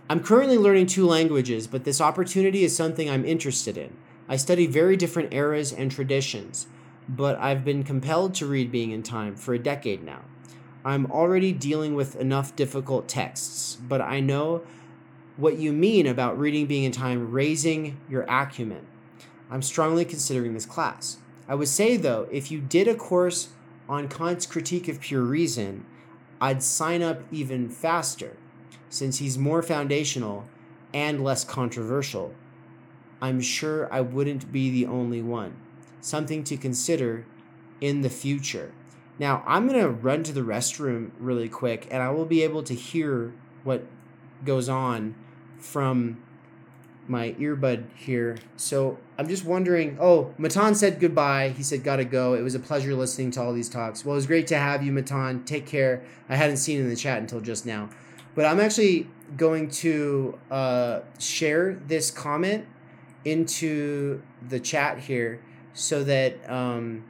I'm 0.09 0.21
currently 0.21 0.57
learning 0.57 0.85
two 0.85 1.05
languages, 1.05 1.67
but 1.67 1.83
this 1.83 1.99
opportunity 1.99 2.63
is 2.63 2.75
something 2.75 3.09
I'm 3.09 3.25
interested 3.25 3.77
in. 3.77 3.95
I 4.29 4.37
study 4.37 4.67
very 4.67 4.95
different 4.95 5.33
eras 5.33 5.73
and 5.73 5.91
traditions, 5.91 6.67
but 7.09 7.37
I've 7.39 7.65
been 7.65 7.83
compelled 7.83 8.35
to 8.35 8.45
read 8.45 8.71
Being 8.71 8.91
in 8.91 9.03
Time 9.03 9.35
for 9.35 9.53
a 9.53 9.59
decade 9.59 10.03
now. 10.03 10.21
I'm 10.83 11.11
already 11.11 11.51
dealing 11.51 11.95
with 11.95 12.15
enough 12.15 12.55
difficult 12.55 13.07
texts, 13.07 13.75
but 13.75 13.99
I 13.99 14.19
know 14.19 14.61
what 15.37 15.57
you 15.57 15.73
mean 15.73 16.05
about 16.05 16.39
reading 16.39 16.67
Being 16.67 16.83
in 16.83 16.91
Time 16.91 17.31
raising 17.31 17.99
your 18.07 18.23
acumen. 18.29 18.85
I'm 19.55 19.61
strongly 19.61 20.03
considering 20.03 20.53
this 20.53 20.65
class. 20.65 21.15
I 21.47 21.55
would 21.55 21.69
say, 21.69 21.95
though, 21.95 22.27
if 22.29 22.51
you 22.51 22.59
did 22.59 22.89
a 22.89 22.93
course 22.93 23.47
on 23.87 24.09
Kant's 24.09 24.45
critique 24.45 24.89
of 24.89 24.99
pure 24.99 25.21
reason, 25.21 25.85
I'd 26.41 26.61
sign 26.61 27.01
up 27.01 27.21
even 27.31 27.69
faster, 27.69 28.35
since 28.89 29.19
he's 29.19 29.37
more 29.37 29.63
foundational 29.63 30.43
and 30.93 31.23
less 31.23 31.45
controversial. 31.45 32.35
I'm 33.21 33.39
sure 33.39 33.87
I 33.93 34.01
wouldn't 34.01 34.51
be 34.51 34.69
the 34.71 34.87
only 34.87 35.21
one. 35.21 35.55
Something 36.01 36.43
to 36.43 36.57
consider 36.57 37.25
in 37.79 38.01
the 38.01 38.09
future. 38.09 38.73
Now, 39.19 39.41
I'm 39.47 39.69
going 39.69 39.79
to 39.79 39.89
run 39.89 40.23
to 40.23 40.33
the 40.33 40.41
restroom 40.41 41.11
really 41.17 41.47
quick 41.47 41.87
and 41.89 42.03
I 42.03 42.09
will 42.09 42.25
be 42.25 42.43
able 42.43 42.63
to 42.63 42.75
hear 42.75 43.33
what 43.63 43.85
goes 44.43 44.67
on 44.67 45.15
from 45.59 46.21
my 47.07 47.31
earbud 47.39 47.85
here. 47.95 48.37
So 48.57 48.97
I'm 49.17 49.27
just 49.27 49.45
wondering. 49.45 49.97
Oh, 49.99 50.33
Matan 50.37 50.75
said 50.75 50.99
goodbye. 50.99 51.49
He 51.49 51.63
said 51.63 51.83
gotta 51.83 52.05
go. 52.05 52.33
It 52.33 52.41
was 52.41 52.55
a 52.55 52.59
pleasure 52.59 52.93
listening 52.93 53.31
to 53.31 53.41
all 53.41 53.53
these 53.53 53.69
talks. 53.69 54.03
Well, 54.03 54.13
it 54.13 54.17
was 54.17 54.27
great 54.27 54.47
to 54.47 54.57
have 54.57 54.83
you, 54.83 54.91
Matan. 54.91 55.43
Take 55.45 55.65
care. 55.65 56.03
I 56.27 56.35
hadn't 56.35 56.57
seen 56.57 56.79
in 56.79 56.89
the 56.89 56.95
chat 56.95 57.19
until 57.19 57.39
just 57.39 57.65
now, 57.65 57.89
but 58.33 58.45
I'm 58.45 58.59
actually 58.59 59.09
going 59.37 59.69
to 59.69 60.37
uh, 60.51 60.99
share 61.19 61.79
this 61.87 62.11
comment 62.11 62.65
into 63.23 64.21
the 64.47 64.59
chat 64.59 64.99
here 64.99 65.41
so 65.73 66.03
that 66.03 66.47
um, 66.49 67.03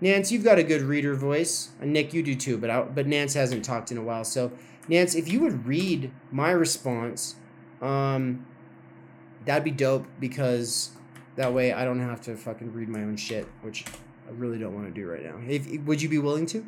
Nance, 0.00 0.30
you've 0.30 0.44
got 0.44 0.58
a 0.58 0.62
good 0.62 0.82
reader 0.82 1.14
voice. 1.14 1.70
And 1.80 1.92
Nick, 1.92 2.12
you 2.12 2.22
do 2.22 2.34
too, 2.34 2.58
but 2.58 2.70
I, 2.70 2.82
but 2.82 3.06
Nance 3.06 3.34
hasn't 3.34 3.64
talked 3.64 3.90
in 3.90 3.98
a 3.98 4.02
while. 4.02 4.24
So 4.24 4.52
Nance, 4.88 5.14
if 5.14 5.26
you 5.32 5.40
would 5.40 5.66
read 5.66 6.10
my 6.30 6.50
response. 6.50 7.36
Um, 7.80 8.44
that'd 9.44 9.64
be 9.64 9.70
dope 9.70 10.06
because 10.18 10.90
that 11.36 11.52
way 11.52 11.72
I 11.72 11.84
don't 11.84 12.00
have 12.00 12.20
to 12.22 12.36
fucking 12.36 12.72
read 12.72 12.88
my 12.88 13.00
own 13.00 13.16
shit, 13.16 13.46
which 13.62 13.84
I 14.28 14.32
really 14.32 14.58
don't 14.58 14.74
want 14.74 14.86
to 14.86 14.92
do 14.92 15.08
right 15.08 15.24
now. 15.24 15.36
If 15.48 15.68
would 15.82 16.02
you 16.02 16.08
be 16.08 16.18
willing 16.18 16.46
to? 16.46 16.64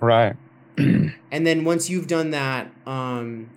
Right. 0.00 0.36
and 0.76 1.46
then 1.46 1.64
once 1.64 1.90
you've 1.90 2.06
done 2.06 2.30
that, 2.30 2.70
um, 2.86 3.50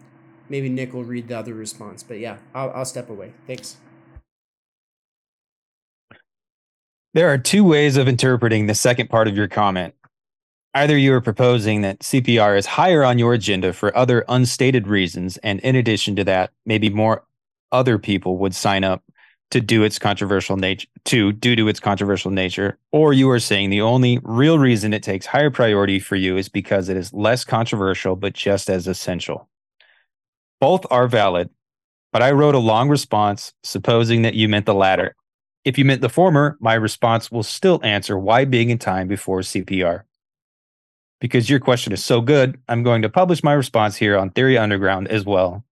maybe 0.49 0.69
Nick 0.69 0.93
will 0.93 1.03
read 1.03 1.27
the 1.27 1.37
other 1.37 1.53
response. 1.53 2.03
But 2.03 2.19
yeah, 2.19 2.37
I'll, 2.53 2.71
I'll 2.71 2.85
step 2.85 3.09
away. 3.09 3.33
Thanks. 3.47 3.77
There 7.13 7.27
are 7.27 7.37
two 7.37 7.63
ways 7.65 7.97
of 7.97 8.07
interpreting 8.07 8.67
the 8.67 8.75
second 8.75 9.09
part 9.09 9.27
of 9.27 9.35
your 9.35 9.49
comment. 9.49 9.93
Either 10.73 10.97
you 10.97 11.13
are 11.13 11.19
proposing 11.19 11.81
that 11.81 11.99
CPR 11.99 12.57
is 12.57 12.65
higher 12.65 13.03
on 13.03 13.19
your 13.19 13.33
agenda 13.33 13.73
for 13.73 13.95
other 13.95 14.23
unstated 14.29 14.87
reasons, 14.87 15.35
and 15.37 15.59
in 15.59 15.75
addition 15.75 16.15
to 16.15 16.23
that, 16.23 16.51
maybe 16.65 16.89
more 16.89 17.25
other 17.71 17.97
people 17.97 18.37
would 18.37 18.55
sign 18.55 18.83
up 18.83 19.03
to 19.51 19.59
do 19.59 19.83
its 19.83 19.99
controversial 19.99 20.55
nature 20.55 20.87
to 21.05 21.33
due 21.33 21.55
to 21.55 21.67
its 21.67 21.79
controversial 21.79 22.31
nature, 22.31 22.77
or 22.91 23.11
you 23.13 23.29
are 23.29 23.39
saying 23.39 23.69
the 23.69 23.81
only 23.81 24.19
real 24.23 24.57
reason 24.57 24.93
it 24.93 25.03
takes 25.03 25.25
higher 25.25 25.49
priority 25.49 25.99
for 25.99 26.15
you 26.15 26.37
is 26.37 26.47
because 26.47 26.87
it 26.87 26.97
is 26.97 27.13
less 27.13 27.43
controversial 27.43 28.15
but 28.15 28.33
just 28.33 28.69
as 28.69 28.87
essential. 28.87 29.49
Both 30.59 30.85
are 30.89 31.07
valid, 31.07 31.49
but 32.13 32.21
I 32.21 32.31
wrote 32.31 32.55
a 32.55 32.59
long 32.59 32.87
response 32.87 33.53
supposing 33.63 34.21
that 34.21 34.35
you 34.35 34.47
meant 34.47 34.65
the 34.65 34.73
latter. 34.73 35.15
If 35.65 35.77
you 35.77 35.85
meant 35.85 36.01
the 36.01 36.09
former, 36.09 36.57
my 36.61 36.75
response 36.75 37.31
will 37.31 37.43
still 37.43 37.79
answer 37.83 38.17
why 38.17 38.45
being 38.45 38.69
in 38.69 38.77
time 38.77 39.07
before 39.07 39.41
CPR 39.41 40.03
because 41.21 41.49
your 41.49 41.59
question 41.59 41.93
is 41.93 42.03
so 42.03 42.19
good, 42.19 42.59
I'm 42.67 42.83
going 42.83 43.03
to 43.03 43.09
publish 43.09 43.43
my 43.43 43.53
response 43.53 43.95
here 43.95 44.17
on 44.17 44.31
Theory 44.31 44.57
Underground 44.57 45.07
as 45.07 45.23
well. 45.23 45.63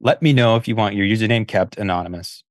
Let 0.00 0.22
me 0.22 0.32
know 0.32 0.56
if 0.56 0.68
you 0.68 0.76
want 0.76 0.94
your 0.94 1.06
username 1.06 1.48
kept 1.48 1.78
anonymous. 1.78 2.42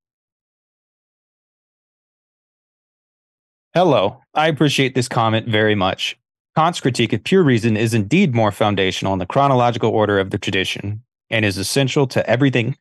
Hello, 3.74 4.22
I 4.34 4.48
appreciate 4.48 4.96
this 4.96 5.08
comment 5.08 5.48
very 5.48 5.76
much. 5.76 6.18
Kant's 6.56 6.80
critique 6.80 7.12
of 7.12 7.24
pure 7.24 7.44
reason 7.44 7.76
is 7.76 7.94
indeed 7.94 8.34
more 8.34 8.52
foundational 8.52 9.12
in 9.12 9.20
the 9.20 9.26
chronological 9.26 9.90
order 9.90 10.18
of 10.18 10.30
the 10.30 10.38
tradition 10.38 11.04
and 11.30 11.44
is 11.44 11.58
essential 11.58 12.08
to 12.08 12.28
everything. 12.30 12.78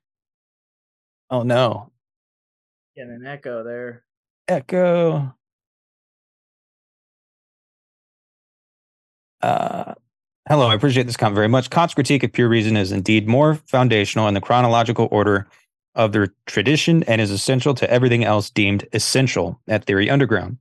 Oh 1.31 1.43
no. 1.43 1.91
Get 2.97 3.09
an 3.09 3.27
echo 3.27 3.65
there. 3.65 4.05
Echo. 4.47 5.35
Uh, 9.43 9.95
hello, 10.49 10.69
I 10.69 10.75
appreciate 10.75 11.07
this 11.07 11.17
comment 11.17 11.37
very 11.37 11.49
much. 11.49 11.71
Kant's 11.71 11.95
critique 11.95 12.23
of 12.23 12.33
pure 12.33 12.49
reason 12.49 12.77
is 12.77 12.93
indeed 12.93 13.29
more 13.29 13.57
foundational 13.67 14.29
in 14.29 14.35
the 14.35 14.41
chronological 14.41 15.09
order 15.11 15.47
of 15.95 16.13
the 16.13 16.31
tradition 16.47 17.03
and 17.05 17.21
is 17.21 17.31
essential 17.31 17.75
to 17.75 17.91
everything 17.91 18.25
else 18.25 18.51
deemed 18.51 18.87
essential 18.93 19.61
at 19.69 19.85
Theory 19.85 20.11
Underground. 20.11 20.59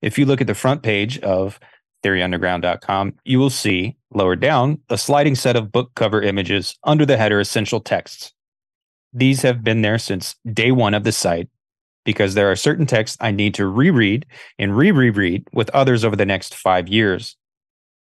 If 0.00 0.18
you 0.18 0.26
look 0.26 0.40
at 0.40 0.46
the 0.46 0.54
front 0.54 0.82
page 0.82 1.18
of 1.20 1.60
theoryunderground.com, 2.02 3.14
you 3.24 3.38
will 3.38 3.50
see 3.50 3.96
lower 4.12 4.36
down 4.36 4.78
a 4.88 4.96
sliding 4.96 5.34
set 5.34 5.56
of 5.56 5.72
book 5.72 5.92
cover 5.94 6.22
images 6.22 6.78
under 6.84 7.04
the 7.04 7.16
header 7.16 7.40
Essential 7.40 7.80
Texts. 7.80 8.32
These 9.12 9.42
have 9.42 9.62
been 9.62 9.82
there 9.82 9.98
since 9.98 10.36
day 10.52 10.70
one 10.70 10.94
of 10.94 11.04
the 11.04 11.12
site 11.12 11.48
because 12.04 12.34
there 12.34 12.50
are 12.50 12.56
certain 12.56 12.86
texts 12.86 13.18
I 13.20 13.30
need 13.30 13.54
to 13.54 13.66
reread 13.66 14.24
and 14.58 14.76
re 14.76 14.90
reread 14.90 15.46
with 15.52 15.68
others 15.70 16.04
over 16.04 16.16
the 16.16 16.24
next 16.24 16.54
five 16.54 16.88
years. 16.88 17.36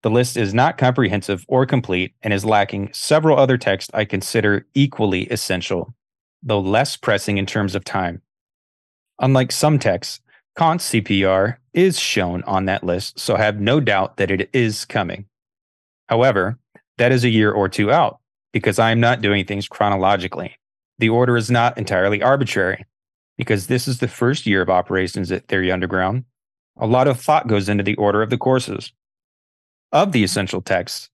The 0.06 0.10
list 0.10 0.36
is 0.36 0.54
not 0.54 0.78
comprehensive 0.78 1.44
or 1.48 1.66
complete 1.66 2.14
and 2.22 2.32
is 2.32 2.44
lacking 2.44 2.90
several 2.92 3.36
other 3.36 3.58
texts 3.58 3.90
I 3.92 4.04
consider 4.04 4.64
equally 4.72 5.24
essential, 5.32 5.96
though 6.44 6.60
less 6.60 6.96
pressing 6.96 7.38
in 7.38 7.44
terms 7.44 7.74
of 7.74 7.82
time. 7.82 8.22
Unlike 9.18 9.50
some 9.50 9.80
texts, 9.80 10.20
Kant's 10.56 10.92
CPR 10.92 11.56
is 11.74 11.98
shown 11.98 12.44
on 12.44 12.66
that 12.66 12.84
list, 12.84 13.18
so 13.18 13.34
I 13.34 13.42
have 13.42 13.58
no 13.58 13.80
doubt 13.80 14.16
that 14.18 14.30
it 14.30 14.48
is 14.52 14.84
coming. 14.84 15.26
However, 16.08 16.56
that 16.98 17.10
is 17.10 17.24
a 17.24 17.28
year 17.28 17.50
or 17.50 17.68
two 17.68 17.90
out 17.90 18.20
because 18.52 18.78
I 18.78 18.92
am 18.92 19.00
not 19.00 19.22
doing 19.22 19.44
things 19.44 19.66
chronologically. 19.66 20.56
The 21.00 21.08
order 21.08 21.36
is 21.36 21.50
not 21.50 21.76
entirely 21.76 22.22
arbitrary 22.22 22.86
because 23.36 23.66
this 23.66 23.88
is 23.88 23.98
the 23.98 24.06
first 24.06 24.46
year 24.46 24.62
of 24.62 24.70
operations 24.70 25.32
at 25.32 25.48
Theory 25.48 25.72
Underground. 25.72 26.26
A 26.76 26.86
lot 26.86 27.08
of 27.08 27.20
thought 27.20 27.48
goes 27.48 27.68
into 27.68 27.82
the 27.82 27.96
order 27.96 28.22
of 28.22 28.30
the 28.30 28.38
courses 28.38 28.92
of 29.96 30.12
the 30.12 30.22
essential 30.22 30.60
texts, 30.60 31.08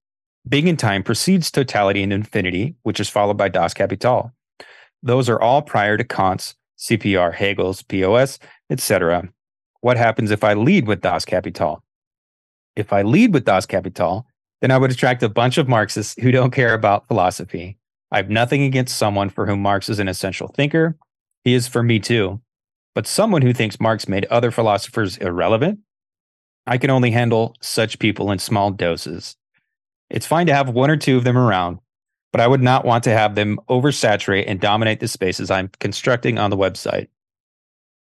being 0.49 0.69
and 0.69 0.79
time 0.79 1.05
precedes 1.05 1.53
totality 1.53 2.03
and 2.03 2.13
infinity, 2.13 2.75
which 2.83 2.99
is 2.99 3.09
followed 3.09 3.37
by 3.37 3.49
Das 3.49 3.73
Kapital. 3.73 4.33
Those 5.05 5.29
are 5.29 5.41
all 5.41 5.63
prior 5.63 5.97
to 5.97 6.03
Kant's 6.03 6.57
CPR, 6.79 7.33
Hegel's 7.33 7.83
POS, 7.83 8.41
etc. 8.71 9.29
What 9.83 9.97
happens 9.97 10.33
if 10.33 10.43
I 10.43 10.55
lead 10.55 10.89
with 10.89 11.01
Das 11.01 11.25
Kapital? 11.25 11.85
If 12.75 12.93
I 12.93 13.03
lead 13.03 13.33
with 13.33 13.45
Das 13.45 13.67
Kapital, 13.67 14.27
then 14.61 14.73
I 14.73 14.79
would 14.79 14.91
attract 14.91 15.23
a 15.23 15.29
bunch 15.29 15.59
of 15.59 15.69
Marxists 15.69 16.21
who 16.21 16.33
don't 16.33 16.51
care 16.51 16.75
about 16.75 17.07
philosophy. 17.07 17.79
I 18.11 18.17
have 18.17 18.31
nothing 18.31 18.65
against 18.65 18.99
someone 18.99 19.31
for 19.31 19.47
whom 19.47 19.63
Marx 19.63 19.89
is 19.89 20.01
an 20.01 20.09
essential 20.09 20.49
thinker. 20.49 20.97
He 21.45 21.55
is 21.55 21.69
for 21.69 21.85
me 21.85 22.01
too. 22.01 22.41
But 22.97 23.07
someone 23.07 23.43
who 23.43 23.53
thinks 23.53 23.81
Marx 23.81 24.09
made 24.09 24.25
other 24.25 24.51
philosophers 24.51 25.19
irrelevant 25.19 25.79
I 26.67 26.79
can 26.79 26.91
only 26.91 27.11
handle 27.11 27.57
such 27.61 27.99
people 27.99 28.31
in 28.31 28.39
small 28.39 28.71
doses. 28.71 29.37
It's 30.11 30.27
fine 30.27 30.47
to 30.47 30.55
have 30.55 30.69
one 30.69 30.91
or 30.91 30.97
two 30.97 31.17
of 31.17 31.25
them 31.25 31.39
around, 31.39 31.79
but 32.33 32.41
I 32.41 32.47
would 32.47 32.63
not 32.63 32.85
want 32.85 33.05
to 33.05 33.11
have 33.11 33.35
them 33.35 33.59
oversaturate 33.69 34.45
and 34.47 34.61
dominate 34.61 35.01
the 35.01 35.09
spaces 35.09 35.51
I'm 35.51 35.71
constructing 35.81 36.39
on 36.39 36.51
the 36.51 36.57
website. 36.57 37.09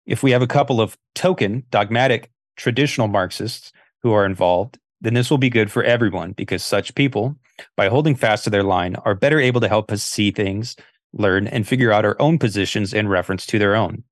If 0.06 0.24
we 0.24 0.32
have 0.32 0.42
a 0.42 0.48
couple 0.48 0.82
of 0.82 0.98
token, 1.16 1.64
dogmatic, 1.72 2.32
traditional 2.56 3.08
Marxists 3.08 3.72
who 4.04 4.12
are 4.12 4.26
involved, 4.26 4.78
then 5.00 5.14
this 5.16 5.32
will 5.32 5.38
be 5.38 5.50
good 5.50 5.72
for 5.72 5.84
everyone 5.84 6.34
because 6.34 6.64
such 6.64 6.96
people, 6.96 7.36
by 7.76 7.90
holding 7.90 8.16
fast 8.16 8.44
to 8.44 8.50
their 8.50 8.64
line, 8.64 8.96
are 8.98 9.16
better 9.16 9.40
able 9.40 9.62
to 9.62 9.68
help 9.68 9.92
us 9.92 10.04
see 10.04 10.32
things, 10.32 10.76
learn, 11.14 11.48
and 11.48 11.68
figure 11.68 11.92
out 11.92 12.06
our 12.06 12.16
own 12.22 12.38
positions 12.38 12.94
in 12.94 13.08
reference 13.08 13.46
to 13.48 13.58
their 13.58 13.76
own. 13.76 14.04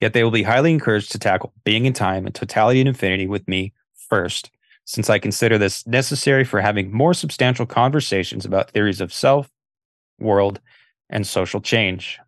Yet 0.00 0.14
they 0.14 0.24
will 0.24 0.30
be 0.30 0.44
highly 0.44 0.72
encouraged 0.72 1.12
to 1.12 1.18
tackle 1.18 1.52
being 1.64 1.86
and 1.86 1.94
time 1.94 2.24
and 2.24 2.34
totality 2.34 2.80
and 2.80 2.88
infinity 2.88 3.26
with 3.26 3.46
me 3.46 3.74
first, 4.10 4.50
since 4.84 5.08
I 5.08 5.18
consider 5.18 5.56
this 5.56 5.86
necessary 5.86 6.44
for 6.44 6.60
having 6.60 6.92
more 6.92 7.14
substantial 7.14 7.64
conversations 7.64 8.44
about 8.44 8.70
theories 8.70 9.00
of 9.00 9.12
self, 9.12 9.50
world, 10.18 10.60
and 11.08 11.26
social 11.26 11.60
change. 11.60 12.18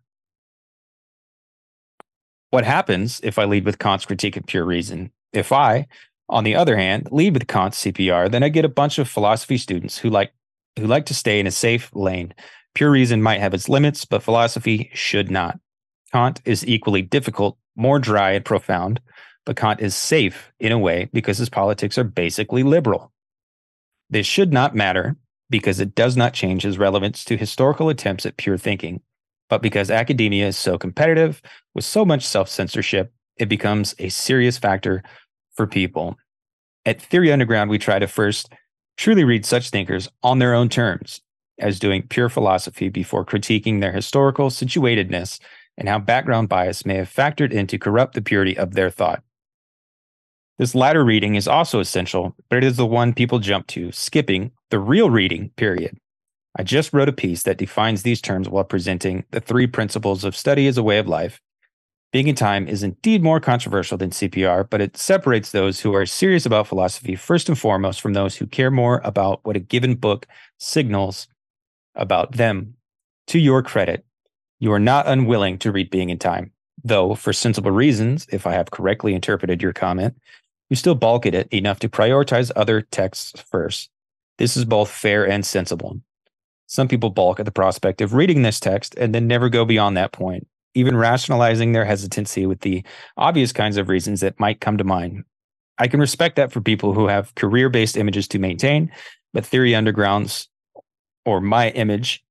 What 2.49 2.65
happens 2.65 3.19
if 3.23 3.37
I 3.37 3.45
lead 3.45 3.65
with 3.65 3.79
Kant's 3.79 4.05
critique 4.05 4.37
of 4.37 4.45
pure 4.45 4.63
reason? 4.63 5.11
If 5.33 5.51
I, 5.51 5.87
on 6.29 6.43
the 6.43 6.55
other 6.55 6.77
hand, 6.77 7.09
lead 7.11 7.33
with 7.33 7.47
Kant's 7.47 7.83
CPR, 7.83 8.31
then 8.31 8.43
I 8.43 8.49
get 8.49 8.65
a 8.65 8.69
bunch 8.69 8.99
of 8.99 9.09
philosophy 9.09 9.57
students 9.57 9.97
who 9.97 10.09
like 10.09 10.33
who 10.79 10.87
like 10.87 11.05
to 11.07 11.13
stay 11.13 11.39
in 11.39 11.47
a 11.47 11.51
safe 11.51 11.91
lane. 11.93 12.33
Pure 12.73 12.91
reason 12.91 13.21
might 13.21 13.39
have 13.39 13.53
its 13.53 13.69
limits, 13.69 14.05
but 14.05 14.23
philosophy 14.23 14.89
should 14.93 15.29
not. 15.29 15.59
Kant 16.11 16.41
is 16.45 16.65
equally 16.65 17.01
difficult, 17.01 17.57
more 17.75 17.99
dry 17.99 18.31
and 18.31 18.45
profound, 18.45 18.99
but 19.45 19.55
Kant 19.55 19.81
is 19.81 19.95
safe 19.95 20.51
in 20.59 20.71
a 20.71 20.79
way 20.79 21.09
because 21.13 21.37
his 21.37 21.49
politics 21.49 21.97
are 21.97 22.03
basically 22.03 22.63
liberal. 22.63 23.11
This 24.09 24.25
should 24.25 24.53
not 24.53 24.75
matter 24.75 25.15
because 25.49 25.79
it 25.79 25.95
does 25.95 26.15
not 26.15 26.33
change 26.33 26.63
his 26.63 26.77
relevance 26.77 27.23
to 27.25 27.37
historical 27.37 27.89
attempts 27.89 28.25
at 28.25 28.37
pure 28.37 28.57
thinking, 28.57 29.01
but 29.49 29.61
because 29.61 29.91
academia 29.91 30.47
is 30.47 30.57
so 30.57 30.77
competitive 30.77 31.41
with 31.75 31.85
so 31.85 32.05
much 32.05 32.25
self 32.25 32.49
censorship, 32.49 33.13
it 33.37 33.49
becomes 33.49 33.95
a 33.99 34.09
serious 34.09 34.57
factor 34.57 35.03
for 35.53 35.67
people. 35.67 36.17
At 36.85 37.01
Theory 37.01 37.31
Underground, 37.31 37.69
we 37.69 37.77
try 37.77 37.99
to 37.99 38.07
first 38.07 38.51
truly 38.97 39.23
read 39.23 39.45
such 39.45 39.69
thinkers 39.69 40.07
on 40.21 40.39
their 40.39 40.53
own 40.53 40.69
terms, 40.69 41.21
as 41.59 41.79
doing 41.79 42.07
pure 42.07 42.29
philosophy 42.29 42.89
before 42.89 43.25
critiquing 43.25 43.79
their 43.81 43.91
historical 43.91 44.49
situatedness 44.49 45.39
and 45.77 45.89
how 45.89 45.99
background 45.99 46.49
bias 46.49 46.85
may 46.85 46.95
have 46.95 47.11
factored 47.11 47.51
in 47.51 47.67
to 47.67 47.79
corrupt 47.79 48.13
the 48.13 48.21
purity 48.21 48.57
of 48.57 48.73
their 48.73 48.89
thought. 48.89 49.23
This 50.59 50.75
latter 50.75 51.03
reading 51.03 51.35
is 51.35 51.47
also 51.47 51.79
essential, 51.79 52.35
but 52.49 52.57
it 52.57 52.63
is 52.63 52.77
the 52.77 52.85
one 52.85 53.13
people 53.13 53.39
jump 53.39 53.67
to, 53.67 53.91
skipping 53.91 54.51
the 54.69 54.79
real 54.79 55.09
reading 55.09 55.49
period. 55.55 55.97
I 56.55 56.61
just 56.61 56.93
wrote 56.93 57.09
a 57.09 57.13
piece 57.13 57.41
that 57.43 57.57
defines 57.57 58.03
these 58.03 58.21
terms 58.21 58.47
while 58.47 58.63
presenting 58.63 59.25
the 59.31 59.39
three 59.39 59.65
principles 59.65 60.23
of 60.23 60.35
study 60.35 60.67
as 60.67 60.77
a 60.77 60.83
way 60.83 60.99
of 60.99 61.07
life. 61.07 61.41
Being 62.11 62.29
and 62.29 62.37
time 62.37 62.67
is 62.67 62.83
indeed 62.83 63.23
more 63.23 63.39
controversial 63.39 63.97
than 63.97 64.11
CPR, 64.11 64.69
but 64.69 64.79
it 64.79 64.95
separates 64.95 65.51
those 65.51 65.79
who 65.79 65.95
are 65.95 66.05
serious 66.05 66.45
about 66.45 66.67
philosophy 66.67 67.15
first 67.15 67.49
and 67.49 67.57
foremost 67.57 68.01
from 68.01 68.13
those 68.13 68.35
who 68.35 68.45
care 68.45 68.69
more 68.69 69.01
about 69.03 69.39
what 69.43 69.55
a 69.55 69.59
given 69.59 69.95
book 69.95 70.27
signals 70.59 71.27
about 71.95 72.33
them. 72.33 72.75
To 73.27 73.39
your 73.39 73.63
credit, 73.63 74.05
you 74.59 74.71
are 74.73 74.79
not 74.79 75.07
unwilling 75.07 75.57
to 75.59 75.71
read 75.71 75.89
Being 75.89 76.11
and 76.11 76.21
Time, 76.21 76.51
though, 76.83 77.15
for 77.15 77.33
sensible 77.33 77.71
reasons, 77.71 78.27
if 78.31 78.45
I 78.45 78.53
have 78.53 78.69
correctly 78.69 79.15
interpreted 79.15 79.63
your 79.63 79.73
comment, 79.73 80.15
you 80.73 80.75
still 80.75 80.95
balk 80.95 81.27
at 81.27 81.35
it 81.35 81.47
enough 81.53 81.77
to 81.77 81.87
prioritize 81.87 82.49
other 82.55 82.81
texts 82.81 83.39
first. 83.51 83.91
This 84.39 84.57
is 84.57 84.65
both 84.65 84.89
fair 84.89 85.23
and 85.23 85.45
sensible. 85.45 86.01
Some 86.65 86.87
people 86.87 87.11
balk 87.11 87.39
at 87.39 87.45
the 87.45 87.51
prospect 87.51 88.01
of 88.01 88.15
reading 88.15 88.41
this 88.41 88.59
text 88.59 88.95
and 88.97 89.13
then 89.13 89.27
never 89.27 89.49
go 89.49 89.65
beyond 89.65 89.95
that 89.95 90.13
point, 90.13 90.47
even 90.73 90.97
rationalizing 90.97 91.73
their 91.73 91.85
hesitancy 91.85 92.47
with 92.47 92.61
the 92.61 92.83
obvious 93.17 93.53
kinds 93.53 93.77
of 93.77 93.87
reasons 93.87 94.21
that 94.21 94.39
might 94.39 94.61
come 94.61 94.79
to 94.79 94.83
mind. 94.83 95.25
I 95.77 95.87
can 95.87 95.99
respect 95.99 96.37
that 96.37 96.51
for 96.51 96.59
people 96.59 96.93
who 96.93 97.05
have 97.05 97.35
career 97.35 97.69
based 97.69 97.95
images 97.95 98.27
to 98.29 98.39
maintain, 98.39 98.91
but 99.31 99.45
Theory 99.45 99.73
Undergrounds 99.73 100.47
or 101.23 101.39
my 101.39 101.69
image 101.69 102.25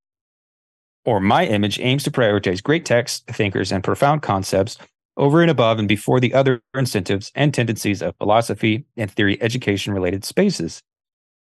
or 1.04 1.20
my 1.20 1.46
image 1.46 1.78
aims 1.78 2.02
to 2.02 2.10
prioritize 2.10 2.60
great 2.60 2.84
texts, 2.84 3.22
thinkers, 3.32 3.70
and 3.70 3.84
profound 3.84 4.22
concepts 4.22 4.78
over 5.16 5.42
and 5.42 5.50
above 5.50 5.78
and 5.78 5.88
before 5.88 6.20
the 6.20 6.34
other 6.34 6.62
incentives 6.74 7.30
and 7.34 7.52
tendencies 7.52 8.02
of 8.02 8.16
philosophy 8.16 8.84
and 8.96 9.10
theory 9.10 9.40
education 9.42 9.92
related 9.92 10.24
spaces. 10.24 10.82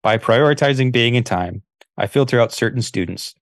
By 0.01 0.17
prioritizing 0.17 0.91
being 0.91 1.15
and 1.15 1.25
time, 1.25 1.61
I 1.97 2.07
filter 2.07 2.39
out 2.39 2.51
certain 2.53 2.81
students 2.81 3.35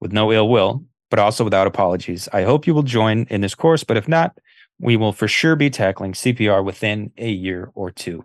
with 0.00 0.12
no 0.12 0.32
ill 0.32 0.48
will, 0.48 0.84
but 1.10 1.18
also 1.18 1.44
without 1.44 1.66
apologies. 1.66 2.28
I 2.32 2.42
hope 2.42 2.66
you 2.66 2.74
will 2.74 2.82
join 2.82 3.26
in 3.30 3.40
this 3.40 3.54
course, 3.54 3.84
but 3.84 3.96
if 3.96 4.08
not, 4.08 4.38
we 4.78 4.96
will 4.96 5.12
for 5.12 5.28
sure 5.28 5.56
be 5.56 5.70
tackling 5.70 6.12
CPR 6.12 6.64
within 6.64 7.12
a 7.18 7.30
year 7.30 7.70
or 7.74 7.90
two. 7.90 8.24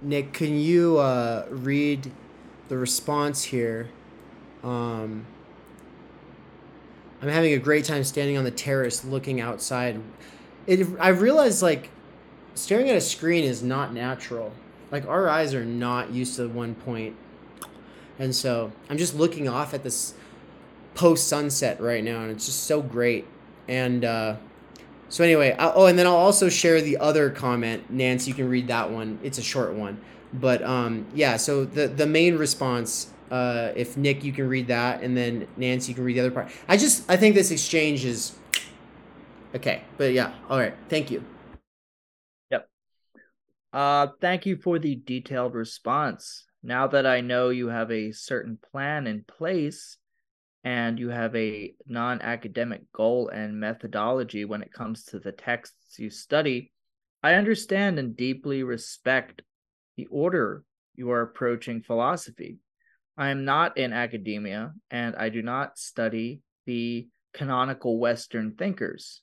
Nick, 0.00 0.32
can 0.32 0.58
you 0.58 0.98
uh, 0.98 1.44
read 1.50 2.12
the 2.68 2.78
response 2.78 3.44
here? 3.44 3.88
Um, 4.62 5.26
I'm 7.20 7.28
having 7.28 7.52
a 7.52 7.58
great 7.58 7.84
time 7.84 8.04
standing 8.04 8.36
on 8.36 8.44
the 8.44 8.50
terrace 8.50 9.04
looking 9.04 9.40
outside. 9.40 10.00
It, 10.66 10.86
I 11.00 11.08
realized 11.08 11.62
like 11.62 11.90
staring 12.54 12.88
at 12.88 12.96
a 12.96 13.00
screen 13.00 13.44
is 13.44 13.62
not 13.62 13.92
natural. 13.92 14.52
Like 14.90 15.06
our 15.06 15.28
eyes 15.28 15.54
are 15.54 15.64
not 15.64 16.12
used 16.12 16.36
to 16.36 16.48
one 16.48 16.74
point. 16.74 17.16
And 18.18 18.34
so 18.34 18.72
I'm 18.88 18.98
just 18.98 19.14
looking 19.14 19.48
off 19.48 19.74
at 19.74 19.82
this 19.84 20.14
post 20.94 21.28
sunset 21.28 21.80
right 21.80 22.02
now, 22.02 22.22
and 22.22 22.30
it's 22.30 22.46
just 22.46 22.64
so 22.64 22.82
great. 22.82 23.26
And 23.68 24.04
uh, 24.04 24.36
so 25.08 25.22
anyway, 25.22 25.52
I, 25.52 25.72
oh, 25.72 25.86
and 25.86 25.98
then 25.98 26.06
I'll 26.06 26.16
also 26.16 26.48
share 26.48 26.80
the 26.80 26.96
other 26.98 27.30
comment, 27.30 27.90
Nance. 27.90 28.26
You 28.26 28.34
can 28.34 28.48
read 28.48 28.68
that 28.68 28.90
one. 28.90 29.18
It's 29.22 29.38
a 29.38 29.42
short 29.42 29.74
one, 29.74 30.00
but 30.32 30.62
um, 30.62 31.06
yeah. 31.14 31.36
So 31.36 31.64
the 31.64 31.88
the 31.88 32.06
main 32.06 32.36
response, 32.36 33.10
uh, 33.30 33.72
if 33.74 33.96
Nick, 33.96 34.24
you 34.24 34.32
can 34.32 34.48
read 34.48 34.66
that, 34.68 35.02
and 35.02 35.16
then 35.16 35.46
Nancy, 35.56 35.92
you 35.92 35.94
can 35.94 36.04
read 36.04 36.16
the 36.16 36.20
other 36.20 36.30
part. 36.30 36.50
I 36.68 36.76
just 36.76 37.10
I 37.10 37.16
think 37.16 37.34
this 37.34 37.50
exchange 37.50 38.04
is 38.04 38.36
okay, 39.54 39.82
but 39.96 40.12
yeah. 40.12 40.32
All 40.48 40.58
right, 40.58 40.74
thank 40.88 41.10
you. 41.10 41.24
Yep. 42.50 42.68
Uh, 43.72 44.08
thank 44.20 44.46
you 44.46 44.56
for 44.56 44.78
the 44.78 44.96
detailed 44.96 45.54
response. 45.54 46.44
Now 46.62 46.88
that 46.88 47.06
I 47.06 47.20
know 47.20 47.50
you 47.50 47.68
have 47.68 47.90
a 47.90 48.12
certain 48.12 48.58
plan 48.72 49.06
in 49.06 49.24
place 49.24 49.96
and 50.64 50.98
you 50.98 51.08
have 51.08 51.34
a 51.36 51.74
non 51.86 52.20
academic 52.20 52.90
goal 52.92 53.28
and 53.28 53.60
methodology 53.60 54.44
when 54.44 54.62
it 54.62 54.72
comes 54.72 55.04
to 55.04 55.18
the 55.18 55.32
texts 55.32 55.98
you 55.98 56.10
study, 56.10 56.72
I 57.22 57.34
understand 57.34 57.98
and 57.98 58.16
deeply 58.16 58.62
respect 58.64 59.42
the 59.98 60.06
order 60.06 60.62
you 60.94 61.10
are 61.10 61.22
approaching 61.22 61.82
philosophy. 61.82 62.56
I 63.18 63.28
am 63.30 63.44
not 63.44 63.76
in 63.76 63.92
academia 63.92 64.72
and 64.92 65.16
I 65.16 65.28
do 65.28 65.42
not 65.42 65.76
study 65.76 66.40
the 66.66 67.08
canonical 67.34 67.98
Western 67.98 68.54
thinkers. 68.54 69.22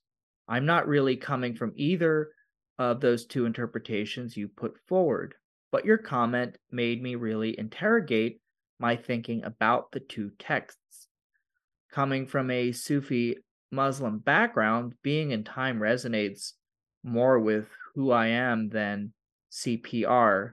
I'm 0.49 0.65
not 0.65 0.88
really 0.88 1.15
coming 1.15 1.56
from 1.56 1.72
either 1.77 2.27
of 2.77 2.99
those 2.99 3.26
two 3.26 3.45
interpretations 3.45 4.35
you 4.35 4.49
put 4.49 4.77
forward, 4.85 5.34
but 5.72 5.85
your 5.85 5.97
comment 5.97 6.57
made 6.72 7.02
me 7.02 7.15
really 7.15 7.57
interrogate 7.57 8.41
my 8.77 8.97
thinking 8.97 9.45
about 9.45 9.93
the 9.93 10.02
two 10.02 10.31
texts 10.38 11.07
coming 11.89 12.27
from 12.27 12.52
a 12.52 12.73
Sufi 12.73 13.38
Muslim 13.72 14.19
background, 14.19 14.93
being 15.02 15.31
and 15.31 15.45
time 15.45 15.80
resonates 15.80 16.52
more 17.02 17.39
with 17.39 17.69
who 17.93 18.11
I 18.11 18.27
am 18.27 18.68
than 18.68 19.14
CPR. 19.53 20.52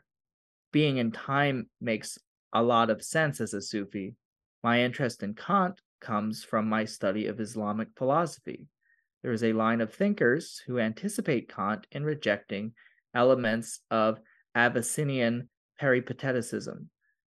Being 0.73 0.99
and 0.99 1.13
time 1.13 1.69
makes 1.81 2.19
a 2.53 2.63
lot 2.63 2.91
of 2.91 3.03
sense 3.03 3.41
as 3.41 3.55
a 3.55 3.61
Sufi. 3.61 4.17
My 4.63 4.83
interest 4.83 5.23
in 5.23 5.35
Kant 5.35 5.81
comes 6.01 6.45
from 6.45 6.69
my 6.69 6.85
study 6.85 7.27
of 7.27 7.41
Islamic 7.41 7.89
philosophy. 7.97 8.67
There 9.23 9.33
is 9.33 9.45
a 9.45 9.53
line 9.53 9.81
of 9.81 9.95
thinkers 9.95 10.63
who 10.67 10.79
anticipate 10.79 11.55
Kant 11.55 11.87
in 11.93 12.05
rejecting 12.05 12.73
elements 13.15 13.81
of 13.91 14.19
Avicennian 14.57 15.49
peripateticism. 15.81 16.87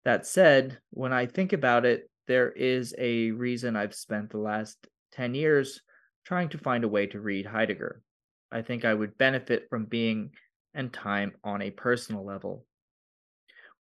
That 0.04 0.26
said, 0.26 0.80
when 0.90 1.14
I 1.14 1.26
think 1.26 1.54
about 1.54 1.86
it, 1.86 2.10
there 2.28 2.52
is 2.52 2.94
a 2.98 3.32
reason 3.32 3.76
I've 3.76 3.96
spent 3.96 4.32
the 4.32 4.38
last 4.38 4.88
10 5.14 5.34
years 5.34 5.82
trying 6.26 6.50
to 6.50 6.58
find 6.58 6.84
a 6.84 6.90
way 6.90 7.08
to 7.08 7.22
read 7.22 7.46
Heidegger. 7.46 8.02
I 8.52 8.62
think 8.62 8.84
I 8.84 8.94
would 8.94 9.18
benefit 9.18 9.68
from 9.70 9.86
being 9.86 10.32
and 10.74 10.92
time 10.92 11.34
on 11.44 11.62
a 11.62 11.72
personal 11.72 12.26
level. 12.26 12.67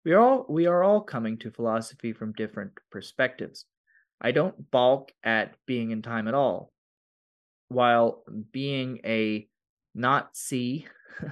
We 0.07 0.13
are 0.13 0.21
all 0.21 0.45
we 0.47 0.67
are 0.67 0.83
all 0.83 1.01
coming 1.01 1.37
to 1.39 1.51
philosophy 1.51 2.13
from 2.13 2.31
different 2.31 2.71
perspectives. 2.89 3.65
I 4.21 4.31
don't 4.31 4.71
balk 4.71 5.11
at 5.21 5.57
being 5.65 5.91
and 5.91 6.01
time 6.01 6.29
at 6.29 6.33
all. 6.33 6.71
While 7.67 8.23
being 8.53 9.01
a 9.03 9.49
see 10.31 10.87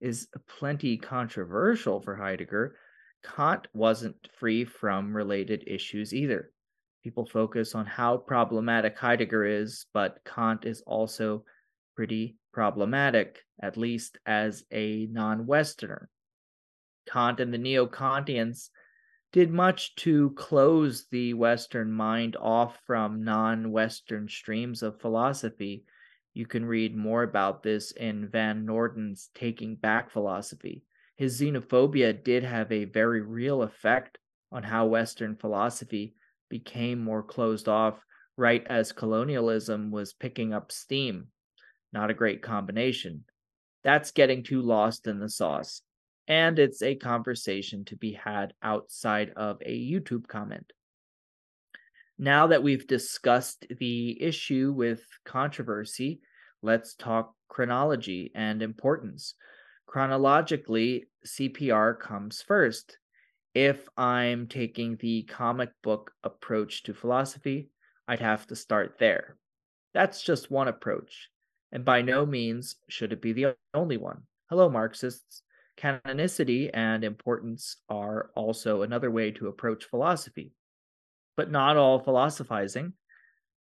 is 0.00 0.28
plenty 0.46 0.98
controversial 0.98 2.00
for 2.00 2.14
Heidegger, 2.14 2.76
Kant 3.24 3.66
wasn't 3.74 4.28
free 4.38 4.66
from 4.66 5.16
related 5.16 5.64
issues 5.66 6.14
either. 6.14 6.52
People 7.02 7.26
focus 7.26 7.74
on 7.74 7.86
how 7.86 8.18
problematic 8.18 8.96
Heidegger 8.96 9.44
is, 9.44 9.86
but 9.92 10.20
Kant 10.24 10.64
is 10.64 10.80
also 10.86 11.44
pretty 11.96 12.36
problematic, 12.52 13.40
at 13.60 13.76
least 13.76 14.16
as 14.24 14.62
a 14.70 15.08
non 15.10 15.44
Westerner. 15.44 16.08
Kant 17.06 17.40
and 17.40 17.52
the 17.52 17.58
Neo 17.58 17.86
Kantians 17.86 18.70
did 19.32 19.50
much 19.50 19.94
to 19.96 20.30
close 20.30 21.06
the 21.10 21.34
Western 21.34 21.92
mind 21.92 22.36
off 22.36 22.78
from 22.86 23.24
non 23.24 23.72
Western 23.72 24.28
streams 24.28 24.82
of 24.82 25.00
philosophy. 25.00 25.84
You 26.34 26.46
can 26.46 26.64
read 26.64 26.96
more 26.96 27.22
about 27.22 27.62
this 27.62 27.92
in 27.92 28.28
Van 28.28 28.64
Norden's 28.64 29.30
Taking 29.34 29.76
Back 29.76 30.10
Philosophy 30.10 30.84
his 31.22 31.40
xenophobia 31.40 32.12
did 32.24 32.42
have 32.42 32.72
a 32.72 32.84
very 32.84 33.20
real 33.20 33.62
effect 33.62 34.18
on 34.50 34.62
how 34.62 34.86
Western 34.86 35.36
philosophy 35.36 36.14
became 36.48 36.98
more 36.98 37.22
closed 37.22 37.68
off 37.68 38.04
right 38.36 38.66
as 38.66 38.90
colonialism 38.92 39.90
was 39.90 40.14
picking 40.14 40.52
up 40.52 40.72
steam. 40.72 41.28
Not 41.92 42.10
a 42.10 42.14
great 42.14 42.42
combination. 42.42 43.24
That's 43.84 44.10
getting 44.10 44.42
too 44.42 44.62
lost 44.62 45.06
in 45.06 45.20
the 45.20 45.28
sauce. 45.28 45.82
And 46.28 46.58
it's 46.58 46.82
a 46.82 46.94
conversation 46.94 47.84
to 47.86 47.96
be 47.96 48.12
had 48.12 48.54
outside 48.62 49.32
of 49.36 49.60
a 49.62 49.90
YouTube 49.90 50.28
comment. 50.28 50.72
Now 52.18 52.46
that 52.48 52.62
we've 52.62 52.86
discussed 52.86 53.66
the 53.78 54.22
issue 54.22 54.72
with 54.76 55.02
controversy, 55.24 56.20
let's 56.62 56.94
talk 56.94 57.34
chronology 57.48 58.30
and 58.34 58.62
importance. 58.62 59.34
Chronologically, 59.86 61.06
CPR 61.26 61.98
comes 61.98 62.40
first. 62.40 62.98
If 63.54 63.88
I'm 63.96 64.46
taking 64.46 64.96
the 64.96 65.24
comic 65.24 65.70
book 65.82 66.12
approach 66.22 66.84
to 66.84 66.94
philosophy, 66.94 67.68
I'd 68.08 68.20
have 68.20 68.46
to 68.46 68.56
start 68.56 68.96
there. 68.98 69.36
That's 69.92 70.22
just 70.22 70.50
one 70.50 70.68
approach, 70.68 71.28
and 71.70 71.84
by 71.84 72.00
no 72.00 72.24
means 72.24 72.76
should 72.88 73.12
it 73.12 73.20
be 73.20 73.32
the 73.32 73.56
only 73.74 73.98
one. 73.98 74.22
Hello, 74.48 74.70
Marxists. 74.70 75.42
Canonicity 75.82 76.70
and 76.72 77.02
importance 77.02 77.76
are 77.88 78.30
also 78.36 78.82
another 78.82 79.10
way 79.10 79.32
to 79.32 79.48
approach 79.48 79.84
philosophy. 79.84 80.52
But 81.36 81.50
not 81.50 81.76
all 81.76 81.98
philosophizing 81.98 82.92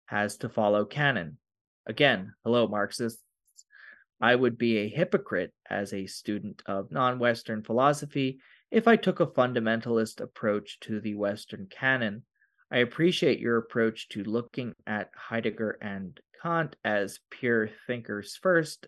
has 0.07 0.35
to 0.37 0.49
follow 0.49 0.83
canon. 0.83 1.37
Again, 1.85 2.33
hello, 2.43 2.67
Marxists. 2.67 3.23
I 4.19 4.35
would 4.35 4.57
be 4.57 4.77
a 4.79 4.89
hypocrite 4.89 5.53
as 5.69 5.93
a 5.93 6.07
student 6.07 6.61
of 6.65 6.91
non 6.91 7.19
Western 7.19 7.63
philosophy 7.63 8.41
if 8.69 8.85
I 8.85 8.97
took 8.97 9.21
a 9.21 9.27
fundamentalist 9.27 10.19
approach 10.19 10.79
to 10.81 10.99
the 10.99 11.15
Western 11.15 11.67
canon. 11.67 12.23
I 12.69 12.79
appreciate 12.79 13.39
your 13.39 13.57
approach 13.57 14.09
to 14.09 14.23
looking 14.23 14.73
at 14.85 15.09
Heidegger 15.15 15.77
and 15.81 16.19
Kant 16.41 16.75
as 16.83 17.19
pure 17.29 17.69
thinkers 17.87 18.37
first, 18.41 18.87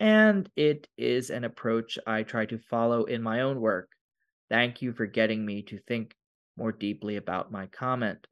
and 0.00 0.48
it 0.56 0.88
is 0.96 1.30
an 1.30 1.44
approach 1.44 1.98
I 2.06 2.22
try 2.22 2.46
to 2.46 2.58
follow 2.58 3.04
in 3.04 3.22
my 3.22 3.40
own 3.40 3.60
work. 3.60 3.90
Thank 4.48 4.80
you 4.80 4.92
for 4.92 5.06
getting 5.06 5.44
me 5.44 5.62
to 5.62 5.78
think 5.78 6.14
more 6.56 6.72
deeply 6.72 7.16
about 7.16 7.52
my 7.52 7.66
comment. 7.66 8.26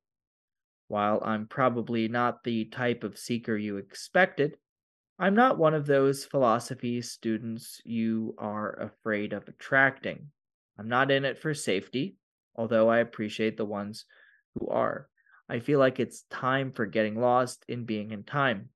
While 0.88 1.20
I'm 1.24 1.47
probably 1.47 2.09
not 2.09 2.44
the 2.44 2.66
type 2.66 3.02
of 3.02 3.18
seeker 3.18 3.56
you 3.56 3.76
expected, 3.76 4.56
I'm 5.18 5.34
not 5.34 5.59
one 5.59 5.74
of 5.74 5.86
those 5.86 6.24
philosophy 6.24 7.01
students 7.02 7.80
you 7.84 8.34
are 8.38 8.72
afraid 8.80 9.32
of 9.32 9.48
attracting. 9.48 10.30
I'm 10.78 10.88
not 10.88 11.10
in 11.10 11.24
it 11.24 11.38
for 11.38 11.55
safety, 11.55 12.16
although 12.55 12.88
I 12.88 12.98
appreciate 12.98 13.56
the 13.56 13.64
ones 13.64 14.05
who 14.55 14.68
are. 14.68 15.09
I 15.48 15.60
feel 15.60 15.78
like 15.78 15.98
it's 15.98 16.24
time 16.30 16.72
for 16.72 16.86
getting 16.86 17.18
lost 17.18 17.64
in 17.68 17.84
being 17.84 18.12
and 18.12 18.26
time. 18.26 18.68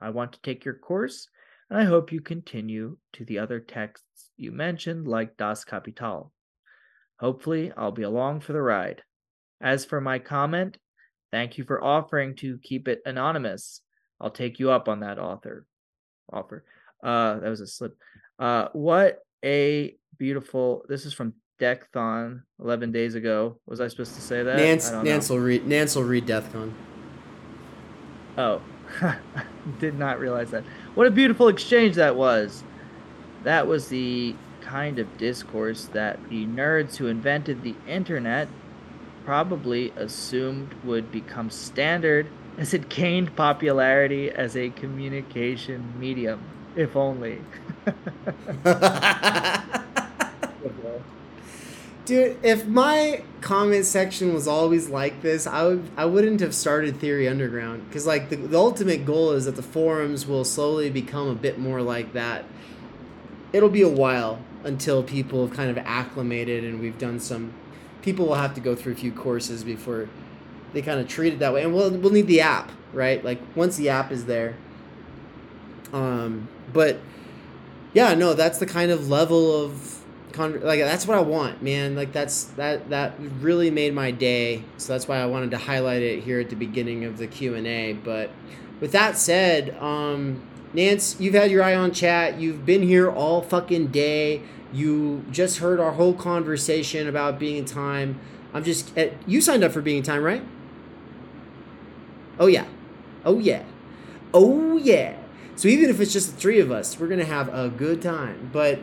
I 0.00 0.10
want 0.10 0.32
to 0.32 0.42
take 0.42 0.64
your 0.64 0.74
course, 0.74 1.28
and 1.74 1.82
I 1.82 1.86
hope 1.86 2.12
you 2.12 2.20
continue 2.20 2.98
to 3.14 3.24
the 3.24 3.40
other 3.40 3.58
texts 3.58 4.30
you 4.36 4.52
mentioned, 4.52 5.08
like 5.08 5.36
Das 5.36 5.64
Kapital. 5.64 6.30
Hopefully, 7.18 7.72
I'll 7.76 7.90
be 7.90 8.04
along 8.04 8.42
for 8.42 8.52
the 8.52 8.62
ride. 8.62 9.02
As 9.60 9.84
for 9.84 10.00
my 10.00 10.20
comment, 10.20 10.78
thank 11.32 11.58
you 11.58 11.64
for 11.64 11.82
offering 11.82 12.36
to 12.36 12.58
keep 12.62 12.86
it 12.86 13.00
anonymous. 13.04 13.80
I'll 14.20 14.30
take 14.30 14.60
you 14.60 14.70
up 14.70 14.88
on 14.88 15.00
that 15.00 15.18
author 15.18 15.66
offer. 16.32 16.64
Uh, 17.02 17.40
that 17.40 17.48
was 17.48 17.60
a 17.60 17.66
slip. 17.66 17.96
Uh, 18.38 18.68
what 18.72 19.18
a 19.44 19.96
beautiful. 20.16 20.84
This 20.88 21.04
is 21.04 21.12
from 21.12 21.34
Deckthon 21.60 22.42
11 22.60 22.92
days 22.92 23.16
ago. 23.16 23.58
Was 23.66 23.80
I 23.80 23.88
supposed 23.88 24.14
to 24.14 24.20
say 24.20 24.44
that? 24.44 24.58
Nance, 24.58 24.90
I 24.90 24.92
don't 24.92 25.04
Nance 25.04 25.28
will 25.28 25.40
read. 25.40 25.66
Nance 25.66 25.96
will 25.96 26.04
read 26.04 26.24
Deathcon. 26.24 26.72
Oh, 28.38 28.62
did 29.78 29.98
not 29.98 30.18
realize 30.18 30.50
that. 30.50 30.64
What 30.94 31.06
a 31.06 31.10
beautiful 31.10 31.48
exchange 31.48 31.96
that 31.96 32.16
was. 32.16 32.62
That 33.42 33.66
was 33.66 33.88
the 33.88 34.34
kind 34.60 34.98
of 34.98 35.18
discourse 35.18 35.84
that 35.86 36.28
the 36.28 36.46
nerds 36.46 36.96
who 36.96 37.06
invented 37.06 37.62
the 37.62 37.74
internet 37.86 38.48
probably 39.24 39.90
assumed 39.96 40.74
would 40.84 41.10
become 41.12 41.50
standard 41.50 42.26
as 42.58 42.72
it 42.72 42.88
gained 42.88 43.34
popularity 43.36 44.30
as 44.30 44.56
a 44.56 44.70
communication 44.70 45.92
medium. 45.98 46.40
If 46.76 46.96
only. 46.96 47.40
Dude, 52.04 52.36
if 52.42 52.66
my 52.66 53.22
comment 53.40 53.86
section 53.86 54.34
was 54.34 54.46
always 54.46 54.90
like 54.90 55.22
this, 55.22 55.46
I 55.46 55.64
would 55.64 55.88
I 55.96 56.04
wouldn't 56.04 56.40
have 56.40 56.54
started 56.54 57.00
Theory 57.00 57.26
Underground 57.26 57.88
because 57.88 58.06
like 58.06 58.28
the, 58.28 58.36
the 58.36 58.58
ultimate 58.58 59.06
goal 59.06 59.32
is 59.32 59.46
that 59.46 59.56
the 59.56 59.62
forums 59.62 60.26
will 60.26 60.44
slowly 60.44 60.90
become 60.90 61.28
a 61.28 61.34
bit 61.34 61.58
more 61.58 61.80
like 61.80 62.12
that. 62.12 62.44
It'll 63.54 63.70
be 63.70 63.82
a 63.82 63.88
while 63.88 64.40
until 64.64 65.02
people 65.02 65.46
have 65.46 65.56
kind 65.56 65.70
of 65.70 65.78
acclimated 65.78 66.62
and 66.64 66.78
we've 66.78 66.98
done 66.98 67.20
some. 67.20 67.54
People 68.02 68.26
will 68.26 68.34
have 68.34 68.54
to 68.54 68.60
go 68.60 68.74
through 68.74 68.92
a 68.92 68.96
few 68.96 69.12
courses 69.12 69.64
before 69.64 70.10
they 70.74 70.82
kind 70.82 71.00
of 71.00 71.08
treat 71.08 71.32
it 71.32 71.38
that 71.38 71.54
way, 71.54 71.62
and 71.62 71.72
we'll 71.72 71.90
we'll 71.90 72.12
need 72.12 72.26
the 72.26 72.42
app, 72.42 72.70
right? 72.92 73.24
Like 73.24 73.40
once 73.56 73.76
the 73.76 73.88
app 73.88 74.12
is 74.12 74.26
there. 74.26 74.56
Um, 75.94 76.48
but 76.70 76.98
yeah, 77.94 78.12
no, 78.12 78.34
that's 78.34 78.58
the 78.58 78.66
kind 78.66 78.90
of 78.90 79.08
level 79.08 79.64
of 79.64 80.03
con- 80.34 80.60
like 80.60 80.80
that's 80.80 81.06
what 81.06 81.16
I 81.16 81.20
want, 81.20 81.62
man. 81.62 81.94
Like 81.94 82.12
that's 82.12 82.44
that 82.56 82.90
that 82.90 83.14
really 83.40 83.70
made 83.70 83.94
my 83.94 84.10
day. 84.10 84.64
So 84.76 84.92
that's 84.92 85.08
why 85.08 85.18
I 85.18 85.26
wanted 85.26 85.52
to 85.52 85.58
highlight 85.58 86.02
it 86.02 86.24
here 86.24 86.40
at 86.40 86.50
the 86.50 86.56
beginning 86.56 87.04
of 87.04 87.18
the 87.18 87.26
Q 87.26 87.54
and 87.54 87.66
A. 87.66 87.92
But 87.94 88.30
with 88.80 88.92
that 88.92 89.16
said, 89.16 89.76
um, 89.78 90.42
Nance, 90.74 91.18
you've 91.20 91.34
had 91.34 91.50
your 91.50 91.62
eye 91.62 91.74
on 91.74 91.92
chat. 91.92 92.38
You've 92.38 92.66
been 92.66 92.82
here 92.82 93.10
all 93.10 93.40
fucking 93.40 93.88
day. 93.88 94.42
You 94.72 95.24
just 95.30 95.58
heard 95.58 95.78
our 95.78 95.92
whole 95.92 96.14
conversation 96.14 97.08
about 97.08 97.38
being 97.38 97.58
and 97.58 97.68
time. 97.68 98.20
I'm 98.52 98.64
just 98.64 98.96
eh, 98.98 99.10
you 99.26 99.40
signed 99.40 99.62
up 99.62 99.72
for 99.72 99.80
being 99.80 99.98
and 99.98 100.06
time, 100.06 100.22
right? 100.22 100.42
Oh 102.38 102.46
yeah, 102.46 102.66
oh 103.24 103.38
yeah, 103.38 103.62
oh 104.34 104.76
yeah. 104.76 105.16
So 105.56 105.68
even 105.68 105.88
if 105.88 106.00
it's 106.00 106.12
just 106.12 106.32
the 106.32 106.36
three 106.36 106.58
of 106.58 106.72
us, 106.72 106.98
we're 106.98 107.06
gonna 107.06 107.24
have 107.24 107.48
a 107.54 107.68
good 107.68 108.02
time. 108.02 108.50
But 108.52 108.80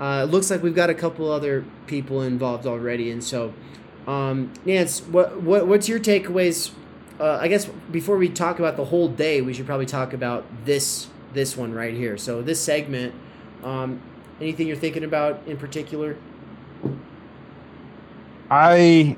uh, 0.00 0.24
it 0.26 0.30
looks 0.30 0.50
like 0.50 0.62
we've 0.62 0.74
got 0.74 0.90
a 0.90 0.94
couple 0.94 1.30
other 1.30 1.64
people 1.86 2.22
involved 2.22 2.66
already, 2.66 3.10
and 3.10 3.22
so 3.22 3.52
um, 4.06 4.52
Nance, 4.64 5.00
what 5.02 5.40
what 5.42 5.66
what's 5.66 5.88
your 5.88 6.00
takeaways? 6.00 6.72
Uh, 7.20 7.38
I 7.40 7.48
guess 7.48 7.66
before 7.92 8.16
we 8.16 8.30
talk 8.30 8.58
about 8.58 8.76
the 8.76 8.86
whole 8.86 9.08
day, 9.08 9.42
we 9.42 9.52
should 9.52 9.66
probably 9.66 9.86
talk 9.86 10.12
about 10.12 10.44
this 10.64 11.08
this 11.34 11.56
one 11.56 11.72
right 11.72 11.94
here. 11.94 12.16
So 12.16 12.42
this 12.42 12.60
segment, 12.60 13.14
um, 13.62 14.02
anything 14.40 14.66
you're 14.66 14.76
thinking 14.76 15.04
about 15.04 15.42
in 15.46 15.58
particular? 15.58 16.16
I 18.50 19.16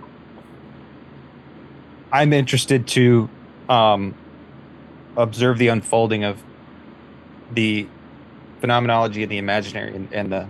I'm 2.11 2.33
interested 2.33 2.87
to 2.89 3.31
um, 3.69 4.15
observe 5.17 5.59
the 5.59 5.69
unfolding 5.69 6.25
of 6.25 6.43
the 7.53 7.87
phenomenology 8.61 9.23
of 9.23 9.31
the 9.31 9.39
imaginary 9.39 9.95
and, 9.95 10.13
and 10.13 10.33
the 10.33 10.49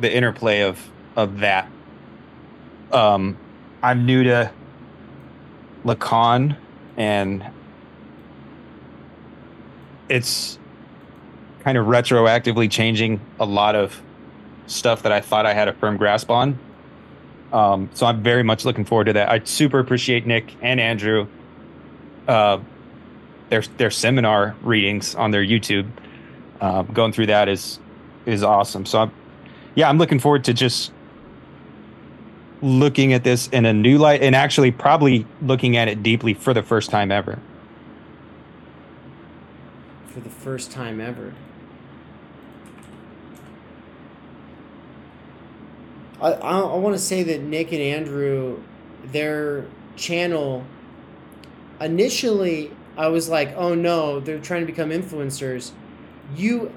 the 0.00 0.14
interplay 0.14 0.62
of 0.62 0.78
of 1.16 1.40
that. 1.40 1.70
Um, 2.92 3.36
I'm 3.82 4.06
new 4.06 4.24
to 4.24 4.50
Lacan, 5.84 6.56
and 6.96 7.44
it's 10.08 10.58
kind 11.60 11.78
of 11.78 11.86
retroactively 11.86 12.70
changing 12.70 13.20
a 13.40 13.44
lot 13.44 13.74
of 13.74 14.00
stuff 14.66 15.02
that 15.02 15.12
I 15.12 15.20
thought 15.20 15.46
I 15.46 15.54
had 15.54 15.68
a 15.68 15.72
firm 15.72 15.96
grasp 15.96 16.30
on. 16.30 16.58
Um, 17.52 17.88
so 17.94 18.06
I'm 18.06 18.22
very 18.22 18.42
much 18.42 18.64
looking 18.64 18.84
forward 18.84 19.04
to 19.04 19.12
that. 19.14 19.30
I 19.30 19.40
super 19.44 19.78
appreciate 19.78 20.26
Nick 20.26 20.54
and 20.62 20.80
Andrew, 20.80 21.26
uh, 22.28 22.58
their 23.48 23.62
their 23.78 23.90
seminar 23.90 24.56
readings 24.62 25.14
on 25.14 25.30
their 25.30 25.44
YouTube. 25.44 25.88
Uh, 26.60 26.82
going 26.82 27.12
through 27.12 27.26
that 27.26 27.48
is 27.48 27.78
is 28.26 28.42
awesome. 28.42 28.84
So 28.84 29.00
I'm, 29.02 29.12
yeah, 29.76 29.88
I'm 29.88 29.98
looking 29.98 30.18
forward 30.18 30.44
to 30.44 30.54
just 30.54 30.90
looking 32.62 33.12
at 33.12 33.22
this 33.22 33.46
in 33.48 33.66
a 33.66 33.72
new 33.72 33.98
light 33.98 34.22
and 34.22 34.34
actually 34.34 34.72
probably 34.72 35.26
looking 35.42 35.76
at 35.76 35.86
it 35.86 36.02
deeply 36.02 36.34
for 36.34 36.52
the 36.54 36.62
first 36.62 36.90
time 36.90 37.12
ever. 37.12 37.38
For 40.06 40.20
the 40.20 40.30
first 40.30 40.72
time 40.72 41.00
ever. 41.00 41.34
I, 46.20 46.32
I, 46.32 46.60
I 46.60 46.76
want 46.76 46.96
to 46.96 47.02
say 47.02 47.22
that 47.24 47.42
Nick 47.42 47.72
and 47.72 47.82
Andrew, 47.82 48.62
their 49.04 49.66
channel, 49.96 50.64
initially 51.80 52.74
I 52.96 53.08
was 53.08 53.28
like, 53.28 53.52
oh 53.56 53.74
no, 53.74 54.20
they're 54.20 54.40
trying 54.40 54.62
to 54.62 54.66
become 54.66 54.88
influencers. 54.88 55.72
You 56.34 56.72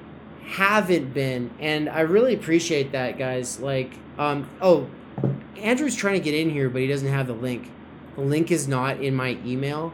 haven't 0.50 1.14
been, 1.14 1.52
and 1.60 1.88
I 1.88 2.02
really 2.02 2.34
appreciate 2.34 2.92
that, 2.94 3.20
guys. 3.20 3.60
Like, 3.60 3.92
um, 4.18 4.50
oh, 4.62 4.90
Andrew's 5.58 5.96
trying 5.96 6.16
to 6.16 6.20
get 6.20 6.34
in 6.34 6.50
here, 6.50 6.70
but 6.70 6.82
he 6.82 6.88
doesn't 6.88 7.08
have 7.08 7.28
the 7.28 7.34
link. 7.34 7.72
The 8.16 8.22
link 8.22 8.52
is 8.52 8.68
not 8.68 9.00
in 9.00 9.16
my 9.16 9.38
email. 9.46 9.94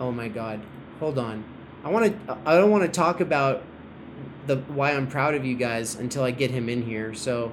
Oh 0.00 0.10
my 0.10 0.28
god. 0.28 0.60
Hold 0.98 1.18
on. 1.18 1.44
I 1.84 1.90
want 1.90 2.26
to 2.26 2.38
I 2.46 2.56
don't 2.56 2.70
want 2.70 2.84
to 2.84 2.90
talk 2.90 3.20
about 3.20 3.62
the 4.46 4.56
why 4.56 4.92
I'm 4.92 5.06
proud 5.06 5.34
of 5.34 5.44
you 5.44 5.56
guys 5.56 5.94
until 5.94 6.24
I 6.24 6.30
get 6.30 6.50
him 6.50 6.68
in 6.68 6.82
here. 6.82 7.14
So, 7.14 7.52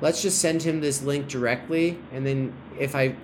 let's 0.00 0.20
just 0.20 0.40
send 0.40 0.62
him 0.62 0.80
this 0.80 1.02
link 1.02 1.28
directly 1.28 1.98
and 2.12 2.26
then 2.26 2.52
if 2.78 2.94
I 2.94 3.14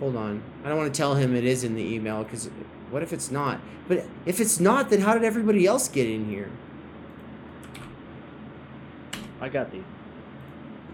Hold 0.00 0.16
on. 0.16 0.42
I 0.64 0.68
don't 0.68 0.78
want 0.78 0.92
to 0.92 0.96
tell 0.96 1.14
him 1.14 1.34
it 1.34 1.44
is 1.44 1.64
in 1.64 1.74
the 1.74 1.82
email 1.82 2.24
cuz 2.24 2.48
what 2.90 3.02
if 3.02 3.12
it's 3.12 3.30
not? 3.30 3.60
But 3.88 4.06
if 4.24 4.40
it's 4.40 4.60
not, 4.60 4.90
then 4.90 5.00
how 5.00 5.14
did 5.14 5.24
everybody 5.24 5.66
else 5.66 5.88
get 5.88 6.08
in 6.08 6.26
here? 6.26 6.50
I 9.40 9.48
got 9.48 9.70
the. 9.70 9.80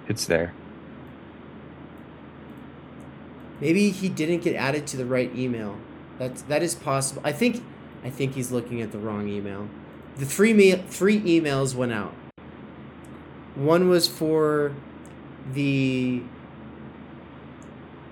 It's 0.08 0.26
there. 0.26 0.52
Maybe 3.60 3.90
he 3.90 4.08
didn't 4.08 4.40
get 4.40 4.56
added 4.56 4.86
to 4.88 4.96
the 4.96 5.04
right 5.04 5.34
email. 5.36 5.78
That's 6.18 6.42
that 6.42 6.62
is 6.62 6.74
possible. 6.74 7.22
I 7.24 7.32
think 7.32 7.62
I 8.02 8.10
think 8.10 8.34
he's 8.34 8.50
looking 8.50 8.80
at 8.82 8.92
the 8.92 8.98
wrong 8.98 9.28
email. 9.28 9.68
The 10.16 10.24
three 10.24 10.52
me 10.52 10.74
three 10.74 11.20
emails 11.20 11.74
went 11.74 11.92
out. 11.92 12.14
One 13.54 13.88
was 13.88 14.08
for 14.08 14.74
the 15.52 16.22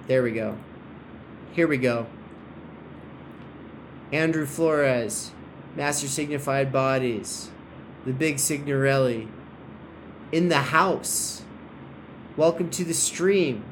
There 0.07 0.23
we 0.23 0.33
go. 0.33 0.57
Here 1.53 1.67
we 1.67 1.79
go. 1.79 2.07
Andrew 4.11 4.47
Flores, 4.47 5.33
Master 5.77 6.09
Signified 6.09 6.73
Bodies, 6.73 7.51
the 8.07 8.13
Big 8.13 8.39
Signorelli, 8.39 9.29
in 10.33 10.49
the 10.49 10.57
house. 10.57 11.43
Welcome 12.35 12.71
to 12.71 12.85
the 12.85 12.95
stream. 12.95 13.65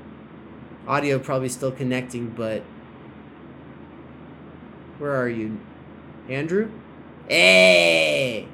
Audio 0.86 1.18
probably 1.18 1.48
still 1.48 1.72
connecting, 1.72 2.28
but 2.28 2.62
where 4.98 5.16
are 5.16 5.28
you, 5.28 5.58
Andrew? 6.28 6.70
Hey! 7.28 8.46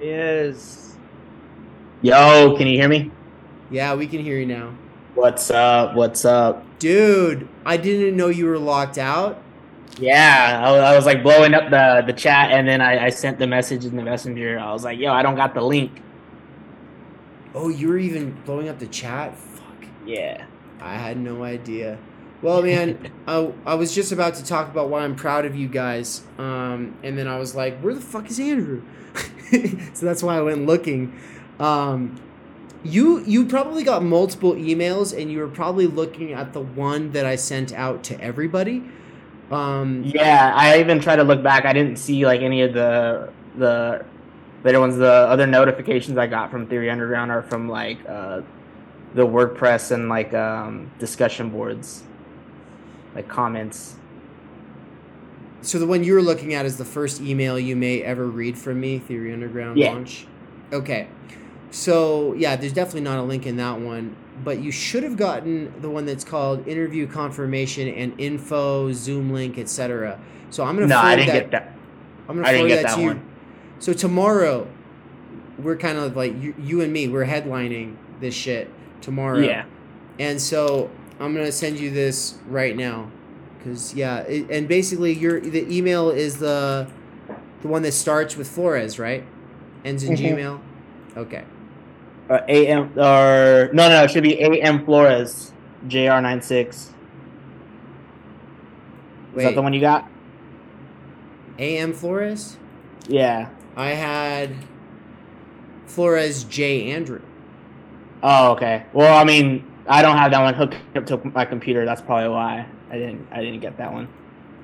Is 0.00 0.96
Yo, 2.02 2.54
can 2.56 2.68
you 2.68 2.78
hear 2.78 2.88
me? 2.88 3.10
Yeah, 3.68 3.94
we 3.94 4.06
can 4.06 4.20
hear 4.20 4.38
you 4.38 4.46
now. 4.46 4.74
What's 5.16 5.50
up? 5.50 5.96
What's 5.96 6.24
up? 6.24 6.64
Dude, 6.78 7.48
I 7.64 7.78
didn't 7.78 8.16
know 8.16 8.28
you 8.28 8.46
were 8.46 8.58
locked 8.58 8.96
out. 8.96 9.42
Yeah, 9.98 10.60
I, 10.64 10.72
was- 10.72 10.80
I 10.82 10.96
was 10.96 11.06
like 11.06 11.22
blowing 11.22 11.54
up 11.54 11.70
the 11.70 12.02
the 12.06 12.12
chat, 12.12 12.50
and 12.52 12.68
then 12.68 12.80
I, 12.80 13.06
I 13.06 13.10
sent 13.10 13.38
the 13.38 13.46
message 13.46 13.84
in 13.84 13.96
the 13.96 14.02
messenger. 14.02 14.58
I 14.58 14.72
was 14.72 14.84
like, 14.84 14.98
"Yo, 14.98 15.12
I 15.12 15.22
don't 15.22 15.36
got 15.36 15.54
the 15.54 15.62
link." 15.62 16.02
Oh, 17.54 17.68
you 17.68 17.88
were 17.88 17.98
even 17.98 18.32
blowing 18.44 18.68
up 18.68 18.78
the 18.78 18.86
chat? 18.86 19.36
Fuck. 19.36 19.86
Yeah, 20.06 20.44
I 20.80 20.94
had 20.96 21.16
no 21.16 21.44
idea. 21.44 21.98
Well, 22.42 22.62
man, 22.62 23.10
I, 23.26 23.50
I 23.64 23.74
was 23.74 23.94
just 23.94 24.12
about 24.12 24.34
to 24.34 24.44
talk 24.44 24.70
about 24.70 24.90
why 24.90 25.02
I'm 25.04 25.16
proud 25.16 25.46
of 25.46 25.56
you 25.56 25.68
guys, 25.68 26.22
um, 26.38 26.96
and 27.02 27.16
then 27.16 27.26
I 27.28 27.38
was 27.38 27.54
like, 27.54 27.78
where 27.80 27.94
the 27.94 28.00
fuck 28.00 28.30
is 28.30 28.38
Andrew? 28.38 28.82
so 29.94 30.04
that's 30.06 30.22
why 30.22 30.36
I 30.36 30.42
went 30.42 30.66
looking. 30.66 31.18
Um, 31.58 32.20
you 32.84 33.20
you 33.24 33.46
probably 33.46 33.82
got 33.84 34.02
multiple 34.02 34.52
emails, 34.54 35.18
and 35.18 35.32
you 35.32 35.38
were 35.38 35.48
probably 35.48 35.86
looking 35.86 36.34
at 36.34 36.52
the 36.52 36.60
one 36.60 37.12
that 37.12 37.24
I 37.24 37.36
sent 37.36 37.72
out 37.72 38.04
to 38.04 38.20
everybody. 38.20 38.84
Um, 39.50 40.02
Yeah, 40.04 40.52
I 40.54 40.80
even 40.80 41.00
tried 41.00 41.16
to 41.16 41.24
look 41.24 41.42
back. 41.42 41.64
I 41.64 41.72
didn't 41.72 41.96
see 41.96 42.26
like 42.26 42.40
any 42.40 42.62
of 42.62 42.72
the 42.72 43.30
the 43.56 44.04
later 44.64 44.80
ones. 44.80 44.96
The 44.96 45.06
other 45.10 45.46
notifications 45.46 46.18
I 46.18 46.26
got 46.26 46.50
from 46.50 46.66
Theory 46.66 46.90
Underground 46.90 47.30
are 47.30 47.42
from 47.42 47.68
like 47.68 47.98
uh, 48.08 48.42
the 49.14 49.26
WordPress 49.26 49.92
and 49.92 50.08
like 50.08 50.34
um, 50.34 50.90
discussion 50.98 51.50
boards, 51.50 52.02
like 53.14 53.28
comments. 53.28 53.94
So 55.62 55.78
the 55.78 55.86
one 55.86 56.04
you 56.04 56.14
were 56.14 56.22
looking 56.22 56.54
at 56.54 56.64
is 56.66 56.76
the 56.76 56.84
first 56.84 57.20
email 57.20 57.58
you 57.58 57.74
may 57.76 58.02
ever 58.02 58.26
read 58.26 58.56
from 58.58 58.80
me, 58.80 58.98
Theory 58.98 59.32
Underground 59.32 59.78
Yeah. 59.78 59.92
launch. 59.92 60.26
Okay. 60.72 61.08
So 61.70 62.34
yeah, 62.34 62.56
there's 62.56 62.72
definitely 62.72 63.00
not 63.02 63.18
a 63.18 63.22
link 63.22 63.46
in 63.46 63.56
that 63.56 63.80
one, 63.80 64.14
but 64.44 64.58
you 64.60 64.70
should 64.70 65.02
have 65.02 65.16
gotten 65.16 65.72
the 65.80 65.88
one 65.90 66.06
that's 66.06 66.24
called 66.24 66.66
interview 66.68 67.06
confirmation 67.06 67.88
and 67.88 68.18
info, 68.20 68.92
Zoom 68.92 69.32
link, 69.32 69.58
etc. 69.58 70.18
So 70.50 70.64
I'm 70.64 70.74
gonna 70.76 70.88
find 70.88 70.92
out. 70.92 70.94
No, 70.94 71.00
forward 71.00 71.12
I 71.12 71.16
didn't 71.16 71.26
that. 71.34 71.40
get 71.42 71.50
that. 71.50 71.72
I'm 72.28 72.36
gonna 72.36 72.48
I 72.48 72.52
didn't 72.52 72.68
forward 72.68 72.68
get 72.68 72.82
that, 72.82 72.88
that 72.90 72.94
to 72.96 73.00
you. 73.00 73.06
one. 73.08 73.22
So 73.78 73.92
tomorrow, 73.92 74.66
we're 75.58 75.76
kind 75.76 75.98
of 75.98 76.16
like 76.16 76.40
you, 76.40 76.54
you 76.58 76.80
and 76.80 76.92
me. 76.92 77.08
We're 77.08 77.26
headlining 77.26 77.96
this 78.20 78.34
shit 78.34 78.70
tomorrow. 79.00 79.38
Yeah. 79.38 79.64
And 80.18 80.40
so 80.40 80.90
I'm 81.20 81.34
gonna 81.34 81.52
send 81.52 81.78
you 81.78 81.90
this 81.90 82.36
right 82.48 82.76
now, 82.76 83.10
because 83.58 83.94
yeah, 83.94 84.20
it, 84.20 84.50
and 84.50 84.66
basically 84.68 85.12
your 85.12 85.40
the 85.40 85.66
email 85.74 86.10
is 86.10 86.38
the 86.38 86.88
the 87.62 87.68
one 87.68 87.82
that 87.82 87.92
starts 87.92 88.36
with 88.36 88.48
Flores, 88.48 88.98
right? 88.98 89.24
Ends 89.84 90.04
in 90.04 90.14
Mhm. 90.14 90.18
Gmail. 90.36 90.60
Okay. 91.16 91.44
Uh, 92.28 92.40
AM 92.48 92.90
or 92.98 93.70
no, 93.72 93.88
no, 93.88 94.02
it 94.02 94.10
should 94.10 94.22
be 94.24 94.40
AM 94.40 94.84
Flores 94.84 95.52
JR96. 95.86 96.68
Is 96.68 96.92
Wait. 99.34 99.44
that 99.44 99.54
the 99.54 99.62
one 99.62 99.72
you 99.72 99.80
got? 99.80 100.08
AM 101.58 101.92
Flores. 101.92 102.56
Yeah. 103.08 103.50
I 103.76 103.90
had 103.90 104.50
Flores 105.86 106.44
J 106.44 106.90
Andrew. 106.90 107.20
Oh, 108.22 108.52
okay. 108.52 108.84
Well, 108.92 109.16
I 109.16 109.24
mean, 109.24 109.64
I 109.86 110.02
don't 110.02 110.16
have 110.16 110.32
that 110.32 110.40
one 110.42 110.54
hooked 110.54 110.76
up 110.96 111.06
to 111.06 111.18
my 111.32 111.44
computer. 111.44 111.84
That's 111.84 112.00
probably 112.02 112.28
why 112.30 112.66
I 112.90 112.94
didn't. 112.98 113.28
I 113.30 113.40
didn't 113.42 113.60
get 113.60 113.76
that 113.76 113.92
one. 113.92 114.08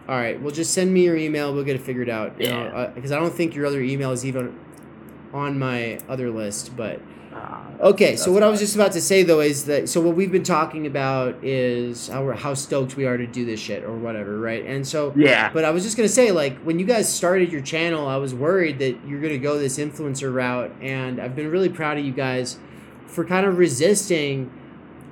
All 0.08 0.16
right. 0.16 0.40
Well, 0.40 0.50
just 0.50 0.74
send 0.74 0.92
me 0.92 1.04
your 1.04 1.16
email. 1.16 1.54
We'll 1.54 1.62
get 1.64 1.76
it 1.76 1.82
figured 1.82 2.08
out. 2.08 2.40
You 2.40 2.48
know, 2.48 2.64
Yeah. 2.64 2.86
because 2.94 3.12
I 3.12 3.20
don't 3.20 3.32
think 3.32 3.54
your 3.54 3.66
other 3.66 3.80
email 3.80 4.10
is 4.10 4.26
even 4.26 4.58
on 5.32 5.58
my 5.58 5.98
other 6.08 6.28
list, 6.30 6.76
but 6.76 6.96
Uh, 6.96 7.00
Okay, 7.82 8.14
so 8.14 8.30
what 8.30 8.44
I 8.44 8.48
was 8.48 8.60
just 8.60 8.76
about 8.76 8.92
to 8.92 9.00
say 9.00 9.24
though 9.24 9.40
is 9.40 9.64
that 9.64 9.88
so 9.88 10.00
what 10.00 10.14
we've 10.14 10.30
been 10.30 10.44
talking 10.44 10.86
about 10.86 11.42
is 11.42 12.06
how 12.06 12.30
how 12.30 12.54
stoked 12.54 12.96
we 12.96 13.06
are 13.06 13.16
to 13.16 13.26
do 13.26 13.44
this 13.44 13.58
shit 13.58 13.82
or 13.82 13.96
whatever, 13.96 14.38
right? 14.38 14.64
And 14.64 14.86
so, 14.86 15.12
yeah. 15.16 15.50
but 15.52 15.64
I 15.64 15.70
was 15.70 15.82
just 15.82 15.96
gonna 15.96 16.08
say 16.08 16.30
like 16.30 16.56
when 16.60 16.78
you 16.78 16.86
guys 16.86 17.12
started 17.12 17.50
your 17.50 17.60
channel, 17.60 18.06
I 18.06 18.18
was 18.18 18.34
worried 18.34 18.78
that 18.78 18.96
you're 19.04 19.20
gonna 19.20 19.36
go 19.36 19.58
this 19.58 19.78
influencer 19.78 20.32
route, 20.32 20.72
and 20.80 21.20
I've 21.20 21.34
been 21.34 21.50
really 21.50 21.68
proud 21.68 21.98
of 21.98 22.04
you 22.04 22.12
guys 22.12 22.58
for 23.06 23.24
kind 23.24 23.44
of 23.44 23.58
resisting 23.58 24.52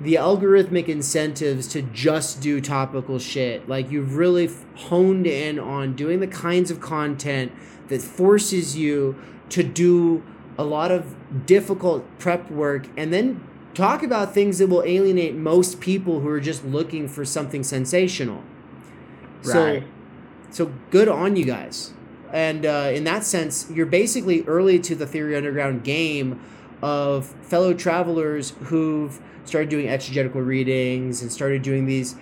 the 0.00 0.14
algorithmic 0.14 0.88
incentives 0.88 1.66
to 1.68 1.82
just 1.82 2.40
do 2.40 2.60
topical 2.60 3.18
shit. 3.18 3.68
Like 3.68 3.90
you've 3.90 4.14
really 4.14 4.48
honed 4.76 5.26
in 5.26 5.58
on 5.58 5.96
doing 5.96 6.20
the 6.20 6.28
kinds 6.28 6.70
of 6.70 6.80
content 6.80 7.50
that 7.88 8.00
forces 8.00 8.76
you 8.76 9.16
to 9.48 9.64
do 9.64 10.22
a 10.56 10.64
lot 10.64 10.92
of 10.92 11.16
difficult 11.46 12.04
prep 12.18 12.50
work 12.50 12.86
and 12.96 13.12
then 13.12 13.42
talk 13.74 14.02
about 14.02 14.34
things 14.34 14.58
that 14.58 14.66
will 14.66 14.82
alienate 14.82 15.34
most 15.34 15.80
people 15.80 16.20
who 16.20 16.28
are 16.28 16.40
just 16.40 16.64
looking 16.64 17.08
for 17.08 17.24
something 17.24 17.62
sensational. 17.62 18.42
Right. 19.44 19.84
So, 20.50 20.66
so 20.66 20.72
good 20.90 21.08
on 21.08 21.36
you 21.36 21.44
guys. 21.44 21.92
And 22.32 22.66
uh, 22.66 22.90
in 22.92 23.04
that 23.04 23.24
sense, 23.24 23.70
you're 23.70 23.86
basically 23.86 24.42
early 24.46 24.78
to 24.80 24.94
the 24.94 25.06
Theory 25.06 25.36
Underground 25.36 25.84
game 25.84 26.40
of 26.82 27.26
fellow 27.42 27.74
travelers 27.74 28.50
who've 28.64 29.20
started 29.44 29.68
doing 29.68 29.88
exegetical 29.88 30.40
readings 30.40 31.22
and 31.22 31.32
started 31.32 31.62
doing 31.62 31.86
these 31.86 32.16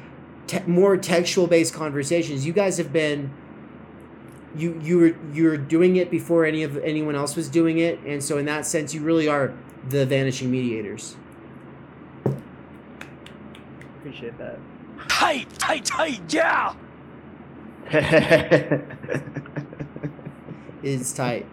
te- 0.46 0.62
more 0.66 0.96
textual 0.96 1.46
based 1.46 1.74
conversations. 1.74 2.46
You 2.46 2.52
guys 2.52 2.78
have 2.78 2.92
been 2.92 3.30
you 4.58 4.78
you 4.82 4.98
were 4.98 5.16
you're 5.32 5.56
doing 5.56 5.96
it 5.96 6.10
before 6.10 6.44
any 6.44 6.62
of 6.62 6.76
anyone 6.78 7.14
else 7.14 7.36
was 7.36 7.48
doing 7.48 7.78
it, 7.78 7.98
and 8.00 8.22
so 8.22 8.38
in 8.38 8.44
that 8.46 8.66
sense, 8.66 8.92
you 8.92 9.00
really 9.00 9.28
are 9.28 9.52
the 9.88 10.04
vanishing 10.04 10.50
mediators. 10.50 11.16
Appreciate 13.98 14.36
that. 14.38 14.58
Tight, 15.08 15.48
tight, 15.58 15.84
tight, 15.84 16.20
yeah. 16.32 16.74
it's 20.82 21.12
tight. 21.12 21.46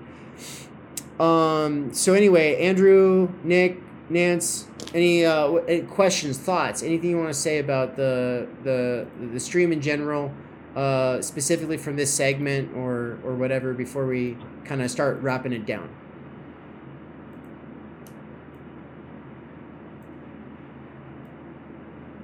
Um. 1.20 1.94
So 1.94 2.14
anyway, 2.14 2.62
Andrew, 2.62 3.30
Nick, 3.44 3.82
Nance, 4.10 4.68
any 4.94 5.26
uh, 5.26 5.82
questions, 5.90 6.38
thoughts, 6.38 6.84
anything 6.84 7.12
you 7.12 7.18
want 7.18 7.30
to 7.30 7.34
say 7.34 7.60
about 7.60 7.96
the 7.96 8.48
the 8.64 9.08
the 9.32 9.40
stream 9.40 9.72
in 9.72 9.82
general? 9.82 10.32
Uh, 10.76 11.22
specifically 11.22 11.78
from 11.78 11.96
this 11.96 12.14
segment 12.14 12.76
or 12.76 13.18
or 13.24 13.34
whatever 13.36 13.74
before 13.74 14.06
we 14.06 14.38
kind 14.66 14.82
of 14.82 14.92
start 14.92 15.22
wrapping 15.22 15.54
it 15.54 15.66
down. 15.66 15.90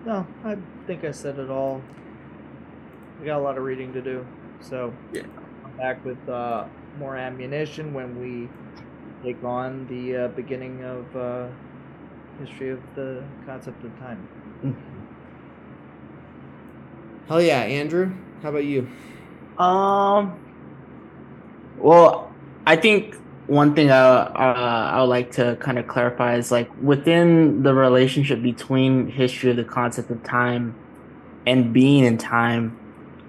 No, 0.05 0.25
I 0.43 0.57
think 0.87 1.03
I 1.03 1.11
said 1.11 1.37
it 1.37 1.49
all. 1.49 1.81
We 3.19 3.27
got 3.27 3.39
a 3.39 3.43
lot 3.43 3.57
of 3.57 3.63
reading 3.63 3.93
to 3.93 4.01
do, 4.01 4.25
so 4.59 4.93
Yeah. 5.13 5.21
I'm 5.63 5.77
back 5.77 6.03
with 6.03 6.27
uh, 6.27 6.65
more 6.97 7.15
ammunition 7.15 7.93
when 7.93 8.19
we 8.19 8.49
take 9.23 9.43
on 9.43 9.87
the 9.87 10.25
uh, 10.25 10.27
beginning 10.29 10.83
of 10.83 11.15
uh, 11.15 11.47
history 12.39 12.71
of 12.71 12.79
the 12.95 13.23
concept 13.45 13.83
of 13.83 13.97
time. 13.99 14.27
Hell 17.27 17.41
yeah, 17.41 17.61
Andrew. 17.61 18.11
How 18.41 18.49
about 18.49 18.65
you? 18.65 18.87
Um. 19.57 20.39
Well, 21.77 22.31
I 22.65 22.75
think 22.75 23.15
one 23.47 23.75
thing 23.75 23.89
uh, 23.89 23.93
uh, 23.93 24.91
I 24.93 25.01
would 25.01 25.07
like 25.07 25.31
to 25.33 25.57
kind 25.59 25.77
of 25.77 25.87
clarify 25.87 26.35
is 26.35 26.51
like 26.51 26.69
within 26.81 27.63
the 27.63 27.73
relationship 27.73 28.41
between 28.41 29.07
history 29.07 29.51
of 29.51 29.57
the 29.57 29.63
concept 29.63 30.09
of 30.09 30.23
time 30.23 30.75
and 31.45 31.73
being 31.73 32.05
and 32.05 32.19
time. 32.19 32.77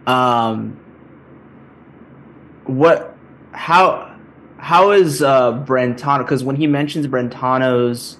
Um. 0.06 0.78
What? 2.64 3.16
How? 3.52 4.16
How 4.58 4.92
is 4.92 5.22
uh, 5.22 5.52
Brentano? 5.64 6.18
Because 6.18 6.42
when 6.44 6.56
he 6.56 6.66
mentions 6.66 7.06
Brentano's 7.06 8.16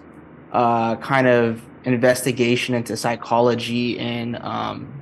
uh, 0.52 0.97
kind 0.97 1.27
of 1.27 1.62
investigation 1.85 2.74
into 2.74 2.97
psychology 2.97 3.98
and 3.98 4.36
um, 4.36 5.01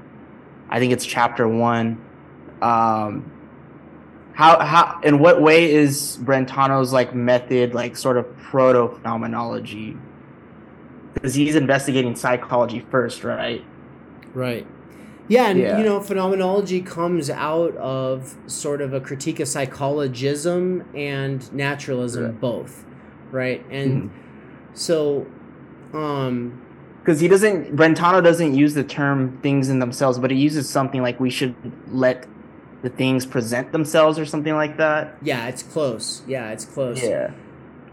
I 0.70 0.78
think 0.78 0.92
it's 0.92 1.04
chapter 1.04 1.46
one 1.46 1.98
um 2.62 3.30
how 4.34 4.60
how 4.60 5.00
in 5.02 5.18
what 5.18 5.42
way 5.42 5.70
is 5.70 6.18
Brentano's 6.22 6.92
like 6.92 7.14
method 7.14 7.74
like 7.74 7.96
sort 7.96 8.16
of 8.16 8.36
proto 8.38 8.88
phenomenology 8.96 9.96
because 11.14 11.34
he's 11.34 11.56
investigating 11.56 12.14
psychology 12.16 12.80
first 12.90 13.24
right 13.24 13.64
Right. 14.34 14.66
Yeah, 15.28 15.48
and 15.48 15.60
Yeah. 15.60 15.78
you 15.78 15.84
know, 15.84 16.00
phenomenology 16.00 16.80
comes 16.80 17.30
out 17.30 17.76
of 17.76 18.36
sort 18.46 18.80
of 18.80 18.92
a 18.92 19.00
critique 19.00 19.40
of 19.40 19.48
psychologism 19.48 20.84
and 20.94 21.52
naturalism 21.52 22.24
Right. 22.24 22.40
both, 22.40 22.84
right? 23.30 23.64
And 23.70 24.10
so 24.74 25.26
um 25.92 26.60
because 27.10 27.20
he 27.20 27.26
doesn't 27.26 27.74
Brentano 27.74 28.22
doesn't 28.22 28.54
use 28.54 28.74
the 28.74 28.84
term 28.84 29.36
things 29.42 29.68
in 29.68 29.80
themselves 29.80 30.20
but 30.20 30.30
he 30.30 30.36
uses 30.36 30.70
something 30.70 31.02
like 31.02 31.18
we 31.18 31.28
should 31.28 31.56
let 31.88 32.24
the 32.82 32.88
things 32.88 33.26
present 33.26 33.72
themselves 33.72 34.16
or 34.16 34.24
something 34.24 34.54
like 34.54 34.76
that 34.76 35.16
yeah, 35.20 35.48
it's 35.48 35.64
close. 35.64 36.22
Yeah, 36.28 36.52
it's 36.52 36.64
close. 36.64 37.02
yeah 37.02 37.32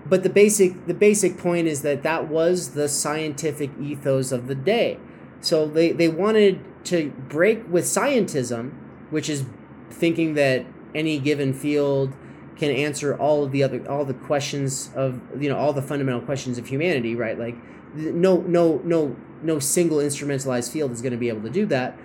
But 0.05 0.21
the 0.21 0.29
basic 0.29 0.85
the 0.85 0.93
basic 0.93 1.39
point 1.39 1.65
is 1.67 1.81
that 1.81 2.03
that 2.03 2.27
was 2.27 2.75
the 2.75 2.87
scientific 2.87 3.71
ethos 3.81 4.31
of 4.31 4.45
the 4.47 4.55
day. 4.55 4.99
So 5.41 5.67
they 5.67 5.91
they 5.93 6.09
wanted 6.09 6.63
to 6.85 7.09
break 7.27 7.67
with 7.67 7.85
scientism, 7.85 8.71
which 9.09 9.29
is 9.29 9.45
thinking 9.89 10.35
that 10.35 10.63
any 10.93 11.17
given 11.17 11.53
field 11.53 12.13
can 12.55 12.69
answer 12.71 13.17
all 13.17 13.43
of 13.43 13.51
the 13.51 13.63
other 13.63 13.83
all 13.89 14.05
the 14.05 14.13
questions 14.13 14.91
of 14.95 15.19
you 15.41 15.49
know 15.49 15.57
all 15.57 15.73
the 15.73 15.81
fundamental 15.81 16.21
questions 16.21 16.59
of 16.59 16.67
humanity, 16.67 17.15
right? 17.15 17.37
Like 17.39 17.55
no 17.97 18.41
no 18.41 18.81
no 18.83 19.15
no 19.43 19.59
single 19.59 19.97
instrumentalized 19.97 20.71
field 20.71 20.91
is 20.91 21.01
going 21.01 21.11
to 21.11 21.17
be 21.17 21.29
able 21.29 21.41
to 21.41 21.49
do 21.49 21.65
that. 21.65 21.97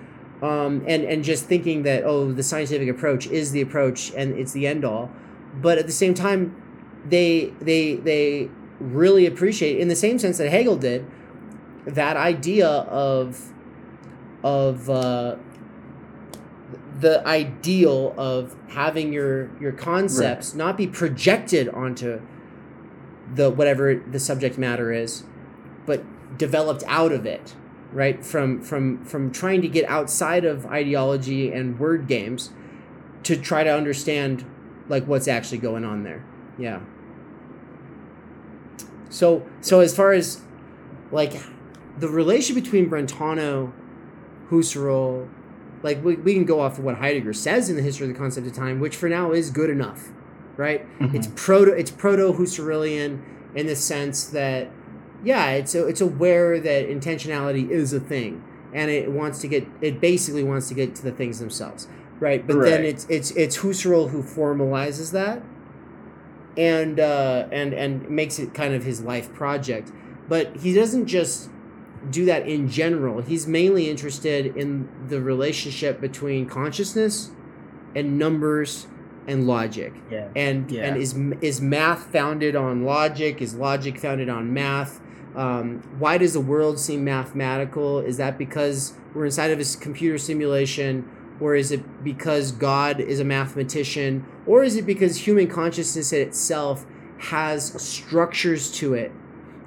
um, 0.42 0.82
and 0.88 1.04
and 1.04 1.22
just 1.22 1.44
thinking 1.46 1.84
that 1.84 2.02
oh 2.04 2.32
the 2.32 2.42
scientific 2.42 2.88
approach 2.88 3.26
is 3.28 3.52
the 3.52 3.60
approach 3.60 4.12
and 4.16 4.36
it's 4.38 4.52
the 4.52 4.66
end 4.66 4.84
all, 4.84 5.10
but 5.60 5.78
at 5.78 5.86
the 5.86 5.92
same 5.92 6.14
time, 6.14 6.54
they 7.08 7.52
they 7.60 7.94
they 7.94 8.50
really 8.80 9.24
appreciate 9.26 9.78
in 9.78 9.86
the 9.88 9.96
same 9.96 10.18
sense 10.18 10.38
that 10.38 10.50
Hegel 10.50 10.76
did 10.76 11.06
that 11.86 12.16
idea 12.16 12.68
of 12.68 13.52
of 14.42 14.90
uh, 14.90 15.36
the 16.98 17.24
ideal 17.26 18.12
of 18.16 18.56
having 18.70 19.12
your 19.12 19.48
your 19.60 19.72
concepts 19.72 20.54
not 20.54 20.76
be 20.76 20.86
projected 20.88 21.68
onto 21.68 22.20
the 23.34 23.48
whatever 23.50 23.94
the 23.94 24.18
subject 24.18 24.58
matter 24.58 24.92
is 24.92 25.22
but 25.86 26.04
developed 26.38 26.84
out 26.86 27.12
of 27.12 27.26
it 27.26 27.54
right? 27.92 28.24
From 28.24 28.60
from 28.62 29.04
from 29.04 29.30
trying 29.30 29.60
to 29.62 29.68
get 29.68 29.88
outside 29.88 30.44
of 30.44 30.66
ideology 30.66 31.52
and 31.52 31.78
word 31.78 32.06
games 32.08 32.50
to 33.24 33.36
try 33.36 33.62
to 33.64 33.70
understand 33.70 34.44
like 34.88 35.04
what's 35.04 35.28
actually 35.28 35.58
going 35.58 35.84
on 35.84 36.02
there. 36.02 36.24
Yeah. 36.58 36.80
So 39.10 39.46
so 39.60 39.80
as 39.80 39.94
far 39.94 40.12
as 40.12 40.40
like 41.10 41.34
the 41.98 42.08
relation 42.08 42.54
between 42.54 42.88
brentano 42.88 43.72
husserl 44.50 45.28
like 45.82 46.02
we, 46.02 46.14
we 46.16 46.32
can 46.32 46.44
go 46.44 46.60
off 46.60 46.78
of 46.78 46.84
what 46.84 46.96
heidegger 46.96 47.32
says 47.32 47.68
in 47.68 47.76
the 47.76 47.82
history 47.82 48.06
of 48.06 48.12
the 48.12 48.18
concept 48.18 48.46
of 48.46 48.52
time 48.54 48.80
which 48.80 48.96
for 48.96 49.08
now 49.08 49.32
is 49.32 49.50
good 49.50 49.68
enough 49.68 50.08
right? 50.56 50.86
Mhm. 50.98 51.14
it's 51.14 51.28
proto 51.34 51.72
it's 51.72 51.90
proto 51.90 52.32
husserlian 52.32 53.20
in 53.54 53.66
the 53.66 53.76
sense 53.76 54.24
that 54.24 54.70
yeah 55.24 55.50
it's 55.50 55.74
a, 55.74 55.86
it's 55.86 56.00
aware 56.00 56.60
that 56.60 56.88
intentionality 56.88 57.68
is 57.70 57.92
a 57.92 58.00
thing 58.00 58.42
and 58.72 58.90
it 58.90 59.10
wants 59.10 59.40
to 59.40 59.48
get 59.48 59.66
it 59.80 60.00
basically 60.00 60.42
wants 60.42 60.68
to 60.68 60.74
get 60.74 60.94
to 60.94 61.02
the 61.02 61.12
things 61.12 61.38
themselves 61.38 61.88
right? 62.22 62.46
But 62.46 62.60
then 62.60 62.84
it's 62.84 63.04
it's 63.10 63.32
it's 63.32 63.58
husserl 63.58 64.10
who 64.10 64.22
formalizes 64.22 65.10
that 65.12 65.42
and 66.56 67.00
uh 67.00 67.48
and 67.50 67.74
and 67.74 68.08
makes 68.08 68.38
it 68.38 68.54
kind 68.54 68.74
of 68.74 68.84
his 68.84 69.02
life 69.02 69.32
project. 69.34 69.90
But 70.28 70.56
he 70.58 70.72
doesn't 70.72 71.06
just 71.06 71.50
do 72.10 72.24
that 72.26 72.48
in 72.48 72.68
general. 72.68 73.20
He's 73.20 73.46
mainly 73.46 73.90
interested 73.90 74.56
in 74.56 74.88
the 75.08 75.20
relationship 75.20 76.00
between 76.00 76.46
consciousness 76.46 77.32
and 77.94 78.18
numbers 78.18 78.86
and 79.26 79.46
logic. 79.46 79.92
Yeah. 80.10 80.28
and 80.36 80.70
Yeah. 80.70 80.84
and 80.84 80.96
is 80.96 81.16
is 81.40 81.60
math 81.60 82.12
founded 82.12 82.54
on 82.54 82.84
logic? 82.84 83.42
Is 83.42 83.56
logic 83.56 83.98
founded 83.98 84.28
on 84.28 84.54
math 84.54 85.00
um, 85.34 85.82
why 85.98 86.18
does 86.18 86.32
the 86.34 86.40
world 86.40 86.78
seem 86.78 87.04
mathematical? 87.04 88.00
Is 88.00 88.16
that 88.18 88.38
because 88.38 88.94
we're 89.14 89.24
inside 89.26 89.50
of 89.50 89.60
a 89.60 89.64
computer 89.80 90.18
simulation? 90.18 91.08
Or 91.40 91.54
is 91.56 91.72
it 91.72 92.04
because 92.04 92.52
god 92.52 93.00
is 93.00 93.18
a 93.18 93.24
mathematician? 93.24 94.24
Or 94.46 94.62
is 94.62 94.76
it 94.76 94.86
because 94.86 95.26
human 95.26 95.48
consciousness 95.48 96.12
itself 96.12 96.86
has 97.18 97.72
structures 97.82 98.70
to 98.72 98.94
it? 98.94 99.12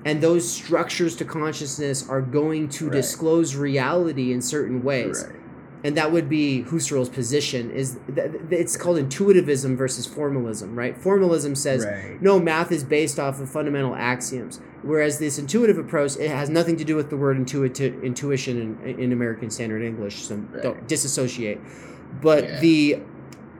And 0.05 0.21
those 0.21 0.49
structures 0.49 1.15
to 1.17 1.25
consciousness 1.25 2.07
are 2.07 2.21
going 2.21 2.69
to 2.69 2.85
Right. 2.85 2.93
disclose 2.93 3.55
reality 3.55 4.31
in 4.31 4.41
certain 4.41 4.83
ways. 4.83 5.25
Right. 5.27 5.39
And 5.85 5.95
that 5.99 6.11
would 6.11 6.27
be 6.27 6.63
Husserl's 6.71 7.09
position 7.09 7.69
is 7.81 7.97
th- 8.15 8.31
it's 8.49 8.75
called 8.81 8.97
intuitivism 8.97 9.71
versus 9.77 10.05
formalism 10.17 10.69
right 10.83 10.95
formalism 10.97 11.53
says 11.55 11.85
Right. 11.85 12.21
no 12.21 12.39
math 12.39 12.71
is 12.71 12.83
based 12.83 13.17
off 13.19 13.35
of 13.39 13.47
fundamental 13.57 13.93
axioms 13.95 14.59
whereas 14.81 15.19
this 15.19 15.37
intuitive 15.43 15.77
approach 15.77 16.17
it 16.17 16.29
has 16.41 16.49
nothing 16.49 16.75
to 16.77 16.85
do 16.91 16.95
with 16.95 17.09
the 17.11 17.17
word 17.23 17.37
intuitive 17.37 17.93
intuition 18.03 18.53
in, 18.83 18.99
in 18.99 19.09
american 19.19 19.49
standard 19.49 19.81
english 19.91 20.15
so 20.27 20.37
don't 20.65 20.87
disassociate 20.87 21.59
but 22.21 22.41
Yeah. 22.43 22.59
the 22.65 22.99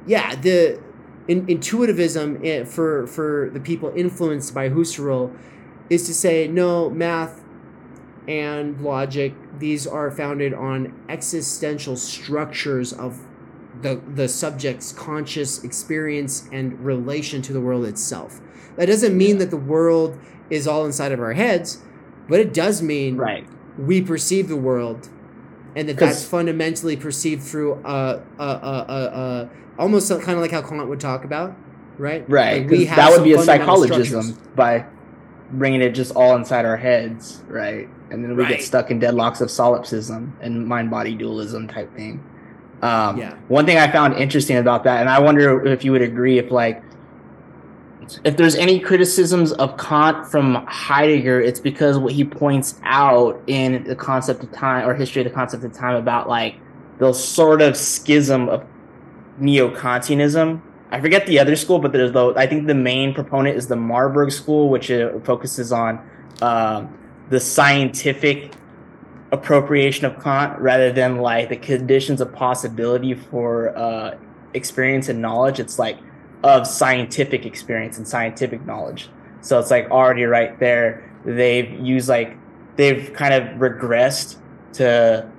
yeah 0.08 0.36
the 0.48 0.80
in, 1.28 1.46
intuitivism 1.48 2.28
eh, 2.46 2.64
for 2.76 3.08
for 3.08 3.50
the 3.54 3.60
people 3.60 3.92
influenced 3.96 4.54
by 4.54 4.70
husserl 4.70 5.24
is 5.90 6.06
to 6.08 6.14
say 6.14 6.48
no 6.48 6.90
math 6.90 7.42
and 8.28 8.80
logic 8.82 9.34
these 9.60 9.86
are 9.88 10.10
founded 10.12 10.54
on 10.54 10.94
existential 11.10 11.96
structures 11.96 12.92
of 12.94 13.20
the 13.82 14.02
the 14.16 14.28
subject's 14.28 14.92
conscious 14.94 15.64
experience 15.64 16.48
and 16.52 16.80
relation 16.84 17.42
to 17.42 17.54
the 17.54 17.62
world 17.62 17.86
itself 17.86 18.40
that 18.78 18.86
doesn't 18.88 19.18
mean 19.18 19.38
that 19.38 19.50
the 19.52 19.58
world 19.58 20.18
is 20.50 20.68
all 20.68 20.86
inside 20.86 21.12
of 21.12 21.20
our 21.20 21.34
heads 21.34 21.82
but 22.28 22.40
it 22.40 22.54
does 22.54 22.82
mean 22.82 23.18
Right. 23.18 23.46
we 23.78 24.02
perceive 24.02 24.48
the 24.48 24.56
world 24.56 25.10
and 25.76 25.90
that 25.90 25.98
that's 25.98 26.24
fundamentally 26.26 26.96
perceived 26.96 27.44
through 27.44 27.74
a, 27.84 28.22
a, 28.40 28.44
a, 28.44 28.86
a, 28.88 29.50
almost 29.78 30.10
kind 30.10 30.32
of 30.32 30.40
like 30.40 30.52
how 30.52 30.62
Kant 30.62 30.88
would 30.88 31.00
talk 31.02 31.26
about 31.26 31.56
right 31.98 32.28
Right. 32.30 32.62
Like, 32.62 32.70
we 32.72 32.78
'cause 32.80 32.88
have 32.88 32.98
that 32.98 33.12
would 33.12 33.24
be 33.24 33.34
a 33.34 33.40
psychologism 33.42 34.38
by 34.56 34.86
bringing 35.52 35.82
it 35.82 35.92
just 35.92 36.16
all 36.16 36.36
inside 36.36 36.66
our 36.66 36.78
heads, 36.78 37.44
right? 37.48 37.88
And 38.12 38.24
then 38.24 38.36
we 38.36 38.44
Right. 38.44 38.58
get 38.58 38.64
stuck 38.64 38.92
in 38.92 39.00
deadlocks 39.00 39.42
of 39.42 39.50
solipsism 39.52 40.34
and 40.42 40.68
mind 40.68 40.90
body 40.90 41.14
dualism 41.16 41.68
type 41.68 41.96
thing. 41.96 42.20
Um, 42.82 43.18
Yeah. 43.18 43.34
One 43.48 43.66
thing 43.66 43.78
I 43.78 43.88
found 43.92 44.16
interesting 44.16 44.58
about 44.58 44.84
that, 44.84 45.00
and 45.00 45.10
I 45.10 45.20
wonder 45.20 45.66
if 45.66 45.86
you 45.86 45.92
would 45.92 46.02
agree, 46.02 46.38
if 46.40 46.52
like, 46.52 46.82
if 48.24 48.38
there's 48.38 48.56
any 48.56 48.80
criticisms 48.80 49.52
of 49.54 49.78
Kant 49.78 50.28
from 50.28 50.64
Heidegger, 50.68 51.42
it's 51.42 51.60
because 51.60 51.98
what 51.98 52.14
he 52.14 52.24
points 52.24 52.80
out 52.84 53.42
in 53.48 53.84
the 53.86 53.96
concept 53.96 54.44
of 54.44 54.52
time 54.52 54.88
or 54.88 54.94
history 54.94 55.22
of 55.24 55.28
the 55.28 55.34
concept 55.34 55.64
of 55.64 55.74
time 55.74 55.96
about 55.96 56.30
like 56.30 56.56
the 57.00 57.12
sort 57.14 57.62
of 57.62 57.76
schism 57.76 58.48
of 58.50 58.64
neo-Kantianism. 59.40 60.62
I 60.92 61.02
forget 61.02 61.26
the 61.26 61.40
other 61.40 61.56
school, 61.56 61.80
but 61.80 61.92
there's 61.92 62.12
the 62.12 62.34
I 62.36 62.48
think 62.48 62.68
the 62.68 62.76
main 62.76 63.14
proponent 63.14 63.58
is 63.58 63.68
the 63.68 63.76
Marburg 63.76 64.32
school, 64.32 64.70
which 64.70 64.92
uh, 64.92 65.20
focuses 65.24 65.72
on 65.72 66.00
um, 66.42 66.98
the 67.30 67.40
scientific 67.40 68.54
appropriation 69.32 70.06
of 70.06 70.22
Kant 70.24 70.60
rather 70.60 70.92
than 70.92 71.18
like 71.18 71.50
the 71.50 71.58
conditions 71.58 72.22
of 72.22 72.32
possibility 72.34 73.14
for 73.14 73.76
uh, 73.76 74.18
experience 74.54 75.10
and 75.10 75.22
knowledge. 75.22 75.60
It's 75.60 75.80
like 75.80 75.98
of 76.44 76.68
scientific 76.68 77.46
experience 77.46 77.98
and 77.98 78.08
scientific 78.08 78.66
knowledge. 78.66 79.10
So 79.42 79.60
it's 79.60 79.72
like 79.72 79.90
already 79.90 80.24
right 80.24 80.58
there. 80.60 81.12
They've 81.26 81.72
used 81.80 82.08
like 82.08 82.38
they've 82.76 83.12
kind 83.14 83.34
of 83.34 83.58
regressed 83.60 84.38
to 84.74 85.30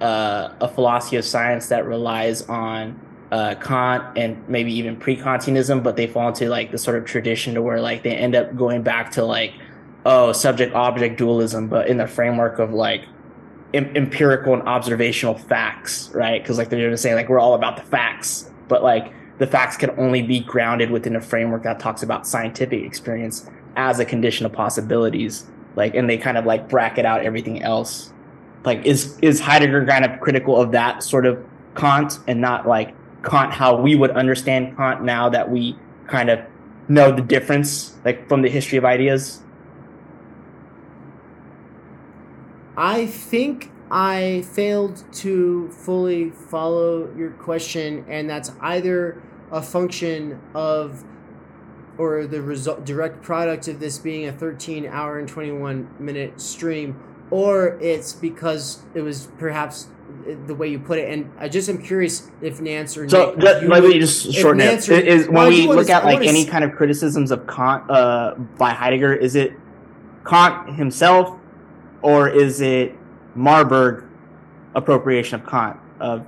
uh, 0.00 0.54
a 0.60 0.68
philosophy 0.68 1.16
of 1.16 1.24
science 1.24 1.68
that 1.68 1.86
relies 1.86 2.42
on 2.42 3.00
uh, 3.30 3.54
Kant 3.56 4.18
and 4.18 4.48
maybe 4.48 4.72
even 4.72 4.96
pre-Kantianism, 4.96 5.82
but 5.82 5.96
they 5.96 6.06
fall 6.06 6.28
into 6.28 6.48
like 6.48 6.70
the 6.72 6.78
sort 6.78 6.98
of 6.98 7.04
tradition 7.04 7.54
to 7.54 7.62
where 7.62 7.80
like 7.80 8.02
they 8.02 8.14
end 8.14 8.34
up 8.34 8.56
going 8.56 8.82
back 8.82 9.12
to 9.12 9.24
like 9.24 9.52
oh 10.04 10.32
subject-object 10.32 11.18
dualism, 11.18 11.68
but 11.68 11.86
in 11.88 11.98
the 11.98 12.06
framework 12.06 12.58
of 12.58 12.72
like 12.72 13.04
em- 13.74 13.94
empirical 13.96 14.54
and 14.54 14.62
observational 14.64 15.36
facts, 15.36 16.10
right? 16.14 16.42
Because 16.42 16.58
like 16.58 16.70
they're 16.70 16.80
going 16.80 16.90
to 16.90 16.96
say 16.96 17.14
like 17.14 17.28
we're 17.28 17.38
all 17.38 17.54
about 17.54 17.76
the 17.76 17.82
facts, 17.82 18.50
but 18.68 18.82
like 18.82 19.12
the 19.38 19.46
facts 19.46 19.76
can 19.76 19.90
only 19.98 20.22
be 20.22 20.40
grounded 20.40 20.90
within 20.90 21.16
a 21.16 21.20
framework 21.20 21.62
that 21.62 21.80
talks 21.80 22.02
about 22.02 22.26
scientific 22.26 22.82
experience 22.82 23.48
as 23.76 23.98
a 23.98 24.04
condition 24.04 24.44
of 24.44 24.52
possibilities. 24.52 25.46
Like, 25.76 25.94
and 25.94 26.10
they 26.10 26.18
kind 26.18 26.36
of 26.36 26.44
like 26.44 26.68
bracket 26.68 27.06
out 27.06 27.22
everything 27.22 27.62
else. 27.62 28.12
Like, 28.64 28.84
is 28.84 29.18
is 29.20 29.40
Heidegger 29.40 29.86
kind 29.86 30.04
of 30.04 30.20
critical 30.20 30.60
of 30.60 30.72
that 30.72 31.02
sort 31.02 31.24
of 31.24 31.42
Kant 31.74 32.18
and 32.26 32.40
not 32.40 32.66
like 32.66 32.94
Kant 33.22 33.52
how 33.52 33.76
we 33.76 33.94
would 33.94 34.10
understand 34.12 34.76
Kant 34.76 35.02
now 35.02 35.28
that 35.28 35.50
we 35.50 35.76
kind 36.06 36.30
of 36.30 36.40
know 36.88 37.12
the 37.12 37.22
difference, 37.22 37.96
like 38.04 38.28
from 38.28 38.42
the 38.42 38.48
history 38.48 38.78
of 38.78 38.84
ideas? 38.84 39.42
I 42.76 43.06
think 43.06 43.70
I 43.90 44.44
failed 44.52 45.04
to 45.14 45.68
fully 45.70 46.30
follow 46.30 47.12
your 47.16 47.30
question, 47.30 48.04
and 48.08 48.28
that's 48.28 48.52
either 48.60 49.22
a 49.50 49.60
function 49.60 50.40
of 50.54 51.04
or 51.98 52.26
the 52.26 52.40
result 52.40 52.86
direct 52.86 53.22
product 53.22 53.68
of 53.68 53.80
this 53.80 53.98
being 53.98 54.26
a 54.26 54.32
13 54.32 54.86
hour 54.86 55.18
and 55.18 55.28
21 55.28 55.88
minute 55.98 56.40
stream 56.40 56.98
or 57.30 57.78
it's 57.80 58.12
because 58.12 58.82
it 58.94 59.02
was 59.02 59.28
perhaps 59.38 59.88
the 60.46 60.54
way 60.54 60.68
you 60.68 60.78
put 60.78 60.98
it 60.98 61.10
and 61.12 61.30
i 61.38 61.48
just 61.48 61.68
am 61.68 61.78
curious 61.82 62.30
if 62.42 62.60
nance 62.60 62.96
or 62.96 63.08
So 63.08 63.30
Nick, 63.30 63.40
that, 63.44 63.62
you 63.62 63.68
let 63.68 63.82
would- 63.82 63.90
me 63.92 63.98
just 63.98 64.32
shorten 64.32 64.60
it. 64.60 64.88
Or- 64.88 64.92
Is 64.94 65.28
when 65.28 65.48
we 65.48 65.66
look 65.66 65.88
at 65.90 66.04
like 66.04 66.26
any 66.26 66.44
kind 66.44 66.62
of 66.64 66.72
criticisms 66.72 67.30
of 67.30 67.46
Kant 67.46 67.90
uh, 67.90 68.34
by 68.58 68.70
Heidegger, 68.70 69.14
is 69.14 69.34
it 69.34 69.52
Kant 70.26 70.74
himself, 70.76 71.36
or 72.02 72.28
is 72.28 72.60
it 72.60 72.94
Marburg 73.34 74.04
appropriation 74.74 75.40
of 75.40 75.46
Kant 75.48 75.78
of 76.00 76.24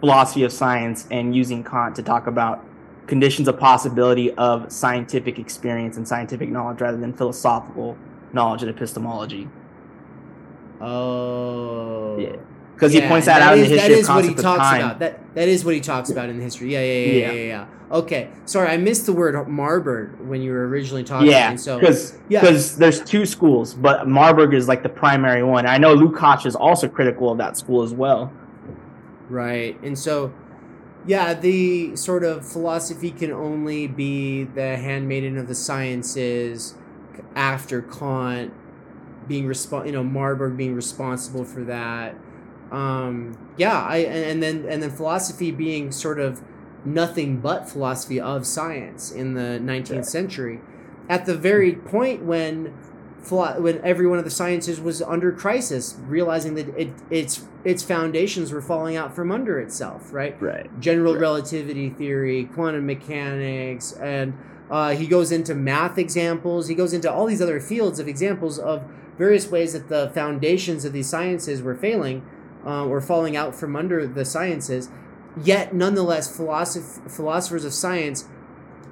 philosophy 0.00 0.42
of 0.44 0.52
science 0.52 1.06
and 1.10 1.34
using 1.36 1.62
Kant 1.62 1.94
to 1.96 2.02
talk 2.02 2.26
about 2.26 2.64
conditions 3.06 3.48
of 3.48 3.58
possibility 3.58 4.32
of 4.34 4.72
scientific 4.72 5.38
experience 5.38 5.96
and 5.96 6.06
scientific 6.08 6.48
knowledge 6.48 6.80
rather 6.80 6.96
than 6.96 7.12
philosophical 7.12 7.96
knowledge 8.32 8.62
and 8.62 8.70
epistemology? 8.70 9.48
oh 10.80 12.16
Yeah. 12.18 12.36
Because 12.80 12.92
he 12.92 13.00
points 13.02 13.26
that, 13.26 13.40
that 13.40 13.52
out 13.52 13.58
is, 13.58 13.70
in 13.70 13.76
the 13.76 13.80
history 13.80 13.94
is 13.96 14.08
of 14.08 14.14
what 14.14 14.24
he 14.24 14.34
talks 14.34 14.58
time. 14.58 14.80
about. 14.80 14.98
That 15.00 15.34
that 15.34 15.48
is 15.48 15.64
what 15.64 15.74
he 15.74 15.80
talks 15.80 16.10
about 16.10 16.30
in 16.30 16.38
the 16.38 16.42
history. 16.42 16.72
Yeah, 16.72 16.80
yeah, 16.80 16.92
yeah, 16.92 17.06
yeah, 17.06 17.12
Yeah. 17.12 17.32
yeah. 17.32 17.46
yeah. 17.46 17.66
Okay, 17.92 18.30
sorry, 18.44 18.68
I 18.68 18.76
missed 18.76 19.06
the 19.06 19.12
word 19.12 19.48
Marburg 19.48 20.20
when 20.20 20.42
you 20.42 20.52
were 20.52 20.68
originally 20.68 21.02
talking. 21.02 21.28
Yeah, 21.28 21.50
and 21.50 21.60
so 21.60 21.80
because 21.80 22.16
yeah. 22.28 22.40
there's 22.40 23.02
two 23.02 23.26
schools, 23.26 23.74
but 23.74 24.06
Marburg 24.06 24.54
is 24.54 24.68
like 24.68 24.84
the 24.84 24.88
primary 24.88 25.42
one. 25.42 25.66
I 25.66 25.76
know 25.78 25.96
Lukács 25.96 26.46
is 26.46 26.54
also 26.54 26.88
critical 26.88 27.32
of 27.32 27.38
that 27.38 27.58
school 27.58 27.82
as 27.82 27.92
well. 27.92 28.32
Right. 29.30 29.80
And 29.82 29.98
so, 29.98 30.32
yeah, 31.06 31.34
the 31.34 31.96
sort 31.96 32.24
of 32.24 32.46
philosophy 32.46 33.12
can 33.12 33.32
only 33.32 33.86
be 33.86 34.44
the 34.44 34.76
handmaiden 34.76 35.38
of 35.38 35.46
the 35.48 35.54
sciences 35.54 36.74
after 37.34 37.80
Kant 37.80 38.52
being 39.28 39.46
respon 39.46 39.86
you 39.86 39.92
know, 39.92 40.02
Marburg 40.02 40.56
being 40.56 40.74
responsible 40.74 41.44
for 41.44 41.62
that. 41.64 42.16
Um, 42.70 43.36
yeah, 43.56 43.80
I 43.82 43.98
and, 43.98 44.42
then 44.42 44.64
and 44.68 44.82
then 44.82 44.90
philosophy 44.90 45.50
being 45.50 45.90
sort 45.92 46.20
of 46.20 46.40
nothing 46.84 47.38
but 47.38 47.68
philosophy 47.68 48.20
of 48.20 48.46
science 48.46 49.10
in 49.10 49.34
the 49.34 49.58
19th 49.60 49.90
Yeah. 49.90 50.00
century. 50.02 50.60
At 51.08 51.26
the 51.26 51.36
very 51.36 51.72
point 51.74 52.24
when 52.24 52.72
when 53.28 53.80
every 53.84 54.06
one 54.06 54.18
of 54.18 54.24
the 54.24 54.30
sciences 54.30 54.80
was 54.80 55.02
under 55.02 55.30
crisis, 55.30 55.96
realizing 56.06 56.54
that 56.54 56.68
it, 56.76 56.90
its 57.10 57.44
its 57.64 57.82
foundations 57.82 58.50
were 58.50 58.62
falling 58.62 58.96
out 58.96 59.14
from 59.14 59.30
under 59.30 59.60
itself, 59.60 60.12
right? 60.14 60.40
Right. 60.40 60.70
General 60.80 61.12
Right. 61.12 61.20
relativity 61.20 61.90
theory, 61.90 62.48
quantum 62.54 62.86
mechanics, 62.86 63.92
and 64.00 64.32
uh, 64.70 64.90
he 64.92 65.06
goes 65.06 65.32
into 65.32 65.54
math 65.54 65.98
examples. 65.98 66.68
He 66.68 66.74
goes 66.74 66.94
into 66.94 67.12
all 67.12 67.26
these 67.26 67.42
other 67.42 67.60
fields 67.60 67.98
of 67.98 68.08
examples 68.08 68.58
of 68.58 68.84
various 69.18 69.50
ways 69.50 69.74
that 69.74 69.88
the 69.88 70.10
foundations 70.14 70.86
of 70.86 70.92
these 70.94 71.08
sciences 71.08 71.60
were 71.60 71.74
failing 71.74 72.22
uh, 72.64 72.86
or 72.86 73.00
falling 73.00 73.36
out 73.36 73.54
from 73.54 73.76
under 73.76 74.06
the 74.06 74.24
sciences. 74.24 74.90
Yet, 75.42 75.74
nonetheless, 75.74 76.34
philosoph- 76.34 77.10
philosophers 77.10 77.64
of 77.64 77.72
science 77.72 78.28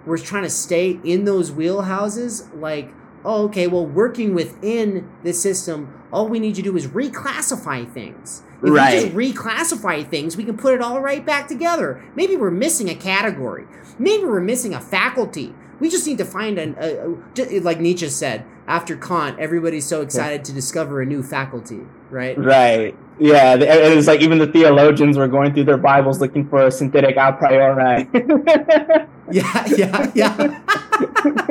were 0.07 0.19
trying 0.19 0.45
to 0.45 0.51
stay 0.51 0.99
in 1.05 1.25
those 1.25 1.51
wheelhouses. 1.51 2.49
Like, 2.59 2.93
oh, 3.25 3.45
okay, 3.47 3.67
well, 3.67 3.85
working 3.85 4.35
within 4.35 5.11
this 5.23 5.43
system, 5.43 5.93
all 6.13 6.29
we 6.29 6.39
need 6.39 6.55
to 6.55 6.63
do 6.63 6.77
is 6.77 6.87
reclassify 6.87 7.93
things. 7.93 8.43
If 8.63 8.63
we 8.63 8.79
just 9.01 9.15
reclassify 9.15 10.09
things, 10.09 10.37
we 10.37 10.45
can 10.45 10.57
put 10.57 10.75
it 10.75 10.81
all 10.81 11.01
right 11.01 11.25
back 11.25 11.47
together. 11.47 12.03
Maybe 12.17 12.37
we're 12.37 12.51
missing 12.51 12.89
a 12.89 12.95
category. 12.95 13.67
Maybe 13.99 14.25
we're 14.25 14.41
missing 14.41 14.75
a 14.75 14.81
faculty. 14.81 15.55
We 15.81 15.89
just 15.91 16.07
need 16.07 16.19
to 16.19 16.25
find 16.25 16.59
an, 16.59 16.75
a, 16.81 17.17
a, 17.41 17.61
like 17.61 17.79
Nietzsche 17.79 18.09
said, 18.09 18.45
after 18.67 18.97
Kant, 18.97 19.39
everybody's 19.39 19.87
so 19.87 20.03
excited 20.03 20.45
to 20.47 20.53
discover 20.53 21.01
a 21.01 21.07
new 21.07 21.23
faculty, 21.23 21.81
right? 22.11 22.37
Right. 22.37 22.97
Yeah. 23.19 23.55
It 23.57 23.95
was 23.97 24.07
like 24.07 24.21
even 24.21 24.39
the 24.39 24.47
theologians 24.47 25.17
were 25.19 25.29
going 25.29 25.53
through 25.55 25.65
their 25.65 25.77
Bibles 25.79 26.21
looking 26.21 26.49
for 26.49 26.67
a 26.67 26.71
synthetic 26.71 27.17
a 27.17 27.33
priori. 27.33 28.09
Yeah, 29.31 29.67
yeah, 29.77 30.11
yeah. 30.15 31.51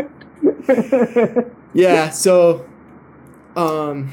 yeah, 1.73 2.09
so 2.09 2.65
um 3.55 4.11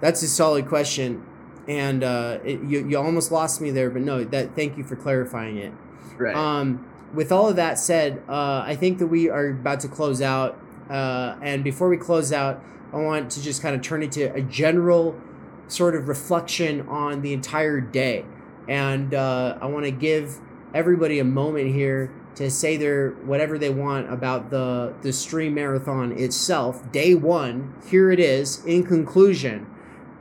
that's 0.00 0.22
a 0.22 0.28
solid 0.28 0.66
question. 0.66 1.24
And 1.68 2.02
uh 2.02 2.38
it, 2.44 2.62
you 2.62 2.86
you 2.88 2.98
almost 2.98 3.30
lost 3.30 3.60
me 3.60 3.70
there, 3.70 3.90
but 3.90 4.02
no, 4.02 4.24
that 4.24 4.56
thank 4.56 4.76
you 4.76 4.82
for 4.84 4.96
clarifying 4.96 5.56
it. 5.58 5.72
right. 6.18 6.34
Um, 6.34 6.84
with 7.14 7.30
all 7.30 7.48
of 7.48 7.54
that 7.56 7.78
said, 7.78 8.20
uh, 8.28 8.64
I 8.66 8.74
think 8.74 8.98
that 8.98 9.06
we 9.06 9.30
are 9.30 9.46
about 9.50 9.78
to 9.80 9.88
close 9.88 10.20
out. 10.20 10.58
Uh, 10.90 11.36
and 11.40 11.62
before 11.62 11.88
we 11.88 11.96
close 11.96 12.32
out, 12.32 12.60
I 12.94 12.98
want 12.98 13.30
to 13.32 13.42
just 13.42 13.60
kind 13.60 13.74
of 13.74 13.82
turn 13.82 14.04
it 14.04 14.12
to 14.12 14.32
a 14.34 14.40
general 14.40 15.20
sort 15.66 15.96
of 15.96 16.06
reflection 16.06 16.82
on 16.88 17.22
the 17.22 17.32
entire 17.32 17.80
day. 17.80 18.24
And 18.68 19.12
uh, 19.12 19.58
I 19.60 19.66
want 19.66 19.84
to 19.84 19.90
give 19.90 20.38
everybody 20.72 21.18
a 21.18 21.24
moment 21.24 21.74
here 21.74 22.12
to 22.36 22.50
say 22.50 22.76
their 22.76 23.10
whatever 23.10 23.58
they 23.58 23.70
want 23.70 24.12
about 24.12 24.50
the 24.50 24.94
the 25.02 25.12
stream 25.12 25.54
marathon 25.54 26.12
itself. 26.12 26.90
Day 26.92 27.14
one, 27.14 27.74
here 27.88 28.10
it 28.12 28.20
is. 28.20 28.64
In 28.64 28.84
conclusion, 28.84 29.66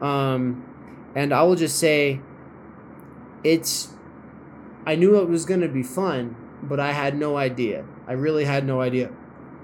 um, 0.01 0.65
and 1.15 1.31
I 1.33 1.43
will 1.43 1.55
just 1.55 1.77
say, 1.77 2.21
it's. 3.43 3.89
I 4.85 4.95
knew 4.95 5.17
it 5.17 5.29
was 5.29 5.45
going 5.45 5.61
to 5.61 5.69
be 5.69 5.83
fun, 5.83 6.35
but 6.61 6.79
I 6.79 6.91
had 6.91 7.17
no 7.17 7.37
idea. 7.37 7.85
I 8.07 8.13
really 8.13 8.45
had 8.45 8.65
no 8.65 8.81
idea 8.81 9.11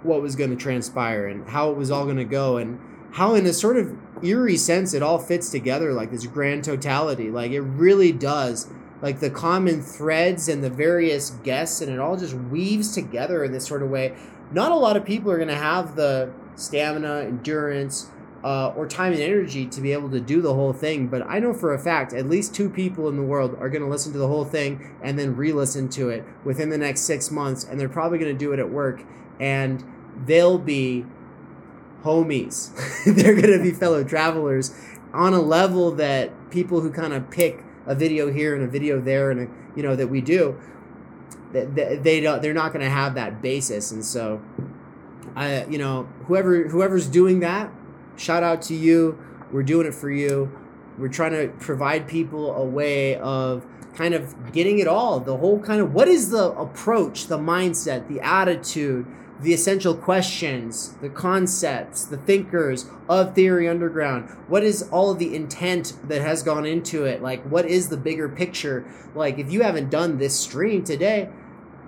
what 0.02 0.22
was 0.22 0.36
going 0.36 0.50
to 0.52 0.56
transpire 0.56 1.28
and 1.28 1.50
how 1.50 1.72
it 1.72 1.76
was 1.76 1.92
all 1.92 2.06
going 2.06 2.18
to 2.18 2.24
go 2.24 2.56
and 2.56 2.80
how 3.12 3.36
in 3.36 3.46
a 3.46 3.54
sort 3.54 3.78
of 3.78 3.96
eerie 4.24 4.58
sense 4.58 4.94
it 4.94 5.02
all 5.02 5.20
fits 5.20 5.50
together 5.50 5.94
like 5.94 6.12
this 6.12 6.26
grand 6.28 6.64
totality. 6.64 7.30
Like 7.30 7.52
it 7.52 7.62
really 7.62 8.12
does. 8.12 8.70
Like 9.02 9.20
the 9.20 9.30
common 9.30 9.82
threads 9.82 10.50
and 10.50 10.64
the 10.64 10.70
various 10.70 11.30
guests 11.30 11.82
and 11.82 11.92
it 11.92 12.00
all 12.00 12.18
just 12.18 12.34
weaves 12.34 12.94
together 12.94 13.44
in 13.44 13.52
this 13.52 13.66
sort 13.66 13.82
of 13.82 13.90
way. 13.90 14.16
Not 14.52 14.72
a 14.72 14.76
lot 14.76 14.98
of 14.98 15.06
people 15.06 15.32
are 15.32 15.38
going 15.38 15.48
to 15.48 15.56
have 15.56 15.96
the 15.96 16.32
stamina 16.56 17.22
endurance 17.22 18.10
uh, 18.44 18.70
or 18.70 18.88
time 18.88 19.14
and 19.14 19.22
energy 19.22 19.66
to 19.66 19.82
be 19.82 19.92
able 19.92 20.10
to 20.10 20.20
do 20.20 20.42
the 20.42 20.54
whole 20.54 20.72
thing 20.72 21.08
but 21.08 21.22
i 21.28 21.40
know 21.40 21.54
for 21.54 21.74
a 21.74 21.80
fact 21.80 22.14
at 22.14 22.30
least 22.30 22.56
two 22.56 22.70
people 22.70 23.10
in 23.10 23.18
the 23.18 23.22
world 23.22 23.56
are 23.60 23.70
going 23.70 23.82
to 23.82 23.88
listen 23.90 24.14
to 24.14 24.18
the 24.18 24.28
whole 24.28 24.46
thing 24.46 24.96
and 25.04 25.20
then 25.20 25.36
re-listen 25.36 25.90
to 25.90 26.10
it 26.10 26.24
within 26.46 26.70
the 26.70 26.78
next 26.78 27.02
six 27.02 27.32
months 27.32 27.66
and 27.66 27.80
they're 27.80 27.90
probably 27.90 28.18
going 28.18 28.32
to 28.32 28.38
do 28.38 28.54
it 28.54 28.60
at 28.60 28.70
work 28.70 29.04
and 29.40 29.84
they'll 30.26 30.58
be 30.58 31.06
homies. 32.04 32.72
They're 33.16 33.36
going 33.36 33.58
to 33.58 33.64
be 33.64 33.72
fellow 33.72 34.04
travelers 34.04 34.74
on 35.14 35.34
a 35.34 35.42
level 35.42 35.92
that 35.94 36.52
people 36.52 36.82
who 36.82 36.92
kind 36.92 37.14
of 37.14 37.30
pick 37.30 37.64
a 37.86 37.96
video 37.96 38.32
here 38.32 38.56
and 38.56 38.64
a 38.64 38.68
video 38.68 39.00
there 39.02 39.32
and 39.32 39.42
a, 39.42 39.48
you 39.76 39.84
know 39.84 39.96
that 39.96 40.08
we 40.08 40.22
do 40.22 40.60
that 41.54 41.74
they, 41.76 41.96
they 41.96 42.22
don't 42.22 42.42
they're 42.42 42.54
not 42.54 42.72
going 42.74 42.84
to 42.84 42.92
have 42.92 43.16
that 43.16 43.42
basis. 43.42 43.92
And 43.92 44.06
so 44.06 44.42
I 45.36 45.66
you 45.66 45.78
know 45.78 46.08
whoever 46.28 46.68
whoever's 46.68 47.08
doing 47.08 47.40
that 47.40 47.72
shout 48.20 48.44
out 48.44 48.62
to 48.64 48.76
you. 48.76 49.18
We're 49.52 49.64
doing 49.64 49.88
it 49.88 49.96
for 49.96 50.12
you. 50.12 50.52
We're 50.98 51.08
trying 51.08 51.32
to 51.32 51.48
provide 51.60 52.08
people 52.08 52.54
a 52.54 52.64
way 52.64 53.16
of 53.16 53.66
kind 53.96 54.14
of 54.14 54.52
getting 54.52 54.80
it 54.80 54.88
all. 54.88 55.20
The 55.20 55.38
whole 55.38 55.60
kind 55.60 55.82
of 55.82 55.94
what 55.94 56.08
is 56.08 56.30
the 56.30 56.52
approach 56.52 57.28
the 57.28 57.38
mindset 57.38 58.08
the 58.08 58.20
attitude 58.22 59.06
the 59.42 59.54
essential 59.54 59.96
questions, 59.96 60.96
the 61.02 61.10
concepts, 61.10 62.04
the 62.04 62.18
thinkers 62.18 62.88
of 63.08 63.34
Theory 63.36 63.70
Underground. 63.70 64.30
What 64.48 64.64
is 64.64 64.84
all 64.92 65.12
of 65.12 65.20
the 65.20 65.34
intent 65.34 65.94
that 66.08 66.22
has 66.22 66.44
gone 66.44 66.66
into 66.66 67.06
it? 67.06 67.22
Like, 67.22 67.44
what 67.44 67.66
is 67.66 67.90
the 67.90 67.98
bigger 67.98 68.28
picture? 68.28 68.86
Like, 69.16 69.40
if 69.40 69.52
you 69.52 69.64
haven't 69.64 69.90
done 69.90 70.18
this 70.18 70.38
stream 70.38 70.84
today, 70.84 71.30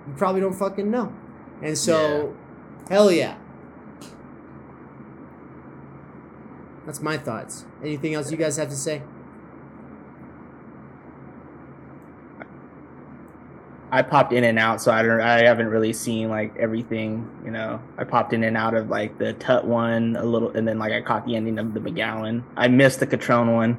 you 0.06 0.14
probably 0.16 0.40
don't 0.40 0.54
fucking 0.54 0.90
know. 0.90 1.12
And 1.60 1.76
so, 1.76 2.34
hell 2.88 3.12
yeah. 3.12 3.36
That's 6.86 7.00
my 7.00 7.18
thoughts. 7.18 7.66
Anything 7.82 8.14
else 8.14 8.30
you 8.30 8.36
guys 8.36 8.56
have 8.56 8.70
to 8.70 8.76
say? 8.76 9.02
I 13.94 14.00
popped 14.00 14.32
in 14.32 14.44
and 14.44 14.58
out, 14.58 14.80
so 14.80 14.90
I 14.90 15.02
don't. 15.02 15.20
I 15.20 15.44
haven't 15.44 15.68
really 15.68 15.92
seen 15.92 16.30
like 16.30 16.56
everything. 16.56 17.28
You 17.44 17.50
know, 17.50 17.78
I 17.98 18.04
popped 18.04 18.32
in 18.32 18.42
and 18.42 18.56
out 18.56 18.72
of 18.72 18.88
like 18.88 19.18
the 19.18 19.34
Tut 19.34 19.66
one 19.66 20.16
a 20.16 20.24
little, 20.24 20.50
and 20.56 20.66
then 20.66 20.78
like 20.78 20.92
I 20.94 21.02
caught 21.02 21.26
the 21.26 21.36
ending 21.36 21.58
of 21.58 21.74
the 21.74 21.80
McGowan. 21.80 22.42
I 22.56 22.68
missed 22.68 23.00
the 23.00 23.06
Catrone 23.06 23.52
one. 23.54 23.78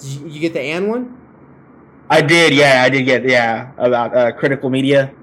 Did 0.00 0.08
you, 0.08 0.28
you 0.28 0.40
get 0.40 0.52
the 0.54 0.60
Ann 0.60 0.88
one? 0.88 1.16
I 2.10 2.20
did, 2.20 2.52
yeah, 2.52 2.82
I 2.84 2.88
did 2.90 3.04
get 3.04 3.24
yeah 3.26 3.70
about 3.78 4.14
uh, 4.14 4.32
critical 4.32 4.68
media 4.68 5.14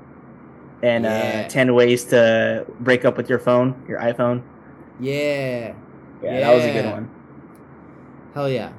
and 0.81 1.03
Yeah. 1.03 1.43
uh, 1.45 1.49
ten 1.49 1.75
ways 1.75 2.05
to 2.05 2.65
break 2.79 3.03
up 3.03 3.17
with 3.17 3.29
your 3.29 3.39
phone, 3.39 3.75
your 3.87 3.99
iPhone. 3.99 4.41
Yeah. 4.99 5.73
Yeah, 6.23 6.39
that 6.39 6.55
was 6.55 6.63
a 6.63 6.71
good 6.73 6.85
one. 6.85 7.09
Hell 8.33 8.49
yeah. 8.49 8.71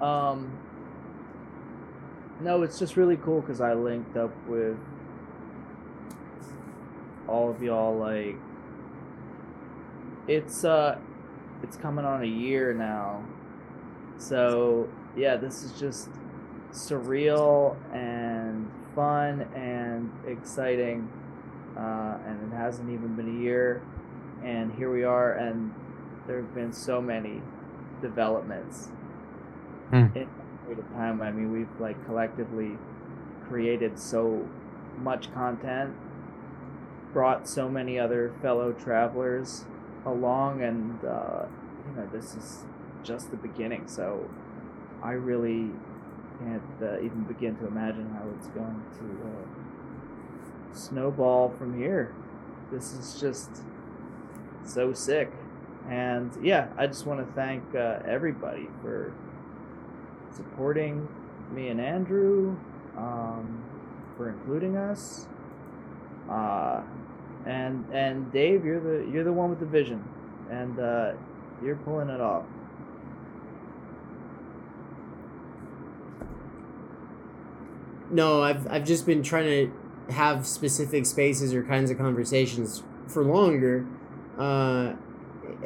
Um, 0.00 0.52
no, 2.44 2.62
it's 2.62 2.78
just 2.78 2.96
really 2.96 3.16
cool 3.16 3.40
because 3.40 3.60
I 3.60 3.72
linked 3.74 4.16
up 4.16 4.32
with 4.46 4.76
all 7.26 7.50
of 7.50 7.62
y'all. 7.62 7.96
Like, 7.96 8.36
it's 10.28 10.64
uh, 10.64 10.98
it's 11.62 11.76
coming 11.76 12.04
on 12.04 12.22
a 12.22 12.26
year 12.26 12.74
now. 12.74 13.24
So 14.18 14.88
yeah, 15.16 15.36
this 15.36 15.62
is 15.62 15.78
just 15.80 16.10
surreal 16.70 17.76
and 17.94 18.70
fun 18.94 19.42
and 19.54 20.10
exciting. 20.26 21.08
Uh, 21.76 22.18
and 22.26 22.52
it 22.52 22.56
hasn't 22.56 22.88
even 22.90 23.16
been 23.16 23.38
a 23.38 23.42
year, 23.42 23.82
and 24.44 24.72
here 24.74 24.92
we 24.92 25.02
are, 25.02 25.32
and 25.32 25.74
there 26.28 26.36
have 26.36 26.54
been 26.54 26.72
so 26.72 27.00
many 27.00 27.42
developments 28.00 28.90
Hmm. 29.90 30.06
in 30.14 30.28
period 30.64 30.84
of 30.84 30.90
time. 30.92 31.22
I 31.22 31.30
mean, 31.30 31.52
we've 31.52 31.80
like 31.80 32.04
collectively 32.06 32.78
created 33.48 33.98
so 33.98 34.48
much 34.98 35.32
content, 35.32 35.94
brought 37.12 37.48
so 37.48 37.68
many 37.68 37.98
other 37.98 38.32
fellow 38.42 38.72
travelers 38.72 39.64
along, 40.06 40.62
and 40.62 41.04
uh, 41.04 41.44
you 41.88 41.96
know 41.96 42.08
this 42.12 42.34
is 42.34 42.64
just 43.02 43.30
the 43.30 43.36
beginning. 43.36 43.86
So 43.86 44.28
I 45.02 45.12
really 45.12 45.70
can't 46.40 46.62
uh, 46.82 47.00
even 47.00 47.24
begin 47.24 47.56
to 47.56 47.66
imagine 47.66 48.10
how 48.10 48.28
it's 48.36 48.48
going 48.48 48.82
to 48.98 49.28
uh, 49.28 50.74
snowball 50.74 51.54
from 51.58 51.78
here. 51.78 52.14
This 52.72 52.92
is 52.92 53.20
just 53.20 53.50
so 54.64 54.92
sick. 54.92 55.30
And 55.88 56.32
yeah, 56.42 56.68
I 56.78 56.86
just 56.86 57.06
want 57.06 57.20
to 57.20 57.32
thank 57.34 57.62
uh, 57.74 57.98
everybody 58.06 58.68
for 58.80 59.12
supporting 60.34 61.08
me 61.52 61.68
and 61.68 61.80
Andrew, 61.80 62.56
um, 62.96 63.62
for 64.16 64.30
including 64.30 64.76
us. 64.76 65.26
Uh, 66.30 66.82
and 67.46 67.84
and 67.92 68.32
Dave, 68.32 68.64
you're 68.64 68.80
the 68.80 69.10
you're 69.10 69.24
the 69.24 69.32
one 69.32 69.50
with 69.50 69.60
the 69.60 69.66
vision, 69.66 70.02
and 70.50 70.78
uh, 70.78 71.12
you're 71.62 71.76
pulling 71.76 72.08
it 72.08 72.20
off. 72.20 72.44
No, 78.10 78.42
I've 78.42 78.66
I've 78.70 78.84
just 78.84 79.04
been 79.06 79.22
trying 79.22 79.46
to 79.46 80.12
have 80.12 80.46
specific 80.46 81.06
spaces 81.06 81.54
or 81.54 81.62
kinds 81.62 81.90
of 81.90 81.98
conversations 81.98 82.82
for 83.08 83.22
longer, 83.22 83.86
uh, 84.38 84.94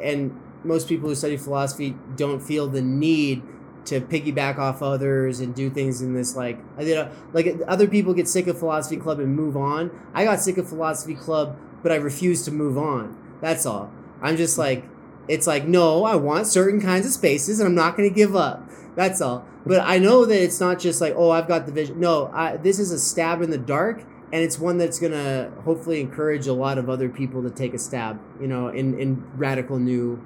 and 0.01 0.37
most 0.63 0.89
people 0.89 1.07
who 1.07 1.15
study 1.15 1.37
philosophy 1.37 1.95
don't 2.17 2.41
feel 2.41 2.67
the 2.67 2.81
need 2.81 3.43
to 3.89 4.01
piggyback 4.01 4.57
off 4.57 4.81
others 4.81 5.39
and 5.39 5.53
do 5.53 5.69
things 5.69 6.01
in 6.01 6.13
this 6.13 6.35
like 6.35 6.59
you 6.79 6.95
know 6.95 7.11
like 7.33 7.59
other 7.67 7.87
people 7.87 8.13
get 8.13 8.27
sick 8.27 8.47
of 8.47 8.57
philosophy 8.57 8.97
club 8.97 9.19
and 9.19 9.35
move 9.35 9.57
on. 9.57 9.91
I 10.13 10.23
got 10.23 10.39
sick 10.39 10.57
of 10.57 10.67
philosophy 10.67 11.15
club, 11.15 11.57
but 11.83 11.91
I 11.91 11.95
refuse 11.95 12.43
to 12.45 12.51
move 12.51 12.77
on. 12.77 13.17
That's 13.41 13.65
all. 13.65 13.91
I'm 14.21 14.37
just 14.37 14.57
like 14.57 14.85
it's 15.27 15.47
like 15.47 15.67
no, 15.67 16.05
I 16.05 16.15
want 16.15 16.47
certain 16.47 16.81
kinds 16.81 17.05
of 17.05 17.11
spaces 17.11 17.59
and 17.59 17.67
I'm 17.67 17.75
not 17.75 17.95
going 17.95 18.09
to 18.09 18.15
give 18.15 18.35
up. 18.35 18.69
That's 18.95 19.21
all. 19.21 19.45
But 19.65 19.81
I 19.81 19.97
know 19.97 20.25
that 20.25 20.41
it's 20.41 20.59
not 20.59 20.79
just 20.79 21.01
like, 21.01 21.13
oh, 21.15 21.31
I've 21.31 21.47
got 21.47 21.65
the 21.65 21.71
vision. 21.71 21.99
No, 21.99 22.31
I, 22.33 22.57
this 22.57 22.79
is 22.79 22.91
a 22.91 22.99
stab 22.99 23.41
in 23.41 23.49
the 23.49 23.57
dark, 23.57 24.03
and 24.31 24.41
it's 24.41 24.57
one 24.57 24.77
that's 24.77 24.99
gonna 24.99 25.51
hopefully 25.63 26.01
encourage 26.01 26.47
a 26.47 26.53
lot 26.53 26.77
of 26.77 26.89
other 26.89 27.09
people 27.09 27.43
to 27.43 27.49
take 27.49 27.73
a 27.73 27.77
stab, 27.77 28.19
you 28.41 28.47
know, 28.47 28.69
in 28.69 28.99
in 28.99 29.25
radical 29.37 29.77
new, 29.77 30.23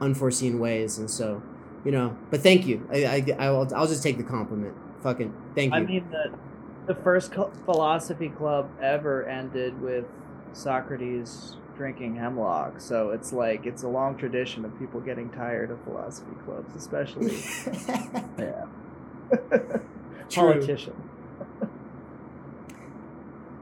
unforeseen 0.00 0.58
ways. 0.58 0.98
And 0.98 1.10
so, 1.10 1.42
you 1.84 1.92
know, 1.92 2.16
but 2.30 2.42
thank 2.42 2.66
you. 2.66 2.86
I 2.92 3.04
I 3.04 3.46
I'll, 3.46 3.74
I'll 3.74 3.86
just 3.86 4.02
take 4.02 4.16
the 4.16 4.24
compliment. 4.24 4.74
Fucking 5.02 5.34
thank 5.54 5.72
you. 5.72 5.80
I 5.80 5.84
mean 5.84 6.08
the 6.10 6.34
the 6.86 6.94
first 6.94 7.32
philosophy 7.64 8.28
club 8.28 8.70
ever 8.80 9.26
ended 9.26 9.80
with 9.80 10.04
Socrates 10.52 11.56
drinking 11.76 12.16
hemlock. 12.16 12.80
So 12.80 13.10
it's 13.10 13.32
like 13.32 13.66
it's 13.66 13.82
a 13.82 13.88
long 13.88 14.16
tradition 14.16 14.64
of 14.64 14.78
people 14.78 15.00
getting 15.00 15.30
tired 15.30 15.70
of 15.70 15.82
philosophy 15.84 16.34
clubs, 16.44 16.74
especially 16.74 17.36
yeah. 18.38 18.64
politician. 20.34 20.94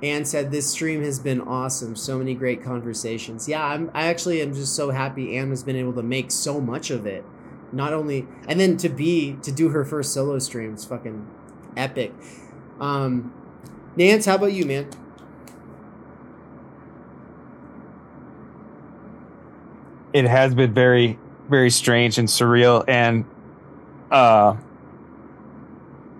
Anne 0.02 0.24
said 0.24 0.50
this 0.50 0.68
stream 0.68 1.02
has 1.02 1.20
been 1.20 1.40
awesome. 1.40 1.94
So 1.94 2.18
many 2.18 2.34
great 2.34 2.62
conversations. 2.62 3.48
Yeah, 3.48 3.64
I'm 3.64 3.90
I 3.94 4.06
actually 4.06 4.42
am 4.42 4.52
just 4.52 4.74
so 4.74 4.90
happy 4.90 5.36
Anne 5.36 5.50
has 5.50 5.62
been 5.62 5.76
able 5.76 5.92
to 5.94 6.02
make 6.02 6.30
so 6.30 6.60
much 6.60 6.90
of 6.90 7.06
it. 7.06 7.24
Not 7.72 7.92
only 7.92 8.26
and 8.46 8.60
then 8.60 8.76
to 8.78 8.88
be 8.88 9.38
to 9.42 9.50
do 9.50 9.70
her 9.70 9.84
first 9.84 10.12
solo 10.12 10.38
stream 10.38 10.74
is 10.74 10.84
fucking 10.84 11.26
epic. 11.76 12.12
Um 12.80 13.32
Nance, 13.96 14.26
how 14.26 14.36
about 14.36 14.52
you, 14.52 14.64
man? 14.64 14.88
it 20.12 20.24
has 20.26 20.54
been 20.54 20.72
very 20.72 21.18
very 21.48 21.70
strange 21.70 22.18
and 22.18 22.28
surreal 22.28 22.84
and 22.86 23.24
uh 24.10 24.56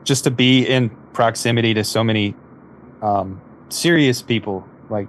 just 0.05 0.25
to 0.25 0.31
be 0.31 0.67
in 0.67 0.91
proximity 1.13 1.75
to 1.75 1.85
so 1.85 2.03
many 2.03 2.35
um 3.03 3.41
serious 3.69 4.23
people 4.23 4.67
like 4.91 5.09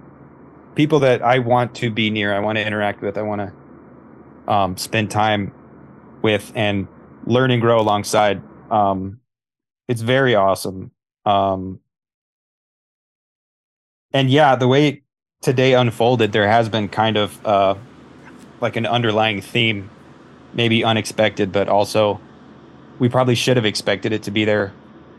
people 0.75 0.99
that 0.99 1.21
I 1.21 1.39
want 1.39 1.75
to 1.75 1.89
be 1.89 2.09
near 2.09 2.33
I 2.33 2.39
want 2.39 2.57
to 2.57 2.65
interact 2.65 3.01
with 3.01 3.17
I 3.17 3.21
want 3.21 3.41
to 3.41 4.51
um 4.51 4.77
spend 4.77 5.09
time 5.09 5.53
with 6.23 6.51
and 6.55 6.87
learn 7.25 7.51
and 7.51 7.61
grow 7.61 7.79
alongside 7.79 8.41
um 8.71 9.19
it's 9.87 10.01
very 10.01 10.33
awesome 10.33 10.91
um 11.25 11.79
and 14.11 14.31
yeah 14.31 14.55
the 14.55 14.67
way 14.67 15.03
today 15.41 15.73
unfolded 15.73 16.31
there 16.31 16.47
has 16.47 16.69
been 16.69 16.89
kind 16.89 17.17
of 17.17 17.45
uh 17.45 17.75
like 18.63 18.77
an 18.77 18.85
underlying 18.85 19.41
theme, 19.41 19.89
maybe 20.53 20.85
unexpected, 20.85 21.51
but 21.51 21.67
also 21.67 22.19
we 22.97 23.09
probably 23.09 23.35
should 23.35 23.57
have 23.57 23.65
expected 23.65 24.13
it 24.13 24.23
to 24.23 24.31
be 24.31 24.45
there 24.45 24.73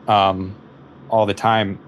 um, 0.09 0.56
all 1.10 1.26
the 1.26 1.35
time. 1.35 1.78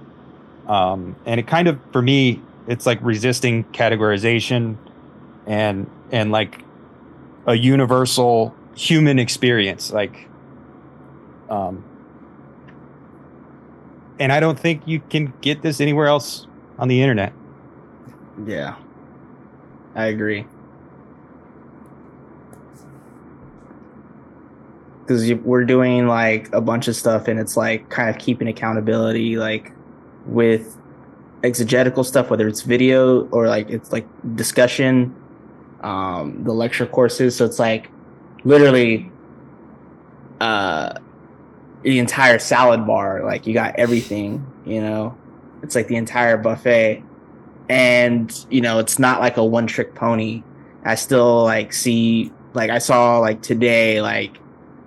Um, 0.69 1.17
and 1.25 1.41
it 1.41 1.47
kind 1.47 1.67
of, 1.67 1.81
for 1.93 2.03
me, 2.03 2.43
it's 2.69 2.85
like 2.85 2.99
resisting 3.01 3.65
categorization 3.65 4.77
and 5.47 5.89
and 6.11 6.33
like 6.33 6.63
a 7.47 7.55
universal 7.55 8.55
human 8.77 9.19
experience, 9.19 9.93
like. 9.93 10.29
Um, 11.49 11.85
and 14.19 14.33
I 14.33 14.41
don't 14.41 14.59
think 14.59 14.83
you 14.87 15.01
can 15.01 15.33
get 15.41 15.63
this 15.63 15.81
anywhere 15.81 16.07
else 16.07 16.47
on 16.79 16.89
the 16.89 17.01
internet. 17.01 17.33
Yeah, 18.47 18.77
I 19.95 20.07
agree. 20.07 20.47
because 25.07 25.33
we're 25.45 25.65
doing 25.65 26.09
like 26.09 26.53
a 26.53 26.61
bunch 26.61 26.89
of 26.89 26.97
stuff 26.97 27.29
and 27.29 27.39
it's 27.39 27.57
like 27.57 27.89
kind 27.91 28.11
of 28.11 28.19
keeping 28.19 28.49
accountability 28.49 29.37
like 29.37 29.73
with 30.27 30.77
exegetical 31.45 32.03
stuff 32.03 32.29
whether 32.29 32.49
it's 32.49 32.63
video 32.63 33.27
or 33.29 33.47
like 33.47 33.71
it's 33.71 33.93
like 33.93 34.07
discussion 34.35 35.15
um 35.83 36.43
the 36.43 36.53
lecture 36.53 36.87
courses 36.87 37.37
so 37.37 37.45
it's 37.45 37.59
like 37.59 37.89
literally 38.47 39.11
uh 40.41 40.93
the 41.83 41.99
entire 41.99 42.39
salad 42.39 42.87
bar 42.87 43.23
like 43.25 43.47
you 43.47 43.55
got 43.55 43.75
everything 43.79 44.45
you 44.65 44.81
know 44.81 45.17
it's 45.63 45.75
like 45.75 45.89
the 45.89 45.97
entire 45.97 46.37
buffet 46.37 47.03
and 47.69 48.47
you 48.51 48.61
know 48.61 48.79
it's 48.79 48.99
not 48.99 49.21
like 49.21 49.37
a 49.37 49.45
one 49.45 49.67
trick 49.67 49.95
pony 49.95 50.43
i 50.85 50.95
still 50.95 51.45
like 51.45 51.73
see 51.73 52.33
like 52.55 52.71
i 52.71 52.79
saw 52.79 53.19
like 53.19 53.43
today 53.43 54.01
like 54.01 54.39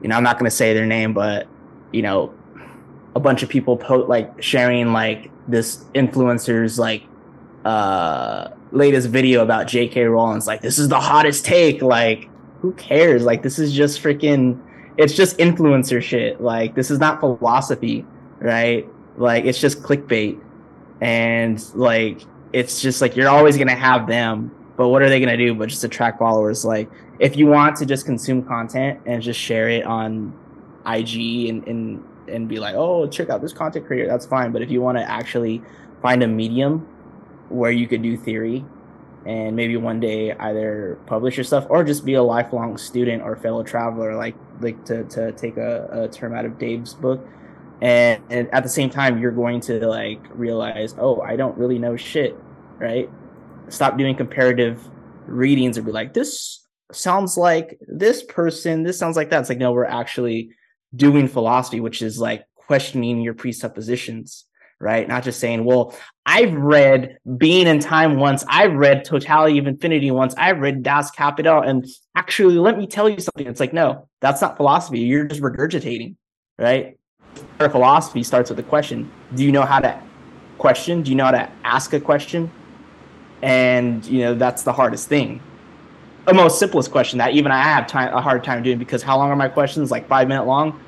you 0.01 0.07
know, 0.07 0.15
I'm 0.15 0.23
not 0.23 0.37
to 0.49 0.55
say 0.55 0.73
their 0.73 0.85
name, 0.85 1.13
but 1.13 1.47
you 1.91 2.01
know, 2.01 2.33
a 3.15 3.19
bunch 3.19 3.43
of 3.43 3.49
people 3.49 3.77
po- 3.77 4.05
like 4.05 4.41
sharing 4.41 4.93
like 4.93 5.31
this 5.47 5.83
influencer's 5.95 6.77
like 6.79 7.03
uh 7.65 8.49
latest 8.71 9.09
video 9.09 9.41
about 9.41 9.67
J.K. 9.67 10.05
Rollins, 10.05 10.47
like 10.47 10.61
this 10.61 10.79
is 10.79 10.87
the 10.87 10.99
hottest 10.99 11.45
take. 11.45 11.81
Like, 11.81 12.29
who 12.61 12.73
cares? 12.73 13.23
Like, 13.23 13.43
this 13.43 13.59
is 13.59 13.73
just 13.73 14.01
freaking. 14.01 14.61
It's 14.97 15.13
just 15.13 15.37
influencer 15.37 16.01
shit. 16.01 16.41
Like, 16.41 16.75
this 16.75 16.91
is 16.91 16.99
not 16.99 17.21
philosophy, 17.21 18.05
right? 18.39 18.87
Like, 19.17 19.45
it's 19.45 19.59
just 19.59 19.81
clickbait, 19.81 20.41
and 21.01 21.63
like, 21.73 22.21
it's 22.53 22.81
just 22.81 23.01
like 23.01 23.15
you're 23.15 23.29
always 23.29 23.57
gonna 23.57 23.75
have 23.75 24.07
them 24.07 24.51
but 24.75 24.87
what 24.87 25.01
are 25.01 25.09
they 25.09 25.19
to 25.19 25.37
do 25.37 25.53
but 25.53 25.69
just 25.69 25.83
attract 25.83 26.17
followers 26.17 26.65
like 26.65 26.89
if 27.19 27.35
you 27.35 27.47
want 27.47 27.75
to 27.75 27.85
just 27.85 28.05
consume 28.05 28.43
content 28.43 28.99
and 29.05 29.21
just 29.21 29.39
share 29.39 29.69
it 29.69 29.83
on 29.83 30.33
ig 30.87 31.49
and 31.49 31.67
and, 31.67 32.03
and 32.27 32.47
be 32.47 32.59
like 32.59 32.75
oh 32.75 33.07
check 33.07 33.29
out 33.29 33.41
this 33.41 33.53
content 33.53 33.85
creator 33.85 34.07
that's 34.07 34.25
fine 34.25 34.51
but 34.51 34.61
if 34.61 34.71
you 34.71 34.81
want 34.81 34.97
to 34.97 35.03
actually 35.03 35.61
find 36.01 36.23
a 36.23 36.27
medium 36.27 36.79
where 37.49 37.71
you 37.71 37.87
could 37.87 38.01
do 38.01 38.15
theory 38.17 38.63
and 39.25 39.55
maybe 39.55 39.75
one 39.77 39.99
day 39.99 40.33
either 40.33 40.97
publish 41.05 41.37
your 41.37 41.43
stuff 41.43 41.65
or 41.69 41.83
just 41.83 42.05
be 42.05 42.13
a 42.13 42.23
lifelong 42.23 42.77
student 42.77 43.21
or 43.21 43.35
fellow 43.35 43.63
traveler 43.63 44.15
like 44.15 44.35
like 44.61 44.83
to, 44.85 45.03
to 45.05 45.31
take 45.33 45.57
a, 45.57 45.87
a 45.91 46.07
term 46.07 46.33
out 46.33 46.45
of 46.45 46.57
dave's 46.57 46.93
book. 46.93 47.25
And, 47.81 48.21
and 48.29 48.53
at 48.53 48.63
the 48.63 48.69
same 48.69 48.89
time 48.89 49.19
you're 49.19 49.31
going 49.31 49.61
to 49.61 49.87
like 49.87 50.21
realize 50.31 50.95
oh 50.97 51.21
i 51.21 51.37
don't 51.37 51.57
really 51.57 51.79
know 51.79 51.95
shit 51.95 52.37
right? 52.79 53.09
Stop 53.67 53.97
doing 53.97 54.15
comparative 54.15 54.81
readings 55.27 55.77
and 55.77 55.85
be 55.85 55.91
like, 55.91 56.13
this 56.13 56.65
sounds 56.91 57.37
like 57.37 57.77
this 57.87 58.23
person, 58.23 58.83
this 58.83 58.97
sounds 58.97 59.15
like 59.15 59.29
that. 59.29 59.41
It's 59.41 59.49
like, 59.49 59.59
no, 59.59 59.71
we're 59.71 59.85
actually 59.85 60.51
doing 60.95 61.27
philosophy, 61.27 61.79
which 61.79 62.01
is 62.01 62.19
like 62.19 62.45
questioning 62.55 63.21
your 63.21 63.35
presuppositions, 63.35 64.45
right? 64.79 65.07
Not 65.07 65.23
just 65.23 65.39
saying, 65.39 65.65
well, 65.65 65.95
I've 66.25 66.53
read 66.53 67.17
Being 67.37 67.67
and 67.67 67.81
Time 67.81 68.17
once, 68.17 68.45
I've 68.47 68.73
read 68.73 69.03
Totality 69.03 69.57
and 69.57 69.67
Infinity 69.67 70.11
once, 70.11 70.33
I've 70.37 70.59
read 70.59 70.83
Das 70.83 71.11
Kapital, 71.11 71.61
and 71.61 71.85
actually, 72.15 72.55
let 72.55 72.77
me 72.77 72.87
tell 72.87 73.09
you 73.09 73.19
something. 73.19 73.47
It's 73.47 73.59
like, 73.59 73.73
no, 73.73 74.07
that's 74.21 74.41
not 74.41 74.57
philosophy. 74.57 74.99
You're 74.99 75.25
just 75.25 75.41
regurgitating, 75.41 76.15
right? 76.57 76.97
Our 77.59 77.69
philosophy 77.69 78.23
starts 78.23 78.49
with 78.49 78.59
a 78.59 78.63
question. 78.63 79.11
Do 79.35 79.43
you 79.43 79.51
know 79.51 79.63
how 79.63 79.79
to 79.79 80.01
question? 80.57 81.03
Do 81.03 81.11
you 81.11 81.15
know 81.15 81.25
how 81.25 81.31
to 81.31 81.51
ask 81.63 81.93
a 81.93 81.99
question? 81.99 82.51
and 83.41 84.05
you 84.05 84.19
know 84.19 84.33
that's 84.33 84.63
the 84.63 84.73
hardest 84.73 85.07
thing 85.07 85.41
the 86.29 86.33
most 86.33 86.59
simplest 86.59 86.91
question 86.91 87.17
that 87.17 87.33
even 87.33 87.51
I 87.51 87.63
have 87.63 87.87
time 87.87 88.13
a 88.13 88.21
hard 88.21 88.43
time 88.43 88.63
doing 88.63 88.77
because 88.77 89.01
how 89.01 89.17
long 89.17 89.29
are 89.29 89.35
my 89.35 89.49
questions? 89.49 89.91
Like 89.91 90.07
five 90.07 90.27
minute 90.27 90.45
long 90.45 90.79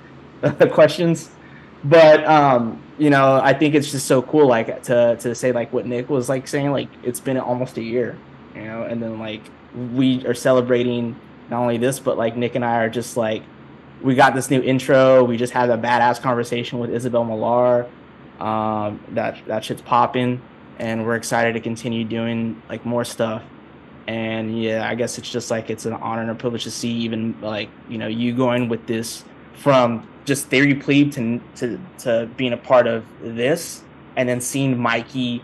questions. 0.72 1.32
But 1.84 2.24
um, 2.26 2.82
you 3.02 3.10
know, 3.10 3.42
I 3.42 3.54
think 3.54 3.74
it's 3.74 3.92
just 3.92 4.06
so 4.06 4.22
cool, 4.22 4.46
like 4.46 4.84
to 4.84 5.18
to 5.22 5.34
say 5.34 5.52
like 5.52 5.74
what 5.74 5.88
Nick 5.88 6.08
was 6.08 6.30
like 6.30 6.48
saying, 6.48 6.72
like 6.72 6.88
it's 7.02 7.20
been 7.20 7.36
almost 7.40 7.78
a 7.78 7.82
year, 7.82 8.16
you 8.54 8.64
know, 8.64 8.84
and 8.84 9.02
then 9.02 9.18
like 9.18 9.42
we 9.96 10.24
are 10.28 10.36
celebrating 10.36 11.20
not 11.50 11.62
only 11.62 11.80
this, 11.80 12.00
but 12.00 12.16
like 12.16 12.38
Nick 12.38 12.54
and 12.54 12.64
I 12.64 12.84
are 12.84 12.92
just 12.92 13.18
like 13.18 13.42
we 14.04 14.14
got 14.14 14.36
this 14.36 14.52
new 14.52 14.62
intro. 14.62 15.24
We 15.24 15.36
just 15.36 15.52
had 15.52 15.72
a 15.72 15.80
badass 15.80 16.22
conversation 16.22 16.78
with 16.78 16.92
Isabel 16.92 17.24
Millar. 17.24 17.90
Um, 18.40 19.04
that 19.10 19.44
that 19.48 19.66
shit's 19.66 19.82
popping, 19.82 20.40
and 20.78 21.04
we're 21.04 21.16
excited 21.16 21.54
to 21.54 21.60
continue 21.60 22.04
doing 22.04 22.62
like 22.70 22.86
more 22.86 23.04
stuff. 23.04 23.42
And 24.06 24.62
yeah, 24.62 24.88
I 24.88 24.94
guess 24.94 25.18
it's 25.18 25.30
just 25.30 25.50
like 25.50 25.72
it's 25.72 25.88
an 25.88 25.94
honor 25.94 26.22
and 26.22 26.30
a 26.30 26.36
privilege 26.36 26.66
to 26.66 26.72
see 26.72 26.92
even 26.92 27.36
like 27.42 27.70
you 27.90 27.98
know 27.98 28.08
you 28.08 28.36
going 28.36 28.70
with 28.70 28.86
this 28.86 29.24
from 29.56 30.08
just 30.26 30.48
theory 30.48 30.76
plebe 30.76 31.12
to 31.14 31.42
to 31.56 31.80
to 32.00 32.30
being 32.38 32.54
a 32.54 32.58
part 32.58 32.88
of 32.88 33.06
this, 33.22 33.84
and 34.16 34.28
then 34.28 34.42
seeing 34.42 34.78
Mikey 34.78 35.44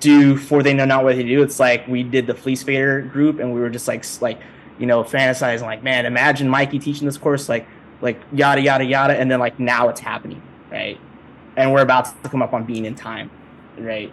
do 0.00 0.36
for 0.36 0.62
they 0.62 0.72
know 0.72 0.84
not 0.84 1.04
what 1.04 1.16
they 1.16 1.24
do. 1.24 1.42
It's 1.42 1.58
like 1.58 1.86
we 1.88 2.02
did 2.02 2.26
the 2.26 2.34
Fleece 2.34 2.62
Fader 2.62 3.02
group, 3.02 3.38
and 3.38 3.52
we 3.52 3.60
were 3.60 3.70
just 3.70 3.88
like 3.88 4.04
like 4.20 4.40
you 4.78 4.86
know 4.86 5.02
fantasizing 5.04 5.62
like 5.62 5.82
man, 5.82 6.06
imagine 6.06 6.48
Mikey 6.48 6.78
teaching 6.78 7.06
this 7.06 7.18
course 7.18 7.48
like 7.48 7.66
like 8.00 8.20
yada 8.32 8.60
yada 8.60 8.84
yada, 8.84 9.14
and 9.18 9.30
then 9.30 9.40
like 9.40 9.58
now 9.58 9.88
it's 9.88 10.00
happening, 10.00 10.42
right? 10.70 10.98
And 11.56 11.72
we're 11.72 11.82
about 11.82 12.22
to 12.22 12.28
come 12.28 12.42
up 12.42 12.52
on 12.52 12.64
being 12.64 12.86
and 12.86 12.96
time, 12.96 13.30
right? 13.78 14.12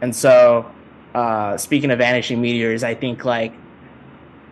And 0.00 0.14
so, 0.14 0.70
uh, 1.14 1.56
speaking 1.56 1.90
of 1.90 1.98
vanishing 1.98 2.40
mediators, 2.40 2.84
I 2.84 2.94
think 2.94 3.24
like 3.24 3.52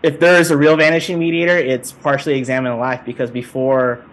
if 0.05 0.21
there 0.21 0.39
is 0.39 0.51
a 0.51 0.57
real 0.57 0.77
vanishing 0.77 1.19
mediator, 1.19 1.57
it's 1.57 1.91
partially 1.91 2.35
examining 2.35 2.79
life 2.79 3.01
because 3.07 3.31
before 3.31 4.05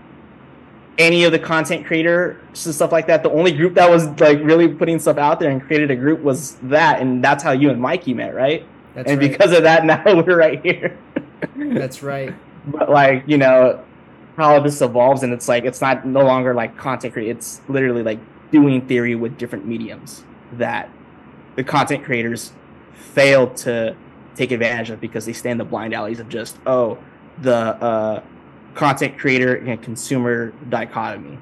any 0.97 1.25
of 1.25 1.33
the 1.33 1.39
content 1.39 1.85
creators 1.85 2.37
and 2.65 2.73
stuff 2.73 2.93
like 2.93 3.07
that, 3.07 3.23
the 3.23 3.29
only 3.29 3.51
group 3.51 3.73
that 3.73 3.89
was 3.89 4.07
like 4.21 4.39
really 4.41 4.69
putting 4.69 4.99
stuff 4.99 5.17
out 5.17 5.41
there 5.41 5.49
and 5.49 5.61
created 5.61 5.91
a 5.91 5.95
group 5.97 6.21
was 6.21 6.55
that, 6.63 7.01
and 7.01 7.21
that's 7.21 7.43
how 7.43 7.51
you 7.51 7.69
and 7.69 7.81
Mikey 7.81 8.13
met, 8.13 8.33
right? 8.33 8.65
That's 8.93 9.11
and 9.11 9.19
right. 9.19 9.31
because 9.31 9.51
of 9.51 9.63
that, 9.63 9.83
now 9.91 10.01
we're 10.05 10.37
right 10.37 10.63
here. 10.63 10.97
That's 11.57 12.01
right. 12.01 12.33
but 12.67 12.89
like 12.89 13.25
you 13.27 13.37
know 13.37 13.83
how 14.37 14.61
this 14.61 14.81
evolves, 14.81 15.23
and 15.23 15.33
it's 15.33 15.49
like 15.49 15.65
it's 15.65 15.81
not 15.81 16.07
no 16.07 16.21
longer 16.21 16.53
like 16.53 16.77
content 16.77 17.11
create. 17.11 17.31
It's 17.31 17.59
literally 17.67 18.01
like 18.01 18.19
doing 18.49 18.87
theory 18.87 19.15
with 19.15 19.37
different 19.37 19.65
mediums 19.65 20.23
that 20.53 20.89
the 21.57 21.65
content 21.65 22.05
creators 22.05 22.53
failed 22.93 23.57
to 23.57 23.93
take 24.35 24.51
advantage 24.51 24.89
of 24.89 25.01
because 25.01 25.25
they 25.25 25.33
stay 25.33 25.51
in 25.51 25.57
the 25.57 25.65
blind 25.65 25.93
alleys 25.93 26.19
of 26.19 26.29
just 26.29 26.57
oh 26.65 26.97
the 27.41 27.55
uh, 27.55 28.23
content 28.75 29.17
creator 29.17 29.55
and 29.55 29.81
consumer 29.81 30.51
dichotomy. 30.69 31.37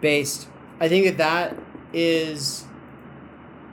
based. 0.00 0.48
I 0.80 0.88
think 0.88 1.04
that 1.04 1.18
that 1.18 1.56
is 1.92 2.64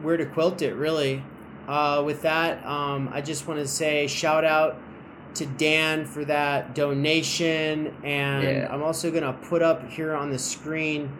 where 0.01 0.17
to 0.17 0.25
quilt 0.25 0.61
it, 0.61 0.73
really. 0.75 1.23
Uh, 1.67 2.01
with 2.05 2.21
that, 2.21 2.65
um, 2.65 3.09
I 3.11 3.21
just 3.21 3.47
want 3.47 3.59
to 3.59 3.67
say 3.67 4.07
shout 4.07 4.45
out 4.45 4.77
to 5.35 5.45
Dan 5.45 6.05
for 6.05 6.25
that 6.25 6.73
donation, 6.73 7.95
and 8.03 8.43
Yeah. 8.43 8.67
I'm 8.71 8.81
also 8.81 9.11
gonna 9.11 9.33
put 9.33 9.61
up 9.61 9.89
here 9.89 10.15
on 10.15 10.31
the 10.31 10.39
screen 10.39 11.11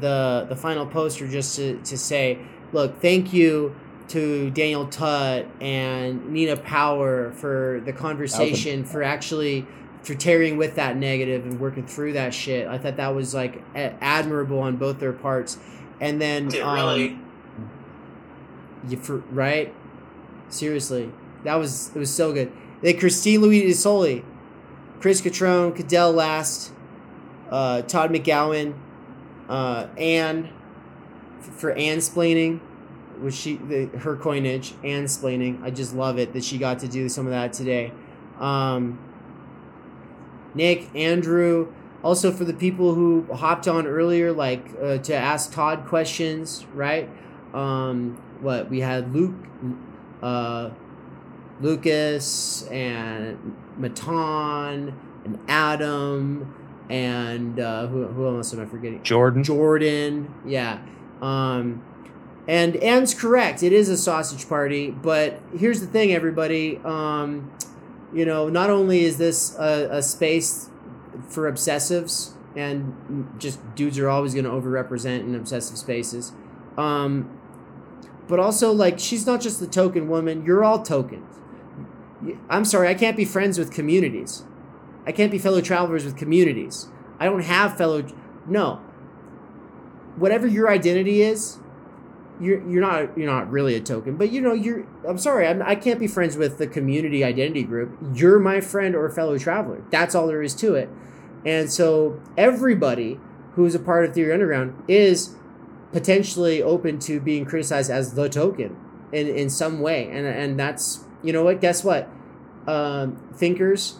the 0.00 0.44
the 0.48 0.56
final 0.56 0.84
poster 0.86 1.26
just 1.26 1.56
to, 1.56 1.78
to 1.78 1.96
say, 1.96 2.38
look, 2.72 3.00
thank 3.00 3.32
you 3.32 3.74
to 4.08 4.50
Daniel 4.50 4.86
Tutt 4.86 5.46
and 5.60 6.30
Nina 6.30 6.56
Power 6.56 7.32
for 7.32 7.82
the 7.84 7.92
conversation, 7.92 8.84
for 8.84 9.02
actually 9.02 9.66
for 10.02 10.14
tearing 10.14 10.56
with 10.56 10.76
that 10.76 10.96
negative 10.96 11.44
and 11.44 11.60
working 11.60 11.86
through 11.86 12.14
that 12.14 12.32
shit. 12.32 12.66
I 12.66 12.78
thought 12.78 12.96
that 12.96 13.14
was 13.14 13.34
like 13.34 13.62
a- 13.74 13.92
admirable 14.02 14.60
on 14.60 14.76
both 14.76 15.00
their 15.00 15.12
parts. 15.12 15.58
And 16.00 16.20
then 16.20 16.46
um, 16.62 16.74
really? 16.74 17.18
you 18.88 18.96
for 18.96 19.18
right? 19.30 19.74
Seriously, 20.48 21.12
that 21.44 21.56
was 21.56 21.90
it 21.94 21.98
was 21.98 22.12
so 22.12 22.32
good. 22.32 22.52
Then 22.80 22.98
Christine 22.98 23.40
Louise 23.40 23.80
Soli, 23.80 24.24
Chris 25.00 25.20
Cutrone, 25.20 25.74
Cadell 25.76 26.12
Last, 26.12 26.72
uh, 27.50 27.82
Todd 27.82 28.10
McGowan, 28.10 28.74
uh, 29.48 29.88
Anne 29.98 30.50
for 31.40 31.72
ansplaining, 31.72 32.60
was 33.20 33.34
she 33.34 33.56
the, 33.56 33.86
her 33.98 34.16
coinage 34.16 34.74
ansplaining. 34.84 35.60
I 35.62 35.70
just 35.70 35.94
love 35.94 36.18
it 36.18 36.32
that 36.32 36.44
she 36.44 36.58
got 36.58 36.78
to 36.80 36.88
do 36.88 37.08
some 37.08 37.26
of 37.26 37.32
that 37.32 37.52
today. 37.52 37.92
Um, 38.38 38.98
Nick, 40.54 40.94
Andrew, 40.94 41.72
also 42.02 42.30
for 42.32 42.44
the 42.44 42.54
people 42.54 42.94
who 42.94 43.26
hopped 43.32 43.68
on 43.68 43.86
earlier, 43.86 44.32
like 44.32 44.66
uh, 44.80 44.98
to 44.98 45.14
ask 45.14 45.52
Todd 45.52 45.86
questions, 45.86 46.66
right? 46.74 47.08
Um, 47.52 48.20
what 48.40 48.70
we 48.70 48.80
had 48.80 49.12
Luke, 49.12 49.34
uh, 50.22 50.70
Lucas, 51.60 52.62
and 52.68 53.56
Matan, 53.76 54.94
and 55.24 55.38
Adam, 55.48 56.54
and 56.88 57.58
uh, 57.58 57.86
who 57.88 58.06
who 58.06 58.26
else 58.26 58.54
am 58.54 58.60
I 58.60 58.66
forgetting? 58.66 59.02
Jordan. 59.02 59.42
Jordan, 59.42 60.32
yeah. 60.46 60.80
Um, 61.20 61.84
and 62.46 62.76
Anne's 62.76 63.12
correct. 63.12 63.62
It 63.62 63.72
is 63.72 63.88
a 63.88 63.96
sausage 63.96 64.48
party, 64.48 64.90
but 64.90 65.40
here's 65.56 65.80
the 65.80 65.86
thing, 65.86 66.12
everybody. 66.12 66.78
Um, 66.78 67.52
you 68.12 68.24
know, 68.24 68.48
not 68.48 68.70
only 68.70 69.04
is 69.04 69.18
this 69.18 69.54
a, 69.58 69.88
a 69.90 70.02
space 70.02 70.70
for 71.28 71.50
obsessives, 71.50 72.32
and 72.56 73.28
just 73.38 73.60
dudes 73.74 73.98
are 73.98 74.08
always 74.08 74.32
going 74.32 74.44
to 74.44 74.50
overrepresent 74.50 75.20
in 75.20 75.34
obsessive 75.34 75.76
spaces, 75.76 76.32
um, 76.76 77.38
but 78.26 78.40
also 78.40 78.72
like 78.72 78.98
she's 78.98 79.26
not 79.26 79.40
just 79.40 79.60
the 79.60 79.66
token 79.66 80.08
woman. 80.08 80.44
You're 80.44 80.64
all 80.64 80.82
tokens. 80.82 81.36
I'm 82.48 82.64
sorry, 82.64 82.88
I 82.88 82.94
can't 82.94 83.16
be 83.16 83.24
friends 83.24 83.58
with 83.58 83.72
communities. 83.72 84.44
I 85.06 85.12
can't 85.12 85.30
be 85.30 85.38
fellow 85.38 85.60
travelers 85.60 86.04
with 86.04 86.16
communities. 86.16 86.88
I 87.20 87.26
don't 87.26 87.44
have 87.44 87.76
fellow. 87.76 88.04
No. 88.46 88.80
Whatever 90.18 90.46
your 90.46 90.70
identity 90.70 91.22
is, 91.22 91.58
you're 92.40 92.66
you're 92.68 92.80
not 92.80 93.16
you're 93.16 93.30
not 93.30 93.50
really 93.50 93.74
a 93.74 93.80
token, 93.80 94.16
but 94.16 94.30
you 94.30 94.40
know 94.40 94.52
you're. 94.52 94.86
I'm 95.06 95.18
sorry, 95.18 95.46
I'm, 95.46 95.62
I 95.62 95.74
can't 95.74 95.98
be 95.98 96.06
friends 96.06 96.36
with 96.36 96.58
the 96.58 96.66
community 96.66 97.24
identity 97.24 97.64
group. 97.64 97.96
You're 98.14 98.38
my 98.38 98.60
friend 98.60 98.94
or 98.94 99.08
fellow 99.10 99.38
traveler. 99.38 99.82
That's 99.90 100.14
all 100.14 100.26
there 100.26 100.42
is 100.42 100.54
to 100.56 100.74
it. 100.74 100.88
And 101.44 101.70
so 101.70 102.20
everybody 102.36 103.18
who 103.54 103.64
is 103.64 103.74
a 103.74 103.78
part 103.78 104.04
of 104.04 104.14
Theory 104.14 104.32
Underground 104.32 104.82
is 104.86 105.36
potentially 105.92 106.62
open 106.62 106.98
to 107.00 107.20
being 107.20 107.44
criticized 107.44 107.90
as 107.90 108.14
the 108.14 108.28
token 108.28 108.76
in 109.12 109.26
in 109.26 109.50
some 109.50 109.80
way, 109.80 110.08
and 110.08 110.26
and 110.26 110.58
that's 110.58 111.04
you 111.22 111.32
know 111.32 111.44
what. 111.44 111.60
Guess 111.60 111.82
what? 111.82 112.08
Um, 112.66 113.16
thinkers 113.34 113.98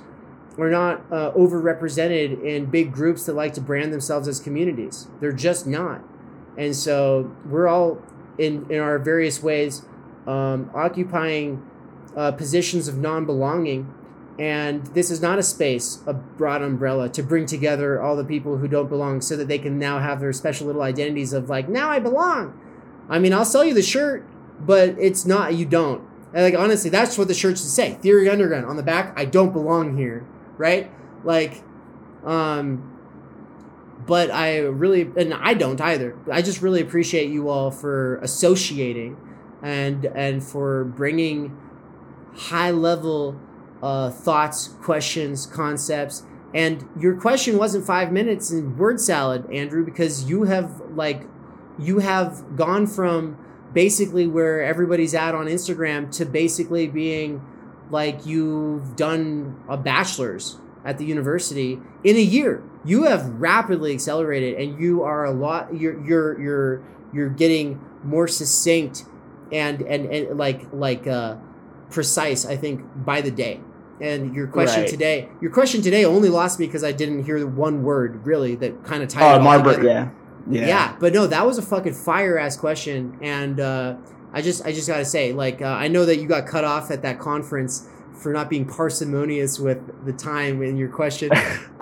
are 0.59 0.70
not 0.70 1.05
uh, 1.12 1.30
overrepresented 1.32 2.43
in 2.43 2.66
big 2.66 2.93
groups 2.93 3.26
that 3.26 3.35
like 3.35 3.55
to 3.55 3.60
brand 3.60 3.93
themselves 3.93 4.26
as 4.26 4.40
communities. 4.40 5.09
They're 5.20 5.32
just 5.32 5.66
not. 5.66 6.02
And 6.56 6.74
so 6.74 7.35
we're 7.47 7.68
all 7.68 8.02
in, 8.39 8.66
in 8.70 8.80
our 8.80 8.98
various 8.98 9.43
ways 9.43 9.82
um, 10.26 10.70
occupying 10.74 11.64
uh, 12.16 12.32
positions 12.32 12.89
of 12.89 12.98
non 12.98 13.24
belonging. 13.24 13.94
And 14.39 14.86
this 14.89 15.10
is 15.10 15.20
not 15.20 15.39
a 15.39 15.43
space, 15.43 16.01
a 16.06 16.14
broad 16.14 16.62
umbrella, 16.62 17.09
to 17.09 17.22
bring 17.24 17.47
together 17.47 18.01
all 18.01 18.14
the 18.14 18.24
people 18.24 18.59
who 18.59 18.68
don't 18.68 18.89
belong 18.89 19.20
so 19.20 19.36
that 19.36 19.48
they 19.48 19.59
can 19.59 19.78
now 19.78 19.98
have 19.98 20.20
their 20.20 20.32
special 20.32 20.68
little 20.68 20.82
identities 20.82 21.32
of 21.32 21.48
like, 21.48 21.68
now 21.68 21.90
I 21.90 21.98
belong. 21.98 22.59
I 23.09 23.18
mean, 23.18 23.32
I'll 23.32 23.44
sell 23.44 23.64
you 23.64 23.74
the 23.74 23.82
shirt, 23.82 24.24
but 24.60 24.90
it's 24.90 25.26
not, 25.26 25.55
you 25.55 25.64
don't. 25.64 26.06
And 26.32 26.44
like, 26.44 26.55
honestly, 26.55 26.89
that's 26.89 27.18
what 27.18 27.26
the 27.26 27.35
shirt 27.35 27.59
should 27.59 27.66
say 27.66 27.94
Theory 27.94 28.28
Underground. 28.28 28.66
On 28.66 28.76
the 28.76 28.82
back, 28.82 29.12
I 29.16 29.24
don't 29.24 29.52
belong 29.52 29.97
here 29.97 30.24
right? 30.59 30.90
Like, 31.24 31.62
um, 32.24 32.94
but 34.06 34.30
I 34.30 34.59
really, 34.59 35.10
and 35.16 35.32
I 35.35 35.55
don't 35.55 35.80
either. 35.80 36.16
I 36.30 36.43
just 36.43 36.60
really 36.60 36.80
appreciate 36.80 37.30
you 37.30 37.48
all 37.48 37.70
for 37.70 38.16
associating, 38.16 39.16
and 39.62 40.05
and 40.05 40.44
for 40.44 40.85
bringing 40.85 41.56
high 42.35 42.70
level 42.70 43.40
uh, 43.82 44.10
thoughts, 44.10 44.68
questions, 44.82 45.47
concepts. 45.47 46.24
And 46.55 46.89
your 46.98 47.14
question 47.20 47.59
wasn't 47.59 47.86
five 47.86 48.10
minutes 48.10 48.51
in 48.51 48.76
word 48.76 49.01
salad, 49.01 49.51
Andrew, 49.52 49.85
because 49.85 50.28
you 50.28 50.44
have 50.44 50.80
like, 50.94 51.24
you 51.78 51.98
have 51.98 52.56
gone 52.56 52.86
from 52.86 53.36
basically 53.72 54.26
where 54.26 54.62
everybody's 54.62 55.14
at 55.14 55.35
on 55.35 55.47
Instagram 55.47 56.10
to 56.16 56.24
basically 56.24 56.86
being 56.86 57.43
like 57.90 58.27
you've 58.27 58.97
done 58.97 59.56
a 59.69 59.77
bachelor's 59.77 60.59
at 60.85 60.98
the 60.98 61.05
university 61.05 61.78
in 62.05 62.16
a 62.16 62.20
year. 62.20 62.62
You 62.85 63.05
have 63.05 63.27
rapidly 63.40 63.93
accelerated 63.93 64.59
and 64.59 64.81
you 64.81 65.02
are 65.02 65.24
a 65.24 65.32
lot 65.32 65.74
you're 65.74 66.02
you're 66.05 66.40
you're 66.40 66.82
you're 67.12 67.28
getting 67.28 67.81
more 68.05 68.28
succinct 68.28 69.05
and 69.52 69.82
and, 69.82 70.06
and 70.12 70.39
like 70.39 70.62
like 70.73 71.06
uh, 71.06 71.36
precise. 71.90 72.44
I 72.47 72.56
think 72.56 72.82
by 73.05 73.20
the 73.20 73.31
day. 73.31 73.60
And 74.01 74.32
your 74.32 74.47
question 74.47 74.82
Right. 74.82 74.89
today, 74.89 75.28
your 75.40 75.51
question 75.51 75.82
today 75.82 76.05
only 76.05 76.28
lost 76.28 76.60
me 76.60 76.66
because 76.66 76.85
I 76.85 76.93
didn't 76.93 77.24
hear 77.24 77.40
the 77.40 77.48
one 77.48 77.82
word 77.82 78.24
really 78.24 78.55
that 78.56 78.85
kind 78.85 79.02
of 79.02 79.09
tied. 79.09 79.24
Oh, 79.24 79.39
all 79.39 79.40
Margaret, 79.40 79.78
together. 79.78 80.12
yeah. 80.48 80.66
Yeah. 80.69 80.97
but 81.01 81.12
no, 81.12 81.27
that 81.27 81.44
was 81.44 81.59
a 81.59 81.62
fucking 81.62 81.94
fire 81.94 82.39
ass 82.39 82.56
question, 82.56 83.19
and 83.20 83.59
uh, 83.59 83.97
I 84.33 84.43
just 84.43 84.65
I 84.65 84.73
just 84.73 84.89
gotta 84.89 85.05
say, 85.05 85.33
like, 85.33 85.63
uh, 85.63 85.67
I 85.67 85.89
know 85.89 86.05
that 86.05 86.19
you 86.19 86.29
got 86.29 86.47
cut 86.47 86.65
off 86.65 86.91
at 86.91 87.03
that 87.03 87.19
conference 87.19 87.89
for 88.13 88.33
not 88.33 88.51
being 88.51 88.67
parsimonious 88.67 89.59
with 89.59 90.05
the 90.05 90.13
time 90.13 90.63
in 90.63 90.77
your 90.77 90.89
question. 90.89 91.31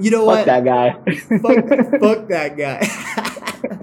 you 0.00 0.10
know 0.10 0.24
what? 0.24 0.46
That 0.46 0.64
guy. 0.64 0.92
fuck, 0.92 2.00
fuck 2.00 2.28
that 2.28 2.56
guy. 2.56 2.84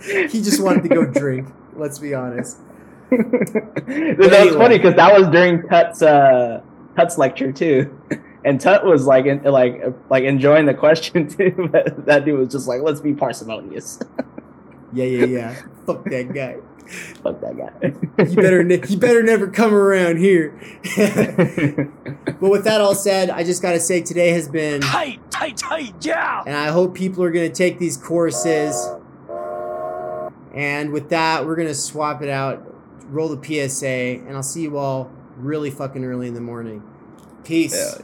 he 0.30 0.42
just 0.42 0.62
wanted 0.62 0.84
to 0.84 0.90
go 0.90 1.06
drink. 1.06 1.50
Let's 1.76 2.00
be 2.00 2.14
honest. 2.14 2.60
That's 3.10 3.88
anyway. 3.88 4.52
funny 4.52 4.78
because 4.78 4.96
that 4.96 5.18
was 5.18 5.28
during 5.30 5.68
Tutt's 5.68 6.02
uh, 6.02 6.62
Tutt's 6.96 7.18
lecture 7.18 7.52
too, 7.52 7.98
and 8.44 8.60
Tutt 8.60 8.86
was 8.86 9.06
like 9.06 9.26
in, 9.26 9.44
like 9.44 9.82
like 10.10 10.24
enjoying 10.24 10.66
the 10.66 10.74
question 10.74 11.28
too. 11.28 11.70
But 11.72 12.06
that 12.06 12.26
dude 12.26 12.40
was 12.40 12.50
just 12.50 12.68
like, 12.68 12.82
"Let's 12.82 13.02
be 13.02 13.14
parsimonious." 13.14 14.00
Yeah, 14.96 15.06
yeah, 15.06 15.26
yeah. 15.26 15.62
fuck 15.86 16.04
that 16.06 16.34
guy. 16.34 16.58
Fuck 17.24 17.42
that 17.42 17.58
guy. 17.58 18.24
you 18.24 18.36
better 18.36 18.64
ne- 18.64 18.86
he 18.86 18.96
better 18.96 19.24
never 19.24 19.48
come 19.48 19.74
around 19.74 20.18
here. 20.18 20.52
but 22.40 22.50
with 22.50 22.64
that 22.66 22.80
all 22.80 22.94
said, 22.94 23.32
I 23.32 23.44
just 23.44 23.64
gotta 23.64 23.80
say 23.80 24.02
today 24.02 24.30
has 24.30 24.48
been 24.48 24.82
Tight, 24.82 25.20
tight, 25.32 25.58
tight, 25.58 25.96
yeah. 26.06 26.44
and 26.46 26.56
I 26.56 26.68
hope 26.68 26.94
people 26.94 27.24
are 27.24 27.32
going 27.32 27.50
to 27.50 27.56
take 27.56 27.80
these 27.80 27.98
courses. 27.98 28.88
And 30.54 30.92
with 30.92 31.10
that, 31.10 31.46
we're 31.46 31.56
going 31.56 31.68
to 31.68 31.76
swap 31.76 32.22
it 32.22 32.30
out, 32.30 32.64
roll 33.10 33.36
the 33.36 33.68
PSA, 33.70 33.88
and 33.88 34.36
I'll 34.36 34.44
see 34.44 34.62
you 34.62 34.78
all 34.78 35.12
really 35.38 35.72
fucking 35.72 36.06
early 36.06 36.28
in 36.28 36.34
the 36.36 36.40
morning. 36.42 36.84
Peace. 37.44 37.98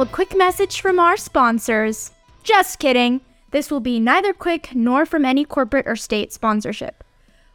A 0.00 0.06
quick 0.06 0.36
message 0.36 0.80
from 0.80 1.00
our 1.00 1.16
sponsors. 1.16 2.12
Just 2.44 2.78
kidding. 2.78 3.20
This 3.50 3.68
will 3.68 3.80
be 3.80 3.98
neither 3.98 4.32
quick 4.32 4.70
nor 4.72 5.04
from 5.04 5.24
any 5.24 5.44
corporate 5.44 5.88
or 5.88 5.96
state 5.96 6.32
sponsorship. 6.32 7.02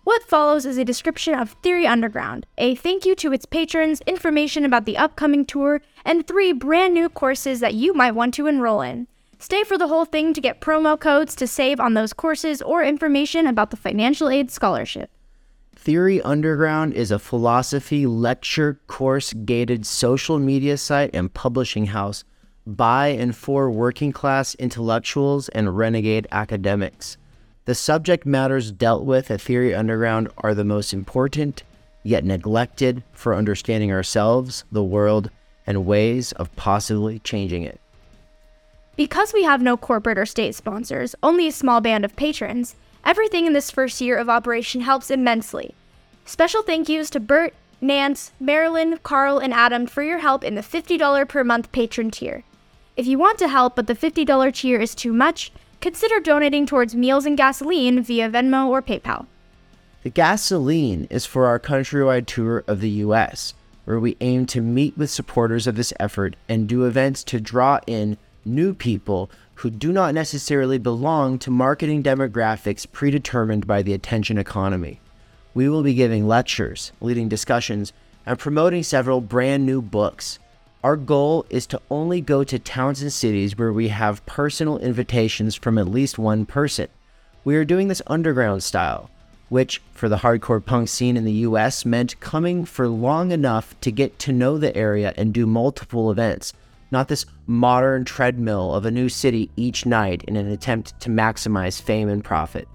What 0.03 0.23
follows 0.23 0.65
is 0.65 0.77
a 0.77 0.83
description 0.83 1.35
of 1.35 1.51
Theory 1.63 1.87
Underground, 1.87 2.45
a 2.57 2.75
thank 2.75 3.05
you 3.05 3.15
to 3.15 3.31
its 3.31 3.45
patrons, 3.45 4.01
information 4.01 4.65
about 4.65 4.83
the 4.83 4.97
upcoming 4.97 5.45
tour, 5.45 5.81
and 6.03 6.27
three 6.27 6.51
brand 6.51 6.93
new 6.93 7.07
courses 7.07 7.61
that 7.61 7.75
you 7.75 7.93
might 7.93 8.11
want 8.11 8.33
to 8.33 8.47
enroll 8.47 8.81
in. 8.81 9.07
Stay 9.39 9.63
for 9.63 9.77
the 9.77 9.87
whole 9.87 10.03
thing 10.03 10.33
to 10.33 10.41
get 10.41 10.59
promo 10.59 10.99
codes 10.99 11.35
to 11.35 11.47
save 11.47 11.79
on 11.79 11.93
those 11.93 12.11
courses 12.11 12.61
or 12.61 12.83
information 12.83 13.47
about 13.47 13.71
the 13.71 13.77
financial 13.77 14.27
aid 14.27 14.51
scholarship. 14.51 15.09
Theory 15.77 16.21
Underground 16.21 16.93
is 16.93 17.09
a 17.09 17.19
philosophy 17.19 18.05
lecture 18.05 18.81
course 18.87 19.31
gated 19.31 19.85
social 19.85 20.39
media 20.39 20.75
site 20.75 21.11
and 21.13 21.33
publishing 21.33 21.85
house 21.85 22.25
by 22.65 23.07
and 23.07 23.35
for 23.35 23.69
working 23.69 24.11
class 24.11 24.55
intellectuals 24.55 25.49
and 25.49 25.77
renegade 25.77 26.27
academics. 26.31 27.17
The 27.65 27.75
subject 27.75 28.25
matters 28.25 28.71
dealt 28.71 29.03
with 29.03 29.31
at 29.31 29.41
Theory 29.41 29.73
Underground 29.73 30.29
are 30.37 30.53
the 30.53 30.63
most 30.63 30.93
important, 30.93 31.63
yet 32.03 32.25
neglected 32.25 33.03
for 33.13 33.35
understanding 33.35 33.91
ourselves, 33.91 34.63
the 34.71 34.83
world, 34.83 35.29
and 35.65 35.85
ways 35.85 36.33
of 36.33 36.53
possibly 36.55 37.19
changing 37.19 37.63
it. 37.63 37.79
Because 38.95 39.33
we 39.33 39.43
have 39.43 39.61
no 39.61 39.77
corporate 39.77 40.17
or 40.17 40.25
state 40.25 40.55
sponsors, 40.55 41.15
only 41.23 41.47
a 41.47 41.51
small 41.51 41.81
band 41.81 42.05
of 42.05 42.15
patrons, 42.15 42.75
everything 43.05 43.45
in 43.45 43.53
this 43.53 43.71
first 43.71 44.01
year 44.01 44.17
of 44.17 44.29
operation 44.29 44.81
helps 44.81 45.09
immensely. 45.09 45.73
Special 46.25 46.61
thank 46.61 46.87
yous 46.89 47.09
to 47.11 47.19
Bert, 47.19 47.53
Nance, 47.81 48.31
Marilyn, 48.39 48.99
Carl, 49.03 49.39
and 49.39 49.53
Adam 49.53 49.87
for 49.87 50.03
your 50.03 50.19
help 50.19 50.43
in 50.43 50.55
the 50.55 50.61
$50 50.61 51.27
per 51.27 51.43
month 51.43 51.71
patron 51.71 52.11
tier. 52.11 52.43
If 52.95 53.07
you 53.07 53.17
want 53.17 53.39
to 53.39 53.47
help 53.47 53.75
but 53.75 53.87
the 53.87 53.95
$50 53.95 54.53
tier 54.53 54.79
is 54.79 54.93
too 54.93 55.13
much, 55.13 55.51
consider 55.81 56.19
donating 56.19 56.67
towards 56.67 56.93
meals 56.93 57.25
and 57.25 57.35
gasoline 57.35 58.03
via 58.03 58.29
Venmo 58.29 58.67
or 58.67 58.83
PayPal. 58.83 59.25
The 60.03 60.11
gasoline 60.11 61.07
is 61.09 61.25
for 61.25 61.47
our 61.47 61.59
countrywide 61.59 62.27
tour 62.27 62.63
of 62.67 62.81
the 62.81 62.89
US, 62.89 63.55
where 63.85 63.99
we 63.99 64.15
aim 64.21 64.45
to 64.47 64.61
meet 64.61 64.95
with 64.95 65.09
supporters 65.09 65.65
of 65.65 65.75
this 65.75 65.91
effort 65.99 66.35
and 66.47 66.67
do 66.67 66.85
events 66.85 67.23
to 67.25 67.39
draw 67.39 67.79
in 67.87 68.17
new 68.45 68.75
people 68.75 69.31
who 69.55 69.71
do 69.71 69.91
not 69.91 70.13
necessarily 70.13 70.77
belong 70.77 71.39
to 71.39 71.49
marketing 71.49 72.03
demographics 72.03 72.85
predetermined 72.91 73.65
by 73.65 73.81
the 73.81 73.93
attention 73.93 74.37
economy. 74.37 74.99
We 75.55 75.67
will 75.67 75.81
be 75.81 75.95
giving 75.95 76.27
lectures, 76.27 76.91
leading 77.01 77.27
discussions, 77.27 77.91
and 78.25 78.37
promoting 78.37 78.83
several 78.83 79.19
brand 79.19 79.65
new 79.65 79.81
books. 79.81 80.37
Our 80.83 80.97
goal 80.97 81.45
is 81.49 81.65
to 81.67 81.81
only 81.89 82.19
go 82.19 82.43
to 82.43 82.59
towns 82.59 83.01
and 83.01 83.13
cities 83.13 83.57
where 83.57 83.71
we 83.71 83.87
have 83.87 84.25
personal 84.25 84.79
invitations 84.79 85.55
from 85.55 85.77
at 85.77 85.87
least 85.87 86.19
one 86.19 86.45
person. 86.45 86.89
We 87.45 87.55
are 87.55 87.63
doing 87.63 87.87
this 87.87 88.01
underground 88.05 88.63
style, 88.63 89.09
which 89.47 89.81
for 89.93 90.09
the 90.09 90.17
hardcore 90.17 90.63
punk 90.63 90.89
scene 90.89 91.15
in 91.15 91.23
the 91.23 91.47
US 91.47 91.85
meant 91.85 92.19
coming 92.19 92.65
for 92.65 92.89
long 92.89 93.31
enough 93.31 93.79
to 93.79 93.93
get 93.93 94.19
to 94.19 94.33
know 94.33 94.57
the 94.57 94.75
area 94.75 95.13
and 95.15 95.33
do 95.33 95.45
multiple 95.45 96.11
events, 96.11 96.51
not 96.91 97.07
this 97.07 97.25
modern 97.47 98.03
treadmill 98.03 98.75
of 98.75 98.85
a 98.85 98.91
new 98.91 99.07
city 99.07 99.49
each 99.55 99.85
night 99.85 100.25
in 100.27 100.35
an 100.35 100.51
attempt 100.51 100.99
to 100.99 101.09
maximize 101.09 101.81
fame 101.81 102.09
and 102.09 102.25
profit. 102.25 102.67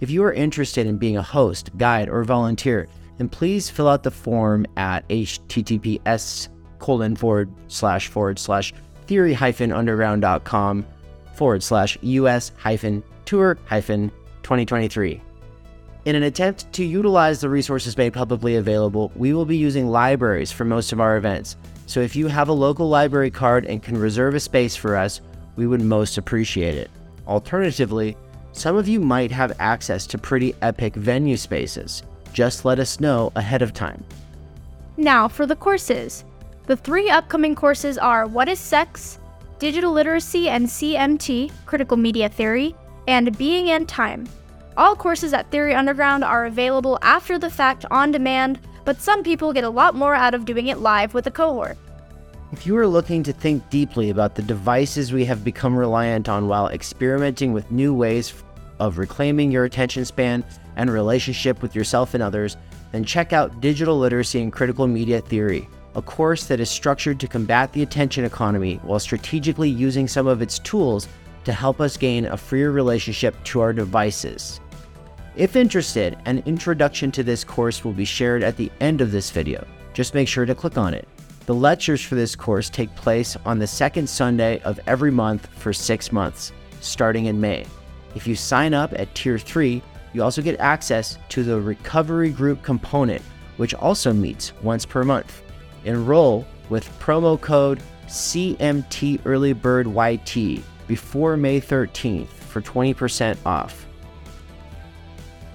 If 0.00 0.08
you 0.08 0.24
are 0.24 0.32
interested 0.32 0.86
in 0.86 0.96
being 0.96 1.18
a 1.18 1.22
host, 1.22 1.76
guide, 1.76 2.08
or 2.08 2.24
volunteer, 2.24 2.88
then 3.18 3.28
please 3.28 3.68
fill 3.68 3.86
out 3.86 4.02
the 4.02 4.10
form 4.10 4.64
at 4.78 5.06
https 5.10 6.48
colon 6.80 7.14
forward 7.14 7.50
slash 7.68 8.08
forward 8.08 8.38
slash 8.38 8.74
theory 9.06 9.32
hyphen 9.32 9.72
underground.com 9.72 10.86
forward 11.34 11.62
slash 11.62 11.98
us 12.02 12.52
hyphen 12.58 13.02
tour 13.24 13.56
hyphen 13.66 14.10
2023. 14.42 15.22
In 16.06 16.16
an 16.16 16.22
attempt 16.22 16.72
to 16.72 16.84
utilize 16.84 17.40
the 17.40 17.48
resources 17.48 17.96
made 17.96 18.14
publicly 18.14 18.56
available, 18.56 19.12
we 19.14 19.34
will 19.34 19.44
be 19.44 19.56
using 19.56 19.88
libraries 19.88 20.50
for 20.50 20.64
most 20.64 20.92
of 20.92 21.00
our 21.00 21.16
events. 21.16 21.56
So 21.86 22.00
if 22.00 22.16
you 22.16 22.26
have 22.28 22.48
a 22.48 22.52
local 22.52 22.88
library 22.88 23.30
card 23.30 23.66
and 23.66 23.82
can 23.82 23.98
reserve 23.98 24.34
a 24.34 24.40
space 24.40 24.74
for 24.74 24.96
us, 24.96 25.20
we 25.56 25.66
would 25.66 25.82
most 25.82 26.16
appreciate 26.16 26.74
it. 26.74 26.90
Alternatively, 27.26 28.16
some 28.52 28.76
of 28.76 28.88
you 28.88 29.00
might 29.00 29.30
have 29.30 29.56
access 29.60 30.06
to 30.06 30.18
pretty 30.18 30.54
epic 30.62 30.94
venue 30.94 31.36
spaces. 31.36 32.02
Just 32.32 32.64
let 32.64 32.78
us 32.78 33.00
know 33.00 33.30
ahead 33.36 33.60
of 33.60 33.72
time. 33.72 34.04
Now 34.96 35.28
for 35.28 35.46
the 35.46 35.56
courses. 35.56 36.24
The 36.70 36.76
three 36.76 37.10
upcoming 37.10 37.56
courses 37.56 37.98
are 37.98 38.28
What 38.28 38.48
is 38.48 38.60
Sex, 38.60 39.18
Digital 39.58 39.90
Literacy 39.90 40.48
and 40.48 40.68
CMT, 40.68 41.50
Critical 41.66 41.96
Media 41.96 42.28
Theory, 42.28 42.76
and 43.08 43.36
Being 43.36 43.70
and 43.70 43.88
Time. 43.88 44.24
All 44.76 44.94
courses 44.94 45.32
at 45.32 45.50
Theory 45.50 45.74
Underground 45.74 46.22
are 46.22 46.46
available 46.46 46.96
after 47.02 47.40
the 47.40 47.50
fact 47.50 47.86
on 47.90 48.12
demand, 48.12 48.60
but 48.84 49.00
some 49.00 49.24
people 49.24 49.52
get 49.52 49.64
a 49.64 49.68
lot 49.68 49.96
more 49.96 50.14
out 50.14 50.32
of 50.32 50.44
doing 50.44 50.68
it 50.68 50.78
live 50.78 51.12
with 51.12 51.26
a 51.26 51.30
cohort. 51.32 51.76
If 52.52 52.64
you 52.64 52.76
are 52.76 52.86
looking 52.86 53.24
to 53.24 53.32
think 53.32 53.68
deeply 53.68 54.10
about 54.10 54.36
the 54.36 54.42
devices 54.42 55.12
we 55.12 55.24
have 55.24 55.42
become 55.42 55.74
reliant 55.76 56.28
on 56.28 56.46
while 56.46 56.68
experimenting 56.68 57.52
with 57.52 57.72
new 57.72 57.92
ways 57.92 58.32
of 58.78 58.98
reclaiming 58.98 59.50
your 59.50 59.64
attention 59.64 60.04
span 60.04 60.44
and 60.76 60.88
relationship 60.88 61.62
with 61.62 61.74
yourself 61.74 62.14
and 62.14 62.22
others, 62.22 62.56
then 62.92 63.02
check 63.02 63.32
out 63.32 63.60
Digital 63.60 63.98
Literacy 63.98 64.40
and 64.40 64.52
Critical 64.52 64.86
Media 64.86 65.20
Theory, 65.20 65.68
a 65.96 66.02
course 66.02 66.44
that 66.44 66.60
is 66.60 66.70
structured 66.70 67.18
to 67.20 67.26
combat 67.26 67.72
the 67.72 67.82
attention 67.82 68.24
economy 68.24 68.76
while 68.82 69.00
strategically 69.00 69.68
using 69.68 70.06
some 70.06 70.26
of 70.26 70.42
its 70.42 70.58
tools 70.60 71.08
to 71.44 71.52
help 71.52 71.80
us 71.80 71.96
gain 71.96 72.26
a 72.26 72.36
freer 72.36 72.70
relationship 72.70 73.34
to 73.44 73.60
our 73.60 73.72
devices. 73.72 74.60
If 75.36 75.56
interested, 75.56 76.18
an 76.26 76.42
introduction 76.46 77.10
to 77.12 77.22
this 77.22 77.44
course 77.44 77.84
will 77.84 77.92
be 77.92 78.04
shared 78.04 78.42
at 78.42 78.56
the 78.56 78.70
end 78.80 79.00
of 79.00 79.10
this 79.10 79.30
video. 79.30 79.66
Just 79.94 80.14
make 80.14 80.28
sure 80.28 80.44
to 80.44 80.54
click 80.54 80.76
on 80.76 80.94
it. 80.94 81.08
The 81.46 81.54
lectures 81.54 82.02
for 82.02 82.14
this 82.14 82.36
course 82.36 82.68
take 82.68 82.94
place 82.94 83.36
on 83.44 83.58
the 83.58 83.66
second 83.66 84.08
Sunday 84.08 84.60
of 84.60 84.78
every 84.86 85.10
month 85.10 85.48
for 85.56 85.72
six 85.72 86.12
months, 86.12 86.52
starting 86.80 87.26
in 87.26 87.40
May. 87.40 87.64
If 88.14 88.26
you 88.26 88.36
sign 88.36 88.74
up 88.74 88.92
at 88.92 89.14
Tier 89.14 89.38
3, 89.38 89.82
you 90.12 90.22
also 90.22 90.42
get 90.42 90.58
access 90.60 91.18
to 91.30 91.42
the 91.42 91.60
Recovery 91.60 92.30
Group 92.30 92.62
component, 92.62 93.22
which 93.56 93.74
also 93.74 94.12
meets 94.12 94.52
once 94.62 94.84
per 94.84 95.04
month. 95.04 95.42
Enroll 95.84 96.46
with 96.68 96.88
promo 96.98 97.40
code 97.40 97.80
CMT 98.06 99.20
before 100.86 101.36
May 101.36 101.60
13th 101.60 102.26
for 102.26 102.60
20% 102.60 103.36
off. 103.46 103.86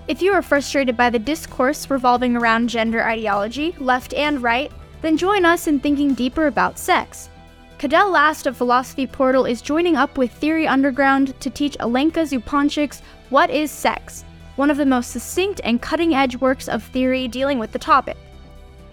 If 0.07 0.21
you 0.21 0.33
are 0.33 0.41
frustrated 0.41 0.95
by 0.95 1.09
the 1.09 1.19
discourse 1.19 1.89
revolving 1.89 2.37
around 2.37 2.69
gender 2.69 3.03
ideology, 3.03 3.75
left 3.79 4.13
and 4.13 4.41
right, 4.41 4.71
then 5.01 5.17
join 5.17 5.45
us 5.45 5.67
in 5.67 5.79
thinking 5.79 6.13
deeper 6.13 6.47
about 6.47 6.77
sex. 6.77 7.29
Cadell 7.77 8.09
Last 8.09 8.47
of 8.47 8.55
Philosophy 8.55 9.05
Portal 9.05 9.45
is 9.45 9.61
joining 9.61 9.97
up 9.97 10.17
with 10.17 10.31
Theory 10.31 10.67
Underground 10.67 11.37
to 11.41 11.49
teach 11.49 11.77
Alenka 11.79 12.23
Zupančič's 12.23 13.01
What 13.29 13.49
is 13.49 13.69
Sex, 13.69 14.23
one 14.55 14.71
of 14.71 14.77
the 14.77 14.85
most 14.85 15.11
succinct 15.11 15.59
and 15.63 15.81
cutting 15.81 16.15
edge 16.15 16.37
works 16.37 16.69
of 16.69 16.83
theory 16.83 17.27
dealing 17.27 17.59
with 17.59 17.73
the 17.73 17.79
topic. 17.79 18.15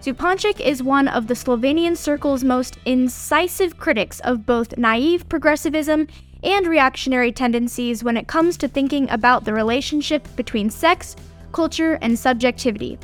Zupančič 0.03 0.59
is 0.59 0.83
one 0.83 1.07
of 1.07 1.27
the 1.27 1.33
Slovenian 1.33 1.95
circle's 1.95 2.43
most 2.43 2.77
incisive 2.85 3.77
critics 3.77 4.19
of 4.25 4.45
both 4.45 4.77
naive 4.77 5.29
progressivism 5.29 6.09
and 6.43 6.67
reactionary 6.67 7.31
tendencies 7.31 8.03
when 8.03 8.17
it 8.17 8.27
comes 8.27 8.57
to 8.57 8.67
thinking 8.67 9.09
about 9.09 9.45
the 9.45 9.53
relationship 9.53 10.27
between 10.35 10.69
sex, 10.69 11.15
culture, 11.53 11.97
and 12.01 12.19
subjectivity. 12.19 12.99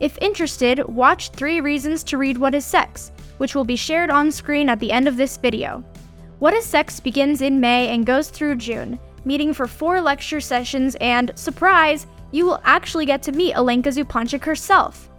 If 0.00 0.18
interested, 0.18 0.84
watch 0.88 1.30
Three 1.30 1.60
Reasons 1.60 2.02
to 2.02 2.18
Read 2.18 2.36
What 2.36 2.56
is 2.56 2.64
Sex, 2.64 3.12
which 3.38 3.54
will 3.54 3.64
be 3.64 3.76
shared 3.76 4.10
on 4.10 4.32
screen 4.32 4.68
at 4.68 4.80
the 4.80 4.90
end 4.90 5.06
of 5.06 5.16
this 5.16 5.36
video. 5.36 5.84
What 6.40 6.54
is 6.54 6.64
Sex 6.64 6.98
begins 6.98 7.42
in 7.42 7.60
May 7.60 7.94
and 7.94 8.04
goes 8.04 8.28
through 8.28 8.56
June, 8.56 8.98
meeting 9.24 9.54
for 9.54 9.68
four 9.68 10.00
lecture 10.00 10.40
sessions, 10.40 10.96
and 11.00 11.30
surprise, 11.36 12.08
you 12.32 12.44
will 12.44 12.60
actually 12.64 13.06
get 13.06 13.22
to 13.22 13.30
meet 13.30 13.54
Alenka 13.54 13.94
Zupančič 13.94 14.42
herself. 14.42 15.09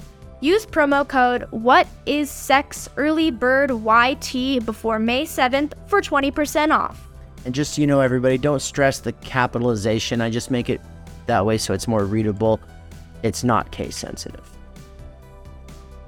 Use 0.44 0.66
promo 0.66 1.08
code 1.08 1.44
What 1.52 1.86
Is 2.08 2.32
Sex 2.32 2.90
Early 2.98 3.30
Bird 3.30 3.70
YT 3.70 4.66
before 4.66 4.98
May 4.98 5.24
7th 5.24 5.74
for 5.86 6.02
20% 6.02 6.76
off. 6.76 7.08
And 7.46 7.54
just 7.54 7.76
so 7.76 7.82
you 7.82 7.86
know, 7.86 8.02
everybody, 8.02 8.40
don't 8.40 8.60
stress 8.60 8.98
the 8.98 9.12
capitalization. 9.14 10.20
I 10.20 10.32
just 10.32 10.50
make 10.50 10.68
it 10.68 10.82
that 11.28 11.46
way 11.46 11.60
so 11.60 11.76
it's 11.76 11.88
more 11.88 12.06
readable. 12.06 12.60
It's 13.22 13.44
not 13.44 13.72
case 13.72 13.96
sensitive. 13.96 14.50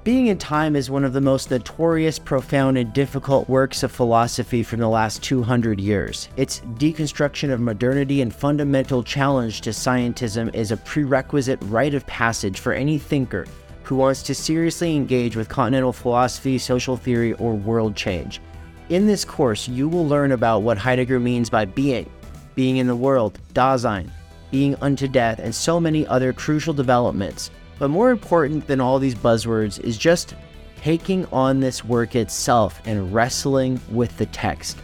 Being 0.02 0.28
and 0.30 0.40
Time 0.40 0.74
is 0.74 0.90
one 0.90 1.04
of 1.04 1.12
the 1.12 1.20
most 1.20 1.52
notorious, 1.52 2.18
profound, 2.18 2.76
and 2.76 2.92
difficult 2.92 3.48
works 3.48 3.84
of 3.84 3.92
philosophy 3.92 4.64
from 4.64 4.80
the 4.80 4.88
last 4.88 5.22
200 5.22 5.78
years. 5.78 6.28
Its 6.36 6.58
deconstruction 6.74 7.52
of 7.52 7.60
modernity 7.60 8.20
and 8.20 8.34
fundamental 8.34 9.04
challenge 9.04 9.60
to 9.60 9.70
scientism 9.70 10.52
is 10.56 10.72
a 10.72 10.76
prerequisite 10.76 11.60
rite 11.66 11.94
of 11.94 12.04
passage 12.08 12.58
for 12.58 12.72
any 12.72 12.98
thinker 12.98 13.46
who 13.84 13.96
wants 13.96 14.22
to 14.24 14.34
seriously 14.34 14.96
engage 14.96 15.36
with 15.36 15.48
continental 15.48 15.92
philosophy, 15.92 16.58
social 16.58 16.96
theory, 16.96 17.34
or 17.34 17.54
world 17.54 17.94
change. 17.94 18.40
In 18.88 19.06
this 19.06 19.24
course, 19.24 19.68
you 19.68 19.88
will 19.88 20.06
learn 20.06 20.32
about 20.32 20.62
what 20.62 20.78
Heidegger 20.78 21.20
means 21.20 21.48
by 21.48 21.64
being, 21.64 22.10
being 22.54 22.78
in 22.78 22.86
the 22.86 22.96
world, 22.96 23.38
Dasein, 23.52 24.10
being 24.50 24.74
unto 24.76 25.06
death, 25.06 25.38
and 25.38 25.54
so 25.54 25.78
many 25.78 26.06
other 26.06 26.32
crucial 26.32 26.74
developments 26.74 27.50
but 27.78 27.88
more 27.88 28.10
important 28.10 28.66
than 28.66 28.80
all 28.80 28.98
these 28.98 29.14
buzzwords 29.14 29.80
is 29.80 29.98
just 29.98 30.34
taking 30.76 31.26
on 31.26 31.60
this 31.60 31.84
work 31.84 32.14
itself 32.14 32.80
and 32.84 33.12
wrestling 33.12 33.80
with 33.90 34.16
the 34.16 34.26
text. 34.26 34.78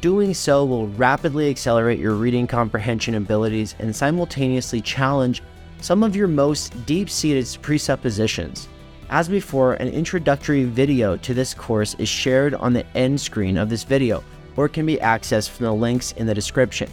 Doing 0.00 0.34
so 0.34 0.64
will 0.64 0.88
rapidly 0.88 1.48
accelerate 1.48 1.98
your 1.98 2.14
reading 2.14 2.46
comprehension 2.46 3.14
abilities 3.14 3.74
and 3.78 3.94
simultaneously 3.94 4.80
challenge 4.80 5.42
some 5.80 6.02
of 6.02 6.16
your 6.16 6.28
most 6.28 6.86
deep 6.86 7.08
seated 7.08 7.60
presuppositions. 7.62 8.68
As 9.10 9.28
before, 9.28 9.74
an 9.74 9.88
introductory 9.88 10.64
video 10.64 11.16
to 11.18 11.32
this 11.32 11.54
course 11.54 11.94
is 11.94 12.08
shared 12.08 12.54
on 12.54 12.72
the 12.72 12.86
end 12.96 13.20
screen 13.20 13.56
of 13.56 13.70
this 13.70 13.84
video 13.84 14.22
or 14.56 14.68
can 14.68 14.84
be 14.84 14.96
accessed 14.96 15.50
from 15.50 15.66
the 15.66 15.72
links 15.72 16.12
in 16.12 16.26
the 16.26 16.34
description. 16.34 16.90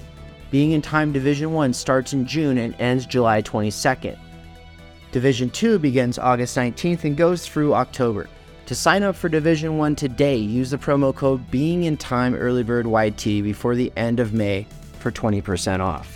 Being 0.51 0.73
and 0.73 0.83
Time 0.83 1.11
Division 1.11 1.51
1 1.51 1.73
starts 1.73 2.13
in 2.13 2.25
June 2.25 2.59
and 2.59 2.75
ends 2.79 3.05
July 3.05 3.41
22nd. 3.41 4.17
Division 5.11 5.49
2 5.49 5.79
begins 5.79 6.19
August 6.19 6.55
19th 6.55 7.03
and 7.03 7.17
goes 7.17 7.45
through 7.45 7.73
October. 7.73 8.29
To 8.67 8.75
sign 8.75 9.03
up 9.03 9.15
for 9.15 9.29
Division 9.29 9.77
1 9.77 9.95
today, 9.95 10.37
use 10.37 10.71
the 10.71 10.77
promo 10.77 11.13
code 11.13 11.49
Being 11.51 11.85
and 11.85 11.99
Time 11.99 12.33
Earlybird 12.33 12.85
YT 12.85 13.43
before 13.43 13.75
the 13.75 13.91
end 13.97 14.19
of 14.19 14.33
May 14.33 14.67
for 14.99 15.11
20% 15.11 15.79
off. 15.79 16.14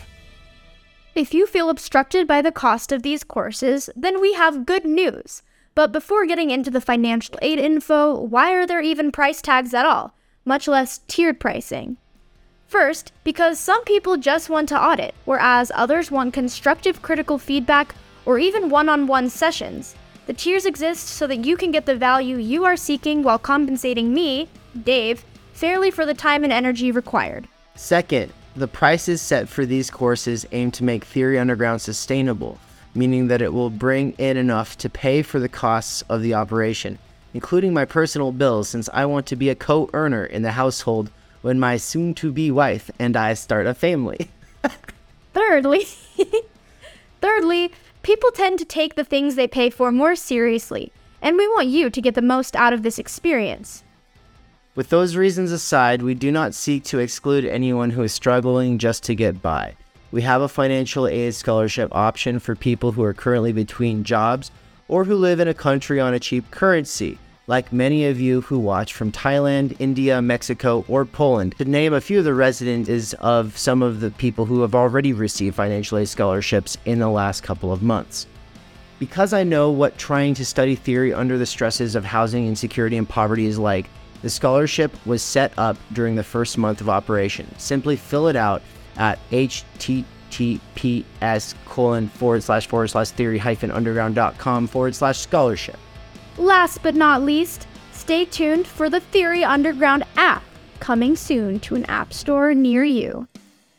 If 1.15 1.33
you 1.33 1.47
feel 1.47 1.69
obstructed 1.69 2.27
by 2.27 2.41
the 2.41 2.51
cost 2.51 2.91
of 2.91 3.01
these 3.01 3.23
courses, 3.23 3.89
then 3.95 4.21
we 4.21 4.33
have 4.33 4.65
good 4.65 4.85
news. 4.85 5.41
But 5.73 5.91
before 5.91 6.25
getting 6.25 6.51
into 6.51 6.69
the 6.69 6.81
financial 6.81 7.37
aid 7.41 7.57
info, 7.57 8.13
why 8.13 8.53
are 8.53 8.67
there 8.67 8.81
even 8.81 9.11
price 9.11 9.41
tags 9.41 9.73
at 9.73 9.85
all, 9.85 10.13
much 10.45 10.67
less 10.67 10.99
tiered 11.07 11.39
pricing? 11.39 11.97
First, 12.67 13.11
because 13.23 13.59
some 13.59 13.83
people 13.85 14.17
just 14.17 14.49
want 14.49 14.69
to 14.69 14.79
audit, 14.79 15.15
whereas 15.25 15.71
others 15.73 16.11
want 16.11 16.35
constructive 16.35 17.01
critical 17.01 17.39
feedback 17.39 17.95
or 18.25 18.37
even 18.37 18.69
one 18.69 18.87
on 18.87 19.07
one 19.07 19.29
sessions. 19.29 19.95
The 20.27 20.33
tiers 20.33 20.67
exist 20.67 21.07
so 21.07 21.25
that 21.25 21.43
you 21.43 21.57
can 21.57 21.71
get 21.71 21.87
the 21.87 21.95
value 21.95 22.37
you 22.37 22.65
are 22.65 22.77
seeking 22.77 23.23
while 23.23 23.39
compensating 23.39 24.13
me, 24.13 24.47
Dave, 24.83 25.25
fairly 25.53 25.89
for 25.89 26.05
the 26.05 26.13
time 26.13 26.43
and 26.43 26.53
energy 26.53 26.91
required. 26.91 27.47
Second, 27.73 28.31
the 28.59 28.67
prices 28.67 29.21
set 29.21 29.49
for 29.49 29.65
these 29.65 29.89
courses 29.89 30.45
aim 30.51 30.71
to 30.71 30.83
make 30.83 31.03
Theory 31.03 31.39
Underground 31.39 31.81
sustainable, 31.81 32.59
meaning 32.93 33.27
that 33.27 33.41
it 33.41 33.53
will 33.53 33.69
bring 33.69 34.11
in 34.13 34.37
enough 34.37 34.77
to 34.79 34.89
pay 34.89 35.21
for 35.21 35.39
the 35.39 35.49
costs 35.49 36.03
of 36.09 36.21
the 36.21 36.33
operation, 36.33 36.99
including 37.33 37.73
my 37.73 37.85
personal 37.85 38.31
bills, 38.31 38.69
since 38.69 38.89
I 38.93 39.05
want 39.05 39.25
to 39.27 39.35
be 39.35 39.49
a 39.49 39.55
co 39.55 39.89
earner 39.93 40.25
in 40.25 40.43
the 40.43 40.51
household 40.51 41.09
when 41.41 41.59
my 41.59 41.77
soon 41.77 42.13
to 42.15 42.31
be 42.31 42.51
wife 42.51 42.91
and 42.99 43.17
I 43.17 43.33
start 43.33 43.65
a 43.65 43.73
family. 43.73 44.29
Thirdly, 45.33 45.85
thirdly, 47.21 47.71
People 48.01 48.31
tend 48.31 48.59
to 48.59 48.65
take 48.65 48.95
the 48.95 49.03
things 49.03 49.35
they 49.35 49.47
pay 49.47 49.69
for 49.69 49.91
more 49.91 50.15
seriously, 50.15 50.91
and 51.21 51.35
we 51.35 51.47
want 51.49 51.67
you 51.67 51.89
to 51.89 52.01
get 52.01 52.15
the 52.15 52.21
most 52.21 52.55
out 52.55 52.71
of 52.71 52.81
this 52.81 52.97
experience. 52.97 53.83
With 54.75 54.89
those 54.89 55.15
reasons 55.15 55.51
aside, 55.51 56.01
we 56.01 56.13
do 56.13 56.31
not 56.31 56.53
seek 56.53 56.83
to 56.85 56.99
exclude 56.99 57.45
anyone 57.45 57.89
who 57.89 58.03
is 58.03 58.13
struggling 58.13 58.77
just 58.77 59.03
to 59.03 59.15
get 59.15 59.41
by. 59.41 59.75
We 60.11 60.21
have 60.21 60.41
a 60.41 60.47
financial 60.47 61.07
aid 61.07 61.35
scholarship 61.35 61.93
option 61.93 62.39
for 62.39 62.55
people 62.55 62.91
who 62.93 63.03
are 63.03 63.13
currently 63.13 63.53
between 63.53 64.03
jobs 64.03 64.51
or 64.87 65.05
who 65.05 65.15
live 65.15 65.39
in 65.39 65.47
a 65.47 65.53
country 65.53 65.99
on 65.99 66.13
a 66.13 66.19
cheap 66.19 66.49
currency 66.51 67.19
like 67.49 67.73
many 67.73 68.05
of 68.05 68.21
you 68.21 68.41
who 68.41 68.59
watch 68.59 68.93
from 68.93 69.11
Thailand, 69.11 69.75
India, 69.79 70.21
Mexico, 70.21 70.85
or 70.87 71.03
Poland. 71.03 71.55
To 71.57 71.65
name 71.65 71.93
a 71.93 71.99
few 71.99 72.19
of 72.19 72.23
the 72.23 72.35
residents 72.35 73.13
of 73.15 73.57
some 73.57 73.81
of 73.81 74.01
the 74.01 74.11
people 74.11 74.45
who 74.45 74.61
have 74.61 74.75
already 74.75 75.13
received 75.13 75.55
financial 75.55 75.97
aid 75.97 76.07
scholarships 76.07 76.77
in 76.85 76.99
the 76.99 77.09
last 77.09 77.41
couple 77.41 77.73
of 77.73 77.81
months. 77.81 78.27
Because 78.99 79.33
I 79.33 79.43
know 79.43 79.71
what 79.71 79.97
trying 79.97 80.35
to 80.35 80.45
study 80.45 80.75
theory 80.75 81.11
under 81.11 81.39
the 81.39 81.45
stresses 81.47 81.95
of 81.95 82.05
housing 82.05 82.45
insecurity 82.45 82.97
and 82.97 83.09
poverty 83.09 83.47
is 83.47 83.57
like, 83.57 83.89
the 84.21 84.29
scholarship 84.29 84.93
was 85.05 85.21
set 85.21 85.53
up 85.57 85.77
during 85.93 86.15
the 86.15 86.23
first 86.23 86.57
month 86.57 86.81
of 86.81 86.89
operation. 86.89 87.47
Simply 87.57 87.95
fill 87.95 88.27
it 88.27 88.35
out 88.35 88.61
at 88.97 89.19
https 89.31 90.03
colon 91.65 92.09
forward 92.09 92.43
slash 92.43 92.67
forward 92.67 92.87
slash 92.89 93.11
theory 93.11 93.37
hyphen 93.37 93.71
underground.com 93.71 94.67
forward 94.67 94.95
slash 94.95 95.19
scholarship. 95.19 95.77
Last 96.37 96.83
but 96.83 96.95
not 96.95 97.23
least, 97.23 97.67
stay 97.91 98.25
tuned 98.25 98.65
for 98.65 98.89
the 98.89 98.99
Theory 98.99 99.43
Underground 99.43 100.03
app 100.15 100.43
coming 100.79 101.15
soon 101.15 101.59
to 101.59 101.75
an 101.75 101.85
app 101.85 102.13
store 102.13 102.53
near 102.53 102.83
you 102.83 103.27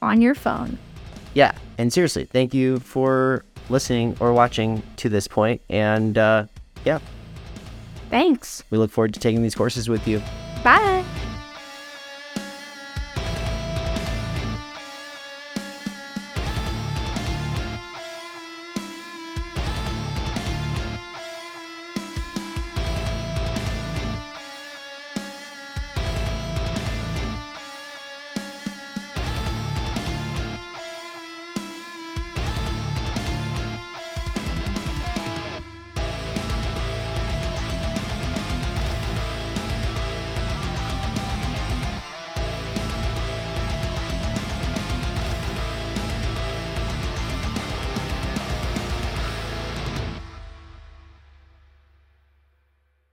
on 0.02 0.20
your 0.20 0.34
phone. 0.34 0.78
Yeah, 1.34 1.52
and 1.78 1.92
seriously, 1.92 2.24
thank 2.24 2.52
you 2.52 2.80
for 2.80 3.44
listening 3.68 4.16
or 4.20 4.32
watching 4.32 4.82
to 4.96 5.08
this 5.08 5.26
point, 5.28 5.62
and 5.70 6.18
uh, 6.18 6.46
yeah. 6.84 6.98
Thanks. 8.10 8.64
We 8.70 8.78
look 8.78 8.90
forward 8.90 9.14
to 9.14 9.20
taking 9.20 9.42
these 9.42 9.54
courses 9.54 9.88
with 9.88 10.06
you. 10.06 10.18
Bye. 10.62 11.04